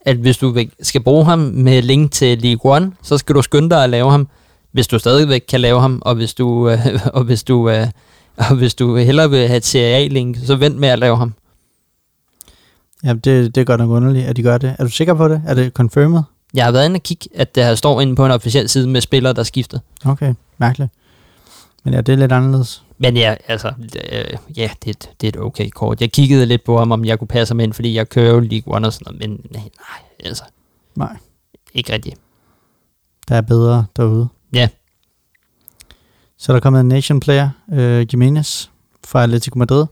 at 0.00 0.16
hvis 0.16 0.38
du 0.38 0.56
skal 0.82 1.02
bruge 1.02 1.24
ham 1.24 1.38
med 1.38 1.82
link 1.82 2.12
til 2.12 2.38
League 2.38 2.72
One, 2.74 2.92
så 3.02 3.18
skal 3.18 3.34
du 3.34 3.42
skynde 3.42 3.70
dig 3.70 3.84
at 3.84 3.90
lave 3.90 4.10
ham, 4.10 4.28
hvis 4.72 4.86
du 4.86 4.98
stadigvæk 4.98 5.44
kan 5.48 5.60
lave 5.60 5.80
ham, 5.80 6.02
og 6.04 6.14
hvis 6.14 6.34
du, 6.34 6.70
øh, 6.70 6.78
og 7.14 7.24
hvis 7.24 7.44
du, 7.44 7.70
øh, 7.70 7.86
og 8.36 8.56
hvis 8.56 8.74
du 8.74 8.96
hellere 8.96 9.30
vil 9.30 9.46
have 9.46 9.56
et 9.56 9.64
Serie 9.64 9.94
A-link, 9.94 10.36
så 10.46 10.56
vent 10.56 10.78
med 10.78 10.88
at 10.88 10.98
lave 10.98 11.16
ham. 11.16 11.34
Ja, 13.04 13.12
det, 13.12 13.54
det 13.54 13.56
er 13.60 13.64
godt 13.64 13.80
nok 13.80 13.90
underligt, 13.90 14.26
at 14.26 14.36
de 14.36 14.42
gør 14.42 14.58
det. 14.58 14.76
Er 14.78 14.84
du 14.84 14.90
sikker 14.90 15.14
på 15.14 15.28
det? 15.28 15.42
Er 15.46 15.54
det 15.54 15.72
confirmed? 15.72 16.22
Jeg 16.54 16.64
har 16.64 16.72
været 16.72 16.84
inde 16.84 16.96
og 16.96 17.02
kigge, 17.02 17.28
at 17.34 17.54
der 17.54 17.74
står 17.74 18.00
inde 18.00 18.16
på 18.16 18.24
en 18.26 18.30
officiel 18.32 18.68
side 18.68 18.88
med 18.88 19.00
spillere, 19.00 19.32
der 19.32 19.42
skifter. 19.42 19.78
Okay, 20.04 20.34
mærkeligt. 20.58 20.92
Men 21.84 21.94
ja, 21.94 22.00
det 22.00 22.12
er 22.12 22.16
lidt 22.16 22.32
anderledes. 22.32 22.84
Men 22.98 23.16
ja, 23.16 23.34
altså, 23.48 23.72
øh, 24.12 24.36
ja, 24.56 24.70
det, 24.84 24.86
er 24.86 24.90
et- 24.90 25.10
det 25.20 25.26
er 25.26 25.28
et 25.28 25.36
okay 25.46 25.70
kort. 25.70 26.00
Jeg 26.00 26.12
kiggede 26.12 26.46
lidt 26.46 26.64
på 26.64 26.78
ham, 26.78 26.92
om 26.92 27.04
jeg 27.04 27.18
kunne 27.18 27.28
passe 27.28 27.52
ham 27.54 27.60
ind, 27.60 27.72
fordi 27.72 27.94
jeg 27.94 28.08
kører 28.08 28.30
jo 28.34 28.40
League 28.40 28.74
One 28.76 28.86
og 28.86 28.92
sådan 28.92 29.04
noget, 29.14 29.20
men 29.30 29.40
nej, 29.50 29.62
nej, 29.62 30.02
altså, 30.24 30.42
Nej, 30.96 31.16
ikke 31.74 31.92
rigtigt. 31.92 32.16
der 33.28 33.34
er 33.36 33.40
bedre 33.40 33.84
derude. 33.96 34.28
Ja. 34.52 34.68
Så 36.38 36.52
er 36.52 36.56
der 36.56 36.60
kommet 36.60 36.80
en 36.80 36.88
nation 36.88 37.20
player, 37.20 37.48
øh, 37.72 38.06
Jimenez 38.12 38.66
fra 39.06 39.22
Atletico 39.22 39.58
Madrid. 39.58 39.86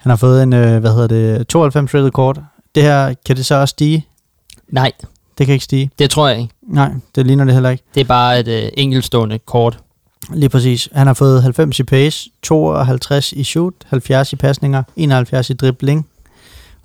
Han 0.00 0.10
har 0.10 0.16
fået 0.16 0.42
en, 0.42 0.52
øh, 0.52 0.80
hvad 0.80 0.90
hedder 0.90 1.06
det, 1.06 1.48
92 1.48 1.94
rated 1.94 2.10
kort. 2.10 2.40
Det 2.74 2.82
her, 2.82 3.14
kan 3.26 3.36
det 3.36 3.46
så 3.46 3.54
også 3.54 3.72
stige? 3.72 4.06
Nej, 4.68 4.92
Det 5.38 5.46
kan 5.46 5.52
ikke 5.52 5.64
stige. 5.64 5.90
det 5.98 6.10
tror 6.10 6.28
jeg 6.28 6.38
ikke. 6.40 6.54
Nej, 6.68 6.90
det 7.14 7.26
ligner 7.26 7.44
det 7.44 7.54
heller 7.54 7.70
ikke. 7.70 7.84
Det 7.94 8.00
er 8.00 8.04
bare 8.04 8.40
et 8.40 8.48
øh, 8.48 8.68
enkeltstående 8.76 9.38
kort. 9.38 9.78
Lige 10.32 10.48
præcis. 10.48 10.88
Han 10.92 11.06
har 11.06 11.14
fået 11.14 11.42
90 11.42 11.78
i 11.80 11.82
pace, 11.82 12.30
52 12.42 13.32
i 13.32 13.44
shoot, 13.44 13.74
70 13.86 14.32
i 14.32 14.36
pasninger, 14.36 14.82
71 14.96 15.50
i 15.50 15.52
dribling, 15.52 16.06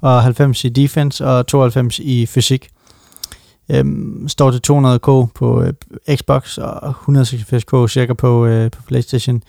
og 0.02 0.24
90 0.24 0.66
i 0.66 0.70
defense 0.70 1.26
og 1.26 1.48
92 1.48 2.00
i 2.00 2.26
fysik. 2.26 2.70
Øhm, 3.70 4.28
står 4.28 4.52
til 4.52 4.62
200k 4.72 5.26
på 5.36 5.62
øh, 5.62 5.74
Xbox 6.16 6.58
og 6.58 6.94
186k 7.10 7.88
cirka 7.88 8.14
på, 8.14 8.46
øh, 8.46 8.72
på 8.72 8.82
Playstation. 8.88 9.44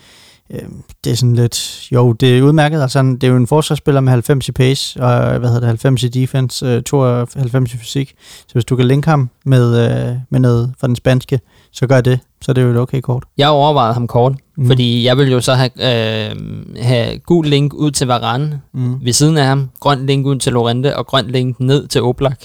Øhm, 0.51 0.83
det 1.05 1.13
er 1.13 1.17
sådan 1.17 1.35
lidt, 1.37 1.89
jo, 1.93 2.13
det 2.13 2.39
er 2.39 2.43
udmærket. 2.43 2.83
Altså, 2.83 3.03
det 3.03 3.25
er 3.25 3.29
jo 3.29 3.37
en 3.37 3.47
forsvarsspiller 3.47 4.01
med 4.01 4.11
90 4.13 4.49
i 4.49 4.53
pace 4.53 5.01
og 5.03 5.39
hvad 5.39 5.49
hedder 5.49 5.61
det, 5.61 5.67
90 5.69 6.03
i 6.03 6.09
defense, 6.09 6.67
øh, 6.67 6.83
92 6.83 7.75
i 7.75 7.77
fysik. 7.77 8.15
Så 8.19 8.53
hvis 8.53 8.65
du 8.65 8.77
kan 8.77 8.87
linke 8.87 9.09
ham 9.11 9.31
med, 9.45 9.85
øh, 10.11 10.17
med 10.31 10.41
noget 10.41 10.73
fra 10.81 10.87
den 10.87 10.97
spanske, 10.97 11.41
så 11.73 11.87
gør 11.87 12.01
det. 12.01 12.21
Så 12.43 12.53
er 12.53 12.55
det 12.55 12.63
jo 12.63 12.71
et 12.71 12.77
okay 12.77 13.01
kort. 13.01 13.25
Jeg 13.39 13.49
overvejede 13.49 13.95
ham 13.95 14.07
kort, 14.07 14.33
Mm. 14.57 14.67
fordi 14.67 15.05
jeg 15.05 15.19
vil 15.19 15.31
jo 15.33 15.41
så 15.41 15.55
have, 15.55 15.71
øh, 15.77 16.37
have 16.83 17.19
gul 17.19 17.47
link 17.47 17.75
ud 17.75 17.91
til 17.91 18.07
Varane 18.07 18.61
Mm. 18.73 19.05
ved 19.05 19.13
siden 19.13 19.39
af 19.39 19.45
ham, 19.47 19.71
grøn 19.81 20.07
link 20.07 20.27
ud 20.27 20.37
til 20.37 20.53
Lorente 20.53 20.97
og 20.97 21.07
grøn 21.07 21.27
link 21.27 21.61
ned 21.61 21.87
til 21.87 22.03
Oblak. 22.03 22.39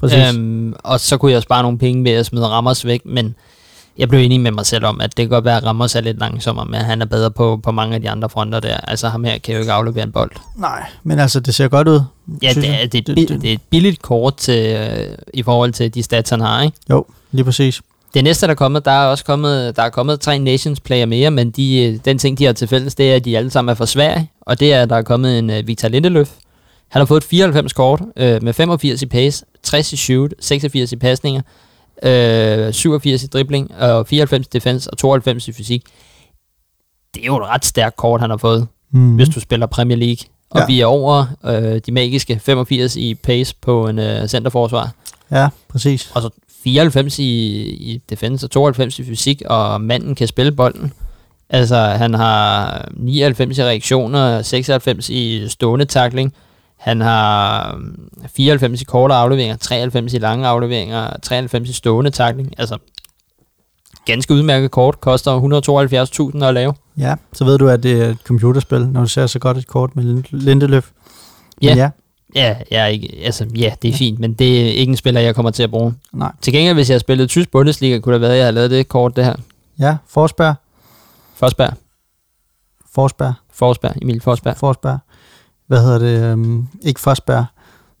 Præcis. 0.00 0.34
Øhm, 0.36 0.74
og 0.84 1.00
så 1.00 1.16
kunne 1.16 1.32
jeg 1.32 1.42
spare 1.42 1.62
nogle 1.62 1.78
penge 1.78 2.04
ved 2.04 2.10
at 2.12 2.26
smide 2.26 2.46
Ramos 2.46 2.86
væk, 2.86 3.00
men 3.06 3.34
jeg 3.98 4.08
blev 4.08 4.20
enig 4.20 4.40
med 4.40 4.50
mig 4.50 4.66
selv 4.66 4.84
om, 4.84 5.00
at 5.00 5.16
det 5.16 5.22
kan 5.22 5.28
godt 5.30 5.44
være, 5.44 5.56
at 5.56 5.64
Ramos 5.64 5.94
er 5.94 6.00
lidt 6.00 6.18
langsommere, 6.18 6.64
men 6.66 6.80
han 6.80 7.02
er 7.02 7.06
bedre 7.06 7.30
på, 7.30 7.60
på 7.62 7.70
mange 7.72 7.94
af 7.94 8.00
de 8.02 8.10
andre 8.10 8.28
fronter 8.28 8.60
der. 8.60 8.76
Altså 8.76 9.08
ham 9.08 9.24
her 9.24 9.38
kan 9.38 9.54
jo 9.54 9.60
ikke 9.60 9.72
aflevere 9.72 10.04
en 10.04 10.12
bold. 10.12 10.30
Nej, 10.56 10.82
men 11.02 11.18
altså, 11.18 11.40
det 11.40 11.54
ser 11.54 11.68
godt 11.68 11.88
ud. 11.88 12.00
Ja, 12.42 12.52
det 12.54 12.68
er, 12.82 12.86
det, 12.86 13.08
er 13.08 13.14
Det- 13.14 13.28
det- 13.28 13.44
er 13.50 13.52
et 13.54 13.60
billigt 13.70 14.02
kort 14.02 14.36
til, 14.36 14.76
øh, 14.76 15.14
i 15.34 15.42
forhold 15.42 15.72
til 15.72 15.94
de 15.94 16.02
stats, 16.02 16.30
han 16.30 16.40
har, 16.40 16.62
ikke? 16.62 16.76
Jo, 16.90 17.06
lige 17.32 17.44
præcis. 17.44 17.82
Det 18.14 18.24
næste, 18.24 18.46
der 18.46 18.50
er 18.50 18.54
kommet, 18.56 18.84
der 18.84 18.90
er 18.90 19.06
også 19.06 19.24
kommet, 19.24 19.76
der 19.76 19.82
er 19.82 19.88
kommet 19.90 20.20
tre 20.20 20.38
Nations 20.38 20.80
player 20.80 21.06
mere, 21.06 21.30
men 21.30 21.50
de, 21.50 21.78
øh, 21.84 21.98
den 22.04 22.18
ting, 22.18 22.38
de 22.38 22.44
har 22.44 22.52
til 22.52 22.68
fælles, 22.68 22.94
det 22.94 23.12
er, 23.12 23.16
at 23.16 23.24
de 23.24 23.36
alle 23.38 23.50
sammen 23.50 23.70
er 23.70 23.74
fra 23.74 23.86
Sverige, 23.86 24.30
og 24.40 24.60
det 24.60 24.72
er, 24.72 24.82
at 24.82 24.90
der 24.90 24.96
er 24.96 25.02
kommet 25.02 25.38
en 25.38 25.50
uh, 25.50 25.56
Victor 25.66 25.88
Lindeløf. 25.88 26.30
Han 26.88 27.00
har 27.00 27.06
fået 27.06 27.20
et 27.20 27.28
94 27.28 27.72
kort 27.72 28.02
øh, 28.16 28.42
med 28.42 28.52
85 28.52 29.02
i 29.02 29.06
pace, 29.06 29.44
60 29.62 29.92
i 29.92 29.96
shoot, 29.96 30.30
86 30.40 30.92
i 30.92 30.96
pasninger, 30.96 31.42
øh, 32.02 32.72
87 32.72 33.22
i 33.22 33.26
dribling, 33.26 33.74
og 33.74 34.06
94 34.06 34.46
i 34.46 34.48
defense 34.52 34.90
og 34.90 34.98
92 34.98 35.48
i 35.48 35.52
fysik. 35.52 35.82
det 37.14 37.22
er 37.22 37.26
jo 37.26 37.36
et 37.36 37.46
ret 37.48 37.64
stærkt 37.64 37.96
kort, 37.96 38.20
han 38.20 38.30
har 38.30 38.36
fået, 38.36 38.66
Mm. 38.90 39.14
hvis 39.14 39.28
du 39.28 39.40
spiller 39.40 39.66
Premier 39.66 39.98
League. 39.98 40.16
Og 40.50 40.60
ja. 40.60 40.66
vi 40.66 40.80
er 40.80 40.86
over 40.86 41.26
øh, 41.44 41.80
de 41.86 41.92
magiske 41.92 42.38
85 42.38 42.96
i 42.96 43.14
pace 43.14 43.54
på 43.60 43.88
en 43.88 43.98
øh, 43.98 44.28
centerforsvar. 44.28 44.90
Ja, 45.30 45.48
præcis. 45.68 46.10
Og 46.14 46.22
så 46.22 46.30
94 46.64 47.18
i, 47.18 47.24
i 47.62 48.02
defense 48.10 48.46
og 48.46 48.50
92 48.50 48.98
i 48.98 49.04
fysik, 49.04 49.42
og 49.46 49.80
manden 49.80 50.14
kan 50.14 50.26
spille 50.28 50.52
bolden. 50.52 50.92
Altså, 51.50 51.76
han 51.76 52.14
har 52.14 52.88
99 52.96 53.58
i 53.58 53.62
reaktioner, 53.64 54.42
96 54.42 55.10
i 55.10 55.48
stående 55.48 55.84
takling. 55.84 56.32
Han 56.84 57.00
har 57.00 57.74
mm, 57.76 58.08
94 58.36 58.80
i 58.80 58.84
korte 58.84 59.14
afleveringer, 59.14 59.56
93 59.56 60.14
i 60.14 60.18
lange 60.18 60.46
afleveringer, 60.46 61.16
93 61.22 61.68
i 61.70 61.72
stående 61.72 62.10
takling. 62.10 62.54
Altså, 62.58 62.78
ganske 64.04 64.34
udmærket 64.34 64.70
kort, 64.70 65.00
koster 65.00 65.40
172.000 66.38 66.44
at 66.44 66.54
lave. 66.54 66.74
Ja, 66.98 67.14
så 67.32 67.44
ved 67.44 67.58
du, 67.58 67.68
at 67.68 67.82
det 67.82 68.02
er 68.02 68.08
et 68.08 68.18
computerspil, 68.24 68.86
når 68.88 69.00
du 69.00 69.06
ser 69.08 69.26
så 69.26 69.38
godt 69.38 69.56
et 69.56 69.66
kort 69.66 69.96
med 69.96 70.04
Lind- 70.04 70.24
Lindeløf. 70.30 70.90
Men 71.62 71.68
Ja. 71.68 71.74
ja, 71.76 71.90
Ja, 72.34 72.56
jeg 72.70 72.82
er 72.82 72.86
ikke, 72.86 73.20
altså, 73.24 73.46
ja, 73.56 73.72
det 73.82 73.90
er 73.90 73.96
fint, 73.96 74.18
men 74.18 74.32
det 74.32 74.60
er 74.60 74.72
ikke 74.72 74.90
en 74.90 74.96
spiller, 74.96 75.20
jeg 75.20 75.34
kommer 75.34 75.50
til 75.50 75.62
at 75.62 75.70
bruge. 75.70 75.94
nej. 76.12 76.32
Til 76.42 76.52
gengæld, 76.52 76.74
hvis 76.74 76.90
jeg 76.90 77.00
spillet 77.00 77.28
tysk 77.30 77.50
Bundesliga, 77.50 77.98
kunne 77.98 78.12
det 78.12 78.20
være, 78.20 78.30
at 78.30 78.36
jeg 78.36 78.44
havde 78.44 78.54
lavet 78.54 78.70
det 78.70 78.88
kort, 78.88 79.16
det 79.16 79.24
her. 79.24 79.34
Ja, 79.78 79.96
Forsberg. 80.08 80.54
Forsberg, 81.34 81.72
Forsberg. 82.94 83.34
Forsberg, 83.52 83.92
Emil 84.02 84.20
Forsberg. 84.20 84.56
Forsberg. 84.56 84.98
Hvad 85.66 85.82
hedder 85.82 85.98
det? 85.98 86.32
Øhm, 86.32 86.66
ikke 86.82 87.00
Fosberg, 87.00 87.44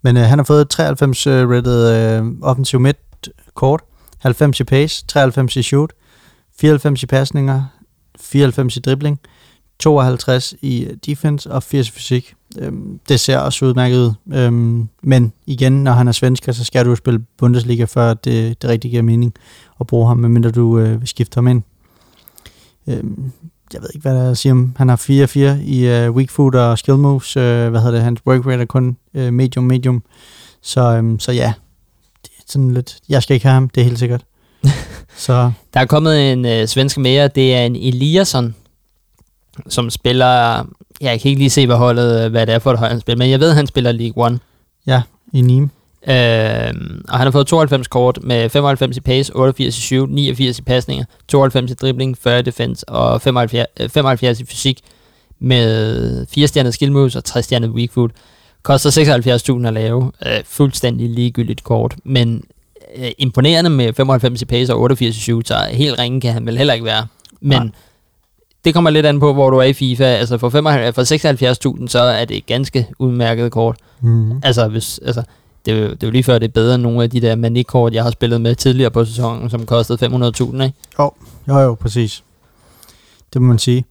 Men 0.02 0.16
øh, 0.16 0.22
han 0.22 0.38
har 0.38 0.44
fået 0.44 0.68
93 0.68 1.26
øh, 1.26 1.48
rated 1.48 1.96
øh, 1.96 2.32
offensiv 2.42 2.80
midt 2.80 2.98
kort. 3.54 3.80
90 4.18 4.60
i 4.60 4.64
pace, 4.64 5.04
93 5.08 5.56
i 5.56 5.62
shoot, 5.62 5.92
94 6.58 7.02
i 7.02 7.06
pasninger, 7.06 7.64
94 8.20 8.76
i 8.76 8.80
dribling, 8.80 9.20
52 9.78 10.54
i 10.62 10.84
øh, 10.84 10.96
defense 11.06 11.50
og 11.50 11.62
80 11.62 11.88
i 11.88 11.92
fysik. 11.92 12.34
Øhm, 12.58 13.00
det 13.08 13.20
ser 13.20 13.38
også 13.38 13.64
udmærket 13.64 13.96
ud. 13.96 14.12
Øhm, 14.34 14.88
men 15.02 15.32
igen, 15.46 15.84
når 15.84 15.92
han 15.92 16.08
er 16.08 16.12
svensker, 16.12 16.52
så 16.52 16.64
skal 16.64 16.84
du 16.84 16.90
jo 16.90 16.96
spille 16.96 17.24
Bundesliga, 17.38 17.84
før 17.84 18.14
det, 18.14 18.62
det 18.62 18.70
rigtig 18.70 18.90
giver 18.90 19.02
mening 19.02 19.34
at 19.80 19.86
bruge 19.86 20.08
ham, 20.08 20.16
medmindre 20.16 20.50
du 20.50 20.78
øh, 20.78 21.00
vil 21.00 21.08
skifte 21.08 21.36
ham 21.36 21.48
ind. 21.48 21.62
Øhm, 22.86 23.32
jeg 23.72 23.82
ved 23.82 23.88
ikke, 23.94 24.02
hvad 24.02 24.14
der 24.14 24.22
er 24.22 24.30
at 24.30 24.38
sige 24.38 24.52
om. 24.52 24.74
Han 24.76 24.88
har 24.88 24.96
4-4 24.96 25.38
i 25.62 26.06
uh, 26.08 26.16
weak 26.16 26.30
foot 26.30 26.54
og 26.54 26.78
skill 26.78 26.98
moves. 26.98 27.36
Uh, 27.36 27.42
hvad 27.42 27.80
hedder 27.80 27.90
det? 27.90 28.02
Hans 28.02 28.20
work 28.26 28.46
rate 28.46 28.62
er 28.62 28.66
kun 28.66 28.96
uh, 29.14 29.32
medium, 29.32 29.64
medium. 29.64 30.02
Så, 30.62 30.98
um, 30.98 31.20
så 31.20 31.32
ja, 31.32 31.52
det 32.22 32.30
er 32.38 32.42
sådan 32.46 32.74
lidt... 32.74 32.96
Jeg 33.08 33.22
skal 33.22 33.34
ikke 33.34 33.46
have 33.46 33.54
ham, 33.54 33.68
det 33.68 33.80
er 33.80 33.84
helt 33.84 33.98
sikkert. 33.98 34.24
så 35.16 35.52
Der 35.74 35.80
er 35.80 35.84
kommet 35.84 36.32
en 36.32 36.46
øh, 36.46 36.66
svensk 36.66 36.98
mere, 36.98 37.28
det 37.28 37.54
er 37.54 37.66
en 37.66 37.76
Eliasson, 37.76 38.54
som 39.68 39.90
spiller, 39.90 40.64
jeg 41.00 41.20
kan 41.20 41.28
ikke 41.28 41.38
lige 41.38 41.50
se, 41.50 41.66
hvad 41.66 41.76
holdet, 41.76 42.30
hvad 42.30 42.46
det 42.46 42.54
er 42.54 42.58
for 42.58 42.72
et 42.72 42.78
hold, 42.78 42.90
han 42.90 43.00
spiller, 43.00 43.18
men 43.18 43.30
jeg 43.30 43.40
ved, 43.40 43.50
at 43.50 43.56
han 43.56 43.66
spiller 43.66 43.92
League 43.92 44.24
One. 44.26 44.38
ja, 44.86 45.02
i 45.32 45.40
Nîmes. 45.40 45.83
Øh, 46.08 46.74
og 47.08 47.18
han 47.18 47.26
har 47.26 47.30
fået 47.30 47.46
92 47.46 47.88
kort 47.88 48.18
med 48.22 48.48
95 48.48 48.96
i 48.96 49.00
pace, 49.00 49.32
88 49.36 49.78
i 49.78 49.80
shoot, 49.80 50.10
89 50.10 50.58
i 50.58 50.62
pasninger, 50.62 51.04
92 51.28 51.70
i 51.70 51.74
dribling, 51.74 52.18
40 52.18 52.38
i 52.38 52.42
defense 52.42 52.88
og 52.88 53.22
75, 53.22 53.66
øh, 53.80 53.88
75 53.88 54.40
i 54.40 54.44
fysik 54.44 54.80
med 55.38 56.26
4 56.26 56.46
stjerner 56.46 56.70
skill 56.70 56.92
moves 56.92 57.16
og 57.16 57.24
3 57.24 57.42
stjerner 57.42 57.68
weak 57.68 57.90
foot. 57.92 58.10
Koster 58.62 58.90
76.000 59.60 59.66
at 59.66 59.72
lave. 59.74 60.12
Øh, 60.26 60.40
fuldstændig 60.44 61.10
ligegyldigt 61.10 61.64
kort, 61.64 61.96
men 62.04 62.44
øh, 62.96 63.10
imponerende 63.18 63.70
med 63.70 63.92
95 63.92 64.42
i 64.42 64.44
pace 64.44 64.74
og 64.74 64.80
88 64.80 65.16
i 65.16 65.20
shoot, 65.20 65.48
så 65.48 65.56
helt 65.70 65.98
ringe 65.98 66.20
kan 66.20 66.32
han 66.32 66.46
vel 66.46 66.58
heller 66.58 66.74
ikke 66.74 66.86
være. 66.86 67.06
Men 67.40 67.62
Nej. 67.62 67.70
det 68.64 68.74
kommer 68.74 68.90
lidt 68.90 69.06
an 69.06 69.20
på, 69.20 69.32
hvor 69.32 69.50
du 69.50 69.56
er 69.56 69.62
i 69.62 69.72
FIFA. 69.72 70.04
Altså 70.04 70.38
for, 70.38 70.48
75, 70.48 70.94
for 70.94 71.80
76.000, 71.82 71.88
så 71.88 71.98
er 71.98 72.24
det 72.24 72.36
et 72.36 72.46
ganske 72.46 72.86
udmærket 72.98 73.52
kort. 73.52 73.76
Mm. 74.00 74.40
Altså, 74.42 74.68
hvis, 74.68 75.00
altså 75.06 75.22
det, 75.66 75.74
er 75.74 75.78
jo, 75.78 75.90
det 75.90 76.02
er 76.02 76.06
jo 76.06 76.10
lige 76.10 76.24
før, 76.24 76.38
det 76.38 76.48
er 76.48 76.52
bedre 76.52 76.74
end 76.74 76.82
nogle 76.82 77.02
af 77.02 77.10
de 77.10 77.20
der 77.20 77.36
manik-kort, 77.36 77.94
jeg 77.94 78.02
har 78.02 78.10
spillet 78.10 78.40
med 78.40 78.54
tidligere 78.54 78.90
på 78.90 79.04
sæsonen, 79.04 79.50
som 79.50 79.66
kostede 79.66 80.06
500.000, 80.06 80.62
ikke? 80.62 80.74
Jo, 81.48 81.58
jo, 81.58 81.74
præcis. 81.74 82.24
Det 83.32 83.42
må 83.42 83.48
man 83.48 83.58
sige. 83.58 83.84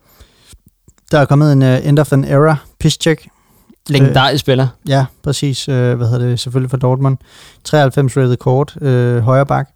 Der 1.11 1.19
er 1.19 1.26
kommet 1.26 1.53
en 1.53 1.61
uh, 1.61 1.88
end 1.88 1.99
of 1.99 2.13
an 2.13 2.26
era 2.26 2.55
piss-check. 2.84 3.28
Legendarisk 3.89 4.41
spiller. 4.41 4.67
Ja, 4.88 5.05
præcis. 5.24 5.69
Øh, 5.69 5.95
hvad 5.97 6.07
hedder 6.07 6.28
det? 6.28 6.39
Selvfølgelig 6.39 6.69
for 6.69 6.78
Dortmund. 6.78 7.17
93 7.63 8.17
rated 8.17 8.38
kort, 8.38 8.78
øh, 8.82 9.19
højre 9.19 9.45
bak. 9.45 9.69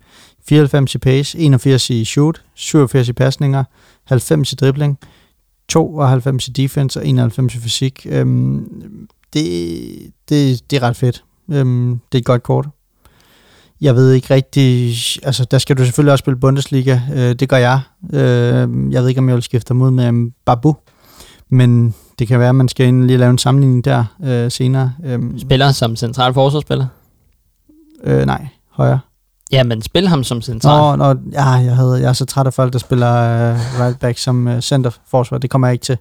94 0.48 0.96
i 0.96 0.98
pace, 0.98 1.40
81 1.40 1.90
i 1.90 2.06
shoot, 2.06 2.42
87 2.54 3.10
i 3.10 3.14
pasninger, 3.14 3.64
90 4.04 4.54
i 4.54 4.56
dribling, 4.56 5.00
92 5.70 6.48
i 6.48 6.52
defense 6.52 7.00
og 7.00 7.08
91 7.08 7.56
i 7.56 7.60
fysik. 7.60 8.06
Øhm, 8.10 9.08
det, 9.34 9.44
det, 10.30 10.72
det 10.72 10.78
er 10.78 10.84
ret 10.84 10.96
fedt. 10.96 11.24
Øhm, 11.52 12.00
det 12.12 12.18
er 12.18 12.20
et 12.22 12.26
godt 12.26 12.44
kort. 12.44 12.68
Jeg 13.82 13.96
ved 13.96 14.14
ikke 14.14 14.34
rigtig... 14.34 14.96
Altså, 15.24 15.46
der 15.52 15.58
skal 15.58 15.78
du 15.78 15.84
selvfølgelig 15.86 16.12
også 16.12 16.22
spille 16.22 16.40
Bundesliga. 16.40 17.00
Øh, 17.16 17.34
det 17.36 17.50
gør 17.50 17.58
jeg. 17.58 17.80
Øh, 18.14 18.92
jeg 18.94 19.02
ved 19.02 19.08
ikke, 19.08 19.20
om 19.20 19.28
jeg 19.28 19.36
vil 19.36 19.44
skifte 19.44 19.74
mod 19.74 19.92
med 19.92 20.32
Babu. 20.46 20.76
Men 21.50 21.96
det 22.20 22.28
kan 22.28 22.40
være, 22.40 22.50
at 22.50 22.56
man 22.56 22.68
skal 22.68 22.88
ind 22.88 23.04
lige 23.04 23.18
lave 23.18 23.30
en 23.30 23.38
sammenligning 23.38 23.86
der 23.86 24.06
øh, 24.24 24.52
senere. 24.52 24.94
Øhm, 25.06 25.40
Spiller 25.40 25.72
som 25.72 25.96
central 25.96 26.34
forsvarsspiller. 26.34 26.86
øh, 28.04 28.26
nej, 28.26 28.48
højre. 28.72 29.00
Ja, 29.52 29.64
men 29.64 29.82
spil 29.82 30.08
ham 30.08 30.24
som 30.24 30.42
central. 30.42 30.98
Nå, 30.98 31.14
nå 31.14 31.20
ja, 31.34 31.50
jeg, 31.50 31.76
havde, 31.76 31.94
jeg 32.02 32.10
er 32.10 32.14
så 32.14 32.26
træt 32.26 32.48
af 32.48 32.54
folk, 32.54 32.74
der 32.74 32.80
spiller 32.80 33.14
øh, 33.14 33.58
right 33.82 34.00
back 34.00 34.18
som 34.18 34.48
øh, 34.48 34.62
center 34.62 34.90
forsvar. 35.10 35.38
Det 35.38 35.50
kommer 35.50 35.68
jeg 35.68 35.74
ikke 35.74 35.84
til. 35.86 35.98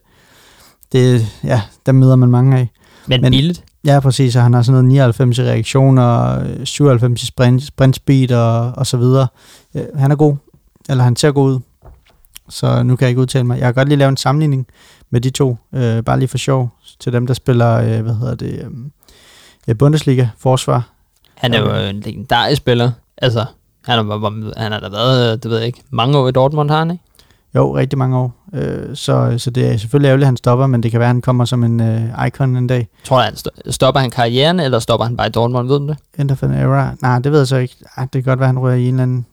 Det, 0.92 1.26
ja, 1.44 1.62
dem 1.86 1.94
møder 1.94 2.16
man 2.16 2.28
mange 2.30 2.57
af. 2.59 2.70
men, 3.07 3.20
men- 3.20 3.32
billigt. 3.32 3.64
Ja, 3.87 4.01
præcis, 4.01 4.37
og 4.37 4.43
han 4.43 4.55
har 4.55 4.62
sådan 4.62 4.72
noget 4.72 4.89
99 4.89 5.39
i 5.39 5.43
reaktion 5.43 5.99
og 5.99 6.47
øh, 6.47 6.66
97 6.66 7.22
i 7.22 7.26
sprint, 7.26 7.62
sprint 7.62 7.97
speed 7.97 8.32
og, 8.32 8.72
og 8.76 8.87
så 8.87 8.97
videre. 8.97 9.26
Øh, 9.74 9.84
han 9.97 10.11
er 10.11 10.16
god, 10.16 10.37
eller 10.89 11.05
han 11.05 11.16
ser 11.16 11.32
god 11.32 11.51
ud, 11.51 11.61
så 12.49 12.82
nu 12.82 12.97
kan 12.97 13.05
jeg 13.05 13.09
ikke 13.09 13.20
udtale 13.20 13.45
mig. 13.45 13.59
Jeg 13.59 13.66
kan 13.66 13.74
godt 13.74 13.89
lige 13.89 13.99
lave 13.99 14.09
en 14.09 14.16
sammenligning 14.16 14.66
med 15.11 15.20
de 15.20 15.30
to, 15.30 15.57
øh, 15.74 16.03
bare 16.03 16.18
lige 16.18 16.28
for 16.28 16.39
sjov, 16.39 16.70
til 17.01 17.12
dem, 17.12 17.26
der 17.26 17.34
spiller, 17.34 17.74
øh, 17.74 18.03
hvad 18.03 18.14
hedder 18.14 18.34
det, 18.34 18.59
øh, 18.59 18.70
øh, 19.68 19.78
Bundesliga, 19.78 20.28
forsvar. 20.39 20.89
Han 21.34 21.55
er 21.55 21.61
jo 21.61 21.89
en 21.91 22.01
legendarisk 22.01 22.57
spiller. 22.57 22.91
Altså, 23.16 23.45
han 23.84 23.99
har, 23.99 24.61
han 24.61 24.72
har 24.72 24.80
da 24.80 24.89
været, 24.89 25.32
øh, 25.32 25.43
det 25.43 25.51
ved 25.51 25.57
jeg 25.59 25.66
ikke, 25.66 25.82
mange 25.91 26.18
år 26.18 26.28
i 26.28 26.32
Dortmund, 26.32 26.70
har 26.70 26.78
han, 26.78 26.91
ikke? 26.91 27.05
Jo, 27.55 27.76
rigtig 27.76 27.99
mange 27.99 28.16
år. 28.18 28.36
Øh, 28.55 28.97
så, 28.97 29.34
så 29.38 29.51
det 29.51 29.72
er 29.72 29.76
selvfølgelig 29.76 30.09
ærgerligt, 30.09 30.24
at 30.24 30.28
han 30.28 30.36
stopper, 30.36 30.66
men 30.66 30.82
det 30.82 30.90
kan 30.90 31.01
være, 31.01 31.09
at 31.09 31.14
han 31.14 31.22
kommer 31.22 31.44
som 31.44 31.64
en 31.64 31.80
øh, 31.80 32.26
icon 32.26 32.57
en 32.57 32.66
dag. 32.66 32.88
Tror 33.05 33.16
du, 33.16 33.22
han 33.22 33.32
sto- 33.34 33.70
stopper 33.72 34.01
han 34.01 34.11
karrieren, 34.11 34.61
eller 34.61 34.78
stopper 34.78 35.05
han 35.05 35.16
bare 35.16 35.26
i 35.26 35.30
Dortmund, 35.30 35.68
ved 35.68 35.78
du 35.78 35.86
det? 35.86 35.97
End 36.18 36.30
of 36.30 36.42
an 36.42 36.51
era. 36.55 36.90
Nej, 37.03 37.18
det 37.18 37.32
ved 37.32 37.38
jeg 37.38 37.47
så 37.47 37.57
ikke. 37.57 37.74
Ej, 37.97 38.03
det 38.12 38.24
kan 38.24 38.30
godt 38.30 38.40
være, 38.40 38.49
at 38.49 38.55
han 38.55 38.59
rører 38.62 38.74
i 38.76 38.88
en 38.88 38.94
eller 38.94 39.03
anden 39.03 39.26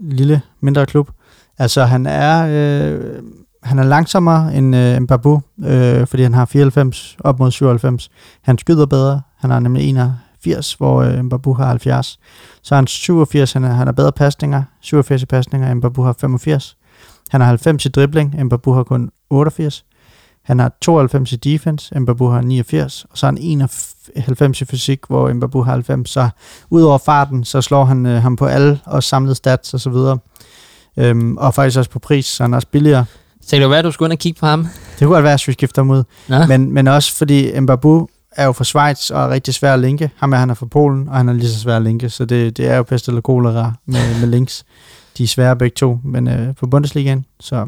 lille, 0.00 0.40
mindre 0.60 0.86
klub. 0.86 1.10
Altså, 1.58 1.84
han 1.84 2.06
er, 2.06 2.46
øh, 2.50 3.22
han 3.62 3.78
er 3.78 3.84
langsommere 3.84 4.54
end, 4.54 4.76
øh, 4.76 4.96
end 4.96 5.08
Babu, 5.08 5.40
øh, 5.64 6.06
fordi 6.06 6.22
han 6.22 6.34
har 6.34 6.44
94 6.44 7.16
op 7.20 7.38
mod 7.38 7.50
97. 7.50 8.10
Han 8.42 8.58
skyder 8.58 8.86
bedre. 8.86 9.20
Han 9.38 9.50
har 9.50 9.60
nemlig 9.60 9.88
81, 9.88 10.72
hvor 10.74 11.02
øh, 11.02 11.28
Babu 11.30 11.52
har 11.52 11.66
70. 11.66 12.18
Så 12.62 12.74
er 12.74 12.76
han 12.76 12.86
87, 12.86 13.52
han 13.52 13.64
er, 13.64 13.68
han 13.72 13.86
har 13.86 13.92
bedre 13.92 14.12
pasninger. 14.12 14.62
87 14.80 15.22
i 15.22 15.26
pasninger, 15.26 15.72
end 15.72 15.82
Babu 15.82 16.02
har 16.02 16.14
85. 16.20 16.76
Han 17.30 17.40
har 17.40 17.48
90 17.48 17.86
i 17.86 17.88
dribling, 17.88 18.50
Babu 18.50 18.72
har 18.72 18.82
kun 18.82 19.10
88. 19.30 19.84
Han 20.44 20.58
har 20.58 20.72
92 20.80 21.32
i 21.32 21.36
defense, 21.36 21.98
Mbabu 22.00 22.28
har 22.28 22.40
89, 22.40 23.06
og 23.10 23.18
så 23.18 23.26
har 23.26 23.32
han 23.32 23.38
91 23.40 24.60
i 24.60 24.64
fysik, 24.64 25.00
hvor 25.08 25.32
Mbabu 25.32 25.62
har 25.62 25.72
90. 25.72 26.10
Så 26.10 26.28
udover 26.70 26.98
farten, 26.98 27.44
så 27.44 27.62
slår 27.62 27.84
han 27.84 28.06
øh, 28.06 28.22
ham 28.22 28.36
på 28.36 28.46
alle, 28.46 28.80
og 28.84 29.02
samlet 29.02 29.36
stats 29.36 29.74
og 29.74 29.80
så 29.80 29.90
videre. 29.90 30.18
Øhm, 30.96 31.36
og 31.36 31.54
faktisk 31.54 31.78
også 31.78 31.90
på 31.90 31.98
pris, 31.98 32.26
så 32.26 32.42
han 32.42 32.52
er 32.52 32.56
også 32.56 32.68
billigere. 32.68 33.04
Så 33.42 33.56
det 33.56 33.70
være, 33.70 33.78
at 33.78 33.84
du 33.84 33.90
skulle 33.90 34.06
ind 34.06 34.12
og 34.12 34.18
kigge 34.18 34.40
på 34.40 34.46
ham? 34.46 34.62
Det 34.62 34.98
kunne 34.98 35.14
godt 35.14 35.24
være, 35.24 35.32
at 35.32 35.44
vi 35.46 35.52
skifter 35.52 35.82
ham 35.82 35.90
ud. 35.90 36.02
Nå? 36.28 36.46
Men, 36.46 36.72
men 36.72 36.88
også 36.88 37.16
fordi 37.16 37.60
Mbabu 37.60 38.08
er 38.36 38.44
jo 38.44 38.52
fra 38.52 38.64
Schweiz 38.64 39.10
og 39.10 39.22
er 39.22 39.28
rigtig 39.28 39.54
svær 39.54 39.74
at 39.74 39.80
linke. 39.80 40.10
Ham 40.16 40.32
er, 40.32 40.36
han 40.36 40.50
er 40.50 40.54
fra 40.54 40.66
Polen, 40.66 41.08
og 41.08 41.16
han 41.16 41.28
er 41.28 41.32
lige 41.32 41.48
så 41.48 41.60
svær 41.60 41.76
at 41.76 41.82
linke. 41.82 42.10
Så 42.10 42.24
det, 42.24 42.56
det 42.56 42.70
er 42.70 42.76
jo 42.76 42.82
pest 42.82 43.08
eller 43.08 43.20
kolera 43.20 43.72
med, 43.86 44.20
med 44.20 44.28
links. 44.28 44.64
De 45.18 45.22
er 45.22 45.26
svære 45.26 45.56
begge 45.56 45.74
to, 45.74 45.98
men 46.04 46.28
øh, 46.28 46.54
på 46.54 46.66
Bundesligaen, 46.66 47.24
så 47.40 47.66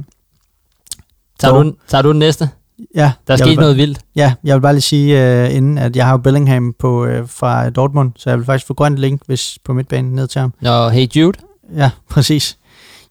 Tager 1.39 1.63
du, 1.63 1.73
tager 1.89 2.03
du 2.03 2.11
den 2.11 2.19
næste? 2.19 2.51
ja. 2.95 3.13
Der 3.27 3.33
er 3.33 3.37
sket 3.37 3.47
bare- 3.47 3.55
noget 3.57 3.77
vildt. 3.77 3.99
Ja, 4.17 4.35
jeg 4.45 4.55
vil 4.57 4.61
bare 4.61 4.73
lige 4.73 4.83
sige 4.83 5.45
uh, 5.47 5.55
inden, 5.57 5.79
at 5.79 5.97
jeg 5.97 6.05
har 6.05 6.13
jo 6.13 6.17
Bellingham 6.19 6.75
på, 6.79 7.05
uh, 7.07 7.11
fra 7.29 7.71
Dortmund, 7.71 8.13
så 8.17 8.31
jeg 8.31 8.39
vil 8.39 8.47
faktisk 8.47 8.67
få 8.67 8.75
grønt 8.75 8.99
link 8.99 9.23
hvis 9.27 9.59
på 9.65 9.73
midtbanen 9.73 10.13
ned 10.13 10.27
til 10.29 10.41
ham. 10.41 10.53
Nå, 10.61 10.89
hey 10.89 11.07
Jude. 11.17 11.39
Ja, 11.77 11.91
præcis. 12.11 12.59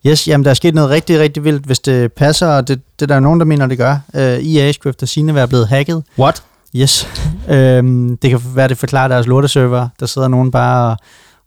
Yes, 0.07 0.27
jamen 0.27 0.43
der 0.45 0.49
er 0.49 0.53
sket 0.53 0.75
noget 0.75 0.89
rigtig, 0.89 1.19
rigtig 1.19 1.43
vildt, 1.43 1.65
hvis 1.65 1.79
det 1.79 2.13
passer, 2.13 2.47
og 2.47 2.67
det, 2.67 2.81
det 2.99 3.11
er 3.11 3.13
der 3.13 3.19
nogen, 3.19 3.39
der 3.39 3.45
mener, 3.45 3.65
det 3.67 3.77
gør. 3.77 3.97
Uh, 4.13 4.19
EA 4.21 4.71
skulle 4.71 4.91
efter 4.91 5.07
sine 5.07 5.35
være 5.35 5.47
blevet 5.47 5.67
hacket. 5.67 6.03
What? 6.19 6.43
Yes. 6.75 7.07
øhm, 7.49 8.17
det 8.17 8.29
kan 8.29 8.41
være, 8.55 8.67
det 8.67 8.77
forklarer 8.77 9.07
deres 9.07 9.27
lorteserver. 9.27 9.87
Der 9.99 10.05
sidder 10.05 10.27
nogen 10.27 10.51
bare 10.51 10.97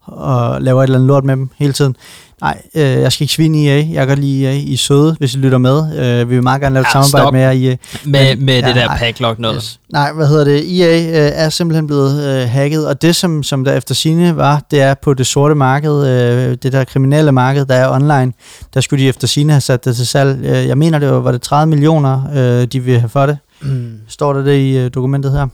og, 0.01 0.16
og 0.53 0.62
laver 0.62 0.82
et 0.82 0.86
eller 0.86 0.99
andet 0.99 1.09
lort 1.09 1.24
med 1.24 1.36
dem 1.36 1.51
hele 1.57 1.72
tiden. 1.72 1.97
Nej, 2.41 2.62
øh, 2.74 2.82
jeg 2.82 3.12
skal 3.12 3.24
ikke 3.24 3.34
svine 3.34 3.59
EA. 3.66 3.76
Jeg 3.76 3.95
kan 3.95 4.09
godt 4.09 4.18
lide 4.18 4.45
EA. 4.47 4.53
I 4.53 4.72
er 4.72 4.76
søde, 4.76 5.16
hvis 5.18 5.34
I 5.34 5.39
lytter 5.39 5.59
med. 5.59 5.99
Øh, 6.20 6.30
vi 6.30 6.34
vil 6.34 6.43
meget 6.43 6.61
gerne 6.62 6.74
lave 6.74 6.80
et 6.82 6.86
Ja, 6.86 7.03
samarbejde 7.03 7.22
stop. 7.24 7.32
med 7.32 7.41
jer, 7.41 7.51
EA. 7.70 7.76
Med, 8.05 8.36
Men- 8.36 8.45
med 8.47 8.61
ja, 8.61 8.66
det 8.68 8.76
der 8.76 8.86
nej. 8.86 8.99
packlog 8.99 9.34
noget. 9.39 9.57
Yes. 9.57 9.80
Nej, 9.93 10.12
hvad 10.12 10.28
hedder 10.28 10.45
det? 10.45 10.80
EA 10.80 11.26
øh, 11.26 11.32
er 11.34 11.49
simpelthen 11.49 11.86
blevet 11.86 12.43
øh, 12.43 12.49
hacket, 12.49 12.86
og 12.89 13.03
det 13.03 13.16
som, 13.16 13.43
som 13.43 13.64
der 13.64 13.72
efter 13.72 13.95
sine 13.95 14.36
var, 14.36 14.62
det 14.70 14.80
er 14.80 14.95
på 14.95 15.14
det 15.14 15.26
sorte 15.26 15.55
marked, 15.55 16.07
øh, 16.07 16.57
det 16.62 16.72
der 16.72 16.84
kriminelle 16.84 17.32
marked, 17.32 17.66
der 17.66 17.74
er 17.74 17.91
online, 17.95 18.32
der 18.74 18.80
skulle 18.80 19.05
de 19.05 19.09
efter 19.09 19.26
sine 19.28 19.53
have 19.53 19.61
sat 19.61 19.84
det 19.84 19.97
til 19.97 20.07
salg. 20.07 20.39
Øh, 20.45 20.66
jeg 20.66 20.78
mener, 20.78 20.99
det 20.99 21.11
var, 21.11 21.20
var 21.20 21.32
det 21.32 21.43
30 21.43 21.70
millioner, 21.70 22.22
øh, 22.34 22.66
de 22.66 22.80
vil 22.80 22.99
have 23.01 23.09
for 23.09 23.26
det. 23.26 23.39
Mm. 23.61 23.93
Står 24.09 24.32
der 24.32 24.43
det 24.43 24.57
i 24.59 24.76
øh, 24.78 24.91
dokumentet 24.95 25.32
her? 25.32 25.47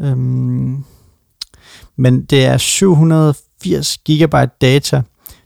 Øhm, 0.00 0.84
men 1.96 2.22
det 2.24 2.44
er 2.46 2.56
780 2.56 3.98
gigabyte 4.04 4.50
data. 4.60 5.02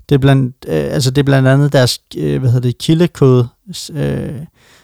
Det 0.09 0.15
er 0.15 0.19
blandt, 0.19 0.57
øh, 0.69 0.75
altså 0.91 1.11
det 1.11 1.19
er 1.19 1.25
blandt 1.25 1.49
andet 1.49 1.73
deres 1.73 1.99
øh, 2.17 2.41
hvad 2.41 2.51
hedder 2.51 2.69
det, 2.69 2.79
kildekode, 2.79 3.49
øh, 3.93 4.29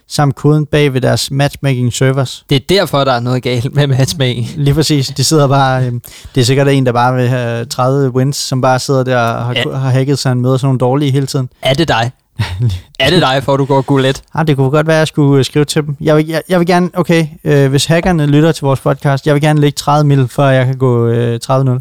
samt 0.08 0.34
koden 0.36 0.66
bag 0.66 0.94
ved 0.94 1.00
deres 1.00 1.30
matchmaking 1.30 1.92
servers. 1.92 2.44
Det 2.50 2.56
er 2.56 2.60
derfor, 2.68 3.04
der 3.04 3.12
er 3.12 3.20
noget 3.20 3.42
galt 3.42 3.74
med 3.74 3.86
matchmaking. 3.86 4.48
Lige 4.56 4.74
præcis. 4.74 5.08
De 5.08 5.24
sidder 5.24 5.48
bare... 5.48 5.86
Øh, 5.86 5.92
det 6.34 6.40
er 6.40 6.44
sikkert 6.44 6.68
en, 6.68 6.86
der 6.86 6.92
bare 6.92 7.14
vil 7.16 7.28
have 7.28 7.64
30 7.64 8.10
wins, 8.14 8.36
som 8.36 8.60
bare 8.60 8.78
sidder 8.78 9.04
der 9.04 9.16
og 9.18 9.44
har, 9.44 9.52
Ja. 9.54 9.62
ja. 9.70 9.76
har 9.76 9.90
hacket 9.90 10.18
sig, 10.18 10.30
han 10.30 10.40
møder 10.40 10.56
sådan 10.56 10.66
nogle 10.66 10.78
dårlige 10.78 11.10
hele 11.12 11.26
tiden. 11.26 11.48
Er 11.62 11.74
det 11.74 11.88
dig? 11.88 12.10
er 13.00 13.10
det 13.10 13.20
dig, 13.22 13.42
for 13.44 13.56
du 13.56 13.64
går 13.64 13.82
gullet? 13.82 14.22
Ah, 14.34 14.46
det 14.46 14.56
kunne 14.56 14.70
godt 14.70 14.86
være, 14.86 14.96
at 14.96 14.98
jeg 14.98 15.08
skulle 15.08 15.38
øh, 15.38 15.44
skrive 15.44 15.64
til 15.64 15.82
dem. 15.82 15.96
Jeg 16.00 16.16
vil, 16.16 16.26
jeg, 16.26 16.42
jeg 16.48 16.58
vil 16.58 16.66
gerne... 16.66 16.90
Okay, 16.94 17.26
øh, 17.44 17.70
hvis 17.70 17.84
hackerne 17.86 18.26
lytter 18.26 18.52
til 18.52 18.64
vores 18.64 18.80
podcast, 18.80 19.26
jeg 19.26 19.34
vil 19.34 19.42
gerne 19.42 19.60
lægge 19.60 19.76
30 19.76 20.06
mil, 20.08 20.28
før 20.28 20.48
jeg 20.48 20.66
kan 20.66 20.78
gå 20.78 21.06
øh, 21.06 21.40
30-0. 21.50 21.78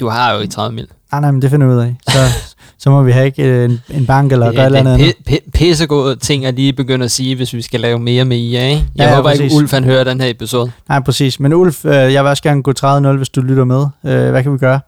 Du 0.00 0.08
har 0.08 0.32
jo 0.32 0.38
ikke 0.40 0.54
30 0.54 0.74
mil. 0.74 0.86
Ah, 1.12 1.20
nej, 1.20 1.30
men 1.30 1.42
det 1.42 1.50
finder 1.50 1.66
vi 1.66 1.72
ud 1.72 1.78
af. 1.78 1.96
Så, 2.08 2.18
så 2.82 2.90
må 2.90 3.02
vi 3.02 3.12
hacke 3.12 3.42
øh, 3.42 3.64
en, 3.64 3.80
en 3.90 4.06
bank 4.06 4.32
eller 4.32 4.52
gøre 4.52 4.62
et 4.62 4.66
eller 4.66 4.78
andet. 4.78 4.92
andet. 4.94 5.14
Det 5.26 5.34
er 5.34 5.40
p- 5.40 5.50
pissegode 5.54 6.16
ting 6.16 6.44
at 6.46 6.54
lige 6.54 6.72
begynde 6.72 7.04
at 7.04 7.10
sige, 7.10 7.36
hvis 7.36 7.54
vi 7.54 7.62
skal 7.62 7.80
lave 7.80 7.98
mere 7.98 8.24
med 8.24 8.36
IA. 8.36 8.68
Ikke? 8.68 8.84
Jeg 8.96 9.04
Ja, 9.04 9.08
ja, 9.10 9.16
håber 9.16 9.30
ikke, 9.30 9.44
præcis. 9.44 9.56
Ulf 9.58 9.70
han 9.72 9.84
hører 9.84 10.04
den 10.04 10.20
her 10.20 10.30
episode. 10.30 10.70
Nej, 10.88 11.00
præcis. 11.00 11.40
Men 11.40 11.52
Ulf, 11.52 11.84
øh, 11.84 11.92
jeg 11.92 12.24
vil 12.24 12.30
også 12.30 12.42
gerne 12.42 12.62
gå 12.62 12.72
30-0, 12.84 13.16
hvis 13.16 13.28
du 13.28 13.40
lytter 13.40 13.64
med. 13.64 13.86
Øh, 14.04 14.30
hvad 14.30 14.42
kan 14.42 14.52
vi 14.52 14.58
gøre? 14.58 14.80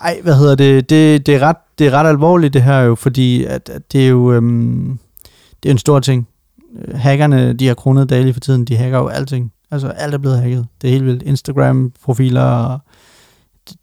Ej, 0.00 0.20
hvad 0.22 0.34
hedder 0.36 0.54
det? 0.54 0.90
Det, 0.90 1.26
det, 1.26 1.34
er, 1.34 1.38
ret, 1.38 1.56
det 1.78 1.86
er 1.86 1.90
ret 1.90 2.08
alvorligt 2.08 2.54
det 2.54 2.62
her 2.62 2.80
jo, 2.80 2.94
fordi 2.94 3.44
at, 3.44 3.68
at 3.74 3.82
det 3.92 4.04
er 4.04 4.08
jo 4.08 4.32
øhm, 4.32 4.98
det 5.62 5.68
er 5.68 5.72
en 5.72 5.78
stor 5.78 6.00
ting. 6.00 6.28
Hackerne, 6.94 7.52
de 7.52 7.66
har 7.66 7.74
kronet 7.74 8.10
daily 8.10 8.32
for 8.32 8.40
tiden, 8.40 8.64
de 8.64 8.76
hacker 8.76 8.98
jo 8.98 9.06
alting. 9.08 9.52
Altså 9.70 9.88
alt 9.88 10.14
er 10.14 10.18
blevet 10.18 10.38
hacket. 10.38 10.66
Det 10.82 10.88
er 10.88 10.92
helt 10.92 11.04
vildt. 11.06 11.22
Instagram-profiler, 11.22 12.42
og 12.42 12.78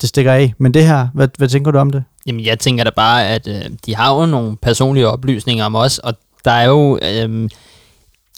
det, 0.02 0.10
stikker 0.10 0.34
af. 0.34 0.54
Men 0.58 0.74
det 0.74 0.86
her, 0.86 1.08
hvad, 1.14 1.28
hvad 1.38 1.48
tænker 1.48 1.72
du 1.72 1.78
om 1.78 1.90
det? 1.90 2.04
Jamen, 2.28 2.46
jeg 2.46 2.60
tænker 2.60 2.84
da 2.84 2.90
bare, 2.96 3.28
at 3.28 3.48
øh, 3.48 3.62
de 3.86 3.96
har 3.96 4.16
jo 4.20 4.26
nogle 4.26 4.58
personlige 4.62 5.08
oplysninger 5.08 5.66
om 5.66 5.76
os, 5.76 5.98
og 5.98 6.14
der 6.46 6.52
er 6.52 6.66
jo... 6.68 7.00
Øh, 7.02 7.50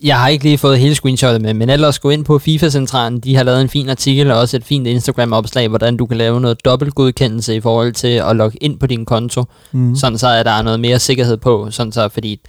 jeg 0.03 0.19
har 0.19 0.27
ikke 0.27 0.43
lige 0.43 0.57
fået 0.57 0.79
hele 0.79 0.95
screenshotet 0.95 1.41
med, 1.41 1.53
men 1.53 1.69
ellers 1.69 1.99
gå 1.99 2.09
ind 2.09 2.25
på 2.25 2.39
FIFA-centralen. 2.39 3.19
De 3.19 3.35
har 3.35 3.43
lavet 3.43 3.61
en 3.61 3.69
fin 3.69 3.89
artikel 3.89 4.31
og 4.31 4.39
også 4.39 4.57
et 4.57 4.63
fint 4.63 4.87
Instagram-opslag, 4.87 5.67
hvordan 5.67 5.97
du 5.97 6.05
kan 6.05 6.17
lave 6.17 6.41
noget 6.41 6.65
dobbeltgodkendelse 6.65 7.55
i 7.55 7.61
forhold 7.61 7.93
til 7.93 8.07
at 8.07 8.35
logge 8.35 8.57
ind 8.63 8.79
på 8.79 8.87
din 8.87 9.05
konto, 9.05 9.43
Mm. 9.71 9.95
sådan 9.95 10.17
så 10.17 10.27
at 10.29 10.45
der 10.45 10.51
er 10.51 10.61
noget 10.61 10.79
mere 10.79 10.99
sikkerhed 10.99 11.37
på, 11.37 11.67
sådan 11.71 11.91
så 11.91 12.09
fordi 12.09 12.39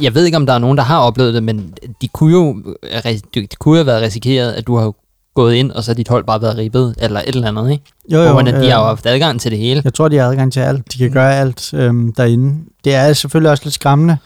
jeg 0.00 0.14
ved 0.14 0.24
ikke, 0.24 0.36
om 0.36 0.46
der 0.46 0.52
er 0.52 0.58
nogen, 0.58 0.78
der 0.78 0.84
har 0.84 0.98
oplevet 0.98 1.34
det, 1.34 1.42
men 1.42 1.74
de 2.02 2.08
kunne 2.08 2.32
jo 2.32 2.56
ris- 2.84 3.22
de 3.34 3.46
kunne 3.60 3.76
have 3.76 3.86
været 3.86 4.02
risikeret, 4.02 4.52
at 4.52 4.66
du 4.66 4.76
har 4.76 4.92
gået 5.34 5.54
ind, 5.54 5.70
og 5.70 5.84
så 5.84 5.90
har 5.90 5.94
dit 5.94 6.08
hold 6.08 6.24
bare 6.24 6.42
været 6.42 6.56
ribbet, 6.58 6.94
eller 6.98 7.20
et 7.20 7.34
eller 7.34 7.48
andet, 7.48 7.70
ikke? 7.72 7.84
Jo, 8.12 8.18
Jo, 8.22 8.32
Hvor 8.32 8.42
de 8.42 8.50
øh, 8.50 8.56
har 8.56 8.80
jo 8.80 8.86
haft 8.86 9.06
adgang 9.06 9.40
til 9.40 9.50
det 9.50 9.58
hele. 9.58 9.80
Jeg 9.84 9.94
tror, 9.94 10.08
de 10.08 10.16
har 10.16 10.26
adgang 10.28 10.52
til 10.52 10.60
alt. 10.60 10.92
De 10.92 10.98
kan 10.98 11.10
gøre 11.10 11.36
alt 11.36 11.74
øhm, 11.74 12.12
derinde. 12.12 12.58
Det 12.84 12.94
er 12.94 13.12
selvfølgelig 13.12 13.50
også 13.50 13.64
lidt 13.64 13.74
skræmmende, 13.74 14.16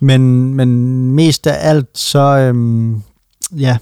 men, 0.00 0.54
men 0.54 1.10
mest 1.12 1.46
af 1.46 1.68
alt, 1.70 1.86
så, 1.94 2.18
øhm, 2.18 3.02
ja, 3.58 3.76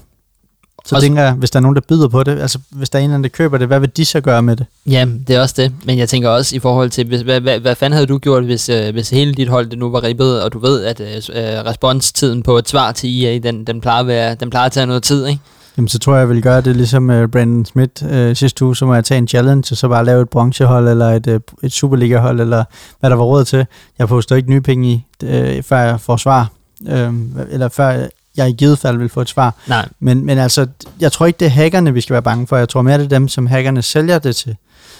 så 0.85 0.95
Også- 0.95 1.05
tænker 1.05 1.23
jeg, 1.23 1.33
hvis 1.33 1.51
der 1.51 1.59
er 1.59 1.61
nogen, 1.61 1.75
der 1.75 1.81
byder 1.89 2.07
på 2.07 2.23
det, 2.23 2.39
altså 2.39 2.59
hvis 2.69 2.89
der 2.89 2.99
er 2.99 3.03
en 3.03 3.03
eller 3.09 3.15
anden, 3.15 3.23
der 3.23 3.29
køber 3.29 3.57
det, 3.57 3.67
hvad 3.67 3.79
vil 3.79 3.91
de 3.97 4.05
så 4.05 4.21
gøre 4.21 4.41
med 4.43 4.55
det? 4.55 4.65
Ja, 4.85 5.07
det 5.27 5.35
er 5.35 5.41
også 5.41 5.55
det. 5.57 5.71
Men 5.85 5.97
jeg 5.97 6.09
tænker 6.09 6.29
også 6.29 6.55
i 6.55 6.59
forhold 6.59 6.89
til, 6.89 7.07
hvis, 7.07 7.21
hvad, 7.21 7.41
hvad, 7.41 7.59
hvad 7.59 7.75
fanden 7.75 7.93
havde 7.93 8.07
du 8.07 8.17
gjort, 8.17 8.43
hvis, 8.43 8.69
øh, 8.69 8.93
hvis 8.93 9.09
hele 9.09 9.33
dit 9.33 9.47
hold 9.49 9.67
det 9.69 9.79
nu 9.79 9.89
var 9.91 10.03
ribbet, 10.03 10.41
og 10.43 10.53
du 10.53 10.59
ved, 10.59 10.83
at 10.83 10.99
øh, 10.99 11.07
øh, 11.07 11.65
responstiden 11.65 12.43
på 12.43 12.57
et 12.57 12.69
svar 12.69 12.91
til 12.91 13.23
EA, 13.25 13.37
den, 13.37 13.67
den, 13.67 13.81
plejer 13.81 13.99
at 13.99 14.07
være, 14.07 14.35
den 14.35 14.49
plejer 14.49 14.65
at 14.65 14.71
tage 14.71 14.85
noget 14.85 15.03
tid, 15.03 15.25
ikke? 15.27 15.41
Jamen, 15.77 15.87
så 15.87 15.99
tror 15.99 16.13
jeg, 16.13 16.19
jeg 16.19 16.29
vil 16.29 16.41
gøre 16.41 16.61
det 16.61 16.75
ligesom 16.75 17.09
uh, 17.09 17.25
Brandon 17.29 17.65
Smith 17.65 18.05
uh, 18.05 18.33
sidste 18.33 18.65
uge, 18.65 18.75
så 18.75 18.85
må 18.85 18.93
jeg 18.93 19.05
tage 19.05 19.17
en 19.17 19.27
challenge, 19.27 19.73
og 19.73 19.77
så 19.77 19.87
bare 19.87 20.05
lave 20.05 20.21
et 20.21 20.29
bronzehold, 20.29 20.87
eller 20.87 21.09
et, 21.09 21.27
uh, 21.27 21.39
et 21.63 21.71
Superliga-hold, 21.71 22.41
eller 22.41 22.63
hvad 22.99 23.09
der 23.09 23.15
var 23.15 23.23
råd 23.23 23.45
til. 23.45 23.65
Jeg 23.99 24.07
poster 24.07 24.35
ikke 24.35 24.49
nye 24.49 24.61
penge 24.61 24.87
i, 24.89 25.05
uh, 25.23 25.63
før 25.63 25.79
jeg 25.79 25.99
får 25.99 26.17
svar, 26.17 26.49
uh, 26.81 27.13
eller 27.51 27.69
før 27.69 28.07
jeg 28.37 28.49
i 28.49 28.51
givet 28.51 28.79
fald 28.79 28.97
vil 28.97 29.09
få 29.09 29.21
et 29.21 29.29
svar. 29.29 29.55
Nej, 29.67 29.87
Men, 29.99 30.25
men 30.25 30.37
altså, 30.37 30.67
jeg 30.99 31.11
tror 31.11 31.25
ikke, 31.25 31.37
det 31.37 31.45
er 31.45 31.49
hackerne, 31.49 31.93
vi 31.93 32.01
skal 32.01 32.13
være 32.13 32.21
bange 32.21 32.47
for. 32.47 32.57
Jeg 32.57 32.69
tror 32.69 32.81
mere, 32.81 32.97
det 32.97 33.05
er 33.05 33.09
dem, 33.09 33.27
som 33.27 33.47
hackerne 33.47 33.81
sælger 33.81 34.19
det 34.19 34.35
til, 34.35 34.55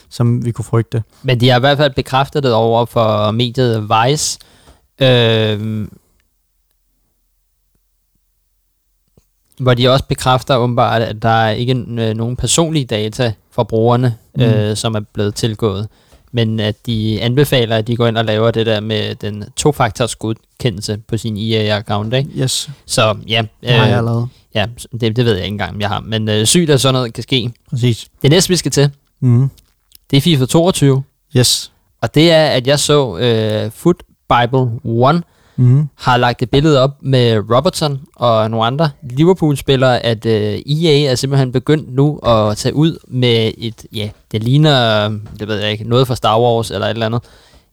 som 0.10 0.46
vi 0.46 0.52
kunne 0.52 0.66
frygte. 0.66 1.04
men 1.24 1.40
de 1.40 1.50
har 1.50 1.58
i 1.58 1.60
hvert 1.60 1.78
fald 1.78 1.94
bekræftet 1.94 2.44
det 2.44 2.54
over 2.54 2.86
for 2.86 3.32
mediet 3.32 3.90
Vice. 3.90 4.40
Øh, 5.02 5.88
hvor 9.64 9.74
de 9.74 9.88
også 9.90 10.06
bekræfter 10.06 10.56
åbenbart, 10.56 11.02
at 11.02 11.22
der 11.22 11.30
er 11.30 11.52
ikke 11.52 11.74
øh, 11.90 12.14
nogen 12.16 12.36
personlige 12.36 12.86
data 12.86 13.34
fra 13.52 13.64
brugerne, 13.64 14.16
Mm. 14.36 14.42
øh, 14.44 14.76
som 14.78 14.96
er 14.96 15.00
blevet 15.14 15.36
tilgået. 15.36 15.88
Men 16.32 16.60
at 16.60 16.76
de 16.86 17.20
anbefaler, 17.22 17.78
at 17.78 17.88
de 17.88 17.96
går 17.96 18.08
ind 18.08 18.18
og 18.18 18.26
laver 18.26 18.52
det 18.52 18.66
der 18.66 18.80
med 18.80 19.16
den 19.16 19.44
to-faktors 19.56 20.16
godkendelse 20.16 20.98
på 21.08 21.18
sin 21.18 21.38
EA-account, 21.38 22.14
ikke? 22.16 22.30
Yes, 22.38 22.70
Så 22.86 23.16
ja, 23.28 23.42
det 23.62 23.70
har 23.70 23.84
jeg 23.86 23.92
øh, 23.92 23.98
allerede. 23.98 24.28
ja 24.56 24.66
det, 25.02 25.16
det 25.16 25.26
ved 25.26 25.34
jeg 25.36 25.44
ikke 25.44 25.54
engang, 25.54 25.72
om 25.76 25.82
jeg 25.82 25.90
har. 25.90 26.00
Men 26.00 26.30
øh, 26.30 26.46
sygt, 26.46 26.70
at 26.70 26.82
sådan 26.82 26.94
noget 26.94 27.14
kan 27.14 27.24
ske. 27.24 27.52
Præcis. 27.70 28.08
Det 28.22 28.30
næste, 28.30 28.50
vi 28.50 28.56
skal 28.56 28.72
til, 28.72 28.90
Mm. 29.20 29.50
det 30.12 30.18
er 30.18 30.22
FIFA 30.22 30.46
22. 30.46 31.04
Yes. 31.38 31.72
Og 32.02 32.16
det 32.16 32.32
er, 32.32 32.46
at 32.46 32.68
jeg 32.68 32.80
så 32.80 33.18
øh, 33.18 33.72
Foot 33.72 34.04
Bible 34.30 34.62
1 35.10 35.24
Mm. 35.56 35.88
har 35.96 36.18
lagt 36.18 36.42
et 36.42 36.50
billede 36.50 36.82
op 36.82 36.92
med 37.02 37.38
Robertson 37.56 38.02
og 38.16 38.52
nogle 38.52 38.66
andre 38.66 38.90
Liverpool-spillere, 39.10 40.06
at 40.06 40.26
øh, 40.26 40.60
EA 40.84 41.12
er 41.12 41.16
simpelthen 41.16 41.52
begyndt 41.52 41.96
nu 41.96 42.18
at 42.18 42.58
tage 42.58 42.76
ud 42.76 42.98
med 43.08 43.52
et, 43.58 43.86
ja, 43.96 44.10
det 44.32 44.44
ligner, 44.44 45.10
det 45.40 45.48
ved 45.48 45.60
jeg 45.60 45.72
ikke, 45.72 45.84
noget 45.84 46.08
fra 46.08 46.16
Star 46.16 46.40
Wars 46.40 46.72
eller 46.72 46.88
et 46.88 46.92
eller 46.92 47.06
andet, 47.06 47.22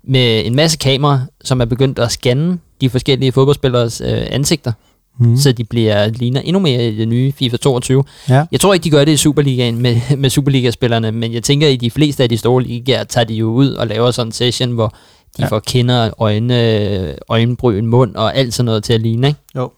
med 0.05 0.47
en 0.47 0.55
masse 0.55 0.79
kameraer, 0.79 1.21
som 1.45 1.61
er 1.61 1.65
begyndt 1.65 1.99
at 1.99 2.13
scanne 2.13 2.59
de 2.81 2.91
forskellige 2.91 3.33
fodboldspillers 3.33 4.01
øh, 4.01 4.27
ansigter, 4.31 4.73
mm. 5.19 5.37
så 5.37 5.53
de 5.53 5.65
bliver 5.65 6.09
ligner 6.09 6.41
endnu 6.41 6.61
mere 6.61 6.89
i 6.89 6.97
det 6.97 7.09
nye 7.09 7.33
FIFA 7.33 7.57
22. 7.57 8.05
Ja. 8.29 8.45
Jeg 8.53 8.61
tror 8.61 8.75
ikke, 8.75 8.85
de 8.85 8.91
gør 8.91 9.05
det 9.05 9.13
i 9.13 9.17
Superligaen 9.17 9.83
med, 9.83 10.01
med 10.17 10.31
Superliga-spillerne, 10.31 11.13
men 11.13 11.33
jeg 11.33 11.43
tænker, 11.43 11.67
at 11.67 11.73
i 11.73 11.77
de 11.77 11.91
fleste 11.91 12.23
af 12.23 12.29
de 12.29 12.39
store 12.39 12.63
ligaer 12.63 13.05
tager 13.05 13.25
de 13.25 13.35
jo 13.35 13.47
ud 13.47 13.73
og 13.73 13.87
laver 13.87 14.11
sådan 14.11 14.29
en 14.29 14.33
session, 14.33 14.71
hvor 14.71 14.95
de 15.37 15.43
Ja. 15.43 15.47
får 15.49 15.59
kinder, 15.61 16.11
øjne, 16.19 17.15
øjenbryn, 17.29 17.87
mund 17.87 18.15
og 18.17 18.37
alt 18.37 18.55
sådan 18.55 18.65
noget 18.65 18.85
til 18.85 18.93
at 18.93 19.01
ligne, 19.01 19.27
ikke? 19.29 19.41
Jo. 19.57 19.71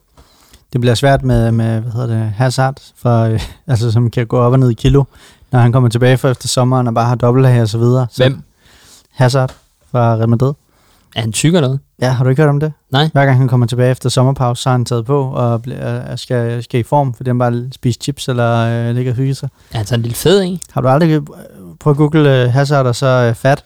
Det 0.72 0.80
bliver 0.80 0.94
svært 0.94 1.22
med, 1.22 1.52
med 1.52 1.80
hvad 1.80 1.92
hedder 1.92 2.06
det, 2.06 2.18
Hazard, 2.36 2.76
for, 2.96 3.22
øh, 3.22 3.40
altså, 3.66 3.90
som 3.92 4.10
kan 4.10 4.26
gå 4.26 4.38
op 4.38 4.52
og 4.52 4.58
ned 4.58 4.70
i 4.70 4.74
kilo, 4.74 5.04
når 5.50 5.58
han 5.60 5.72
kommer 5.72 5.88
tilbage 5.88 6.18
for 6.18 6.28
efter 6.28 6.48
sommeren 6.48 6.86
og 6.88 6.94
bare 6.94 7.06
har 7.06 7.14
dobbelthage 7.14 7.62
og 7.62 7.68
så 7.68 7.78
videre. 7.78 8.06
Så 8.10 8.22
Hvem? 8.22 8.42
Hazard 9.10 9.54
fra 9.90 10.14
Real 10.16 10.28
Madrid. 10.28 10.52
Er 11.16 11.20
han 11.20 11.32
tyk 11.32 11.54
eller 11.54 11.60
noget? 11.60 11.80
Ja, 12.00 12.10
har 12.10 12.24
du 12.24 12.30
ikke 12.30 12.42
hørt 12.42 12.48
om 12.50 12.60
det? 12.60 12.72
Nej. 12.90 13.08
Hver 13.12 13.24
gang 13.26 13.38
han 13.38 13.48
kommer 13.48 13.66
tilbage 13.66 13.90
efter 13.90 14.08
sommerpause, 14.08 14.62
så 14.62 14.68
har 14.68 14.74
han 14.74 14.84
taget 14.84 15.06
på 15.06 15.22
og 15.22 15.62
bliver, 15.62 16.16
skal, 16.16 16.62
skal 16.62 16.80
i 16.80 16.82
form, 16.82 17.14
fordi 17.14 17.30
han 17.30 17.38
bare 17.38 17.68
spiser 17.74 17.98
chips 18.02 18.28
eller 18.28 18.48
øh, 18.88 18.94
ligger 18.94 19.12
og 19.12 19.16
hygger 19.16 19.34
sig. 19.34 19.48
Er 19.72 19.76
han 19.76 19.86
sådan 19.86 19.98
en 20.00 20.02
lille 20.02 20.14
fed, 20.16 20.40
ikke? 20.40 20.58
Har 20.72 20.80
du 20.80 20.88
aldrig 20.88 21.10
øh, 21.10 21.22
prøvet 21.80 21.94
at 21.94 21.98
google 21.98 22.42
øh, 22.42 22.50
Hazard 22.52 22.86
og 22.86 22.96
så 22.96 23.06
øh, 23.06 23.34
fat? 23.34 23.64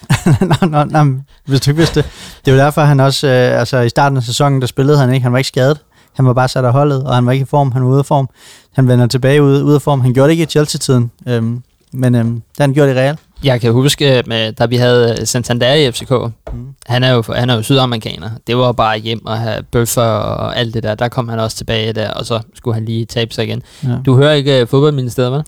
nå, 0.62 0.66
nå, 0.68 0.84
nå, 0.84 1.20
hvis 1.46 1.60
du 1.60 1.70
ikke 1.70 1.78
vidste 1.78 2.02
det. 2.02 2.10
Det 2.44 2.52
jo 2.52 2.56
derfor, 2.56 2.80
han 2.82 3.00
også, 3.00 3.26
øh, 3.26 3.60
altså 3.60 3.78
i 3.80 3.88
starten 3.88 4.16
af 4.16 4.22
sæsonen, 4.22 4.60
der 4.60 4.66
spillede 4.66 4.98
han 4.98 5.12
ikke, 5.14 5.22
han 5.22 5.32
var 5.32 5.38
ikke 5.38 5.48
skadet. 5.48 5.78
Han 6.16 6.26
var 6.26 6.32
bare 6.32 6.48
sat 6.48 6.64
af 6.64 6.72
holdet, 6.72 7.04
og 7.04 7.14
han 7.14 7.26
var 7.26 7.32
ikke 7.32 7.42
i 7.42 7.46
form, 7.46 7.72
han 7.72 7.82
var 7.84 7.88
ude 7.90 7.98
af 7.98 8.06
form. 8.06 8.28
Han 8.74 8.88
vender 8.88 9.06
tilbage 9.06 9.42
ude, 9.42 9.64
ude 9.64 9.74
af 9.74 9.82
form. 9.82 10.00
Han 10.00 10.14
gjorde 10.14 10.26
det 10.28 10.32
ikke 10.32 10.42
i 10.42 10.46
Chelsea-tiden, 10.46 11.10
øhm, 11.28 11.62
men 11.92 12.14
øhm, 12.14 12.32
det 12.34 12.60
han 12.60 12.72
gjort 12.74 12.88
i 12.88 12.92
Real. 12.92 13.18
Jeg 13.44 13.60
kan 13.60 13.72
huske, 13.72 14.22
med, 14.26 14.52
da 14.52 14.66
vi 14.66 14.76
havde 14.76 15.26
Santander 15.26 15.74
i 15.74 15.92
FCK, 15.92 16.10
Mm. 16.52 16.66
han 16.86 17.04
er 17.04 17.12
jo, 17.12 17.22
han 17.34 17.50
er 17.50 17.54
jo 17.54 17.62
sydamerikaner. 17.62 18.30
Det 18.46 18.56
var 18.56 18.72
bare 18.72 18.98
hjem 18.98 19.26
og 19.26 19.38
have 19.38 19.62
bøffer 19.62 20.02
og 20.02 20.56
alt 20.58 20.74
det 20.74 20.82
der. 20.82 20.94
Der 20.94 21.08
kom 21.08 21.28
han 21.28 21.38
også 21.40 21.56
tilbage 21.56 21.92
der, 21.92 22.10
og 22.10 22.26
så 22.26 22.40
skulle 22.54 22.74
han 22.74 22.84
lige 22.84 23.04
tabe 23.04 23.34
sig 23.34 23.44
igen. 23.44 23.62
Ja. 23.84 23.88
Du 24.06 24.16
hører 24.16 24.32
ikke 24.32 24.62
uh, 24.62 24.68
fodboldministeriet, 24.68 25.32
vel? 25.32 25.42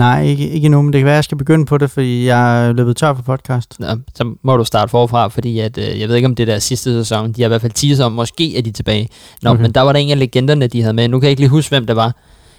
Nej, 0.00 0.22
ikke, 0.24 0.48
ikke 0.48 0.66
endnu, 0.66 0.82
men 0.82 0.92
det 0.92 0.98
kan 0.98 1.04
være, 1.06 1.14
at 1.14 1.16
jeg 1.16 1.24
skal 1.24 1.38
begynde 1.38 1.66
på 1.66 1.78
det, 1.78 1.90
fordi 1.90 2.26
jeg 2.26 2.66
er 2.68 2.72
løbet 2.72 2.96
tør 2.96 3.14
for 3.14 3.22
podcast. 3.22 3.80
Nå, 3.80 3.86
så 4.14 4.34
må 4.42 4.56
du 4.56 4.64
starte 4.64 4.90
forfra, 4.90 5.28
fordi 5.28 5.58
at, 5.58 5.78
øh, 5.78 6.00
jeg 6.00 6.08
ved 6.08 6.16
ikke 6.16 6.26
om 6.26 6.34
det 6.34 6.46
der 6.46 6.58
sidste 6.58 6.92
sæson, 6.92 7.32
de 7.32 7.42
har 7.42 7.46
i 7.46 7.48
hvert 7.48 7.60
fald 7.60 7.72
teaset 7.72 8.04
om, 8.06 8.12
måske 8.12 8.58
er 8.58 8.62
de 8.62 8.70
tilbage. 8.70 9.08
Nå, 9.42 9.50
Okay. 9.50 9.56
okay. 9.56 9.62
men 9.62 9.72
der 9.72 9.80
var 9.80 9.92
der 9.92 10.00
en 10.00 10.10
af 10.10 10.18
legenderne, 10.18 10.66
de 10.66 10.80
havde 10.82 10.94
med. 10.94 11.08
Nu 11.08 11.20
kan 11.20 11.24
jeg 11.26 11.30
ikke 11.30 11.40
lige 11.42 11.48
huske, 11.50 11.70
hvem 11.70 11.86
det 11.86 11.96
var. 11.96 12.16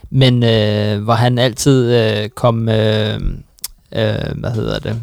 Men 0.10 0.44
øh, 0.44 1.04
hvor 1.04 1.14
han 1.14 1.38
altid 1.38 1.96
øh, 1.96 2.30
kom, 2.30 2.70
øh, 2.70 3.14
øh, 3.96 4.16
hvad 4.36 4.52
hedder 4.56 4.80
det, 4.80 5.00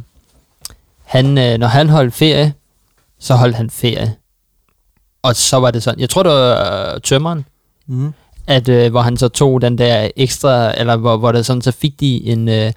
han, 1.04 1.38
øh, 1.38 1.58
når 1.58 1.66
han 1.66 1.88
holdt 1.88 2.14
ferie 2.14 2.52
så 3.20 3.34
holdt 3.34 3.56
han 3.56 3.70
ferie. 3.70 4.14
Og 5.22 5.36
så 5.36 5.56
var 5.56 5.70
det 5.70 5.82
sådan, 5.82 6.00
jeg 6.00 6.10
tror 6.10 6.22
det 6.22 6.32
var 6.32 6.92
øh, 6.94 7.00
tømmeren, 7.00 7.44
Mm 7.90 8.12
at, 8.48 8.68
øh, 8.68 8.90
hvor 8.90 9.00
han 9.00 9.16
så 9.16 9.28
tog 9.28 9.62
den 9.62 9.78
der 9.78 10.08
ekstra, 10.16 10.80
eller 10.80 10.96
hvor, 10.96 11.16
hvor 11.16 11.32
det 11.32 11.46
sådan, 11.46 11.62
så 11.62 11.72
fik 11.72 12.00
de 12.00 12.26
en, 12.26 12.48
øh, 12.48 12.72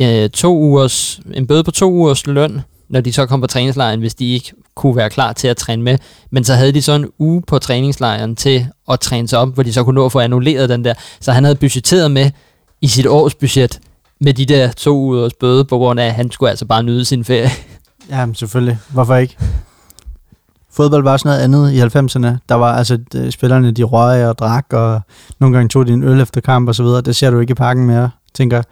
øh, 0.00 0.30
to 0.30 0.56
ugers, 0.58 1.20
en 1.34 1.46
bøde 1.46 1.64
på 1.64 1.70
to 1.70 1.90
ugers 1.90 2.26
løn, 2.26 2.60
når 2.88 3.00
de 3.00 3.12
så 3.12 3.26
kom 3.26 3.40
på 3.40 3.46
træningslejren, 3.46 4.00
hvis 4.00 4.14
de 4.14 4.32
ikke 4.32 4.52
kunne 4.74 4.96
være 4.96 5.10
klar 5.10 5.32
til 5.32 5.48
at 5.48 5.56
træne 5.56 5.82
med. 5.82 5.98
Men 6.30 6.44
så 6.44 6.54
havde 6.54 6.72
de 6.72 6.82
så 6.82 6.92
en 6.92 7.06
uge 7.18 7.42
på 7.42 7.58
træningslejren 7.58 8.36
til 8.36 8.66
at 8.90 9.00
træne 9.00 9.28
sig 9.28 9.38
op, 9.38 9.54
hvor 9.54 9.62
de 9.62 9.72
så 9.72 9.84
kunne 9.84 9.94
nå 9.94 10.06
at 10.06 10.12
få 10.12 10.20
annulleret 10.20 10.68
den 10.68 10.84
der. 10.84 10.94
Så 11.20 11.32
han 11.32 11.44
havde 11.44 11.56
budgetteret 11.56 12.10
med 12.10 12.30
i 12.80 12.86
sit 12.86 13.06
års 13.06 13.34
budget 13.34 13.80
med 14.20 14.34
de 14.34 14.46
der 14.46 14.72
to 14.72 14.96
ugers 14.96 15.32
bøde, 15.40 15.64
på 15.64 15.78
grund 15.78 16.00
af, 16.00 16.06
at 16.06 16.14
han 16.14 16.30
skulle 16.30 16.50
altså 16.50 16.64
bare 16.64 16.82
nyde 16.82 17.04
sin 17.04 17.24
ferie. 17.24 17.50
Ja, 18.10 18.26
men 18.26 18.34
selvfølgelig. 18.34 18.78
Hvorfor 18.88 19.14
ikke? 19.14 19.36
Fodbold 20.74 21.02
var 21.02 21.12
også 21.12 21.28
noget 21.28 21.40
andet 21.40 21.72
i 21.72 21.80
90'erne. 21.80 22.36
Der 22.48 22.54
var 22.54 22.76
altså, 22.76 22.98
de, 23.12 23.32
spillerne, 23.32 23.70
de 23.70 23.82
røg 23.82 24.26
og 24.26 24.38
drak, 24.38 24.66
og 24.72 25.00
nogle 25.40 25.56
gange 25.56 25.68
tog 25.68 25.86
de 25.86 25.92
en 25.92 26.02
øl 26.04 26.20
efter 26.20 26.40
kamp 26.40 26.68
og 26.68 26.74
så 26.74 26.82
videre. 26.82 27.00
Det 27.00 27.16
ser 27.16 27.30
du 27.30 27.40
ikke 27.40 27.50
i 27.50 27.54
parken 27.54 27.86
mere, 27.86 28.10
tænker 28.34 28.56
jeg. 28.56 28.64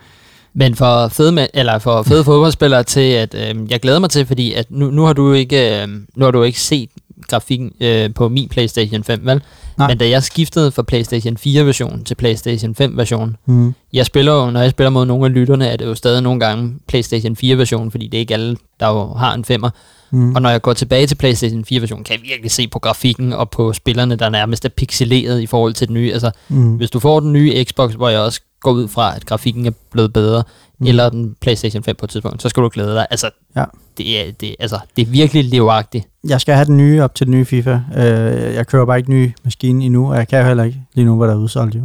Men 0.54 0.74
for 0.74 1.08
fede, 1.08 1.48
eller 1.54 1.78
for 1.78 2.02
fede 2.02 2.24
fodboldspillere 2.30 2.82
til, 2.82 3.00
at 3.00 3.34
øh, 3.34 3.70
jeg 3.70 3.80
glæder 3.80 3.98
mig 3.98 4.10
til, 4.10 4.26
fordi 4.26 4.52
at 4.52 4.66
nu, 4.70 4.90
nu, 4.90 5.04
har 5.04 5.12
du 5.12 5.32
ikke, 5.32 5.82
øh, 5.82 5.88
nu 6.16 6.24
har 6.24 6.32
du 6.32 6.42
ikke 6.42 6.60
set 6.60 6.88
grafikken 7.28 7.72
øh, 7.80 8.14
på 8.14 8.28
min 8.28 8.48
PlayStation 8.48 9.04
5, 9.04 9.20
vel? 9.26 9.42
Nej. 9.78 9.88
Men 9.88 9.98
da 9.98 10.08
jeg 10.08 10.22
skiftede 10.22 10.70
fra 10.72 10.82
PlayStation 10.82 11.36
4-version 11.46 12.04
til 12.04 12.14
PlayStation 12.14 12.74
5-version, 12.80 13.36
Mm. 13.46 13.74
jeg 13.92 14.06
spiller 14.06 14.32
jo, 14.32 14.50
når 14.50 14.60
jeg 14.60 14.70
spiller 14.70 14.90
mod 14.90 15.04
nogle 15.06 15.24
af 15.26 15.32
lytterne, 15.34 15.66
er 15.66 15.76
det 15.76 15.84
jo 15.86 15.94
stadig 15.94 16.22
nogle 16.22 16.40
gange 16.40 16.74
PlayStation 16.88 17.36
4-version, 17.44 17.90
fordi 17.90 18.06
det 18.06 18.14
er 18.14 18.20
ikke 18.20 18.34
alle, 18.34 18.56
der 18.80 18.88
jo 18.88 19.14
har 19.14 19.34
en 19.34 19.44
femmer. 19.44 19.70
Mm. 20.12 20.34
Og 20.34 20.42
når 20.42 20.50
jeg 20.50 20.62
går 20.62 20.72
tilbage 20.72 21.06
til 21.06 21.14
PlayStation 21.14 21.64
4-version, 21.72 22.04
kan 22.04 22.14
jeg 22.16 22.22
virkelig 22.22 22.50
se 22.50 22.68
på 22.68 22.78
grafikken 22.78 23.32
og 23.32 23.50
på 23.50 23.72
spillerne, 23.72 24.16
der 24.16 24.28
nærmest 24.28 24.64
er 24.64 24.68
pixeleret 24.68 25.40
i 25.40 25.46
forhold 25.46 25.74
til 25.74 25.88
den 25.88 25.94
nye. 25.94 26.12
Altså, 26.12 26.30
Mm. 26.48 26.74
hvis 26.76 26.90
du 26.90 27.00
får 27.00 27.20
den 27.20 27.32
nye 27.32 27.64
Xbox, 27.64 27.92
hvor 27.92 28.08
jeg 28.08 28.20
også 28.20 28.40
går 28.60 28.70
ud 28.72 28.88
fra, 28.88 29.16
at 29.16 29.26
grafikken 29.26 29.66
er 29.66 29.70
blevet 29.92 30.12
bedre, 30.12 30.42
mm. 30.78 30.86
eller 30.86 31.08
den 31.10 31.36
PlayStation 31.40 31.82
5 31.82 31.96
på 31.96 32.06
et 32.06 32.10
tidspunkt, 32.10 32.42
så 32.42 32.48
skal 32.48 32.62
du 32.62 32.70
glæde 32.72 32.94
dig. 32.94 33.06
Altså, 33.10 33.30
Ja. 33.56 33.64
det, 33.98 34.20
er, 34.28 34.32
det, 34.32 34.56
altså, 34.60 34.78
det 34.96 35.02
er 35.02 35.10
virkelig 35.10 35.44
livagtigt. 35.44 36.08
Jeg 36.28 36.40
skal 36.40 36.54
have 36.54 36.64
den 36.64 36.76
nye 36.76 37.02
op 37.02 37.14
til 37.14 37.26
den 37.26 37.30
nye 37.34 37.44
FIFA. 37.44 37.80
Øh, 37.96 38.54
jeg 38.54 38.66
kører 38.66 38.86
bare 38.86 38.98
ikke 38.98 39.10
ny 39.10 39.32
maskine 39.44 39.84
endnu, 39.84 40.10
og 40.10 40.16
jeg 40.16 40.28
kan 40.28 40.40
jo 40.40 40.46
heller 40.46 40.64
ikke 40.64 40.78
lige 40.94 41.04
nu, 41.04 41.16
hvor 41.16 41.26
der 41.26 41.32
er 41.32 41.38
udsolgt 41.38 41.74
jo. 41.74 41.80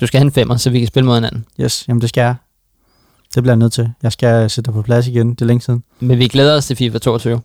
Du 0.00 0.06
skal 0.06 0.18
have 0.20 0.24
en 0.26 0.32
femmer, 0.32 0.56
så 0.56 0.70
vi 0.70 0.78
kan 0.78 0.88
spille 0.88 1.06
mod 1.06 1.14
hinanden. 1.14 1.44
Yes, 1.60 1.84
jamen 1.88 2.00
det 2.00 2.08
skal 2.08 2.22
jeg. 2.22 2.34
Det 3.34 3.42
bliver 3.42 3.52
jeg 3.52 3.58
nødt 3.58 3.72
til. 3.72 3.90
Jeg 4.02 4.12
skal 4.12 4.50
sætte 4.50 4.66
dig 4.68 4.74
på 4.74 4.82
plads 4.82 5.06
igen. 5.06 5.30
Det 5.30 5.40
er 5.42 5.46
længe 5.46 5.60
siden. 5.60 5.82
Men 6.00 6.18
vi 6.18 6.28
glæder 6.28 6.56
os 6.56 6.66
til 6.66 6.76
FIFA 6.76 6.98
22. 6.98 7.40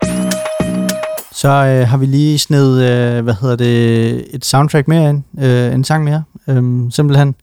Så 1.35 1.47
øh, 1.47 1.87
har 1.87 1.97
vi 1.97 2.05
lige 2.05 2.39
sned, 2.39 2.81
øh, 2.81 3.23
hvad 3.23 3.33
hedder 3.41 3.55
det, 3.55 4.35
et 4.35 4.45
soundtrack 4.45 4.87
mere 4.87 5.09
ind. 5.09 5.23
Øh, 5.39 5.73
en 5.73 5.83
sang 5.83 6.03
mere. 6.03 6.23
Øhm, 6.47 6.91
simpelthen. 6.91 7.35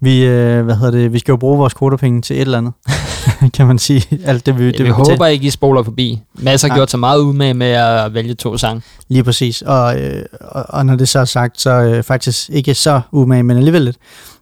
Vi, 0.00 0.24
øh, 0.24 0.64
hvad 0.64 0.74
hedder 0.74 0.90
det, 0.90 1.12
vi 1.12 1.18
skal 1.18 1.32
jo 1.32 1.36
bruge 1.36 1.58
vores 1.58 1.74
kodepenge 1.74 2.22
til 2.22 2.36
et 2.36 2.40
eller 2.40 2.58
andet. 2.58 2.72
kan 3.56 3.66
man 3.66 3.78
sige. 3.78 4.20
Alt 4.24 4.46
det, 4.46 4.58
vi, 4.58 4.66
det, 4.66 4.78
Det 4.78 4.86
vi 4.86 4.90
håber 4.90 5.26
ikke, 5.26 5.46
I 5.46 5.50
spoler 5.50 5.82
forbi. 5.82 6.20
Mads 6.34 6.62
har 6.62 6.68
Nej. 6.68 6.76
gjort 6.78 6.90
sig 6.90 7.00
meget 7.00 7.20
umage 7.20 7.54
med 7.54 7.66
at 7.66 8.14
vælge 8.14 8.34
to 8.34 8.56
sange. 8.56 8.82
Lige 9.08 9.24
præcis. 9.24 9.62
Og, 9.62 10.00
øh, 10.00 10.24
og, 10.40 10.64
og 10.68 10.86
når 10.86 10.96
det 10.96 11.08
så 11.08 11.18
er 11.18 11.24
sagt, 11.24 11.60
så 11.60 11.70
øh, 11.70 12.02
faktisk 12.02 12.50
ikke 12.50 12.74
så 12.74 13.00
umage, 13.12 13.42
men 13.42 13.56
alligevel 13.56 13.82
lidt. 13.82 13.96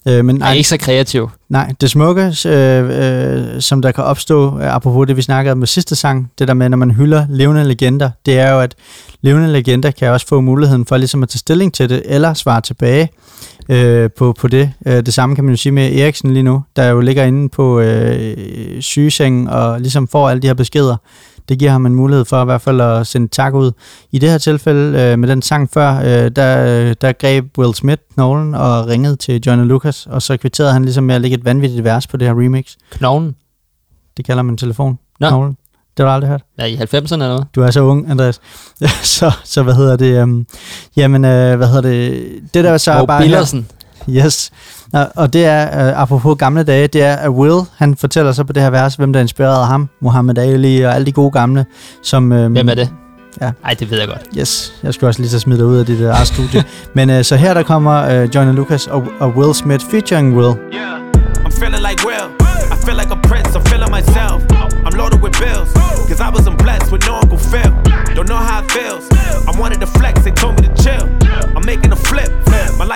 Øh, 0.08 0.24
men 0.24 0.36
nej, 0.36 0.54
ikke 0.54 0.68
så 0.68 0.76
kreativ. 0.76 1.30
nej, 1.48 1.72
det 1.80 1.90
smukke, 1.90 2.34
øh, 2.46 3.54
øh, 3.54 3.60
som 3.60 3.82
der 3.82 3.92
kan 3.92 4.04
opstå, 4.04 4.58
øh, 4.58 4.74
apropos 4.74 5.06
det, 5.06 5.16
vi 5.16 5.22
snakkede 5.22 5.52
om 5.52 5.58
med 5.58 5.66
sidste 5.66 5.96
sang, 5.96 6.30
det 6.38 6.48
der 6.48 6.54
med, 6.54 6.68
når 6.68 6.76
man 6.76 6.90
hylder 6.90 7.26
levende 7.30 7.64
legender, 7.64 8.10
det 8.26 8.38
er 8.38 8.52
jo, 8.52 8.60
at 8.60 8.74
levende 9.20 9.52
legender 9.52 9.90
kan 9.90 10.08
også 10.08 10.26
få 10.26 10.40
muligheden 10.40 10.86
for 10.86 10.96
ligesom 10.96 11.22
at 11.22 11.28
tage 11.28 11.38
stilling 11.38 11.74
til 11.74 11.88
det, 11.88 12.02
eller 12.04 12.34
svare 12.34 12.60
tilbage 12.60 13.08
øh, 13.68 14.10
på, 14.18 14.32
på 14.32 14.48
det. 14.48 14.72
Øh, 14.86 15.06
det 15.06 15.14
samme 15.14 15.34
kan 15.34 15.44
man 15.44 15.52
jo 15.52 15.56
sige 15.56 15.72
med 15.72 15.98
Eriksen 15.98 16.34
lige 16.34 16.42
nu, 16.42 16.62
der 16.76 16.88
jo 16.88 17.00
ligger 17.00 17.24
inde 17.24 17.48
på 17.48 17.80
øh, 17.80 18.36
sygesengen 18.80 19.48
og 19.48 19.80
ligesom 19.80 20.08
får 20.08 20.28
alle 20.28 20.42
de 20.42 20.46
her 20.46 20.54
beskeder. 20.54 20.96
Det 21.50 21.58
giver 21.58 21.70
ham 21.70 21.86
en 21.86 21.94
mulighed 21.94 22.24
for 22.24 22.42
i 22.42 22.44
hvert 22.44 22.60
fald 22.60 22.80
at 22.80 23.06
sende 23.06 23.28
tak 23.28 23.54
ud. 23.54 23.72
I 24.12 24.18
det 24.18 24.30
her 24.30 24.38
tilfælde 24.38 24.98
øh, 24.98 25.18
med 25.18 25.28
den 25.28 25.42
sang 25.42 25.70
før, 25.70 25.98
øh, 25.98 26.30
der, 26.36 26.64
øh, 26.88 26.94
der 27.00 27.12
greb 27.12 27.58
Will 27.58 27.74
Smith 27.74 28.02
knoglen 28.14 28.54
og 28.54 28.86
ringede 28.86 29.16
til 29.16 29.42
Johnny 29.46 29.68
Lucas, 29.68 30.06
og 30.06 30.22
så 30.22 30.36
kvitterede 30.36 30.72
han 30.72 30.82
ligesom 30.82 31.04
med 31.04 31.14
at 31.14 31.20
lægge 31.20 31.36
et 31.36 31.44
vanvittigt 31.44 31.84
vers 31.84 32.06
på 32.06 32.16
det 32.16 32.28
her 32.28 32.34
remix. 32.34 32.72
Knoglen. 32.90 33.34
Det 34.16 34.24
kalder 34.24 34.42
man 34.42 34.56
telefon. 34.56 34.98
Nå. 35.20 35.28
Knoglen. 35.28 35.56
Det 35.96 36.04
har 36.04 36.04
du 36.04 36.14
aldrig 36.14 36.30
hørt. 36.30 36.42
Ja, 36.58 36.64
i 36.64 36.74
90'erne 36.76 37.12
eller 37.12 37.36
hvad? 37.36 37.46
Du 37.54 37.62
er 37.62 37.70
så 37.70 37.80
ung, 37.80 38.10
Andreas. 38.10 38.40
så, 39.16 39.32
så 39.44 39.62
hvad 39.62 39.74
hedder 39.74 39.96
det? 39.96 40.22
Um, 40.22 40.46
jamen, 40.96 41.24
øh, 41.24 41.56
hvad 41.56 41.66
hedder 41.66 41.80
det? 41.80 42.32
Det 42.54 42.64
der 42.64 42.78
så 42.78 42.92
Og 42.92 43.06
bare... 43.06 43.22
Billersen. 43.22 43.66
Yes. 44.16 44.50
Og, 45.16 45.32
det 45.32 45.44
er, 45.44 45.90
uh, 45.90 46.02
apropos 46.02 46.36
gamle 46.38 46.62
dage, 46.62 46.86
det 46.86 47.02
er, 47.02 47.16
at 47.16 47.28
Will, 47.28 47.60
han 47.76 47.96
fortæller 47.96 48.32
så 48.32 48.44
på 48.44 48.52
det 48.52 48.62
her 48.62 48.70
vers, 48.70 48.94
hvem 48.94 49.12
der 49.12 49.20
inspirerede 49.20 49.66
ham. 49.66 49.88
Muhammad 50.00 50.38
Ali 50.38 50.80
og 50.80 50.94
alle 50.94 51.06
de 51.06 51.12
gode 51.12 51.30
gamle, 51.30 51.66
som... 52.02 52.32
Um, 52.32 52.52
Hvem 52.52 52.68
er 52.68 52.74
det? 52.74 52.90
Ja. 53.40 53.50
Ej, 53.64 53.74
det 53.74 53.90
ved 53.90 53.98
jeg 53.98 54.08
godt. 54.08 54.22
Yes, 54.38 54.74
jeg 54.82 54.94
skulle 54.94 55.08
også 55.08 55.20
lige 55.20 55.30
så 55.30 55.38
smide 55.38 55.58
dig 55.58 55.66
ud 55.66 55.76
af 55.76 55.86
dit 55.86 56.00
uh, 56.00 56.06
eget 56.06 56.26
studie. 56.26 56.64
Men 56.96 57.10
uh, 57.10 57.22
så 57.22 57.36
her 57.36 57.54
der 57.54 57.62
kommer 57.62 58.22
uh, 58.22 58.34
Johnny 58.34 58.56
Lucas 58.56 58.86
og, 58.86 59.04
og 59.20 59.28
Will 59.28 59.54
Smith 59.54 59.84
featuring 59.90 60.36
Will. 60.36 60.54
Yeah, 60.74 61.00
I'm 61.44 61.60
feeling 61.60 61.79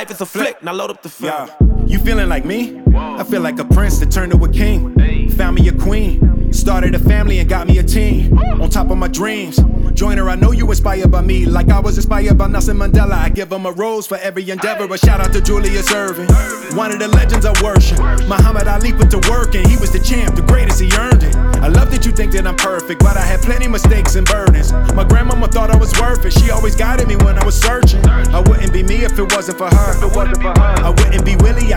life 0.04 0.10
is 0.10 0.20
a 0.20 0.26
flick, 0.26 0.62
now 0.62 0.72
load 0.72 0.90
up 0.90 1.02
the 1.02 1.08
film. 1.08 1.48
Yeah. 1.48 1.86
You 1.86 1.98
feeling 1.98 2.28
like 2.28 2.44
me? 2.44 2.82
I 2.94 3.24
feel 3.24 3.40
like 3.40 3.58
a 3.58 3.64
prince 3.64 3.98
that 4.00 4.10
turned 4.10 4.32
to 4.32 4.44
a 4.44 4.48
king. 4.50 4.94
Found 5.30 5.56
me 5.56 5.68
a 5.68 5.72
queen. 5.72 6.52
Started 6.52 6.94
a 6.94 6.98
family 6.98 7.38
and 7.38 7.48
got 7.48 7.66
me 7.66 7.78
a 7.78 7.82
team. 7.82 8.38
On 8.38 8.68
top 8.68 8.90
of 8.90 8.98
my 8.98 9.08
dreams. 9.08 9.58
Joiner, 9.94 10.28
I 10.28 10.34
know 10.34 10.52
you 10.52 10.68
inspired 10.68 11.10
by 11.10 11.20
me. 11.20 11.46
Like 11.46 11.68
I 11.68 11.80
was 11.80 11.96
inspired 11.96 12.36
by 12.36 12.48
Nelson 12.48 12.76
Mandela. 12.76 13.12
I 13.12 13.28
give 13.28 13.50
him 13.50 13.64
a 13.66 13.72
rose 13.72 14.06
for 14.06 14.16
every 14.18 14.48
endeavor. 14.50 14.92
A 14.92 14.98
shout 14.98 15.20
out 15.20 15.32
to 15.32 15.40
Julius 15.40 15.92
Irving. 15.92 16.28
One 16.76 16.92
of 16.92 16.98
the 16.98 17.08
legends 17.08 17.46
I 17.46 17.52
worship. 17.62 17.98
Muhammad 18.28 18.68
Ali 18.68 18.92
put 18.92 19.10
to 19.10 19.20
work 19.30 19.54
and 19.54 19.66
he 19.66 19.76
was 19.76 19.90
the 19.90 20.00
champ, 20.00 20.36
the 20.36 20.42
greatest, 20.42 20.80
he 20.80 20.90
earned 20.96 21.22
it. 21.22 21.34
I 21.36 21.68
love 21.68 21.90
that 21.92 22.04
you 22.04 22.12
think 22.12 22.32
that 22.32 22.46
I'm 22.46 22.56
perfect, 22.56 23.00
but 23.00 23.16
I 23.16 23.22
had 23.22 23.40
plenty 23.40 23.68
mistakes 23.68 24.16
and 24.16 24.26
burdens. 24.26 24.72
My 24.94 25.04
grandmama 25.04 25.48
thought 25.48 25.70
I 25.70 25.76
was 25.76 25.98
worth 26.00 26.24
it. 26.24 26.32
She 26.32 26.50
always 26.50 26.74
guided 26.74 27.08
me 27.08 27.16
when 27.16 27.38
I 27.38 27.44
was 27.44 27.58
searching. 27.58 28.04
I 28.06 28.40
wouldn't 28.40 28.72
be 28.72 28.82
me 28.82 29.04
if 29.04 29.18
it 29.18 29.32
wasn't 29.32 29.58
for 29.58 29.68
her 29.68 29.93
the 30.00 30.08
behind. 30.38 30.80
I 30.80 30.90
wouldn't 30.90 31.24
be 31.24 31.36
Willie, 31.36 31.73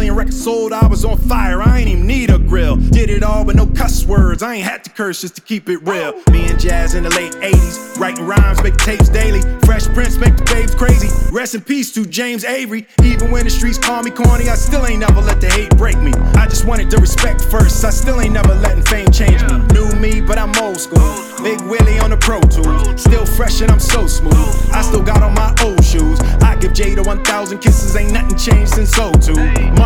million 0.00 0.16
records 0.16 0.42
sold, 0.42 0.72
I 0.72 0.86
was 0.86 1.04
on 1.04 1.18
fire, 1.18 1.60
I 1.60 1.80
ain't 1.80 1.88
even 1.90 2.06
need 2.06 2.30
a 2.30 2.38
grill. 2.38 2.76
Did 2.76 3.10
it 3.10 3.22
all 3.22 3.44
with 3.44 3.56
no 3.56 3.66
cuss 3.66 4.06
words, 4.06 4.42
I 4.42 4.54
ain't 4.54 4.64
had 4.64 4.82
to 4.84 4.90
curse 4.90 5.20
just 5.20 5.34
to 5.36 5.42
keep 5.42 5.68
it 5.68 5.76
real. 5.86 6.14
Me 6.30 6.48
and 6.48 6.58
Jazz 6.58 6.94
in 6.94 7.02
the 7.02 7.10
late 7.10 7.32
80s, 7.32 7.98
writing 8.00 8.24
rhymes, 8.24 8.62
making 8.62 8.78
tapes 8.78 9.10
daily. 9.10 9.42
Fresh 9.66 9.88
Prince 9.88 10.16
make 10.16 10.38
the 10.38 10.44
babes 10.44 10.74
crazy. 10.74 11.08
Rest 11.30 11.54
in 11.54 11.60
peace 11.60 11.92
to 11.92 12.06
James 12.06 12.44
Avery. 12.44 12.86
Even 13.04 13.30
when 13.30 13.44
the 13.44 13.50
streets 13.50 13.76
call 13.76 14.02
me 14.02 14.10
corny, 14.10 14.48
I 14.48 14.54
still 14.54 14.86
ain't 14.86 15.00
never 15.00 15.20
let 15.20 15.38
the 15.38 15.50
hate 15.50 15.76
break 15.76 15.98
me. 15.98 16.12
I 16.34 16.46
just 16.46 16.64
wanted 16.64 16.90
the 16.90 16.96
respect 16.96 17.44
first, 17.44 17.84
I 17.84 17.90
still 17.90 18.22
ain't 18.22 18.32
never 18.32 18.54
letting 18.54 18.84
fame 18.84 19.10
change 19.10 19.42
me. 19.42 19.58
New 19.74 19.92
me, 20.00 20.22
but 20.22 20.38
I'm 20.38 20.56
old 20.62 20.80
school. 20.80 21.12
Big 21.42 21.60
Willie 21.68 21.98
on 21.98 22.08
the 22.08 22.16
Pro 22.16 22.40
Tools, 22.40 23.02
still 23.02 23.26
fresh 23.26 23.60
and 23.60 23.70
I'm 23.70 23.80
so 23.80 24.06
smooth. 24.06 24.32
I 24.72 24.80
still 24.80 25.02
got 25.02 25.22
on 25.22 25.34
my 25.34 25.54
old 25.62 25.84
shoes. 25.84 26.20
I 26.40 26.56
give 26.56 26.72
Jada 26.72 27.04
1,000 27.04 27.58
kisses, 27.58 27.96
ain't 27.96 28.12
nothing 28.12 28.36
changed 28.38 28.72
since 28.72 28.96
'02. 28.96 29.34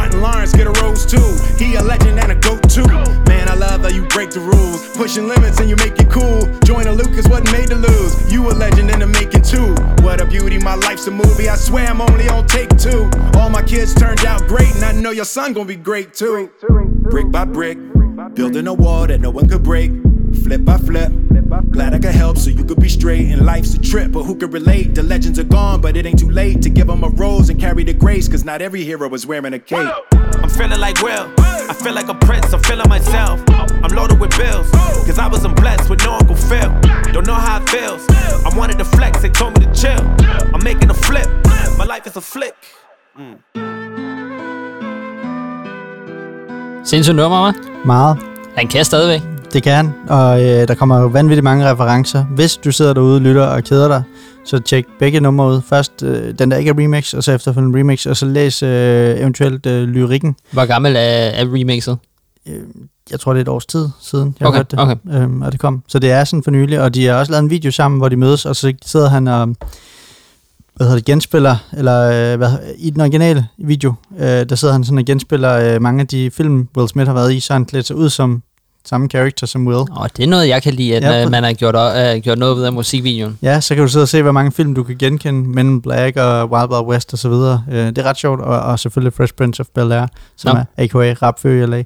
Martin 0.04 0.20
Lawrence 0.20 0.52
get 0.52 0.66
a 0.66 0.82
rose 0.82 1.06
too. 1.06 1.38
He 1.56 1.76
a 1.76 1.82
legend 1.82 2.20
and 2.20 2.30
a 2.30 2.34
goat 2.34 2.68
too. 2.68 2.86
Man, 3.24 3.48
I 3.48 3.54
love 3.54 3.80
how 3.80 3.88
you 3.88 4.04
break 4.08 4.28
the 4.28 4.40
rules, 4.40 4.86
pushing 4.94 5.26
limits 5.26 5.60
and 5.60 5.70
you 5.70 5.76
make 5.76 5.98
it 5.98 6.10
cool. 6.10 6.42
Join 6.62 6.86
a 6.86 6.92
Lucas 6.92 7.26
wasn't 7.26 7.52
made 7.52 7.68
to 7.68 7.76
lose. 7.76 8.30
You 8.30 8.46
a 8.50 8.52
legend 8.52 8.90
in 8.90 8.98
the 8.98 9.06
making 9.06 9.40
too. 9.40 9.74
What 10.04 10.20
a 10.20 10.26
beauty, 10.26 10.58
my 10.58 10.74
life's 10.74 11.06
a 11.06 11.10
movie. 11.10 11.48
I 11.48 11.56
swear 11.56 11.86
I'm 11.86 12.02
only 12.02 12.28
on 12.28 12.46
take 12.46 12.76
two. 12.76 13.08
All 13.38 13.48
my 13.48 13.62
kids 13.62 13.94
turned 13.94 14.26
out 14.26 14.46
great, 14.46 14.74
and 14.74 14.84
I 14.84 14.92
know 14.92 15.10
your 15.10 15.24
son 15.24 15.54
gonna 15.54 15.64
be 15.64 15.76
great 15.76 16.12
too. 16.12 16.50
Brick 17.08 17.30
by 17.30 17.46
brick, 17.46 17.78
building 18.34 18.66
a 18.66 18.74
wall 18.74 19.06
that 19.06 19.22
no 19.22 19.30
one 19.30 19.48
could 19.48 19.62
break. 19.62 19.90
Flip 20.34 20.64
by 20.64 20.78
flip. 20.78 21.12
Glad 21.70 21.94
I 21.94 21.98
could 21.98 22.14
help 22.14 22.38
so 22.38 22.50
you 22.50 22.64
could 22.64 22.80
be 22.80 22.88
straight. 22.88 23.30
And 23.32 23.44
life's 23.46 23.74
a 23.74 23.80
trip, 23.80 24.12
but 24.12 24.24
who 24.24 24.34
could 24.34 24.52
relate? 24.52 24.94
The 24.94 25.02
legends 25.02 25.38
are 25.38 25.44
gone, 25.44 25.80
but 25.80 25.96
it 25.96 26.06
ain't 26.06 26.18
too 26.18 26.30
late 26.30 26.62
to 26.62 26.70
give 26.70 26.86
them 26.86 27.04
a 27.04 27.08
rose 27.08 27.48
and 27.50 27.60
carry 27.60 27.84
the 27.84 27.94
grace. 27.94 28.28
Cause 28.28 28.44
not 28.44 28.60
every 28.62 28.84
hero 28.84 29.08
was 29.08 29.26
wearing 29.26 29.54
a 29.54 29.58
cape. 29.58 29.94
I'm 30.12 30.48
feeling 30.48 30.80
like 30.80 31.00
Will. 31.02 31.32
I 31.66 31.72
feel 31.72 31.94
like 31.94 32.08
a 32.08 32.14
prince, 32.14 32.52
I'm 32.52 32.62
feeling 32.62 32.88
myself. 32.88 33.40
I'm 33.48 33.94
loaded 33.96 34.20
with 34.20 34.36
bills, 34.36 34.70
cause 35.06 35.18
I 35.18 35.28
wasn't 35.28 35.56
blessed 35.56 35.88
with 35.88 36.04
no 36.04 36.12
Uncle 36.12 36.36
Phil. 36.36 36.70
Don't 37.12 37.26
know 37.26 37.34
how 37.34 37.62
it 37.62 37.68
feels. 37.68 38.06
I 38.44 38.50
wanted 38.56 38.78
to 38.78 38.84
flex, 38.84 39.22
they 39.22 39.30
told 39.30 39.58
me 39.58 39.66
to 39.66 39.72
chill. 39.72 40.00
I'm 40.52 40.62
making 40.62 40.90
a 40.90 40.94
flip, 40.94 41.28
my 41.78 41.84
life 41.84 42.06
is 42.06 42.16
a 42.16 42.20
flick. 42.20 42.54
Mm. 43.18 43.38
Sindssygt 46.84 47.16
nummer, 47.16 47.52
hva'? 47.52 47.86
Meget. 47.86 48.18
Han 48.56 48.68
kan 48.68 48.84
stadigvæk. 48.84 49.33
Det 49.54 49.62
kan 49.62 49.72
han, 49.72 49.92
og 50.08 50.42
øh, 50.44 50.68
der 50.68 50.74
kommer 50.74 51.08
vanvittigt 51.08 51.44
mange 51.44 51.70
referencer. 51.70 52.24
Hvis 52.24 52.56
du 52.56 52.72
sidder 52.72 52.94
derude 52.94 53.20
lytter 53.20 53.42
og 53.42 53.64
keder 53.64 53.88
dig, 53.88 54.02
så 54.44 54.58
tjek 54.58 54.86
begge 54.98 55.20
numre 55.20 55.48
ud. 55.48 55.60
Først 55.68 56.02
øh, 56.02 56.34
den 56.38 56.50
der 56.50 56.56
ikke 56.56 56.68
er 56.68 56.74
remix, 56.78 57.14
og 57.14 57.24
så 57.24 57.32
efterfølgende 57.32 57.78
remix, 57.78 58.06
og 58.06 58.16
så 58.16 58.26
læs 58.26 58.62
øh, 58.62 59.20
eventuelt 59.20 59.66
øh, 59.66 59.88
lyrikken. 59.88 60.36
Hvor 60.50 60.66
gammel 60.66 60.96
er, 60.96 61.00
er 61.00 61.44
remixet? 61.54 61.98
Øh, 62.48 62.60
jeg 63.10 63.20
tror, 63.20 63.32
det 63.32 63.38
er 63.38 63.42
et 63.42 63.48
års 63.48 63.66
tid 63.66 63.88
siden, 64.00 64.36
jeg 64.40 64.48
Okay, 64.48 64.56
hørte 64.56 64.76
det, 64.76 64.80
okay. 64.80 65.22
øhm, 65.22 65.42
og 65.42 65.52
det 65.52 65.60
kom. 65.60 65.82
Så 65.88 65.98
det 65.98 66.10
er 66.10 66.24
sådan 66.24 66.42
for 66.42 66.50
nylig, 66.50 66.80
og 66.80 66.94
de 66.94 67.06
har 67.06 67.14
også 67.14 67.32
lavet 67.32 67.42
en 67.42 67.50
video 67.50 67.70
sammen, 67.70 67.98
hvor 67.98 68.08
de 68.08 68.16
mødes, 68.16 68.46
og 68.46 68.56
så 68.56 68.72
sidder 68.84 69.08
han 69.08 69.28
og 69.28 69.46
hvad 70.74 70.86
hedder 70.86 70.98
det, 70.98 71.04
genspiller, 71.04 71.56
eller 71.72 72.32
øh, 72.32 72.38
hvad, 72.38 72.50
i 72.78 72.90
den 72.90 73.00
originale 73.00 73.46
video, 73.58 73.94
øh, 74.18 74.26
der 74.26 74.54
sidder 74.54 74.74
han 74.74 74.84
sådan 74.84 74.98
og 74.98 75.04
genspiller 75.04 75.74
øh, 75.74 75.82
mange 75.82 76.00
af 76.00 76.06
de 76.06 76.30
film, 76.30 76.68
Will 76.76 76.88
Smith 76.88 77.06
har 77.06 77.14
været 77.14 77.34
i, 77.34 77.40
så 77.40 77.52
han 77.52 77.64
klæder 77.64 77.84
sig 77.84 77.96
ud 77.96 78.10
som 78.10 78.42
samme 78.88 79.08
character 79.08 79.46
som 79.46 79.66
Will. 79.66 79.78
Åh, 80.00 80.06
det 80.16 80.22
er 80.22 80.26
noget, 80.26 80.48
jeg 80.48 80.62
kan 80.62 80.74
lide, 80.74 80.96
at 80.96 81.02
Ja, 81.02 81.10
ja, 81.10 81.24
for- 81.24 81.30
man 81.30 81.44
har 81.44 81.52
gjort, 81.52 81.74
øh, 81.76 82.22
gjort 82.22 82.38
noget 82.38 82.56
ved 82.56 82.64
af 82.64 82.72
musikvideoen. 82.72 83.38
Ja, 83.42 83.60
så 83.60 83.74
kan 83.74 83.84
du 83.84 83.88
sidde 83.88 84.02
og 84.02 84.08
se, 84.08 84.22
hvor 84.22 84.32
mange 84.32 84.52
film 84.52 84.74
du 84.74 84.82
kan 84.82 84.96
genkende. 84.98 85.48
Men 85.48 85.66
in 85.68 85.82
Black 85.82 86.16
og 86.16 86.50
Wild 86.50 86.70
Wild 86.70 86.86
West 86.86 87.12
og 87.12 87.18
så 87.18 87.28
videre. 87.28 87.64
Øh, 87.72 87.86
det 87.86 87.98
er 87.98 88.02
ret 88.02 88.16
sjovt, 88.16 88.40
og, 88.40 88.60
og 88.60 88.78
selvfølgelig 88.78 89.12
Fresh 89.12 89.32
Prince 89.34 89.60
of 89.60 89.66
Bel-Air, 89.78 90.06
som 90.36 90.56
Nå. 90.56 90.60
er 90.76 90.84
a.k.a. 90.84 91.12
Rapfø 91.26 91.62
i 91.62 91.66
LA. 91.66 91.82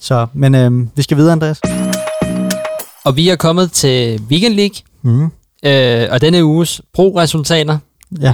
Så, 0.00 0.26
men 0.34 0.54
øh, 0.54 0.86
vi 0.96 1.02
skal 1.02 1.16
videre, 1.16 1.32
Andreas. 1.32 1.60
Og 3.04 3.16
vi 3.16 3.28
er 3.28 3.36
kommet 3.36 3.72
til 3.72 4.20
Weekend 4.30 4.54
League, 4.54 4.76
Mm. 5.02 5.24
øh, 5.66 6.08
og 6.10 6.20
denne 6.20 6.44
uges 6.44 6.80
pro-resultater. 6.92 7.78
Ja, 8.20 8.32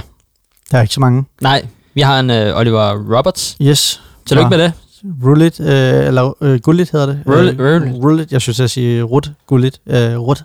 der 0.71 0.77
er 0.77 0.81
ikke 0.81 0.93
så 0.93 0.99
mange. 0.99 1.25
Nej, 1.41 1.65
vi 1.93 2.01
har 2.01 2.19
en 2.19 2.29
øh, 2.29 2.57
Oliver 2.57 3.15
Roberts. 3.17 3.57
Yes. 3.61 4.01
Tillykke 4.25 4.45
Ja. 4.45 4.57
med 4.57 4.65
det. 4.65 4.73
Rullit, 5.23 5.59
øh, 5.59 6.07
eller 6.07 6.33
øh, 6.41 6.59
Gullit 6.59 6.91
hedder 6.91 7.05
det. 7.05 7.19
Rullit, 7.27 7.59
Øh, 7.59 7.75
Rullit. 7.81 8.03
Rullit, 8.03 8.31
jeg 8.31 8.41
synes, 8.41 8.59
jeg 8.59 8.69
siger 8.69 9.03
Rut, 9.03 9.31
Gullit, 9.47 9.81
øh, 9.87 10.17
Rut, 10.19 10.43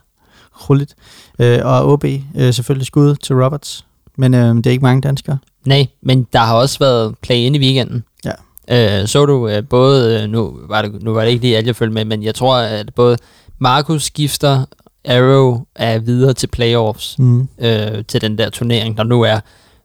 Rullit. 0.70 0.94
Øh, 1.38 1.58
og 1.64 1.92
OB, 1.92 2.04
øh, 2.36 2.52
selvfølgelig 2.54 2.86
skud 2.86 3.14
til 3.16 3.36
Roberts. 3.36 3.84
Men 4.16 4.34
øh, 4.34 4.54
det 4.56 4.66
er 4.66 4.70
ikke 4.70 4.82
mange 4.82 5.00
danskere. 5.00 5.38
Nej, 5.66 5.86
men 6.02 6.26
der 6.32 6.38
har 6.38 6.54
også 6.54 6.78
været 6.78 7.14
play-in 7.22 7.54
i 7.54 7.58
weekenden. 7.58 8.04
Ja. 8.24 9.00
Øh, 9.00 9.08
så 9.08 9.26
du 9.26 9.48
øh, 9.48 9.62
både, 9.70 10.22
øh, 10.22 10.28
nu 10.30 10.56
var, 10.68 10.82
det, 10.82 11.02
nu 11.02 11.12
var 11.14 11.22
det 11.22 11.28
ikke 11.30 11.42
lige 11.42 11.56
alle, 11.56 11.66
jeg 11.66 11.76
følte 11.76 11.94
med, 11.94 12.04
men 12.04 12.22
jeg 12.22 12.34
tror, 12.34 12.56
at 12.56 12.94
både 12.94 13.16
Markus 13.58 14.04
skifter 14.04 14.64
Arrow 15.08 15.60
er 15.76 15.98
videre 15.98 16.32
til 16.32 16.46
playoffs, 16.46 17.18
Mm. 17.18 17.48
øh, 17.60 18.04
til 18.08 18.20
den 18.20 18.38
der 18.38 18.50
turnering, 18.50 18.96
der 18.96 19.02
nu 19.04 19.22
er, 19.22 19.40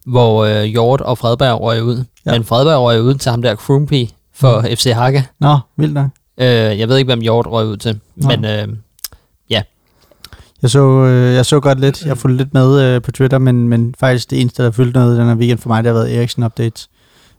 hvor 0.06 0.46
øh, 0.46 0.64
Hjort 0.64 1.02
og 1.02 1.18
Fredberg 1.18 1.62
røg 1.62 1.84
ud. 1.84 2.04
Ja. 2.26 2.32
Men 2.32 2.44
Fredberg 2.44 2.82
røg 2.82 3.02
ud 3.02 3.14
til 3.14 3.32
ham 3.32 3.42
der 3.42 3.56
Krumpy 3.56 4.06
for. 4.40 4.62
FC 4.76 4.92
Hakke. 4.96 5.28
Nå, 5.40 5.58
vildt 5.78 5.94
nok. 5.94 6.10
Øh, 6.40 6.48
jeg 6.80 6.90
ved 6.90 6.98
ikke, 6.98 7.08
hvem 7.08 7.22
Hjort 7.22 7.48
røg 7.48 7.66
ud 7.68 7.78
til, 7.78 8.00
Nå. 8.16 8.28
men 8.30 8.46
øh, 8.46 8.68
Jeg 10.62 10.70
så, 10.70 10.80
øh, 11.06 11.34
jeg 11.36 11.46
så 11.46 11.60
godt 11.60 11.80
lidt. 11.80 12.06
Jeg 12.06 12.18
fulgte 12.18 12.38
lidt 12.38 12.54
med 12.54 12.82
øh, 12.82 13.02
på 13.02 13.12
Twitter, 13.12 13.38
men, 13.38 13.68
men 13.68 13.96
faktisk 14.00 14.30
det 14.30 14.42
eneste, 14.42 14.64
der 14.64 14.72
fyldte 14.72 15.00
noget 15.00 15.18
den 15.20 15.28
her 15.28 15.36
weekend 15.36 15.60
for 15.60 15.70
mig, 15.70 15.84
det 15.84 15.90
har 15.94 15.94
været 16.00 16.16
Eriksen-updates. 16.18 16.88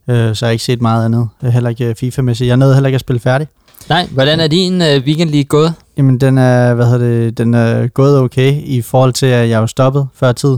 Øh, 0.08 0.34
så 0.36 0.44
jeg 0.46 0.48
har 0.48 0.50
ikke 0.50 0.64
set 0.64 0.80
meget 0.82 1.04
andet. 1.04 1.28
Øh, 1.44 1.50
Heller 1.50 1.70
ikke 1.70 1.84
øh, 1.84 1.94
FIFA-mæssigt. 1.94 2.48
Jeg 2.48 2.56
nåede 2.56 2.74
heller 2.74 2.88
ikke 2.88 2.94
at 2.94 3.00
spille 3.00 3.20
færdig. 3.20 3.48
nej, 3.88 4.06
hvordan 4.10 4.40
er 4.40 4.46
din 4.46 4.82
øh, 4.82 5.02
weekend 5.06 5.30
lige 5.30 5.44
gået? 5.44 5.74
Jamen, 5.96 6.20
den 6.20 6.38
er, 6.38 6.74
hvad 6.74 6.86
hedder 6.86 6.98
det, 7.08 7.38
den 7.38 7.54
er 7.54 7.86
gået 7.86 8.18
okay 8.18 8.62
i 8.64 8.82
forhold 8.82 9.12
til, 9.12 9.26
at 9.26 9.48
jeg 9.48 9.60
var 9.60 9.66
stoppet 9.66 10.08
før 10.14 10.32
tid. 10.32 10.56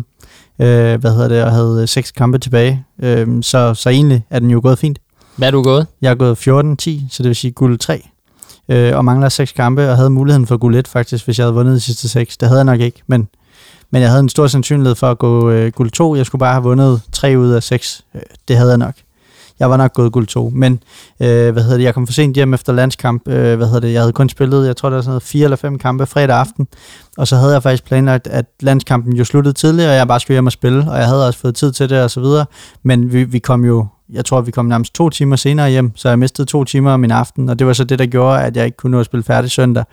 Øh, 0.59 1.01
hvad 1.01 1.13
hedder 1.13 1.29
det, 1.29 1.43
og 1.45 1.53
havde 1.53 1.87
seks 1.87 2.11
kampe 2.13 2.39
tilbage. 2.39 2.85
Øh, 3.03 3.29
så, 3.43 3.75
så 3.75 3.91
egentlig 3.91 4.25
er 4.31 4.39
den 4.39 4.51
jo 4.51 4.61
gået 4.63 4.79
fint. 4.79 4.99
Hvad 5.37 5.49
er 5.49 5.53
du 5.53 5.63
gået? 5.63 5.87
Jeg 6.03 6.11
er 6.11 6.15
gået 6.15 6.39
14-10, 6.39 6.45
så 7.11 7.23
det 7.23 7.29
vil 7.29 7.37
sige 7.37 7.51
guld 7.51 7.79
3. 7.79 8.09
Øh, 8.69 8.97
og 8.97 9.05
mangler 9.05 9.29
seks 9.29 9.53
kampe, 9.53 9.91
og 9.91 9.97
havde 9.97 10.11
muligheden 10.11 10.47
for 10.47 10.57
guld 10.57 10.77
1 10.77 10.89
faktisk, 10.89 11.25
hvis 11.25 11.39
jeg 11.39 11.45
havde 11.45 11.55
vundet 11.55 11.75
de 11.75 11.81
sidste 11.81 12.09
seks. 12.09 12.37
Det 12.37 12.49
havde 12.49 12.59
jeg 12.59 12.65
nok 12.65 12.81
ikke, 12.81 13.03
men, 13.07 13.29
men 13.91 14.03
jeg 14.03 14.11
havde 14.11 14.21
en 14.21 14.29
stor 14.29 14.47
sandsynlighed 14.47 14.95
for 14.95 15.11
at 15.11 15.19
gå 15.19 15.51
øh, 15.51 15.73
guld 15.73 15.91
2. 15.91 16.15
Jeg 16.15 16.27
skulle 16.27 16.41
bare 16.41 16.53
have 16.53 16.63
vundet 16.63 17.01
3 17.13 17.39
ud 17.39 17.51
af 17.51 17.63
6. 17.63 18.05
Øh, 18.15 18.21
det 18.49 18.57
havde 18.57 18.71
jeg 18.71 18.79
nok. 18.79 18.95
Jeg 19.61 19.71
var 19.71 19.77
nok 19.77 19.93
gået 19.93 20.13
guld 20.13 20.27
2, 20.27 20.51
men 20.55 20.73
øh, 21.21 21.53
hvad 21.53 21.63
hedder 21.63 21.77
det, 21.77 21.85
jeg 21.85 21.95
kom 21.95 22.07
for 22.07 22.13
sent 22.13 22.35
hjem 22.35 22.55
efter 22.55 22.73
landskamp. 22.73 23.29
Øh, 23.29 23.57
hvad 23.57 23.67
hedder 23.67 23.81
det, 23.81 23.93
jeg 23.93 24.01
havde 24.01 24.13
kun 24.13 24.29
spillet, 24.29 24.67
jeg 24.67 24.77
tror 24.77 24.89
der 24.89 24.97
var 24.97 25.03
sådan 25.03 25.11
noget 25.11 25.23
fire 25.23 25.45
eller 25.45 25.57
fem 25.57 25.79
kampe 25.79 26.07
fredag 26.07 26.37
aften. 26.37 26.69
Og 27.17 27.29
så 27.29 27.37
havde 27.37 27.53
jeg 27.53 27.63
faktisk 27.63 27.85
planlagt, 27.85 28.27
at 28.27 28.45
landskampen 28.61 29.17
jo 29.17 29.25
sluttede 29.25 29.55
tidligere, 29.55 29.91
og 29.91 29.97
jeg 29.97 30.09
bare 30.09 30.21
skulle 30.21 30.35
hjem 30.35 30.47
og 30.47 30.53
spille, 30.53 30.91
og 30.91 30.99
jeg 30.99 31.07
havde 31.07 31.27
også 31.27 31.39
fået 31.39 31.55
tid 31.55 31.73
til 31.73 31.91
det 31.91 32.03
og 32.03 32.11
så 32.11 32.21
videre. 32.21 32.47
Men 32.83 33.13
vi, 33.13 33.25
vi 33.25 33.39
kom 33.39 33.65
jo, 33.65 33.87
jeg 34.13 34.25
tror, 34.25 34.41
vi 34.41 34.51
kom 34.51 34.67
nærmest 34.67 34.95
to 34.95 35.11
timer 35.11 35.37
senere 35.37 35.71
hjem, 35.71 35.93
så 35.97 36.09
jeg 36.09 36.19
mistede 36.19 36.49
to 36.49 36.65
timer 36.65 36.93
om 36.93 37.01
min 37.01 37.11
aften, 37.11 37.49
og 37.49 37.59
det 37.59 37.67
var 37.67 37.73
så 37.73 37.85
det, 37.85 37.99
der 37.99 38.07
gjorde, 38.07 38.43
at 38.43 38.57
jeg 38.57 38.65
ikke 38.65 38.77
kunne 38.77 38.91
nå 38.91 39.01
at 39.01 39.07
spille 39.07 39.25
færdig 39.25 39.51
søndag. 39.51 39.85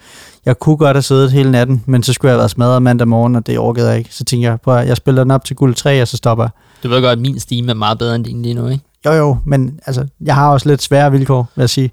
Jeg 0.45 0.59
kunne 0.59 0.77
godt 0.77 0.95
have 0.97 1.01
siddet 1.01 1.31
hele 1.31 1.51
natten, 1.51 1.83
men 1.85 2.03
så 2.03 2.13
skulle 2.13 2.29
jeg 2.29 2.33
have 2.33 2.39
været 2.39 2.51
smadret 2.51 2.81
mandag 2.81 3.07
morgen, 3.07 3.35
og 3.35 3.47
det 3.47 3.59
orkede 3.59 3.89
jeg 3.89 3.97
ikke. 3.97 4.13
Så 4.13 4.23
tænkte 4.23 4.49
jeg, 4.49 4.61
prøv 4.61 4.77
at, 4.77 4.87
jeg 4.87 4.97
spiller 4.97 5.23
den 5.23 5.31
op 5.31 5.45
til 5.45 5.55
guld 5.55 5.75
3, 5.75 6.01
og 6.01 6.07
så 6.07 6.17
stopper 6.17 6.43
jeg. 6.43 6.51
Du 6.83 6.89
ved 6.89 7.01
godt, 7.01 7.11
at 7.11 7.19
min 7.19 7.39
stime 7.39 7.69
er 7.71 7.75
meget 7.75 7.97
bedre 7.97 8.15
end 8.15 8.25
din 8.25 8.41
lige 8.41 8.53
nu, 8.53 8.67
ikke? 8.67 8.83
Jo 9.05 9.11
jo, 9.11 9.37
men 9.45 9.79
altså, 9.85 10.07
jeg 10.21 10.35
har 10.35 10.49
også 10.49 10.69
lidt 10.69 10.81
svære 10.81 11.11
vilkår, 11.11 11.49
vil 11.55 11.61
jeg 11.61 11.69
sige. 11.69 11.91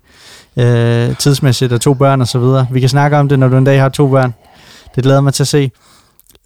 Øh, 0.56 1.16
tidsmæssigt 1.16 1.72
og 1.72 1.80
to 1.80 1.94
børn 1.94 2.20
og 2.20 2.28
så 2.28 2.38
videre. 2.38 2.66
Vi 2.70 2.80
kan 2.80 2.88
snakke 2.88 3.16
om 3.16 3.28
det, 3.28 3.38
når 3.38 3.48
du 3.48 3.56
en 3.56 3.64
dag 3.64 3.80
har 3.80 3.88
to 3.88 4.08
børn. 4.08 4.34
Det 4.94 5.02
glæder 5.02 5.20
mig 5.20 5.34
til 5.34 5.42
at 5.42 5.48
se. 5.48 5.70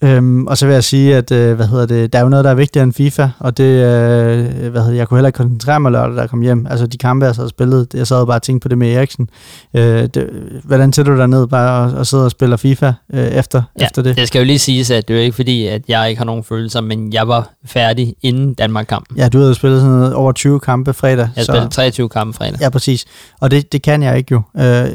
Øhm, 0.03 0.47
og 0.47 0.59
så 0.59 0.67
vil 0.67 0.73
jeg 0.73 0.85
sige, 0.85 1.17
at 1.17 1.31
øh, 1.33 1.57
hvad 1.57 1.67
hedder 1.67 1.87
det, 1.87 2.13
der 2.13 2.19
er 2.19 2.23
jo 2.23 2.29
noget, 2.29 2.45
der 2.45 2.51
er 2.51 2.55
vigtigere 2.55 2.85
end 2.85 2.93
FIFA, 2.93 3.29
og 3.39 3.57
det, 3.57 3.65
øh, 3.65 4.71
hvad 4.71 4.83
hedder 4.83 4.93
jeg 4.97 5.09
kunne 5.09 5.19
heller 5.19 5.29
ikke 5.29 5.37
koncentrere 5.37 5.81
mig 5.81 5.93
lørdag, 5.93 6.17
da 6.17 6.21
jeg 6.21 6.31
kom 6.31 6.41
hjem. 6.41 6.67
Altså 6.71 6.87
de 6.87 6.99
kampe, 6.99 7.27
jeg 7.27 7.35
sad 7.35 7.45
og 7.45 7.51
spillet, 7.51 7.87
jeg 7.95 8.07
sad 8.07 8.27
bare 8.27 8.37
og 8.37 8.43
tænkte 8.43 8.65
på 8.65 8.69
det 8.69 8.79
med 8.79 8.93
Eriksen. 8.93 9.29
Øh, 9.75 9.83
det, 10.15 10.31
hvordan 10.65 10.93
sætter 10.93 11.13
du 11.13 11.19
dig 11.19 11.29
ned 11.29 11.47
bare 11.47 11.85
og, 11.93 11.99
og 11.99 12.07
sidder 12.07 12.25
og 12.25 12.31
spiller 12.31 12.57
FIFA 12.57 12.93
øh, 13.13 13.27
efter, 13.27 13.63
Ja, 13.81 13.85
efter 13.85 14.03
det? 14.03 14.17
det 14.17 14.29
skal 14.29 14.39
jo 14.39 14.45
lige 14.45 14.59
siges, 14.59 14.91
at 14.91 15.09
det 15.09 15.15
er 15.15 15.19
jo 15.19 15.25
ikke 15.25 15.37
fordi, 15.37 15.67
at 15.67 15.83
jeg 15.89 16.09
ikke 16.09 16.19
har 16.19 16.27
nogen 16.27 16.45
følelser, 16.45 16.81
men 16.81 17.13
jeg 17.13 17.29
var 17.29 17.51
færdig 17.65 18.15
inden 18.23 18.55
Danmark-kampen. 18.55 19.17
Ja, 19.17 19.29
du 19.29 19.39
havde 19.39 19.55
spillet 19.55 19.81
sådan 19.81 19.95
noget 19.97 20.15
over 20.15 20.33
20 20.33 20.61
kampe 20.61 20.93
fredag. 20.93 21.29
Jeg 21.37 21.45
spillede 21.45 21.69
23 21.71 22.09
kampe 22.09 22.37
fredag. 22.37 22.61
Ja, 22.61 22.69
præcis. 22.69 23.05
Og 23.41 23.51
det, 23.51 23.73
det 23.73 23.83
kan 23.83 24.03
jeg 24.03 24.17
ikke 24.19 24.29
jo. 24.33 24.43
Øh, 24.57 24.89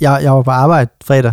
jeg, 0.00 0.20
jeg 0.22 0.32
var 0.32 0.42
på 0.42 0.50
arbejde 0.50 0.90
fredag. 1.04 1.32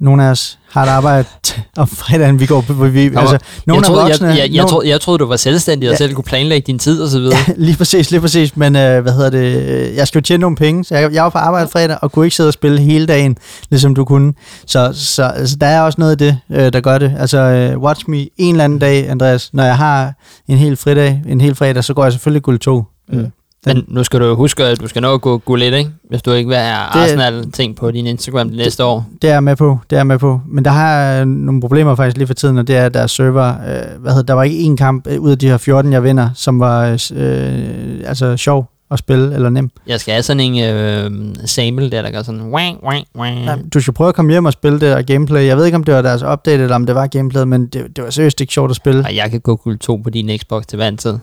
Nogle 0.00 0.24
af 0.24 0.30
os 0.30 0.58
har 0.70 0.82
et 0.82 0.88
arbejde 0.88 1.28
om 1.76 1.88
fredagen, 1.88 2.40
vi 2.40 2.46
går 2.46 2.60
på. 2.60 2.72
Vi, 2.72 3.04
altså, 3.04 3.38
nogle 3.66 3.80
jeg, 3.80 3.86
troede, 3.86 4.02
er 4.02 4.06
voksne. 4.06 4.28
jeg, 4.28 4.36
jeg, 4.38 4.42
jeg, 4.50 4.56
nogle- 4.56 4.70
troede, 4.70 4.88
jeg 4.88 5.00
troede, 5.00 5.18
du 5.18 5.26
var 5.26 5.36
selvstændig 5.36 5.88
og 5.88 5.92
Ja. 5.92 5.96
selv 5.96 6.14
kunne 6.14 6.24
planlægge 6.24 6.66
din 6.66 6.78
tid 6.78 7.02
og 7.02 7.08
så 7.08 7.18
videre. 7.18 7.38
Ja, 7.48 7.52
lige 7.66 7.76
præcis, 7.76 8.10
lige 8.10 8.20
præcis. 8.20 8.56
Men 8.56 8.76
øh, 8.76 9.02
hvad 9.02 9.12
hedder 9.12 9.30
det? 9.30 9.62
øh, 9.88 9.96
Jeg 9.96 10.08
skal 10.08 10.18
jo 10.18 10.22
tjene 10.22 10.40
nogle 10.40 10.56
penge, 10.56 10.84
så 10.84 10.94
jeg, 10.96 11.12
jeg 11.12 11.22
var 11.22 11.28
på 11.30 11.38
arbejde 11.38 11.68
fredag 11.68 11.98
og 12.02 12.12
kunne 12.12 12.26
ikke 12.26 12.36
sidde 12.36 12.48
og 12.48 12.52
spille 12.52 12.80
hele 12.80 13.06
dagen, 13.06 13.36
ligesom 13.70 13.94
du 13.94 14.04
kunne. 14.04 14.32
Så, 14.66 14.90
så 14.94 15.22
altså, 15.24 15.56
der 15.56 15.66
er 15.66 15.80
også 15.80 15.96
noget 15.98 16.12
af 16.12 16.18
det, 16.18 16.38
øh, 16.50 16.72
der 16.72 16.80
gør 16.80 16.98
det. 16.98 17.12
Altså, 17.18 17.38
øh, 17.38 17.78
watch 17.78 18.04
me 18.10 18.18
en 18.36 18.54
eller 18.54 18.64
anden 18.64 18.78
dag, 18.78 19.08
Andreas. 19.10 19.50
Når 19.52 19.64
jeg 19.64 19.76
har 19.76 20.12
en 20.48 20.58
hel 20.58 20.76
fridag, 20.76 21.22
en 21.28 21.40
hel 21.40 21.54
fredag, 21.54 21.84
så 21.84 21.94
går 21.94 22.02
jeg 22.04 22.12
selvfølgelig 22.12 22.42
guld 22.42 22.58
2. 22.58 22.84
Mm. 23.12 23.26
Men 23.66 23.84
nu 23.88 24.04
skal 24.04 24.20
du 24.20 24.24
jo 24.24 24.34
huske, 24.34 24.64
at 24.64 24.80
du 24.80 24.88
skal 24.88 25.02
nå 25.02 25.14
at 25.14 25.20
gå 25.20 25.38
guld 25.38 25.60
lidt, 25.60 25.74
ikke? 25.74 25.90
Hvis 26.08 26.22
du 26.22 26.32
ikke 26.32 26.48
vil 26.48 26.56
have 26.56 26.76
Arsenal-ting 26.76 27.76
på 27.76 27.90
din 27.90 28.06
Instagram 28.06 28.48
det 28.48 28.56
næste 28.56 28.84
år. 28.84 29.06
Det 29.22 29.30
er 29.30 29.34
jeg 29.34 29.42
med 29.42 29.56
på, 29.56 29.78
det 29.90 29.96
er 29.96 30.00
jeg 30.00 30.06
med 30.06 30.18
på. 30.18 30.40
Men 30.48 30.64
der 30.64 30.70
har 30.70 30.90
jeg 30.90 31.26
nogle 31.26 31.60
problemer 31.60 31.94
faktisk 31.94 32.16
lige 32.16 32.26
for 32.26 32.34
tiden, 32.34 32.58
og 32.58 32.66
det 32.66 32.76
er, 32.76 32.86
at 32.86 32.94
deres 32.94 33.10
server, 33.10 33.48
øh, 33.48 34.00
hvad 34.00 34.12
hedder, 34.12 34.26
der 34.26 34.34
var 34.34 34.42
ikke 34.42 34.72
én 34.72 34.76
kamp 34.76 35.06
øh, 35.06 35.20
ud 35.20 35.30
af 35.30 35.38
de 35.38 35.48
her 35.48 35.56
14, 35.56 35.92
jeg 35.92 36.04
vinder, 36.04 36.30
som 36.34 36.60
var 36.60 36.98
øh, 37.14 38.00
altså 38.06 38.36
sjov 38.36 38.70
at 38.90 38.98
spille, 38.98 39.34
eller 39.34 39.50
nem. 39.50 39.70
Jeg 39.86 40.00
skal 40.00 40.12
have 40.12 40.22
sådan 40.22 40.40
en 40.40 40.64
øh, 40.64 41.34
sample 41.46 41.90
der, 41.90 42.02
der 42.02 42.10
gør 42.10 42.22
sådan... 42.22 42.42
Wang, 42.42 42.84
wang, 42.84 43.06
wang. 43.16 43.44
Ja. 43.44 43.56
Du 43.74 43.80
skal 43.80 43.94
prøve 43.94 44.08
at 44.08 44.14
komme 44.14 44.30
hjem 44.30 44.44
og 44.44 44.52
spille 44.52 44.80
det 44.80 44.96
der 44.96 45.02
gameplay. 45.02 45.46
Jeg 45.46 45.56
ved 45.56 45.64
ikke, 45.64 45.76
om 45.76 45.84
det 45.84 45.94
var 45.94 46.02
deres 46.02 46.22
update, 46.22 46.62
eller 46.62 46.74
om 46.74 46.86
det 46.86 46.94
var 46.94 47.06
gameplay, 47.06 47.42
men 47.42 47.66
det, 47.66 47.96
det 47.96 48.04
var 48.04 48.10
seriøst 48.10 48.40
ikke 48.40 48.52
sjovt 48.52 48.70
at 48.70 48.76
spille. 48.76 49.04
Og 49.04 49.16
jeg 49.16 49.30
kan 49.30 49.40
gå 49.40 49.56
guld 49.56 49.78
2 49.78 49.96
på 49.96 50.10
din 50.10 50.38
Xbox 50.38 50.64
til 50.66 50.76
hver 50.76 50.88
en 50.88 50.96
tid. 50.96 51.18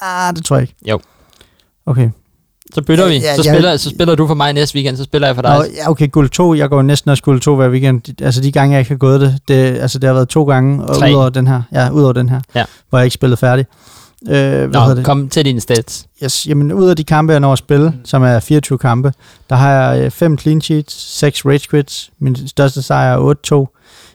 Ah, 0.00 0.34
det 0.34 0.44
tror 0.44 0.56
jeg 0.56 0.62
ikke. 0.62 0.74
Jo. 0.88 1.00
Okay. 1.86 2.08
Så 2.74 2.82
bytter 2.82 3.04
Ja, 3.04 3.10
vi. 3.10 3.14
ja, 3.16 3.36
Så 3.36 3.42
jeg- 3.44 3.54
spiller, 3.54 3.76
så 3.76 3.90
spiller 3.90 4.14
du 4.14 4.26
for 4.26 4.34
mig 4.34 4.52
næste 4.52 4.74
weekend, 4.76 4.96
så 4.96 5.04
spiller 5.04 5.28
jeg 5.28 5.34
for 5.34 5.42
dig. 5.42 5.58
Nå, 5.58 5.64
ja, 5.76 5.90
okay, 5.90 6.10
guld 6.10 6.28
2. 6.30 6.54
Jeg 6.54 6.68
går 6.68 6.82
næsten 6.82 7.10
også 7.10 7.22
guld 7.22 7.40
2 7.40 7.56
hver 7.56 7.68
weekend. 7.70 8.22
Altså 8.22 8.40
de 8.40 8.52
gange, 8.52 8.72
jeg 8.72 8.80
ikke 8.80 8.90
har 8.90 8.96
gået 8.98 9.20
det, 9.20 9.38
det, 9.48 9.54
altså, 9.54 9.98
det 9.98 10.06
har 10.06 10.14
været 10.14 10.28
to 10.28 10.44
gange, 10.44 10.84
og 10.84 10.96
Tre. 10.98 11.10
udover 11.10 11.28
den 11.28 11.46
her, 11.46 11.62
ja, 11.72 11.90
udover 11.90 12.12
den 12.12 12.28
her, 12.28 12.40
Ja. 12.54 12.64
hvor 12.90 12.98
jeg 12.98 13.06
ikke 13.06 13.14
spillede 13.14 13.36
færdig. 13.36 13.66
hvad 14.22 14.68
Nå, 14.68 14.80
hedder 14.80 14.94
det? 14.94 15.04
kom 15.04 15.28
til 15.28 15.44
dine 15.44 15.60
stats. 15.60 16.06
Yes, 16.24 16.46
jamen 16.48 16.72
ud 16.72 16.88
af 16.88 16.96
de 16.96 17.04
kampe, 17.04 17.32
jeg 17.32 17.40
når 17.40 17.52
at 17.52 17.58
spille, 17.58 17.88
mm. 17.90 18.04
som 18.04 18.22
er 18.22 18.40
24 18.40 18.78
kampe, 18.78 19.12
der 19.50 19.56
har 19.56 19.70
jeg 19.92 20.12
5 20.12 20.38
clean 20.38 20.60
sheets, 20.60 21.18
6 21.18 21.46
rage 21.46 21.68
quits, 21.70 22.10
min 22.18 22.48
største 22.48 22.82
sejr 22.82 23.14
er 23.14 23.18
8-2. 23.18 23.66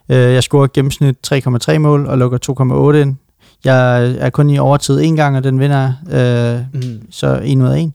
Øh, 0.10 0.34
jeg 0.34 0.44
scorer 0.44 0.68
gennemsnit 0.74 1.16
3,3 1.28 1.78
mål 1.78 2.06
og 2.06 2.18
lukker 2.18 2.38
2,8 2.38 2.98
ind. 3.02 3.16
Jeg 3.64 4.12
er 4.12 4.30
kun 4.30 4.50
i 4.50 4.58
overtid 4.58 5.02
en 5.02 5.16
gang, 5.16 5.38
og 5.38 5.44
den 5.44 5.60
vinder 5.60 5.94
øh, 6.12 6.60
Mm. 6.74 7.02
så 7.12 7.42
1 7.44 7.58
ud 7.62 7.68
af 7.68 7.80
1. 7.82 7.92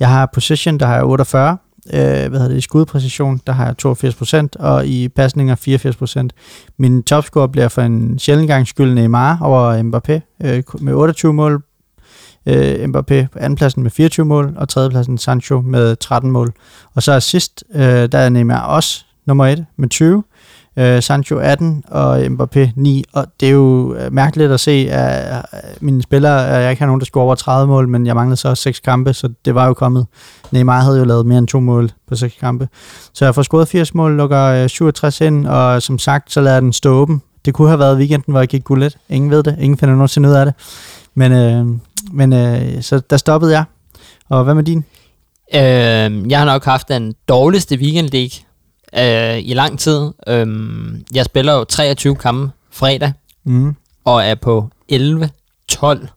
Jeg 0.00 0.08
har 0.08 0.30
position, 0.34 0.78
der 0.78 0.86
har 0.86 0.94
jeg 0.94 1.04
48. 1.04 1.56
Øh, 1.92 2.00
hvad 2.00 2.30
hedder 2.30 2.48
det, 2.48 2.56
i 2.56 2.60
skudpræcision, 2.60 3.40
der 3.46 3.52
har 3.52 3.64
jeg 3.66 3.74
82%, 4.44 4.48
og 4.58 4.86
i 4.86 5.08
pasninger 5.08 5.54
84%. 5.56 6.28
Min 6.78 7.02
topscore 7.02 7.48
bliver 7.48 7.68
for 7.68 7.82
en 7.82 8.18
sjældent 8.18 8.48
gang 8.48 8.68
skyld 8.68 8.94
Neymar 8.94 9.38
over 9.42 9.82
Mbappé 9.82 10.46
øh, 10.46 10.62
med 10.80 10.94
28 10.94 11.32
mål. 11.32 11.62
Øh, 12.46 12.84
Mbappé 12.84 13.26
på 13.32 13.38
andenpladsen 13.38 13.82
med 13.82 13.90
24 13.90 14.26
mål, 14.26 14.52
og 14.56 14.68
tredjepladsen 14.68 15.18
Sancho 15.18 15.60
med 15.60 15.96
13 15.96 16.30
mål. 16.30 16.52
Og 16.94 17.02
så 17.02 17.20
sidst, 17.20 17.64
øh, 17.74 17.82
der 17.82 18.18
er 18.18 18.28
Neymar 18.28 18.60
også 18.60 19.04
nummer 19.26 19.46
1 19.46 19.66
med 19.76 19.88
20. 19.88 20.24
Øh, 20.76 21.02
Sancho 21.02 21.38
18 21.38 21.84
og 21.88 22.20
Mbappé 22.20 22.70
9. 22.76 23.04
Og 23.12 23.26
det 23.40 23.48
er 23.48 23.52
jo 23.52 23.94
øh, 23.94 24.12
mærkeligt 24.12 24.52
at 24.52 24.60
se, 24.60 24.88
at 24.90 25.46
mine 25.80 26.02
spillere, 26.02 26.48
at 26.48 26.62
jeg 26.62 26.70
ikke 26.70 26.80
har 26.80 26.86
nogen, 26.86 27.00
der 27.00 27.04
scorer 27.04 27.24
over 27.24 27.34
30 27.34 27.66
mål, 27.66 27.88
men 27.88 28.06
jeg 28.06 28.14
manglede 28.14 28.36
så 28.36 28.54
6 28.54 28.80
kampe, 28.80 29.12
så 29.12 29.28
det 29.44 29.54
var 29.54 29.66
jo 29.66 29.74
kommet. 29.74 30.06
Neymar 30.50 30.80
havde 30.80 30.98
jo 30.98 31.04
lavet 31.04 31.26
mere 31.26 31.38
end 31.38 31.48
to 31.48 31.60
mål 31.60 31.90
på 32.08 32.16
6 32.16 32.34
kampe. 32.40 32.68
Så 33.12 33.24
jeg 33.24 33.34
får 33.34 33.42
scoret 33.42 33.68
80 33.68 33.94
mål, 33.94 34.16
lukker 34.16 34.42
øh, 34.42 34.68
67 34.68 35.20
ind, 35.20 35.46
og 35.46 35.82
som 35.82 35.98
sagt, 35.98 36.32
så 36.32 36.40
lader 36.40 36.54
jeg 36.54 36.62
den 36.62 36.72
stå 36.72 36.90
åben. 36.90 37.22
Det 37.44 37.54
kunne 37.54 37.68
have 37.68 37.78
været 37.78 37.96
weekenden, 37.98 38.32
hvor 38.32 38.40
jeg 38.40 38.48
gik 38.48 38.64
gullet. 38.64 38.96
Ingen 39.08 39.30
ved 39.30 39.42
det. 39.42 39.56
Ingen 39.60 39.78
finder 39.78 39.94
nogensinde 39.94 40.28
ud 40.28 40.34
af 40.34 40.46
det. 40.46 40.54
Men, 41.14 41.32
øh, 41.32 41.66
men 42.12 42.32
øh, 42.32 42.82
så 42.82 43.00
der 43.10 43.16
stoppede 43.16 43.52
jeg. 43.52 43.64
Og 44.28 44.44
hvad 44.44 44.54
med 44.54 44.64
din? 44.64 44.84
Øh, 45.54 46.30
jeg 46.30 46.38
har 46.38 46.44
nok 46.44 46.64
haft 46.64 46.88
den 46.88 47.14
dårligste 47.28 47.76
weekend 47.76 48.08
league 48.08 48.49
øh, 48.98 49.38
i 49.38 49.54
lang 49.54 49.78
tid. 49.78 50.10
Øh, 50.26 50.46
jeg 51.14 51.24
spiller 51.24 51.52
jo 51.54 51.64
23 51.64 52.16
kampe 52.16 52.52
fredag, 52.70 53.12
Mm. 53.44 53.76
og 54.04 54.22
er 54.24 54.34
på 54.34 54.68
11-12. 54.92 56.08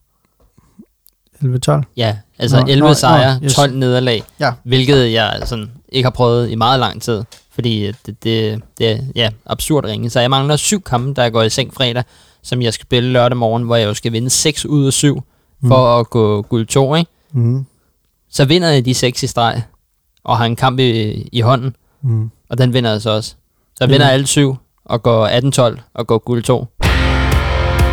11-12. 1.42 1.84
Ja, 1.98 2.18
altså 2.40 2.60
Nå, 2.60 2.66
11 2.70 2.88
nå, 2.88 2.94
sejre, 2.94 3.40
nå, 3.40 3.46
yes. 3.46 3.54
12 3.56 3.76
nederlag, 3.78 4.24
Ja. 4.40 4.52
hvilket 4.64 5.14
jeg 5.14 5.42
sådan 5.46 5.72
ikke 5.90 6.06
har 6.06 6.12
prøvet 6.12 6.50
i 6.50 6.56
meget 6.56 6.80
lang 6.80 7.02
tid, 7.02 7.24
fordi 7.52 7.92
det, 8.06 8.24
det, 8.24 8.62
det 8.78 8.92
er 8.92 8.98
ja, 9.16 9.30
absurd 9.46 9.86
ringe. 9.86 10.10
Så 10.10 10.20
jeg 10.20 10.30
mangler 10.30 10.56
syv 10.56 10.82
kampe, 10.82 11.14
der 11.22 11.30
går 11.30 11.42
i 11.44 11.50
seng 11.50 11.74
fredag, 11.74 12.04
som 12.42 12.62
jeg 12.62 12.74
skal 12.74 12.86
spille 12.86 13.10
lørdag 13.10 13.38
morgen, 13.38 13.64
hvor 13.64 13.76
jeg 13.76 13.86
jo 13.88 13.94
skal 13.94 14.12
vinde 14.12 14.30
6 14.30 14.66
ud 14.66 14.86
af 14.88 14.94
7 14.94 15.24
for 15.68 16.00
at 16.00 16.10
gå 16.10 16.42
guld 16.42 16.68
2, 16.68 16.96
ikke? 16.96 17.12
Mm. 17.32 17.66
Så 18.30 18.46
vinder 18.46 18.70
jeg 18.70 18.86
de 18.86 18.94
6 18.94 19.24
i 19.24 19.28
streg, 19.28 19.62
og 20.24 20.38
har 20.38 20.46
en 20.46 20.56
kamp 20.56 20.80
i, 20.80 21.12
i 21.32 21.42
hånden, 21.42 21.76
Mm. 22.06 22.32
Og 22.50 22.58
den 22.58 22.74
vinder 22.74 22.92
jeg 22.92 23.02
så 23.02 23.10
også. 23.10 23.36
Ja. 23.82 23.86
vinder 23.86 24.08
alle 24.08 24.28
syv, 24.28 24.56
og 24.86 25.04
går 25.04 25.28
18-12, 25.76 25.82
og 25.94 26.08
går 26.08 26.18
guld 26.18 26.44
2. 26.44 26.68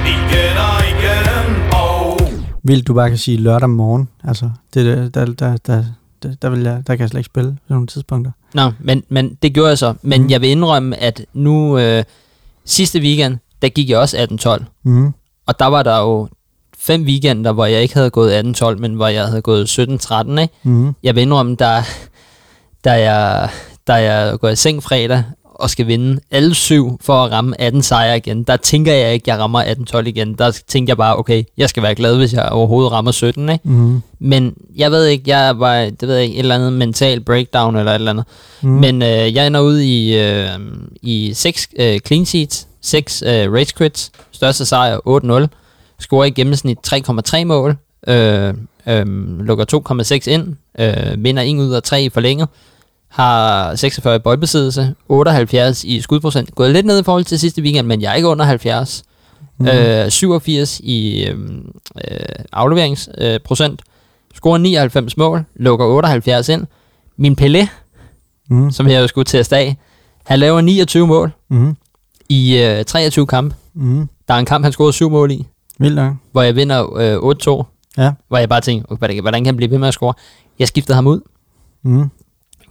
Igen 0.06 0.56
og 0.56 0.80
igen, 0.90 1.72
oh. 1.72 2.60
Vildt, 2.62 2.86
du 2.86 2.94
bare 2.94 3.08
kan 3.08 3.18
sige 3.18 3.36
lørdag 3.36 3.70
morgen. 3.70 4.08
Altså, 4.24 4.50
det, 4.74 4.86
der, 4.86 5.24
der, 5.24 5.32
der, 5.32 5.56
der, 5.56 5.84
der, 6.22 6.34
der, 6.42 6.50
vil 6.50 6.62
jeg, 6.62 6.82
der 6.86 6.96
kan 6.96 7.00
jeg 7.00 7.08
slet 7.08 7.20
ikke 7.20 7.26
spille 7.26 7.50
på 7.68 7.72
nogle 7.74 7.86
tidspunkter. 7.86 8.32
Nå, 8.54 8.72
men, 8.80 9.02
men 9.08 9.38
det 9.42 9.54
gjorde 9.54 9.68
jeg 9.68 9.78
så. 9.78 9.94
Men 10.02 10.22
mm. 10.22 10.30
jeg 10.30 10.40
vil 10.40 10.50
indrømme, 10.50 10.96
at 10.96 11.24
nu 11.32 11.78
øh, 11.78 12.04
sidste 12.64 13.00
weekend, 13.00 13.38
der 13.62 13.68
gik 13.68 13.90
jeg 13.90 13.98
også 13.98 14.16
18-12. 14.60 14.64
Mm. 14.82 15.12
Og 15.46 15.58
der 15.58 15.66
var 15.66 15.82
der 15.82 15.98
jo 15.98 16.28
fem 16.78 17.02
weekender, 17.02 17.52
hvor 17.52 17.66
jeg 17.66 17.82
ikke 17.82 17.94
havde 17.94 18.10
gået 18.10 18.60
18-12, 18.62 18.74
men 18.74 18.94
hvor 18.94 19.06
jeg 19.06 19.26
havde 19.26 19.42
gået 19.42 19.78
17-13, 19.78 20.40
ikke? 20.40 20.54
Mm. 20.62 20.94
Jeg 21.02 21.14
vil 21.14 21.22
indrømme, 21.22 21.56
der, 21.58 21.82
der, 22.84 22.94
jeg, 22.94 23.50
der 23.90 23.96
jeg 23.96 24.38
går 24.40 24.48
i 24.48 24.56
seng 24.56 24.82
fredag 24.82 25.24
og 25.44 25.70
skal 25.70 25.86
vinde 25.86 26.20
alle 26.30 26.54
syv 26.54 26.98
for 27.00 27.24
at 27.24 27.32
ramme 27.32 27.60
18 27.60 27.82
sejre 27.82 28.16
igen, 28.16 28.42
der 28.42 28.56
tænker 28.56 28.92
jeg 28.92 29.14
ikke, 29.14 29.24
at 29.24 29.28
jeg 29.28 29.38
rammer 29.38 29.62
18-12 29.62 30.06
igen. 30.06 30.34
Der 30.34 30.50
tænker 30.68 30.90
jeg 30.90 30.96
bare, 30.96 31.16
okay, 31.16 31.44
jeg 31.56 31.68
skal 31.68 31.82
være 31.82 31.94
glad, 31.94 32.16
hvis 32.16 32.32
jeg 32.32 32.48
overhovedet 32.48 32.92
rammer 32.92 33.12
17, 33.12 33.48
ikke? 33.48 33.68
Mm. 33.68 34.02
Men 34.18 34.54
jeg 34.76 34.90
ved 34.90 35.06
ikke, 35.06 35.24
jeg 35.26 35.60
var, 35.60 35.76
det 35.76 36.08
ved 36.08 36.14
jeg 36.14 36.24
ikke, 36.24 36.34
et 36.34 36.38
eller 36.38 36.54
andet 36.54 36.72
mental 36.72 37.20
breakdown 37.20 37.76
eller 37.76 37.92
et 37.92 37.94
eller 37.94 38.10
andet. 38.10 38.24
Mm. 38.62 38.68
Men 38.70 39.02
øh, 39.02 39.34
jeg 39.34 39.46
ender 39.46 39.60
ud 39.60 39.78
i, 39.78 40.18
øh, 40.18 40.48
i 41.02 41.32
6 41.34 41.68
øh, 41.78 41.98
clean 42.06 42.26
sheets, 42.26 42.66
6 42.80 43.22
øh, 43.22 43.52
race 43.52 43.74
quits, 43.78 44.12
største 44.32 44.66
sejr 44.66 44.98
8-0, 45.44 45.46
scorer 46.00 46.24
i 46.24 46.30
gennemsnit 46.30 46.78
3,3 46.86 47.44
mål, 47.44 47.76
øh, 48.06 48.54
øh, 48.86 49.06
lukker 49.40 49.64
2,6 50.24 50.30
ind, 50.30 50.56
øh, 50.78 51.24
vinder 51.24 51.42
1 51.42 51.56
ud 51.56 51.72
af 51.72 51.82
3 51.82 52.02
i 52.02 52.08
forlænget, 52.08 52.48
har 53.10 53.74
46 53.76 54.16
i 54.16 54.18
boldbesiddelse, 54.18 54.94
78 55.08 55.84
i 55.84 56.00
skudprocent, 56.00 56.54
gået 56.54 56.70
lidt 56.72 56.86
ned 56.86 57.00
i 57.00 57.02
forhold 57.02 57.24
til 57.24 57.38
sidste 57.38 57.62
weekend, 57.62 57.86
men 57.86 58.02
jeg 58.02 58.10
er 58.10 58.14
ikke 58.14 58.28
under 58.28 58.44
70. 58.44 59.02
Mm. 59.58 59.66
Øh, 59.66 60.10
87 60.10 60.80
i 60.80 61.24
øh, 61.24 61.38
øh, 62.10 62.18
afleveringsprocent, 62.52 63.80
øh, 63.86 64.36
scorer 64.36 64.58
99 64.58 65.16
mål, 65.16 65.44
lukker 65.56 65.86
78 65.86 66.48
ind. 66.48 66.66
Min 67.16 67.36
Pelé, 67.40 67.66
Mm. 68.52 68.70
som 68.70 68.88
jeg 68.88 69.00
jo 69.02 69.06
skulle 69.06 69.24
til 69.24 69.38
at 69.38 69.52
af, 69.52 69.76
han 70.26 70.38
laver 70.38 70.60
29 70.60 71.06
mål 71.06 71.32
Mm. 71.48 71.76
i 72.28 72.56
øh, 72.62 72.84
23 72.84 73.26
kampe. 73.26 73.54
Mm. 73.74 74.08
Der 74.28 74.34
er 74.34 74.38
en 74.38 74.44
kamp, 74.46 74.64
han 74.64 74.72
scorede 74.72 74.92
7 74.92 75.10
mål 75.10 75.30
i, 75.30 75.46
Vildt 75.78 75.96
nok. 75.96 76.14
hvor 76.32 76.42
jeg 76.42 76.56
vinder 76.56 76.96
øh, 76.96 77.62
8-2. 77.62 78.02
Ja. 78.02 78.12
Hvor 78.28 78.38
jeg 78.38 78.48
bare 78.48 78.60
tænkte, 78.60 78.94
hvordan 79.20 79.40
kan 79.40 79.46
han 79.46 79.56
blive 79.56 79.70
ved 79.70 79.78
med 79.78 79.88
at 79.88 79.94
score? 79.94 80.14
Jeg 80.58 80.68
skiftede 80.68 80.94
ham 80.94 81.06
ud, 81.06 81.20
Mm. 81.82 82.10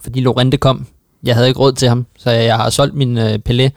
Fordi 0.02 0.20
Lorente 0.20 0.56
kom. 0.56 0.86
Jeg 1.24 1.34
havde 1.34 1.48
ikke 1.48 1.60
råd 1.60 1.72
til 1.72 1.88
ham, 1.88 2.06
så 2.18 2.30
jeg 2.30 2.56
har 2.56 2.70
solgt 2.70 2.94
min 2.94 3.18
øh, 3.18 3.38
Pelé, 3.48 3.68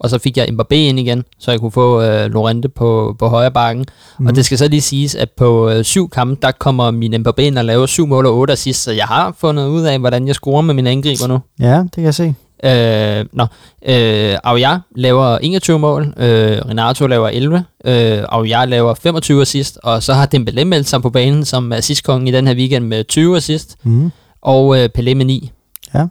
og 0.00 0.10
så 0.10 0.18
fik 0.18 0.36
jeg 0.36 0.48
Mbappé 0.48 0.74
ind 0.74 0.98
igen, 0.98 1.24
så 1.38 1.50
jeg 1.50 1.60
kunne 1.60 1.72
få 1.72 2.02
øh, 2.02 2.30
Lorente 2.32 2.68
på, 2.68 3.16
på 3.18 3.28
højre 3.28 3.50
bakken. 3.50 3.84
Mm. 4.18 4.26
Og 4.26 4.36
det 4.36 4.44
skal 4.44 4.58
så 4.58 4.68
lige 4.68 4.80
siges, 4.80 5.14
at 5.14 5.30
på 5.30 5.70
øh, 5.70 5.84
syv 5.84 6.08
kampe, 6.10 6.36
der 6.42 6.50
kommer 6.52 6.90
min 6.90 7.14
Mbappé 7.14 7.40
ind 7.42 7.58
og 7.58 7.64
laver 7.64 7.86
syv 7.86 8.06
mål 8.06 8.26
og 8.26 8.36
otte 8.38 8.52
assist, 8.52 8.82
så 8.82 8.92
jeg 8.92 9.04
har 9.04 9.34
fundet 9.38 9.66
ud 9.68 9.82
af, 9.82 9.98
hvordan 9.98 10.26
jeg 10.26 10.34
scorer 10.34 10.62
med 10.62 10.74
mine 10.74 10.90
angriber 10.90 11.26
nu. 11.26 11.38
Ja, 11.60 11.78
det 11.82 11.92
kan 11.94 12.04
jeg 12.04 12.14
se. 12.14 12.34
Øh, 12.64 13.24
nå, 13.32 13.42
øh, 13.88 14.36
Aouar 14.44 14.80
laver 14.96 15.38
21 15.38 15.78
mål, 15.78 16.14
øh, 16.16 16.58
Renato 16.68 17.06
laver 17.06 17.28
11, 17.28 17.64
øh, 17.84 18.18
Aouar 18.28 18.64
laver 18.64 18.94
25 18.94 19.40
assist, 19.42 19.78
og 19.82 20.02
så 20.02 20.14
har 20.14 20.28
Dembélé 20.34 20.64
meldt 20.64 20.88
sig 20.88 21.02
på 21.02 21.10
banen 21.10 21.44
som 21.44 21.72
assistkongen 21.72 22.28
i 22.28 22.30
den 22.30 22.46
her 22.46 22.54
weekend 22.54 22.84
med 22.86 23.04
20 23.04 23.36
assist, 23.36 23.76
Mm. 23.82 24.10
og 24.42 24.78
øh, 24.78 24.88
Pelé 24.98 25.14
med 25.14 25.24
9. 25.24 25.50
Ja. 25.94 26.06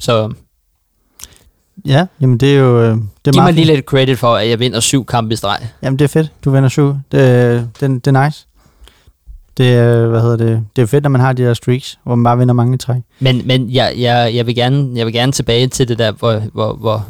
Så 0.00 0.32
Ja, 1.86 2.06
jamen 2.20 2.38
det 2.38 2.54
er 2.54 2.58
jo... 2.58 2.80
øh, 2.80 2.88
Det 2.88 2.92
er 2.92 2.98
giv 3.24 3.34
meget 3.40 3.54
mig 3.54 3.64
lige 3.64 3.74
lidt 3.74 3.86
credit 3.86 4.18
for, 4.18 4.36
at 4.36 4.48
jeg 4.48 4.58
vinder 4.58 4.80
syv 4.80 5.04
kampe 5.06 5.32
i 5.32 5.36
streg. 5.36 5.58
Jamen 5.82 5.98
det 5.98 6.04
er 6.04 6.08
fedt. 6.08 6.32
Du 6.44 6.50
vinder 6.50 6.68
syv. 6.68 6.94
Det, 7.12 7.68
det, 7.80 8.04
det 8.04 8.16
er 8.16 8.24
nice. 8.24 8.46
Det 9.56 9.72
er, 9.74 10.06
hvad 10.06 10.20
hedder 10.20 10.36
det, 10.36 10.66
det 10.76 10.82
er 10.82 10.86
fedt, 10.86 11.02
når 11.02 11.10
man 11.10 11.20
har 11.20 11.32
de 11.32 11.42
der 11.42 11.54
streaks, 11.54 11.98
hvor 12.04 12.14
man 12.14 12.24
bare 12.24 12.38
vinder 12.38 12.54
mange 12.54 12.78
træk. 12.78 13.02
Men, 13.20 13.46
men 13.46 13.70
jeg, 13.70 13.94
jeg, 13.98 14.34
jeg, 14.34 14.46
vil 14.46 14.54
gerne, 14.54 14.90
jeg 14.94 15.06
vil 15.06 15.12
gerne 15.14 15.32
tilbage 15.32 15.66
til 15.66 15.88
det 15.88 15.98
der, 15.98 16.12
hvor, 16.12 16.42
hvor, 16.52 16.72
hvor, 16.72 17.06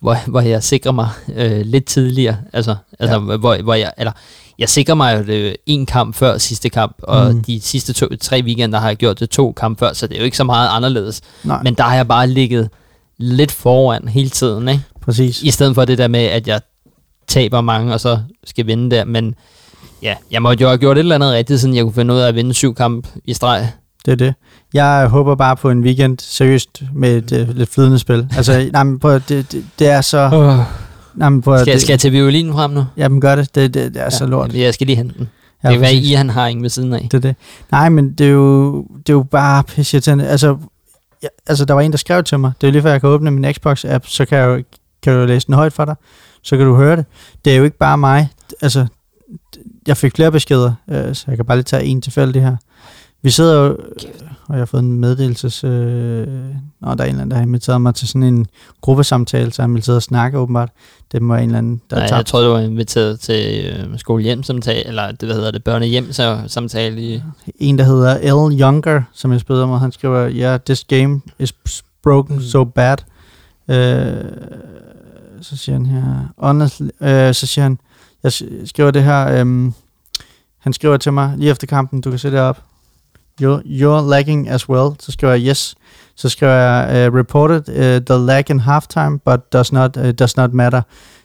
hvor, 0.00 0.16
hvor 0.30 0.40
jeg 0.40 0.62
sikrer 0.62 0.92
mig 0.92 1.08
øh, 1.36 1.60
lidt 1.60 1.84
tidligere. 1.84 2.36
Altså, 2.52 2.76
altså 2.98 3.20
ja. 3.30 3.36
hvor, 3.36 3.62
hvor 3.62 3.74
jeg, 3.74 3.92
eller, 3.98 4.12
jeg 4.60 4.68
sikrer 4.68 4.94
mig 4.94 5.18
jo 5.18 5.24
det 5.24 5.56
en 5.66 5.86
kamp 5.86 6.14
før 6.14 6.38
sidste 6.38 6.68
kamp, 6.68 6.96
og 7.02 7.34
Mm. 7.34 7.42
de 7.44 7.60
sidste 7.60 7.92
to, 7.92 8.06
tre 8.20 8.42
weekender 8.44 8.78
har 8.80 8.86
jeg 8.88 8.96
gjort 8.96 9.20
det 9.20 9.30
to 9.30 9.52
kampe 9.52 9.78
før, 9.78 9.92
så 9.92 10.06
det 10.06 10.14
er 10.14 10.18
jo 10.18 10.24
ikke 10.24 10.36
så 10.36 10.44
meget 10.44 10.68
anderledes. 10.72 11.20
Nej, 11.44 11.62
Men 11.62 11.74
der 11.74 11.82
har 11.84 11.94
jeg 11.96 12.08
bare 12.08 12.26
ligget 12.26 12.68
lidt 13.18 13.52
foran 13.52 14.08
hele 14.08 14.30
tiden, 14.30 14.68
ikke? 14.68 14.82
præcis. 15.02 15.42
I 15.42 15.50
stedet 15.50 15.74
for 15.74 15.84
det 15.84 15.98
der 15.98 16.08
med, 16.08 16.20
at 16.20 16.48
jeg 16.48 16.60
taber 17.28 17.60
mange, 17.60 17.92
og 17.94 18.00
så 18.00 18.18
skal 18.44 18.66
vinde 18.66 18.96
der. 18.96 19.04
Men 19.04 19.34
ja, 20.02 20.14
jeg 20.30 20.42
måtte 20.42 20.62
jo 20.62 20.68
have 20.68 20.78
gjort 20.78 20.96
et 20.96 21.00
eller 21.00 21.14
andet 21.14 21.32
rigtigt, 21.32 21.60
siden 21.60 21.74
jeg 21.76 21.84
kunne 21.84 21.94
finde 21.94 22.14
ud 22.14 22.18
af 22.18 22.28
at 22.28 22.34
vinde 22.34 22.54
syv 22.54 22.74
kampe 22.74 23.08
i 23.24 23.34
streg. 23.34 23.68
Det 24.04 24.12
er 24.12 24.16
det. 24.16 24.34
Jeg 24.74 25.06
håber 25.06 25.34
bare 25.34 25.56
på 25.56 25.70
en 25.70 25.80
weekend, 25.84 26.18
seriøst, 26.20 26.82
med 26.94 27.32
et 27.32 27.48
uh, 27.48 27.56
lidt 27.56 27.70
flydende 27.74 27.98
spil. 27.98 28.28
Altså, 28.36 28.68
nej, 28.72 28.82
men 28.84 28.98
prøv, 28.98 29.20
det, 29.28 29.52
det, 29.52 29.64
det 29.78 29.88
er 29.88 30.00
så... 30.00 30.30
Oh. 30.32 30.58
Nej, 31.20 31.28
men 31.28 31.42
prøv, 31.42 31.58
Skal, 31.58 31.72
det, 31.72 31.82
skal 31.82 31.92
jeg 31.92 32.00
tage 32.00 32.12
violinen 32.12 32.52
frem 32.52 32.70
nu? 32.70 32.84
Jamen, 32.96 33.20
gør 33.20 33.36
det. 33.36 33.54
Det, 33.54 33.74
det, 33.74 33.94
det 33.94 34.00
er 34.00 34.04
ja, 34.04 34.10
så 34.10 34.26
lort. 34.26 34.48
Jamen, 34.48 34.62
Jeg 34.62 34.74
skal 34.74 34.86
lige 34.86 34.96
hente 34.96 35.14
den. 35.18 35.28
Ja, 35.64 35.68
det 35.70 35.80
være, 35.80 35.90
præcis. 35.90 36.10
I 36.10 36.12
han 36.12 36.30
har 36.30 36.46
en 36.46 36.62
ved 36.62 36.70
siden 36.70 36.92
af. 36.92 37.00
Det 37.10 37.14
er 37.14 37.20
det. 37.20 37.36
Nej, 37.70 37.88
men 37.88 38.12
det 38.12 38.26
er 38.26 38.30
jo, 38.30 38.82
det 38.82 39.08
er 39.08 39.16
jo 39.16 39.22
bare 39.22 39.64
pisse 39.64 39.96
irriterende. 39.96 40.26
Altså, 40.28 40.56
ja, 41.22 41.28
altså, 41.46 41.64
der 41.64 41.74
var 41.74 41.80
en, 41.80 41.90
der 41.90 41.98
skrev 41.98 42.24
til 42.24 42.38
mig. 42.38 42.52
Det 42.60 42.66
er 42.66 42.68
jo 42.68 42.72
lige 42.72 42.82
før, 42.82 42.90
jeg 42.90 43.00
kan 43.00 43.10
åbne 43.10 43.30
min 43.30 43.44
Xbox-app, 43.44 44.04
så 44.06 44.24
kan 44.24 44.38
jeg, 44.38 44.46
jo, 44.46 44.62
kan 45.02 45.12
jeg 45.12 45.20
jo 45.20 45.26
læse 45.26 45.46
den 45.46 45.54
højt 45.54 45.72
for 45.72 45.84
dig. 45.84 45.94
Så 46.42 46.56
kan 46.56 46.66
du 46.66 46.76
høre 46.76 46.96
det. 46.96 47.04
Det 47.44 47.52
er 47.52 47.56
jo 47.56 47.64
ikke 47.64 47.78
bare 47.78 47.98
mig. 47.98 48.28
Altså, 48.62 48.86
jeg 49.86 49.96
fik 49.96 50.16
flere 50.16 50.32
beskeder, 50.32 50.72
øh, 50.90 51.14
så 51.14 51.24
jeg 51.28 51.36
kan 51.36 51.44
bare 51.46 51.56
lige 51.56 51.64
tage 51.64 51.84
en 51.84 52.02
tilfældig 52.02 52.42
her. 52.42 52.56
Vi 53.22 53.30
sidder 53.30 53.62
jo 53.66 53.76
og 54.50 54.56
jeg 54.56 54.60
har 54.60 54.66
fået 54.66 54.82
en 54.82 55.00
meddelelses... 55.00 55.64
Øh, 55.64 55.70
nå, 55.70 55.74
der 56.82 56.84
er 56.84 56.92
en 56.92 57.00
eller 57.00 57.08
anden, 57.08 57.30
der 57.30 57.36
har 57.36 57.42
inviteret 57.42 57.80
mig 57.80 57.94
til 57.94 58.08
sådan 58.08 58.22
en 58.22 58.46
gruppesamtale, 58.80 59.52
så 59.52 59.62
han 59.62 59.74
vil 59.74 59.82
sidde 59.82 59.96
og 59.96 60.02
snakke 60.02 60.38
åbenbart. 60.38 60.70
Det 61.12 61.22
må 61.22 61.34
en 61.34 61.42
eller 61.42 61.58
anden, 61.58 61.80
der 61.90 61.96
Nej, 61.96 62.04
er 62.04 62.08
jeg 62.08 62.16
tabt. 62.16 62.26
tror, 62.28 62.40
du 62.42 62.48
var 62.48 62.60
inviteret 62.60 63.20
til 63.20 63.64
øh, 63.64 63.98
skolehjem-samtale, 63.98 64.86
eller 64.86 65.06
det, 65.12 65.22
hvad 65.22 65.36
hedder 65.36 65.50
det, 65.50 65.64
børnehjem-samtale 65.64 67.02
i... 67.02 67.22
En, 67.58 67.78
der 67.78 67.84
hedder 67.84 68.48
L. 68.48 68.60
Younger, 68.60 69.02
som 69.12 69.32
jeg 69.32 69.40
spiller 69.40 69.66
med, 69.66 69.78
han 69.78 69.92
skriver, 69.92 70.30
yeah, 70.30 70.60
this 70.66 70.84
game 70.84 71.20
is 71.38 71.52
broken 72.02 72.36
Mm. 72.36 72.42
so 72.42 72.64
bad. 72.64 72.96
Øh, 73.68 74.24
så 75.42 75.56
siger 75.56 75.76
han 75.76 75.86
her, 75.86 76.32
honestly, 76.38 76.86
øh, 77.00 77.34
så 77.34 77.46
siger 77.46 77.62
han, 77.62 77.78
jeg 78.22 78.32
skriver 78.64 78.90
det 78.90 79.02
her, 79.02 79.26
øh, 79.28 79.72
han 80.58 80.72
skriver 80.72 80.96
til 80.96 81.12
mig 81.12 81.34
lige 81.36 81.50
efter 81.50 81.66
kampen, 81.66 82.00
du 82.00 82.10
kan 82.10 82.18
se 82.18 82.30
det 82.30 82.40
op, 82.40 82.62
you're, 83.40 83.62
you're 83.64 84.10
lagging 84.10 84.48
as 84.48 84.68
well, 84.68 84.88
så 85.00 85.12
skriver 85.12 85.32
jeg 85.32 85.46
yes, 85.48 85.74
så 86.16 86.28
skriver 86.28 86.52
jeg, 86.52 87.08
uh, 87.08 87.18
reported 87.18 87.68
uh, 87.68 88.04
the 88.06 88.26
lag 88.26 88.50
in 88.50 88.60
halftime, 88.60 89.18
but 89.18 89.52
does 89.52 89.72
not, 89.72 89.96
uh, 89.96 90.10
does 90.18 90.36
not 90.36 90.52
matter, 90.52 90.82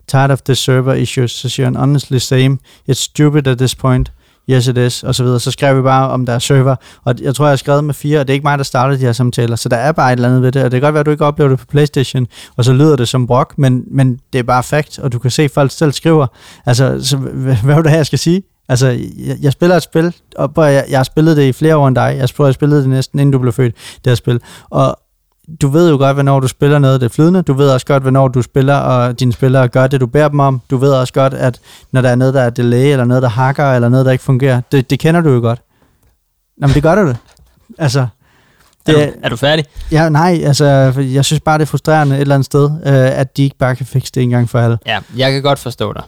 tired 0.07 0.31
of 0.31 0.41
the 0.41 0.55
server 0.55 0.93
issues, 0.93 1.31
så 1.31 1.49
siger 1.49 1.65
han, 1.65 1.75
honestly 1.75 2.17
same, 2.17 2.57
it's 2.89 2.93
stupid 2.93 3.47
at 3.47 3.57
this 3.57 3.75
point, 3.75 4.11
yes 4.49 4.67
it 4.67 4.77
is, 4.77 5.03
og 5.03 5.15
så 5.15 5.23
videre. 5.23 5.39
Så 5.39 5.51
skrev 5.51 5.77
vi 5.77 5.81
bare 5.81 6.09
om 6.09 6.25
der 6.25 6.33
er 6.33 6.39
server, 6.39 6.75
og 7.03 7.15
jeg 7.21 7.35
tror, 7.35 7.45
jeg 7.45 7.51
har 7.51 7.55
skrevet 7.55 7.83
med 7.83 7.93
fire, 7.93 8.19
og 8.19 8.27
det 8.27 8.33
er 8.33 8.35
ikke 8.35 8.43
mig, 8.43 8.57
der 8.57 8.63
startede 8.63 8.99
de 8.99 9.05
her 9.05 9.13
samtaler, 9.13 9.55
så 9.55 9.69
der 9.69 9.77
er 9.77 9.91
bare 9.91 10.13
et 10.13 10.17
eller 10.17 10.27
andet 10.27 10.41
ved 10.41 10.51
det, 10.51 10.63
og 10.63 10.71
det 10.71 10.81
kan 10.81 10.87
godt 10.87 10.93
være, 10.93 10.99
at 10.99 11.05
du 11.05 11.11
ikke 11.11 11.25
oplever 11.25 11.49
det 11.49 11.59
på 11.59 11.65
Playstation, 11.65 12.27
og 12.57 12.65
så 12.65 12.73
lyder 12.73 12.95
det 12.95 13.07
som 13.07 13.27
brok, 13.27 13.53
men, 13.57 13.83
men 13.91 14.19
det 14.33 14.39
er 14.39 14.43
bare 14.43 14.63
fakt, 14.63 14.99
og 14.99 15.11
du 15.11 15.19
kan 15.19 15.31
se, 15.31 15.43
at 15.43 15.51
folk 15.51 15.71
selv 15.71 15.91
skriver, 15.91 16.27
altså, 16.65 16.97
så, 17.01 17.17
hvad, 17.17 17.55
hvad 17.55 17.75
vil 17.75 17.83
du 17.83 17.89
have, 17.89 17.97
jeg 17.97 18.05
skal 18.05 18.19
sige? 18.19 18.43
Altså, 18.69 18.87
jeg, 18.87 19.37
jeg 19.41 19.51
spiller 19.51 19.75
et 19.75 19.83
spil, 19.83 20.13
og 20.35 20.51
jeg, 20.57 20.85
jeg 20.89 20.99
har 20.99 21.03
spillet 21.03 21.37
det 21.37 21.43
i 21.43 21.53
flere 21.53 21.77
år 21.77 21.87
end 21.87 21.95
dig, 21.95 22.15
jeg 22.19 22.29
tror, 22.29 22.45
jeg 22.45 22.53
spillede 22.53 22.81
det 22.81 22.89
næsten, 22.89 23.19
inden 23.19 23.31
du 23.31 23.39
blev 23.39 23.53
født, 23.53 23.75
det 23.75 24.11
her 24.11 24.15
spil, 24.15 24.39
og 24.69 24.99
du 25.61 25.67
ved 25.67 25.89
jo 25.89 25.97
godt, 25.97 26.15
hvornår 26.15 26.39
du 26.39 26.47
spiller 26.47 26.79
noget, 26.79 27.01
det 27.01 27.05
er 27.05 27.13
flydende. 27.13 27.41
Du 27.41 27.53
ved 27.53 27.69
også 27.69 27.85
godt, 27.85 28.03
hvornår 28.03 28.27
du 28.27 28.41
spiller, 28.41 28.75
og 28.75 29.19
dine 29.19 29.33
spillere 29.33 29.67
gør 29.67 29.87
det, 29.87 30.01
du 30.01 30.07
beder 30.07 30.27
dem 30.27 30.39
om. 30.39 30.61
Du 30.69 30.77
ved 30.77 30.91
også 30.93 31.13
godt, 31.13 31.33
at 31.33 31.59
når 31.91 32.01
der 32.01 32.09
er 32.09 32.15
noget, 32.15 32.33
der 32.33 32.41
er 32.41 32.49
delay, 32.49 32.91
eller 32.91 33.05
noget, 33.05 33.23
der 33.23 33.29
hakker, 33.29 33.73
eller 33.73 33.89
noget, 33.89 34.05
der 34.05 34.11
ikke 34.11 34.23
fungerer, 34.23 34.61
det, 34.71 34.89
det 34.89 34.99
kender 34.99 35.21
du 35.21 35.29
jo 35.29 35.39
godt. 35.39 35.61
Nå, 36.57 36.67
men 36.67 36.73
det 36.73 36.83
gør 36.83 36.95
du 36.95 37.07
det. 37.07 37.17
Altså, 37.77 37.99
Er, 37.99 38.05
det, 38.85 38.95
du, 39.13 39.19
er 39.23 39.29
du 39.29 39.35
færdig? 39.35 39.65
ja, 39.91 40.09
nej, 40.09 40.41
altså, 40.45 40.65
jeg 40.97 41.25
synes 41.25 41.39
bare, 41.41 41.57
det 41.57 41.61
er 41.63 41.67
frustrerende 41.67 42.15
et 42.15 42.21
eller 42.21 42.35
andet 42.35 42.45
sted, 42.45 42.69
øh, 42.85 43.19
at 43.19 43.37
de 43.37 43.43
ikke 43.43 43.57
bare 43.57 43.75
kan 43.75 43.85
fikse 43.85 44.11
det 44.15 44.23
en 44.23 44.29
gang 44.29 44.49
for 44.49 44.59
alle. 44.59 44.77
Ja, 44.85 44.99
jeg 45.17 45.31
kan 45.31 45.41
godt 45.41 45.59
forstå 45.59 45.93
dig. 45.93 46.03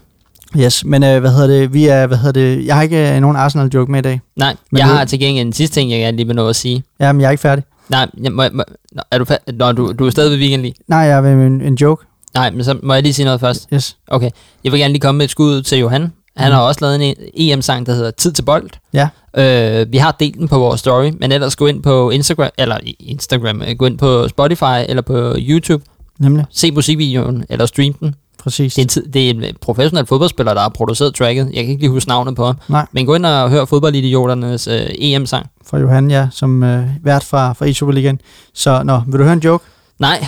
Yes, 0.57 0.85
men 0.85 1.03
øh, 1.03 1.19
hvad 1.19 1.31
hedder 1.31 1.47
det, 1.47 1.73
vi 1.73 1.85
er, 1.87 2.07
hvad 2.07 2.17
hedder 2.17 2.31
det, 2.55 2.65
jeg 2.65 2.75
har 2.75 2.81
ikke 2.81 3.15
øh, 3.15 3.19
nogen 3.21 3.37
Arsenal-joke 3.37 3.91
med 3.91 3.99
i 3.99 4.01
dag. 4.01 4.21
Nej, 4.35 4.55
Men 4.71 4.79
jeg 4.79 4.87
har 4.87 5.05
til 5.05 5.19
gengæld 5.19 5.45
en 5.47 5.53
sidste 5.53 5.75
ting, 5.79 5.91
jeg 5.91 5.99
gerne 5.99 6.17
lige 6.17 6.27
vil 6.27 6.35
nå 6.35 6.47
at 6.47 6.55
sige. 6.55 6.83
Jamen, 6.99 7.21
jeg 7.21 7.27
er 7.27 7.31
ikke 7.31 7.41
færdig. 7.41 7.63
Nej, 7.89 8.07
jeg, 8.23 8.31
må, 8.31 8.43
må, 8.53 8.63
er 9.11 9.17
du, 9.17 9.25
fa- 9.33 9.51
nå, 9.53 9.71
du, 9.71 9.93
du 9.99 10.05
er 10.05 10.09
stadig 10.09 10.31
ved 10.31 10.37
weekend 10.39 10.61
lige. 10.61 10.73
Nej, 10.87 10.99
jeg 10.99 11.17
er 11.17 11.21
ved 11.21 11.31
en, 11.31 11.61
en 11.61 11.75
joke. 11.75 12.05
Nej, 12.33 12.51
men 12.51 12.63
så 12.63 12.77
må 12.83 12.93
jeg 12.93 13.03
lige 13.03 13.13
sige 13.13 13.25
noget 13.25 13.39
først. 13.39 13.67
Yes. 13.73 13.97
Okay, 14.07 14.29
jeg 14.63 14.71
vil 14.71 14.79
gerne 14.79 14.91
lige 14.93 15.01
komme 15.01 15.17
med 15.17 15.25
et 15.25 15.31
skud 15.31 15.51
ud 15.57 15.61
til 15.61 15.77
Johan. 15.79 16.01
Han 16.37 16.47
Mhm. 16.49 16.53
har 16.55 16.61
også 16.61 16.81
lavet 16.81 17.09
en 17.09 17.15
EM-sang, 17.33 17.85
der 17.85 17.93
hedder 17.93 18.11
Tid 18.11 18.31
til 18.31 18.43
bold. 18.43 18.69
Ja. 18.93 19.07
Øh, 19.37 19.91
vi 19.91 19.97
har 19.97 20.15
delt 20.19 20.35
den 20.35 20.47
på 20.47 20.59
vores 20.59 20.79
story, 20.79 21.11
men 21.19 21.31
ellers 21.31 21.55
gå 21.55 21.65
ind 21.67 21.83
på 21.83 22.09
Instagram, 22.09 22.49
eller 22.57 22.77
Instagram, 22.99 23.61
øh, 23.61 23.75
gå 23.77 23.85
ind 23.85 23.97
på 23.97 24.27
Spotify 24.27 24.63
eller 24.89 25.01
på 25.01 25.35
YouTube, 25.37 25.83
Nemlig, 26.19 26.45
se 26.51 26.71
musikvideoen 26.71 27.45
eller 27.49 27.65
stream 27.65 27.93
den. 27.93 28.15
Præcis. 28.39 28.73
Det 28.73 28.97
er, 28.97 29.01
det 29.13 29.25
er 29.25 29.29
en 29.29 29.43
øh, 29.43 29.53
professionel 29.61 30.05
fodboldspiller, 30.05 30.53
der 30.53 30.61
har 30.61 30.69
produceret 30.69 31.15
tracket. 31.15 31.45
Jeg 31.53 31.63
kan 31.63 31.69
ikke 31.71 31.81
lige 31.81 31.89
huske 31.91 32.09
navnet 32.09 32.35
på 32.35 32.45
ham. 32.45 32.55
Nej. 32.67 32.85
Men 32.91 33.05
gå 33.05 33.15
ind 33.15 33.25
og 33.25 33.49
hør 33.49 33.65
fodboldidioternes 33.65 34.67
øh, 34.67 34.81
EM-sang. 34.99 35.49
fra 35.65 35.77
Johan, 35.77 36.11
ja, 36.11 36.27
som 36.31 36.63
øh, 36.63 36.87
vært 37.01 37.23
fra, 37.23 37.53
fra 37.53 37.65
E-Superligaen. 37.65 38.17
Så, 38.53 38.83
nå, 38.83 39.01
vil 39.07 39.19
du 39.19 39.23
høre 39.23 39.33
en 39.33 39.39
joke? 39.39 39.63
Nej, 39.99 40.27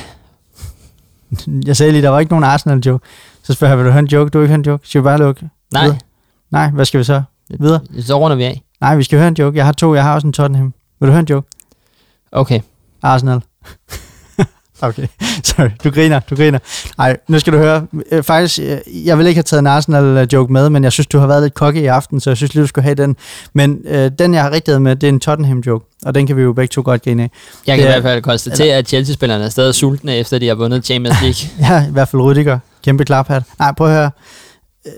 Jeg 1.65 1.77
sagde 1.77 1.91
lige, 1.91 2.02
der 2.02 2.10
var 2.10 2.19
ikke 2.19 2.31
nogen 2.31 2.44
Arsenal-joke. 2.44 3.06
Så 3.44 3.53
spørger 3.53 3.72
jeg, 3.72 3.77
vil 3.77 3.86
du 3.86 3.91
høre 3.91 3.99
en 3.99 4.07
joke? 4.07 4.30
Du 4.30 4.38
vil 4.38 4.44
ikke 4.45 4.49
høre 4.49 4.60
en 4.60 4.65
joke? 4.65 4.88
Skal 4.88 5.02
vi 5.02 5.03
bare 5.03 5.18
lukke? 5.18 5.49
nej, 5.73 5.84
Videre. 5.84 5.98
Nej, 6.52 6.69
hvad 6.69 6.86
skal 6.86 6.98
vi 6.98 7.03
så? 7.03 7.22
Videre? 7.60 7.80
så 8.02 8.19
runder 8.19 8.38
vi 8.38 8.44
af. 8.44 8.61
Nej, 8.81 8.95
vi 8.95 9.03
skal 9.03 9.19
høre 9.19 9.27
en 9.27 9.36
joke. 9.40 9.57
Jeg 9.57 9.65
har 9.65 9.72
to, 9.72 9.95
jeg 9.95 10.03
har 10.03 10.14
også 10.15 10.27
en 10.27 10.34
Tottenham. 10.34 10.73
Vil 10.99 11.07
du 11.07 11.11
høre 11.11 11.19
en 11.19 11.27
joke? 11.30 11.48
Okay. 12.31 12.60
Arsenal. 13.02 13.41
okay, 14.82 15.08
sorry. 15.44 15.70
Du 15.84 15.90
griner, 15.92 16.20
du 16.20 16.36
griner. 16.36 16.60
Nej, 16.98 17.18
nu 17.28 17.40
skal 17.40 17.54
du 17.54 17.58
høre. 17.58 17.88
Øh, 18.12 18.24
Faktisk, 18.24 18.60
øh, 18.60 19.06
jeg 19.06 19.18
vil 19.18 19.28
ikke 19.28 19.38
have 19.38 19.44
taget 19.44 19.60
en 19.60 19.68
Arsenal-joke 19.68 20.54
med, 20.54 20.70
men 20.70 20.84
jeg 20.84 20.92
synes, 20.92 21.08
du 21.08 21.18
har 21.20 21.28
været 21.28 21.44
lidt 21.44 21.54
kokke 21.54 21.82
i 21.82 21.86
aften, 21.86 22.20
så 22.20 22.30
jeg 22.30 22.38
synes 22.38 22.54
lige, 22.54 22.62
du 22.62 22.68
skulle 22.68 22.84
have 22.84 22.96
den. 22.96 23.16
Men 23.54 23.80
øh, 23.86 24.12
den, 24.20 24.34
jeg 24.34 24.44
har 24.44 24.52
rigtig 24.52 24.82
med, 24.82 24.96
det 24.96 25.08
er 25.08 25.12
en 25.12 25.20
Tottenham-joke, 25.20 25.86
og 26.06 26.16
den 26.16 26.28
kan 26.28 26.38
vi 26.38 26.42
jo 26.42 26.54
begge 26.54 26.72
to 26.72 26.82
godt 26.86 27.04
grine 27.04 27.24
af. 27.24 27.32
Jeg 27.68 27.78
kan 27.78 27.86
Det 27.88 27.92
i 27.94 27.96
er- 27.96 28.00
hvert 28.02 28.12
fald 28.12 28.22
konstatere, 28.24 28.76
at 28.76 28.88
Chelsea-spillerne 28.88 29.44
er 29.46 29.50
stadig 29.50 29.76
sultne, 29.76 30.16
efter 30.16 30.40
de 30.40 30.48
har 30.48 30.56
vundet 30.56 30.86
Champions 30.86 31.22
League. 31.24 31.50
Ja, 31.76 31.88
i 31.88 31.92
hvert 31.92 32.08
fald 32.10 32.22
Rudiger. 32.22 32.60
Kæmpe 32.84 33.06
klaphat. 33.06 33.44
Nej, 33.60 33.74
prøv 33.78 33.88
at 33.88 33.94
høre. 33.94 34.12
Øh, 34.86 34.92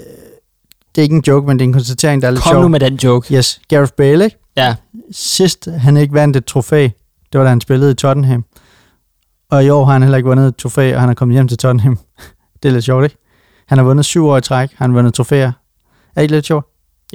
Det 0.95 1.02
er 1.02 1.03
ikke 1.03 1.16
en 1.16 1.24
joke, 1.28 1.48
men 1.48 1.60
det 1.60 1.64
er 1.64 1.68
en 1.68 1.74
konstatering, 1.74 2.22
der 2.22 2.28
er 2.28 2.32
lidt 2.32 2.44
Kom 2.44 2.52
sjov. 2.53 2.62
nu 2.62 2.68
med 2.68 2.80
den 2.80 2.95
joke. 2.95 3.36
Yes, 3.36 3.62
Gareth 3.70 3.91
Bale, 3.98 4.24
ikke? 4.26 4.38
Ja, 4.58 4.76
Sidst 5.12 5.68
han 5.78 5.98
ikke 5.98 6.14
vandt 6.14 6.38
et 6.38 6.45
trofæ, 6.45 6.82
det 6.84 7.38
var 7.40 7.44
da 7.44 7.49
han 7.49 7.62
spillede 7.62 7.91
i 7.91 7.94
Tottenham. 7.94 8.45
Og 9.52 9.65
i 9.65 9.69
år 9.69 9.86
har 9.86 9.94
han 9.94 10.02
heller 10.02 10.18
ikke 10.18 10.28
vundet 10.30 10.48
et 10.48 10.56
trofæ, 10.56 10.95
og 10.95 11.02
han 11.02 11.10
er 11.10 11.14
kommet 11.14 11.36
hjem 11.36 11.48
til 11.48 11.57
Tottenham. 11.57 11.99
det 12.64 12.69
er 12.69 12.73
lidt 12.73 12.86
sjovt, 12.86 13.03
ikke? 13.03 13.18
Han 13.68 13.78
har 13.78 13.86
vundet 13.86 14.06
syv 14.06 14.26
år 14.28 14.38
i 14.38 14.41
træk, 14.41 14.69
han 14.76 14.90
har 14.90 14.95
vundet 14.95 15.14
trofæer. 15.14 15.48
Er 15.48 15.52
det 16.15 16.22
ikke 16.22 16.36
lidt 16.36 16.45
sjovt, 16.45 16.65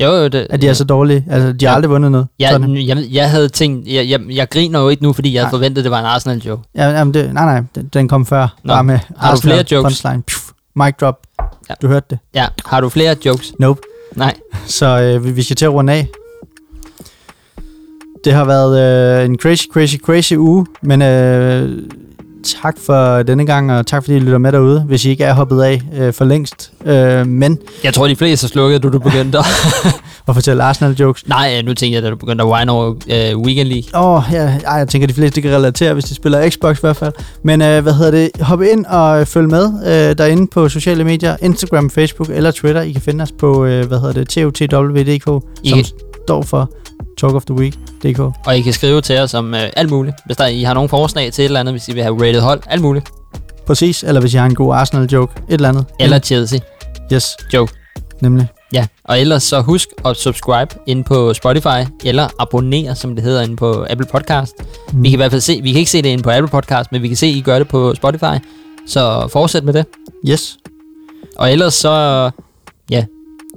jo, 0.02 0.10
jo, 0.12 0.28
det, 0.28 0.46
at 0.50 0.62
de 0.62 0.68
er 0.68 0.72
så 0.72 0.84
dårlige? 0.84 1.26
Altså, 1.30 1.52
de 1.52 1.66
har 1.66 1.72
Ja. 1.72 1.76
aldrig 1.76 1.90
vundet 1.90 2.12
noget. 2.12 2.26
jeg, 2.38 2.50
Tottenham. 2.50 2.76
jeg, 2.76 3.04
jeg 3.10 3.30
havde 3.30 3.48
tænkt, 3.48 3.88
jeg, 3.88 4.08
jeg, 4.08 4.20
jeg 4.30 4.48
griner 4.50 4.80
jo 4.80 4.88
ikke 4.88 5.02
nu, 5.02 5.12
fordi 5.12 5.34
jeg 5.34 5.42
Nej. 5.42 5.50
forventet, 5.50 5.84
det 5.84 5.90
var 5.90 5.98
en 6.00 6.04
Arsenal-joke. 6.06 6.62
Ja, 6.74 6.88
jamen 6.90 7.14
det, 7.14 7.34
nej, 7.34 7.44
nej, 7.44 7.62
den, 7.74 7.88
den 7.88 8.08
kom 8.08 8.26
før. 8.26 8.56
Nå, 8.64 8.72
Bare 8.74 8.84
med 8.84 8.98
har 9.16 9.34
du 9.34 9.40
flere 9.40 9.64
jokes? 9.72 9.82
Punchline. 9.82 10.22
Pff, 10.22 10.50
mic 10.76 10.94
drop. 11.00 11.26
Ja. 11.68 11.74
Du 11.82 11.88
hørte 11.88 12.06
det. 12.10 12.18
Ja, 12.34 12.46
har 12.66 12.80
du 12.80 12.88
flere 12.88 13.16
jokes? 13.26 13.52
Nope. 13.58 13.80
Nej. 14.16 14.34
Så 14.66 14.86
øh, 15.00 15.24
vi, 15.24 15.30
vi 15.32 15.42
skal 15.42 15.56
til 15.56 15.64
at 15.64 15.72
runde 15.72 15.92
af. 15.92 16.08
Det 18.24 18.32
har 18.32 18.44
været 18.44 19.20
øh, 19.20 19.26
en 19.26 19.38
crazy, 19.38 19.64
crazy, 19.72 19.96
crazy 19.96 20.32
uge, 20.34 20.66
men 20.82 21.02
øh, 21.02 21.82
tak 22.62 22.76
for 22.86 23.22
denne 23.22 23.46
gang, 23.46 23.72
og 23.72 23.86
tak 23.86 24.04
fordi 24.04 24.16
I 24.16 24.20
lytter 24.20 24.38
med 24.38 24.52
derude, 24.52 24.80
hvis 24.80 25.04
I 25.04 25.10
ikke 25.10 25.24
er 25.24 25.34
hoppet 25.34 25.62
af 25.62 25.82
øh, 25.98 26.12
for 26.12 26.24
længst. 26.24 26.72
Øh, 26.86 27.26
men 27.26 27.58
Jeg 27.84 27.94
tror, 27.94 28.06
de 28.08 28.16
fleste 28.16 28.44
har 28.44 28.48
slukket, 28.48 28.82
da 28.82 28.88
du 28.88 28.98
begyndte 28.98 29.38
at... 29.42 29.44
at 30.28 30.34
fortælle 30.34 30.62
Arsenal-jokes. 30.62 31.28
Nej, 31.28 31.62
nu 31.62 31.74
tænker 31.74 31.96
jeg, 31.96 32.02
da 32.02 32.10
du 32.10 32.16
begyndte 32.16 32.44
at 32.44 32.48
whine 32.50 32.72
over 32.72 32.94
øh, 33.10 33.38
Weekend 33.38 33.68
League. 33.68 34.00
Åh, 34.02 34.14
oh, 34.16 34.22
ja, 34.32 34.58
ej, 34.66 34.74
jeg 34.78 34.88
tænker, 34.88 35.06
de 35.08 35.14
fleste 35.14 35.40
kan 35.40 35.50
relatere, 35.50 35.92
hvis 35.94 36.04
de 36.04 36.14
spiller 36.14 36.50
Xbox 36.50 36.76
i 36.78 36.80
hvert 36.80 36.96
fald. 36.96 37.12
Men 37.42 37.62
øh, 37.62 37.82
hvad 37.82 37.92
hedder 37.92 38.10
det? 38.10 38.30
Hop 38.40 38.62
ind 38.62 38.86
og 38.86 39.28
følg 39.28 39.48
med 39.48 39.64
øh, 39.86 40.18
derinde 40.18 40.46
på 40.46 40.68
sociale 40.68 41.04
medier, 41.04 41.36
Instagram, 41.42 41.90
Facebook 41.90 42.28
eller 42.30 42.50
Twitter. 42.50 42.82
I 42.82 42.92
kan 42.92 43.02
finde 43.02 43.22
os 43.22 43.32
på, 43.38 43.64
øh, 43.64 43.86
hvad 43.86 43.98
hedder 44.00 44.12
det, 44.24 44.28
TOTW.dk, 44.28 45.44
I 45.62 45.68
som 45.68 45.78
kan- 45.78 45.84
står 46.26 46.42
for 46.42 46.70
Talk 47.18 47.34
of 47.34 47.44
the 47.44 47.54
Week.dk. 47.54 48.18
Og 48.46 48.56
I 48.58 48.60
kan 48.62 48.72
skrive 48.72 49.00
til 49.00 49.18
os 49.18 49.34
om 49.34 49.54
øh, 49.54 49.60
alt 49.76 49.90
muligt. 49.90 50.16
Hvis 50.26 50.36
der, 50.36 50.46
I 50.46 50.62
har 50.62 50.74
nogle 50.74 50.88
forslag 50.88 51.32
til 51.32 51.42
et 51.42 51.46
eller 51.46 51.60
andet, 51.60 51.74
hvis 51.74 51.88
I 51.88 51.94
vil 51.94 52.02
have 52.02 52.26
rated 52.26 52.40
hold, 52.40 52.60
alt 52.66 52.82
muligt. 52.82 53.08
Præcis, 53.66 54.02
eller 54.02 54.20
hvis 54.20 54.34
I 54.34 54.36
har 54.36 54.46
en 54.46 54.54
god 54.54 54.74
Arsenal-joke, 54.74 55.32
et 55.48 55.54
eller 55.54 55.68
andet. 55.68 55.84
Eller 56.00 56.18
Chelsea 56.18 56.58
Yes, 57.12 57.36
joke. 57.54 57.72
nemlig. 58.22 58.46
Ja, 58.72 58.86
og 59.04 59.20
ellers 59.20 59.42
så 59.42 59.60
husk 59.60 59.88
at 60.04 60.16
subscribe 60.16 60.74
ind 60.86 61.04
på 61.04 61.34
Spotify, 61.34 61.84
eller 62.04 62.28
abonnere, 62.38 62.94
som 62.94 63.14
det 63.14 63.24
hedder, 63.24 63.42
inde 63.42 63.56
på 63.56 63.86
Apple 63.90 64.06
Podcast. 64.12 64.52
Mm. 64.92 65.02
Vi 65.02 65.08
kan 65.08 65.16
i 65.16 65.16
hvert 65.16 65.30
fald 65.30 65.40
se, 65.40 65.60
vi 65.62 65.72
kan 65.72 65.78
ikke 65.78 65.90
se 65.90 66.02
det 66.02 66.08
inde 66.08 66.22
på 66.22 66.30
Apple 66.30 66.48
Podcast, 66.48 66.92
men 66.92 67.02
vi 67.02 67.08
kan 67.08 67.16
se, 67.16 67.26
I 67.28 67.40
gør 67.40 67.58
det 67.58 67.68
på 67.68 67.94
Spotify. 67.94 68.34
Så 68.86 69.28
fortsæt 69.32 69.64
med 69.64 69.72
det. 69.72 69.86
Yes, 70.28 70.56
Og 71.36 71.52
ellers 71.52 71.74
så, 71.74 72.30
ja, 72.90 73.04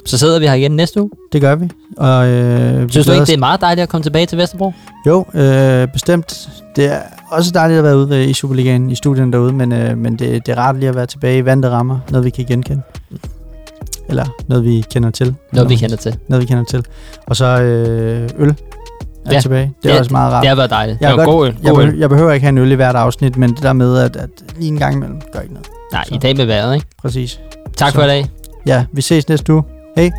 så 0.06 0.18
sidder 0.18 0.40
vi 0.40 0.46
her 0.48 0.54
igen 0.54 0.72
næste 0.72 1.02
uge. 1.02 1.10
det 1.32 1.42
gør 1.42 1.56
vi. 1.56 1.70
Og, 1.98 2.28
øh, 2.28 2.84
vi 2.86 2.92
Synes 2.92 3.06
du 3.06 3.12
ikke, 3.12 3.22
os- 3.22 3.28
det 3.28 3.36
er 3.36 3.40
meget 3.40 3.62
dejligt 3.62 3.84
at 3.84 3.90
komme 3.90 4.04
tilbage 4.04 4.26
til 4.26 4.38
Vesterbro? 4.38 4.74
Jo, 5.08 5.26
øh, 5.34 5.88
bestemt. 5.88 6.50
Det 6.76 6.86
er 6.94 7.00
også 7.32 7.52
dejligt 7.52 7.78
at 7.78 7.84
være 7.84 7.98
ude 7.98 8.10
ved- 8.10 8.28
i 8.28 8.34
Superligaen, 8.34 8.90
i 8.92 8.96
studien 8.96 9.34
derude, 9.34 9.54
men, 9.54 9.72
øh, 9.72 9.98
men 9.98 10.16
det, 10.20 10.46
det 10.46 10.52
er 10.52 10.58
rart 10.58 10.76
lige 10.80 10.90
at 10.90 10.96
være 10.96 11.06
tilbage 11.06 11.38
i 11.38 11.46
vante 11.46 11.70
rammer, 11.70 12.00
noget 12.12 12.26
vi 12.26 12.30
kan 12.30 12.46
genkende. 12.46 12.82
Eller 14.10 14.26
noget 14.48 14.64
vi 14.66 14.86
kender 14.92 15.10
til. 15.10 15.36
Noget 15.54 15.70
vi 15.70 15.76
kender 15.76 15.98
til. 15.98 16.16
Noget 16.28 16.42
vi 16.42 16.46
kender 16.48 16.64
til. 16.64 16.86
Og 17.28 17.36
så 17.36 17.46
øh, 17.46 18.30
øl 18.38 18.50
er 19.26 19.34
Ja. 19.34 19.40
tilbage. 19.42 19.74
Det 19.84 19.90
er 19.90 19.94
Ja, 19.94 20.00
også 20.00 20.12
meget 20.14 20.34
rart. 20.34 20.42
Det 20.42 20.50
har 20.50 20.56
været 20.56 20.70
dejligt. 20.70 21.02
Jeg 21.02 21.10
Det 21.10 21.18
var 21.18 21.24
kan 21.26 21.34
god 21.34 21.48
øl. 21.48 21.56
jeg, 21.64 21.70
øl. 21.70 21.76
behøver, 21.76 21.98
jeg 21.98 22.10
behøver 22.10 22.32
ikke 22.32 22.44
have 22.44 22.50
en 22.50 22.58
øl 22.58 22.72
i 22.72 22.76
hvert 22.76 22.96
afsnit, 22.96 23.38
men 23.38 23.50
det 23.50 23.64
der 23.64 23.74
med, 23.74 23.98
at, 23.98 24.16
at 24.16 24.30
lige 24.58 24.72
en 24.72 24.78
gang 24.80 24.96
imellem 24.96 25.22
gør 25.34 25.40
ikke 25.40 25.54
noget. 25.54 25.68
Nej, 25.94 26.04
Så. 26.08 26.16
i 26.16 26.18
dag 26.18 26.38
med 26.38 26.46
vejret, 26.46 26.76
ikke? 26.76 26.88
Præcis. 27.02 27.40
Tak 27.78 27.90
Så. 27.90 27.96
for 27.96 28.04
i 28.04 28.08
dag. 28.08 28.26
Ja, 28.66 28.86
vi 28.92 29.02
ses 29.02 29.30
næste 29.30 29.54
uge. 29.54 29.64
Hej. 30.00 30.14